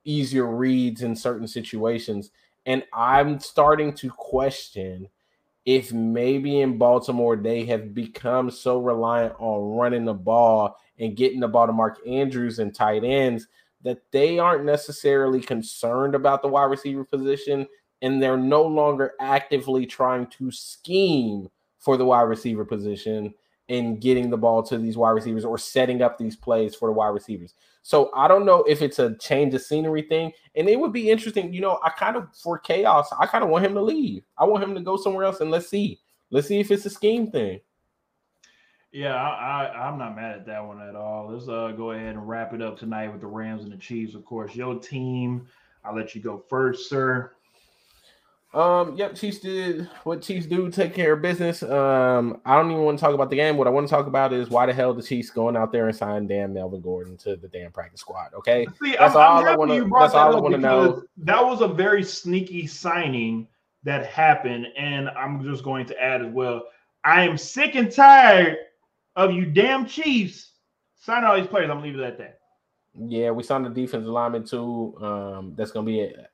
easier 0.03 0.45
reads 0.45 1.01
in 1.01 1.15
certain 1.15 1.47
situations. 1.47 2.31
And 2.65 2.83
I'm 2.93 3.39
starting 3.39 3.93
to 3.95 4.09
question 4.11 5.07
if 5.65 5.93
maybe 5.93 6.61
in 6.61 6.77
Baltimore 6.77 7.35
they 7.35 7.65
have 7.65 7.93
become 7.93 8.49
so 8.49 8.79
reliant 8.79 9.35
on 9.39 9.77
running 9.77 10.05
the 10.05 10.13
ball 10.13 10.75
and 10.97 11.15
getting 11.15 11.39
the 11.39 11.47
ball 11.47 11.67
to 11.67 11.73
Mark 11.73 11.99
Andrews 12.07 12.59
and 12.59 12.73
tight 12.73 13.03
ends 13.03 13.47
that 13.83 14.01
they 14.11 14.39
aren't 14.39 14.65
necessarily 14.65 15.39
concerned 15.39 16.15
about 16.15 16.41
the 16.41 16.47
wide 16.47 16.65
receiver 16.65 17.03
position 17.03 17.67
and 18.01 18.21
they're 18.21 18.37
no 18.37 18.63
longer 18.63 19.13
actively 19.19 19.85
trying 19.85 20.27
to 20.27 20.51
scheme 20.51 21.49
for 21.77 21.97
the 21.97 22.05
wide 22.05 22.23
receiver 22.23 22.65
position 22.65 23.33
in 23.69 23.99
getting 23.99 24.29
the 24.29 24.37
ball 24.37 24.63
to 24.63 24.77
these 24.77 24.97
wide 24.97 25.11
receivers 25.11 25.45
or 25.45 25.57
setting 25.57 26.01
up 26.01 26.17
these 26.17 26.35
plays 26.35 26.75
for 26.75 26.89
the 26.89 26.93
wide 26.93 27.09
receivers. 27.09 27.53
So 27.83 28.11
I 28.15 28.27
don't 28.27 28.45
know 28.45 28.63
if 28.63 28.81
it's 28.81 28.99
a 28.99 29.15
change 29.17 29.53
of 29.53 29.61
scenery 29.61 30.01
thing. 30.01 30.33
And 30.55 30.67
it 30.67 30.79
would 30.79 30.91
be 30.91 31.09
interesting, 31.09 31.53
you 31.53 31.61
know, 31.61 31.79
I 31.83 31.89
kind 31.91 32.17
of 32.17 32.27
for 32.35 32.57
chaos, 32.57 33.09
I 33.17 33.27
kind 33.27 33.43
of 33.43 33.49
want 33.49 33.65
him 33.65 33.75
to 33.75 33.81
leave. 33.81 34.23
I 34.37 34.45
want 34.45 34.63
him 34.63 34.73
to 34.73 34.81
go 34.81 34.97
somewhere 34.97 35.23
else 35.23 35.39
and 35.39 35.51
let's 35.51 35.69
see. 35.69 35.99
Let's 36.31 36.47
see 36.47 36.59
if 36.59 36.71
it's 36.71 36.85
a 36.85 36.89
scheme 36.89 37.31
thing. 37.31 37.61
Yeah, 38.91 39.13
I, 39.13 39.65
I, 39.65 39.87
am 39.87 39.99
not 39.99 40.15
mad 40.15 40.35
at 40.35 40.45
that 40.47 40.65
one 40.65 40.81
at 40.81 40.95
all. 40.95 41.31
Let's 41.31 41.47
uh, 41.47 41.71
go 41.77 41.91
ahead 41.91 42.15
and 42.15 42.27
wrap 42.27 42.55
it 42.55 42.61
up 42.61 42.77
tonight 42.77 43.11
with 43.11 43.21
the 43.21 43.27
Rams 43.27 43.63
and 43.63 43.71
the 43.71 43.77
Chiefs. 43.77 44.15
Of 44.15 44.25
course, 44.25 44.55
your 44.55 44.79
team. 44.79 45.45
I'll 45.85 45.95
let 45.95 46.15
you 46.15 46.21
go 46.21 46.43
first, 46.49 46.89
sir. 46.89 47.33
Um, 48.51 48.95
yep, 48.95 49.13
Chiefs 49.13 49.39
did 49.39 49.87
what 50.03 50.23
Chiefs 50.23 50.47
do, 50.47 50.71
take 50.71 50.95
care 50.95 51.13
of 51.13 51.21
business. 51.21 51.61
Um, 51.61 52.41
I 52.45 52.55
don't 52.55 52.71
even 52.71 52.83
want 52.83 52.97
to 52.97 53.05
talk 53.05 53.13
about 53.13 53.29
the 53.29 53.35
game. 53.35 53.57
What 53.57 53.67
I 53.67 53.69
want 53.69 53.87
to 53.87 53.91
talk 53.93 54.07
about 54.07 54.33
is 54.33 54.49
why 54.49 54.65
the 54.65 54.73
hell 54.73 54.93
the 54.93 55.03
Chiefs 55.03 55.29
going 55.29 55.55
out 55.55 55.71
there 55.71 55.87
and 55.87 55.95
signing 55.95 56.27
damn 56.27 56.53
Melvin 56.53 56.81
Gordon 56.81 57.15
to 57.17 57.35
the 57.35 57.47
damn 57.47 57.71
practice 57.71 58.01
squad. 58.01 58.33
Okay, 58.33 58.65
See, 58.81 58.95
that's 58.97 59.15
I'm, 59.15 59.21
all 59.21 59.39
I'm 59.39 59.47
i 59.47 59.55
want 59.55 59.71
to. 59.71 59.89
That's 59.99 60.15
all 60.15 60.35
I 60.35 60.39
want 60.39 60.55
to 60.55 60.61
know. 60.61 61.03
That 61.17 61.45
was 61.45 61.61
a 61.61 61.67
very 61.67 62.03
sneaky 62.03 62.65
signing 62.65 63.47
that 63.83 64.07
happened, 64.07 64.67
and 64.75 65.09
I'm 65.09 65.43
just 65.43 65.63
going 65.63 65.85
to 65.85 66.01
add 66.01 66.25
as 66.25 66.33
well. 66.33 66.63
I 67.03 67.23
am 67.27 67.37
sick 67.37 67.75
and 67.75 67.91
tired 67.91 68.57
of 69.15 69.31
you 69.31 69.45
damn 69.45 69.85
Chiefs 69.85 70.53
signing 70.95 71.25
all 71.25 71.37
these 71.37 71.47
players. 71.47 71.69
I'm 71.69 71.83
leaving 71.83 72.01
it 72.01 72.05
at 72.05 72.17
that. 72.17 72.39
Yeah, 72.97 73.29
we 73.31 73.43
signed 73.43 73.67
a 73.67 73.69
defensive 73.69 74.09
lineman 74.09 74.43
too. 74.43 74.97
Um, 75.01 75.53
that's 75.55 75.71
going 75.71 75.85
to 75.85 75.91
be 75.91 76.01
a 76.01 76.27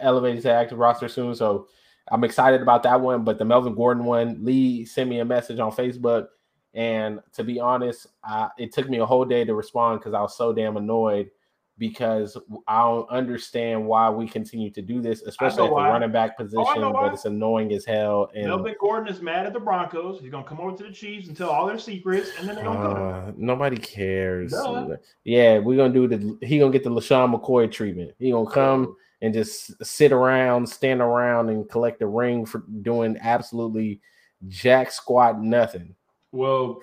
elevated 0.00 0.42
to 0.42 0.52
active 0.52 0.78
roster 0.78 1.08
soon. 1.08 1.34
So 1.34 1.68
I'm 2.10 2.24
excited 2.24 2.60
about 2.62 2.82
that 2.84 3.00
one. 3.00 3.24
But 3.24 3.38
the 3.38 3.44
Melvin 3.44 3.74
Gordon 3.74 4.04
one, 4.04 4.38
Lee 4.44 4.84
sent 4.84 5.08
me 5.10 5.20
a 5.20 5.24
message 5.24 5.58
on 5.58 5.72
Facebook. 5.72 6.26
And 6.74 7.20
to 7.32 7.42
be 7.44 7.58
honest, 7.58 8.06
I, 8.22 8.48
it 8.58 8.72
took 8.72 8.88
me 8.88 8.98
a 8.98 9.06
whole 9.06 9.24
day 9.24 9.44
to 9.44 9.54
respond 9.54 10.00
because 10.00 10.14
I 10.14 10.20
was 10.20 10.36
so 10.36 10.52
damn 10.52 10.76
annoyed 10.76 11.30
because 11.78 12.36
I 12.68 12.82
don't 12.82 13.08
understand 13.10 13.86
why 13.86 14.10
we 14.10 14.28
continue 14.28 14.70
to 14.70 14.82
do 14.82 15.00
this, 15.00 15.22
especially 15.22 15.64
at 15.64 15.68
the 15.68 15.74
why. 15.74 15.88
running 15.88 16.12
back 16.12 16.32
Oh, 16.38 16.44
position. 16.44 16.82
why. 16.82 16.92
but 16.92 17.14
it's 17.14 17.24
annoying 17.24 17.72
as 17.72 17.86
hell. 17.86 18.30
And 18.34 18.48
Melvin 18.48 18.74
Gordon 18.78 19.08
is 19.12 19.22
mad 19.22 19.46
at 19.46 19.54
the 19.54 19.60
Broncos. 19.60 20.20
He's 20.20 20.30
gonna 20.30 20.44
come 20.44 20.60
over 20.60 20.76
to 20.76 20.82
the 20.84 20.92
Chiefs 20.92 21.28
and 21.28 21.36
tell 21.36 21.48
all 21.48 21.66
their 21.66 21.78
secrets, 21.78 22.32
and 22.38 22.46
then 22.46 22.56
they're 22.56 22.64
gonna 22.66 22.94
go. 22.94 23.02
uh, 23.02 23.32
nobody 23.34 23.78
cares. 23.78 24.52
Duh. 24.52 24.96
Yeah, 25.24 25.58
we're 25.58 25.76
gonna 25.78 25.94
do 25.94 26.06
the. 26.06 26.46
He 26.46 26.58
gonna 26.58 26.70
get 26.70 26.84
the 26.84 26.90
LeSean 26.90 27.34
McCoy 27.34 27.72
treatment. 27.72 28.12
He 28.18 28.30
gonna 28.30 28.50
come 28.50 28.94
and 29.22 29.34
just 29.34 29.84
sit 29.84 30.12
around, 30.12 30.66
stand 30.66 31.00
around, 31.00 31.48
and 31.48 31.68
collect 31.68 32.02
a 32.02 32.06
ring 32.06 32.46
for 32.46 32.64
doing 32.82 33.18
absolutely 33.20 34.00
jack 34.48 34.90
squat 34.90 35.40
nothing. 35.40 35.94
Well, 36.32 36.80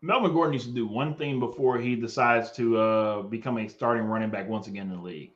Melvin 0.00 0.32
Gordon 0.32 0.52
needs 0.52 0.66
to 0.66 0.72
do 0.72 0.86
one 0.86 1.14
thing 1.14 1.40
before 1.40 1.78
he 1.78 1.96
decides 1.96 2.50
to 2.52 2.78
uh, 2.78 3.22
become 3.22 3.58
a 3.58 3.68
starting 3.68 4.04
running 4.04 4.30
back 4.30 4.48
once 4.48 4.66
again 4.66 4.90
in 4.90 4.96
the 4.96 5.02
league. 5.02 5.32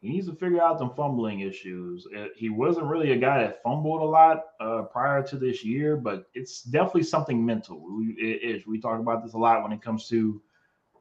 He 0.00 0.10
needs 0.10 0.26
to 0.26 0.34
figure 0.34 0.60
out 0.60 0.78
some 0.78 0.94
fumbling 0.94 1.40
issues. 1.40 2.06
Uh, 2.14 2.26
he 2.36 2.50
wasn't 2.50 2.86
really 2.86 3.12
a 3.12 3.16
guy 3.16 3.38
that 3.38 3.62
fumbled 3.62 4.02
a 4.02 4.04
lot 4.04 4.44
uh, 4.60 4.82
prior 4.82 5.22
to 5.22 5.36
this 5.36 5.64
year, 5.64 5.96
but 5.96 6.26
it's 6.34 6.62
definitely 6.62 7.04
something 7.04 7.44
mental. 7.44 7.80
We. 7.96 8.62
We 8.66 8.80
talk 8.80 9.00
about 9.00 9.24
this 9.24 9.32
a 9.32 9.38
lot 9.38 9.62
when 9.62 9.72
it 9.72 9.80
comes 9.80 10.06
to, 10.08 10.42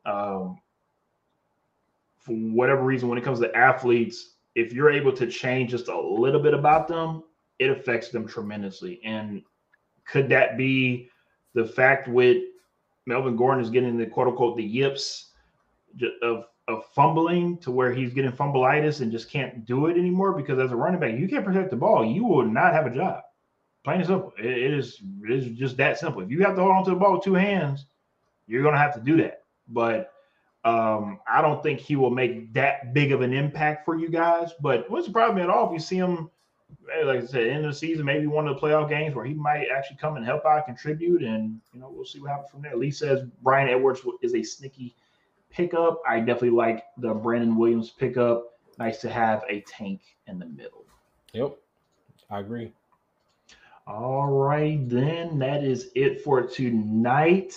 um, 0.05 0.57
for 2.23 2.33
whatever 2.33 2.83
reason, 2.83 3.09
when 3.09 3.17
it 3.17 3.23
comes 3.23 3.39
to 3.39 3.55
athletes. 3.55 4.31
If 4.55 4.71
you're 4.71 4.91
able 4.91 5.11
to 5.13 5.27
change 5.27 5.71
just 5.71 5.87
a 5.87 5.99
little 5.99 6.41
bit 6.41 6.53
about 6.53 6.87
them, 6.87 7.23
it 7.59 7.69
affects 7.69 8.09
them 8.09 8.27
tremendously. 8.27 9.01
And 9.03 9.41
could 10.05 10.29
that 10.29 10.57
be 10.57 11.09
the 11.53 11.65
fact 11.65 12.07
with 12.07 12.43
Melvin 13.05 13.35
Gordon 13.35 13.63
is 13.63 13.69
getting 13.69 13.97
the 13.97 14.05
quote 14.05 14.27
unquote 14.27 14.57
the 14.57 14.63
yips 14.63 15.31
of 16.21 16.45
of 16.69 16.85
fumbling 16.95 17.57
to 17.57 17.71
where 17.71 17.91
he's 17.91 18.13
getting 18.13 18.31
fumbleitis 18.31 19.01
and 19.01 19.11
just 19.11 19.29
can't 19.29 19.65
do 19.65 19.87
it 19.87 19.97
anymore? 19.97 20.33
Because 20.33 20.59
as 20.59 20.71
a 20.71 20.75
running 20.75 20.99
back 20.99 21.17
you 21.17 21.27
can't 21.27 21.45
protect 21.45 21.71
the 21.71 21.75
ball. 21.75 22.05
You 22.05 22.23
will 22.23 22.45
not 22.45 22.73
have 22.73 22.85
a 22.85 22.95
job. 22.95 23.23
Plain 23.83 23.99
and 23.99 24.07
simple. 24.07 24.33
It, 24.37 24.45
it 24.45 24.73
is 24.73 25.01
it 25.23 25.31
is 25.31 25.57
just 25.57 25.77
that 25.77 25.97
simple. 25.97 26.21
If 26.21 26.29
you 26.29 26.43
have 26.43 26.55
to 26.55 26.61
hold 26.61 26.75
on 26.75 26.83
to 26.85 26.91
the 26.91 26.95
ball 26.95 27.13
with 27.13 27.23
two 27.23 27.33
hands 27.33 27.87
you're 28.47 28.61
going 28.61 28.73
to 28.73 28.79
have 28.79 28.93
to 28.95 29.01
do 29.01 29.17
that. 29.17 29.43
But 29.67 30.12
um, 30.65 31.19
I 31.27 31.41
don't 31.41 31.61
think 31.61 31.79
he 31.79 31.95
will 31.95 32.09
make 32.09 32.53
that 32.53 32.93
big 32.93 33.11
of 33.11 33.21
an 33.21 33.33
impact 33.33 33.85
for 33.85 33.97
you 33.97 34.09
guys 34.09 34.51
but 34.61 34.89
what's 34.89 35.07
the 35.07 35.13
problem 35.13 35.41
at 35.43 35.49
all 35.49 35.67
if 35.67 35.73
you 35.73 35.79
see 35.79 35.97
him 35.97 36.29
eh, 36.99 37.05
like 37.05 37.23
I 37.23 37.25
said, 37.25 37.47
end 37.47 37.65
of 37.65 37.71
the 37.71 37.77
season, 37.77 38.05
maybe 38.05 38.27
one 38.27 38.47
of 38.47 38.55
the 38.55 38.61
playoff 38.61 38.89
games 38.89 39.15
where 39.15 39.25
he 39.25 39.33
might 39.33 39.67
actually 39.75 39.97
come 39.97 40.15
and 40.15 40.25
help 40.25 40.45
out, 40.45 40.65
contribute, 40.65 41.23
and 41.23 41.59
you 41.73 41.79
know 41.79 41.89
we'll 41.91 42.05
see 42.05 42.19
what 42.19 42.31
happens 42.31 42.49
from 42.49 42.61
there. 42.61 42.75
Lee 42.75 42.91
says 42.91 43.27
Brian 43.41 43.69
Edwards 43.69 44.01
is 44.21 44.33
a 44.35 44.43
sneaky 44.43 44.95
pickup. 45.49 46.01
I 46.07 46.19
definitely 46.19 46.51
like 46.51 46.85
the 46.97 47.13
Brandon 47.13 47.55
Williams 47.55 47.91
pickup. 47.91 48.57
Nice 48.79 48.99
to 49.01 49.09
have 49.09 49.43
a 49.49 49.61
tank 49.61 50.01
in 50.27 50.39
the 50.39 50.45
middle. 50.45 50.85
Yep, 51.33 51.57
I 52.29 52.39
agree. 52.39 52.73
All 53.85 54.27
right, 54.27 54.87
then 54.89 55.39
that 55.39 55.63
is 55.63 55.91
it 55.95 56.21
for 56.21 56.41
tonight. 56.41 57.53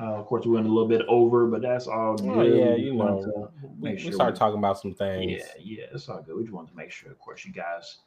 Uh, 0.00 0.14
of 0.14 0.26
course, 0.26 0.46
we 0.46 0.52
went 0.52 0.66
a 0.66 0.68
little 0.70 0.88
bit 0.88 1.02
over, 1.08 1.46
but 1.46 1.60
that's 1.62 1.86
all 1.86 2.16
good. 2.16 2.28
Oh, 2.28 2.42
yeah, 2.42 2.74
We 2.74 2.82
you 2.82 2.94
know, 2.94 3.22
to 3.22 3.48
We, 3.78 3.90
make 3.90 3.96
we 3.98 4.04
sure 4.04 4.12
started 4.12 4.36
talking 4.36 4.58
about 4.58 4.80
some 4.80 4.94
things. 4.94 5.32
Yeah, 5.32 5.44
yeah, 5.60 5.84
it's 5.92 6.08
all 6.08 6.22
good. 6.22 6.34
We 6.36 6.42
just 6.42 6.54
wanted 6.54 6.70
to 6.70 6.76
make 6.76 6.90
sure, 6.90 7.10
of 7.10 7.18
course, 7.18 7.44
you 7.44 7.52
guys 7.52 7.98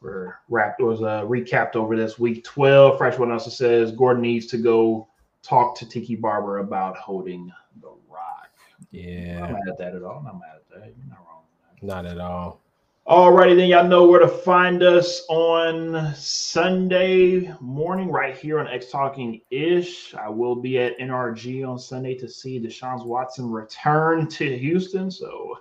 were 0.00 0.38
wrapped 0.48 0.80
was 0.80 1.02
uh, 1.02 1.22
recapped 1.22 1.76
over 1.76 1.96
this 1.96 2.18
week 2.18 2.44
12. 2.44 2.98
Fresh 2.98 3.18
one 3.18 3.30
also 3.30 3.50
says 3.50 3.92
Gordon 3.92 4.22
needs 4.22 4.46
to 4.46 4.58
go 4.58 5.08
talk 5.42 5.76
to 5.78 5.88
Tiki 5.88 6.16
Barber 6.16 6.58
about 6.58 6.96
holding 6.96 7.52
the 7.80 7.88
rock. 8.10 8.50
I'm 8.80 8.86
Yeah, 8.90 9.40
not 9.40 9.50
mad 9.52 9.68
at 9.68 9.78
that 9.78 9.94
at 9.94 10.02
all. 10.02 10.18
I'm 10.18 10.24
not 10.24 10.40
mad 10.40 10.56
at 10.56 10.68
that. 10.70 10.94
You're 10.96 11.08
not 11.08 11.18
wrong. 11.26 11.42
not 11.82 12.06
at 12.06 12.18
all. 12.18 12.60
Alrighty, 13.08 13.56
then 13.56 13.68
y'all 13.70 13.88
know 13.88 14.04
where 14.06 14.20
to 14.20 14.28
find 14.28 14.82
us 14.82 15.24
on 15.30 16.14
Sunday 16.14 17.50
morning, 17.58 18.10
right 18.10 18.36
here 18.36 18.60
on 18.60 18.68
X 18.68 18.90
Talking 18.90 19.40
Ish. 19.50 20.14
I 20.14 20.28
will 20.28 20.54
be 20.54 20.78
at 20.78 20.98
NRG 20.98 21.66
on 21.66 21.78
Sunday 21.78 22.14
to 22.16 22.28
see 22.28 22.60
Deshaun 22.60 23.06
Watson 23.06 23.50
return 23.50 24.28
to 24.28 24.58
Houston. 24.58 25.10
So 25.10 25.58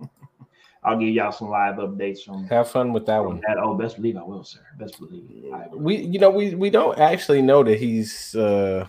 I'll 0.82 0.98
give 0.98 1.10
y'all 1.10 1.30
some 1.30 1.50
live 1.50 1.74
updates 1.74 2.20
from 2.24 2.46
Have 2.46 2.70
fun 2.70 2.94
with 2.94 3.04
that 3.04 3.22
one. 3.22 3.42
that. 3.46 3.58
Oh, 3.58 3.74
best 3.74 3.96
believe 3.96 4.16
I 4.16 4.22
will, 4.22 4.42
sir. 4.42 4.60
Best 4.78 4.98
believe. 4.98 5.28
We, 5.74 5.96
you 5.96 6.18
know, 6.18 6.30
we 6.30 6.54
we 6.54 6.70
don't 6.70 6.98
actually 6.98 7.42
know 7.42 7.62
that 7.64 7.78
he's. 7.78 8.34
uh 8.34 8.86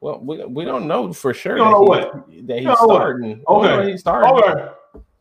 Well, 0.00 0.18
we, 0.24 0.44
we 0.44 0.64
don't 0.64 0.88
know 0.88 1.12
for 1.12 1.32
sure 1.32 1.56
You 1.56 1.62
don't 1.62 1.86
that, 1.88 2.12
know 2.12 2.24
he- 2.28 2.40
that 2.42 2.56
he's 2.56 2.64
know 2.66 2.72
what? 2.86 2.96
starting. 2.96 3.28
We 3.28 3.44
Okay. 3.46 3.68
know 3.76 3.86
he's 3.86 4.00
starting. 4.00 4.42
Okay. 4.42 4.70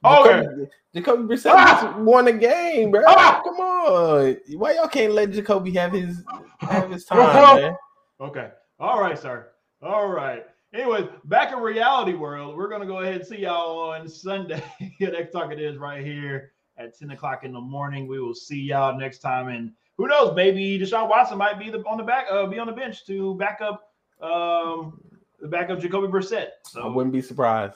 Okay. 0.06 0.68
Jacoby, 0.94 1.24
Brissett 1.36 1.52
Ah! 1.54 1.96
won 2.00 2.28
a 2.28 2.34
game, 2.34 2.92
bro. 2.92 3.04
Ah! 3.08 3.42
Come 3.44 3.56
on, 3.56 4.38
why 4.56 4.74
y'all 4.74 4.88
can't 4.88 5.14
let 5.14 5.32
Jacoby 5.32 5.72
have 5.72 5.92
his 5.92 6.24
have 6.60 6.90
his 6.92 7.06
time, 7.06 7.18
man? 7.62 7.76
Okay. 8.22 8.50
All 8.80 9.00
right, 9.00 9.18
sir. 9.18 9.50
All 9.82 10.08
right. 10.08 10.46
Anyway, 10.74 11.08
back 11.26 11.54
in 11.54 11.60
reality 11.60 12.14
world, 12.14 12.56
we're 12.58 12.70
gonna 12.70 12.86
go 12.86 13.00
ahead 13.00 13.16
and 13.16 13.26
see 13.26 13.40
y'all 13.40 13.80
on 13.92 14.08
Sunday. 14.08 14.62
next 15.00 15.32
talk 15.32 15.52
it 15.52 15.60
is 15.60 15.78
right 15.78 16.04
here 16.06 16.52
at 16.78 16.98
10 16.98 17.12
o'clock 17.12 17.44
in 17.44 17.54
the 17.54 17.62
morning. 17.62 18.08
We 18.08 18.20
will 18.20 18.34
see 18.36 18.60
y'all 18.62 18.98
next 18.98 19.20
time. 19.20 19.48
And 19.48 19.72
who 19.98 20.08
knows, 20.08 20.36
maybe 20.36 20.78
Deshaun 20.80 21.10
Watson 21.10 21.38
might 21.38 21.58
be 21.58 21.70
the 21.70 21.80
on 21.80 21.98
the 21.98 22.04
back 22.04 22.26
uh 22.30 22.46
be 22.48 22.60
on 22.60 22.68
the 22.68 22.74
bench 22.74 23.06
to 23.06 23.36
back 23.36 23.62
up 23.62 23.92
um 24.22 25.00
the 25.40 25.48
backup 25.48 25.80
Jacoby 25.80 26.08
Brissett. 26.08 26.48
So 26.64 26.82
I 26.82 26.88
wouldn't 26.88 27.14
be 27.14 27.22
surprised. 27.22 27.76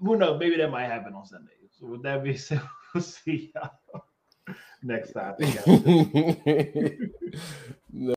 who 0.00 0.16
knows? 0.16 0.38
Maybe 0.38 0.56
that 0.56 0.70
might 0.70 0.86
happen 0.86 1.14
on 1.14 1.24
Sunday. 1.24 1.52
So 1.78 1.86
with 1.86 2.02
that 2.02 2.22
said, 2.36 2.60
we'll 2.94 3.02
see 3.02 3.52
y'all 3.54 4.04
next 4.82 5.12
time. 5.12 5.34
No. 7.92 8.14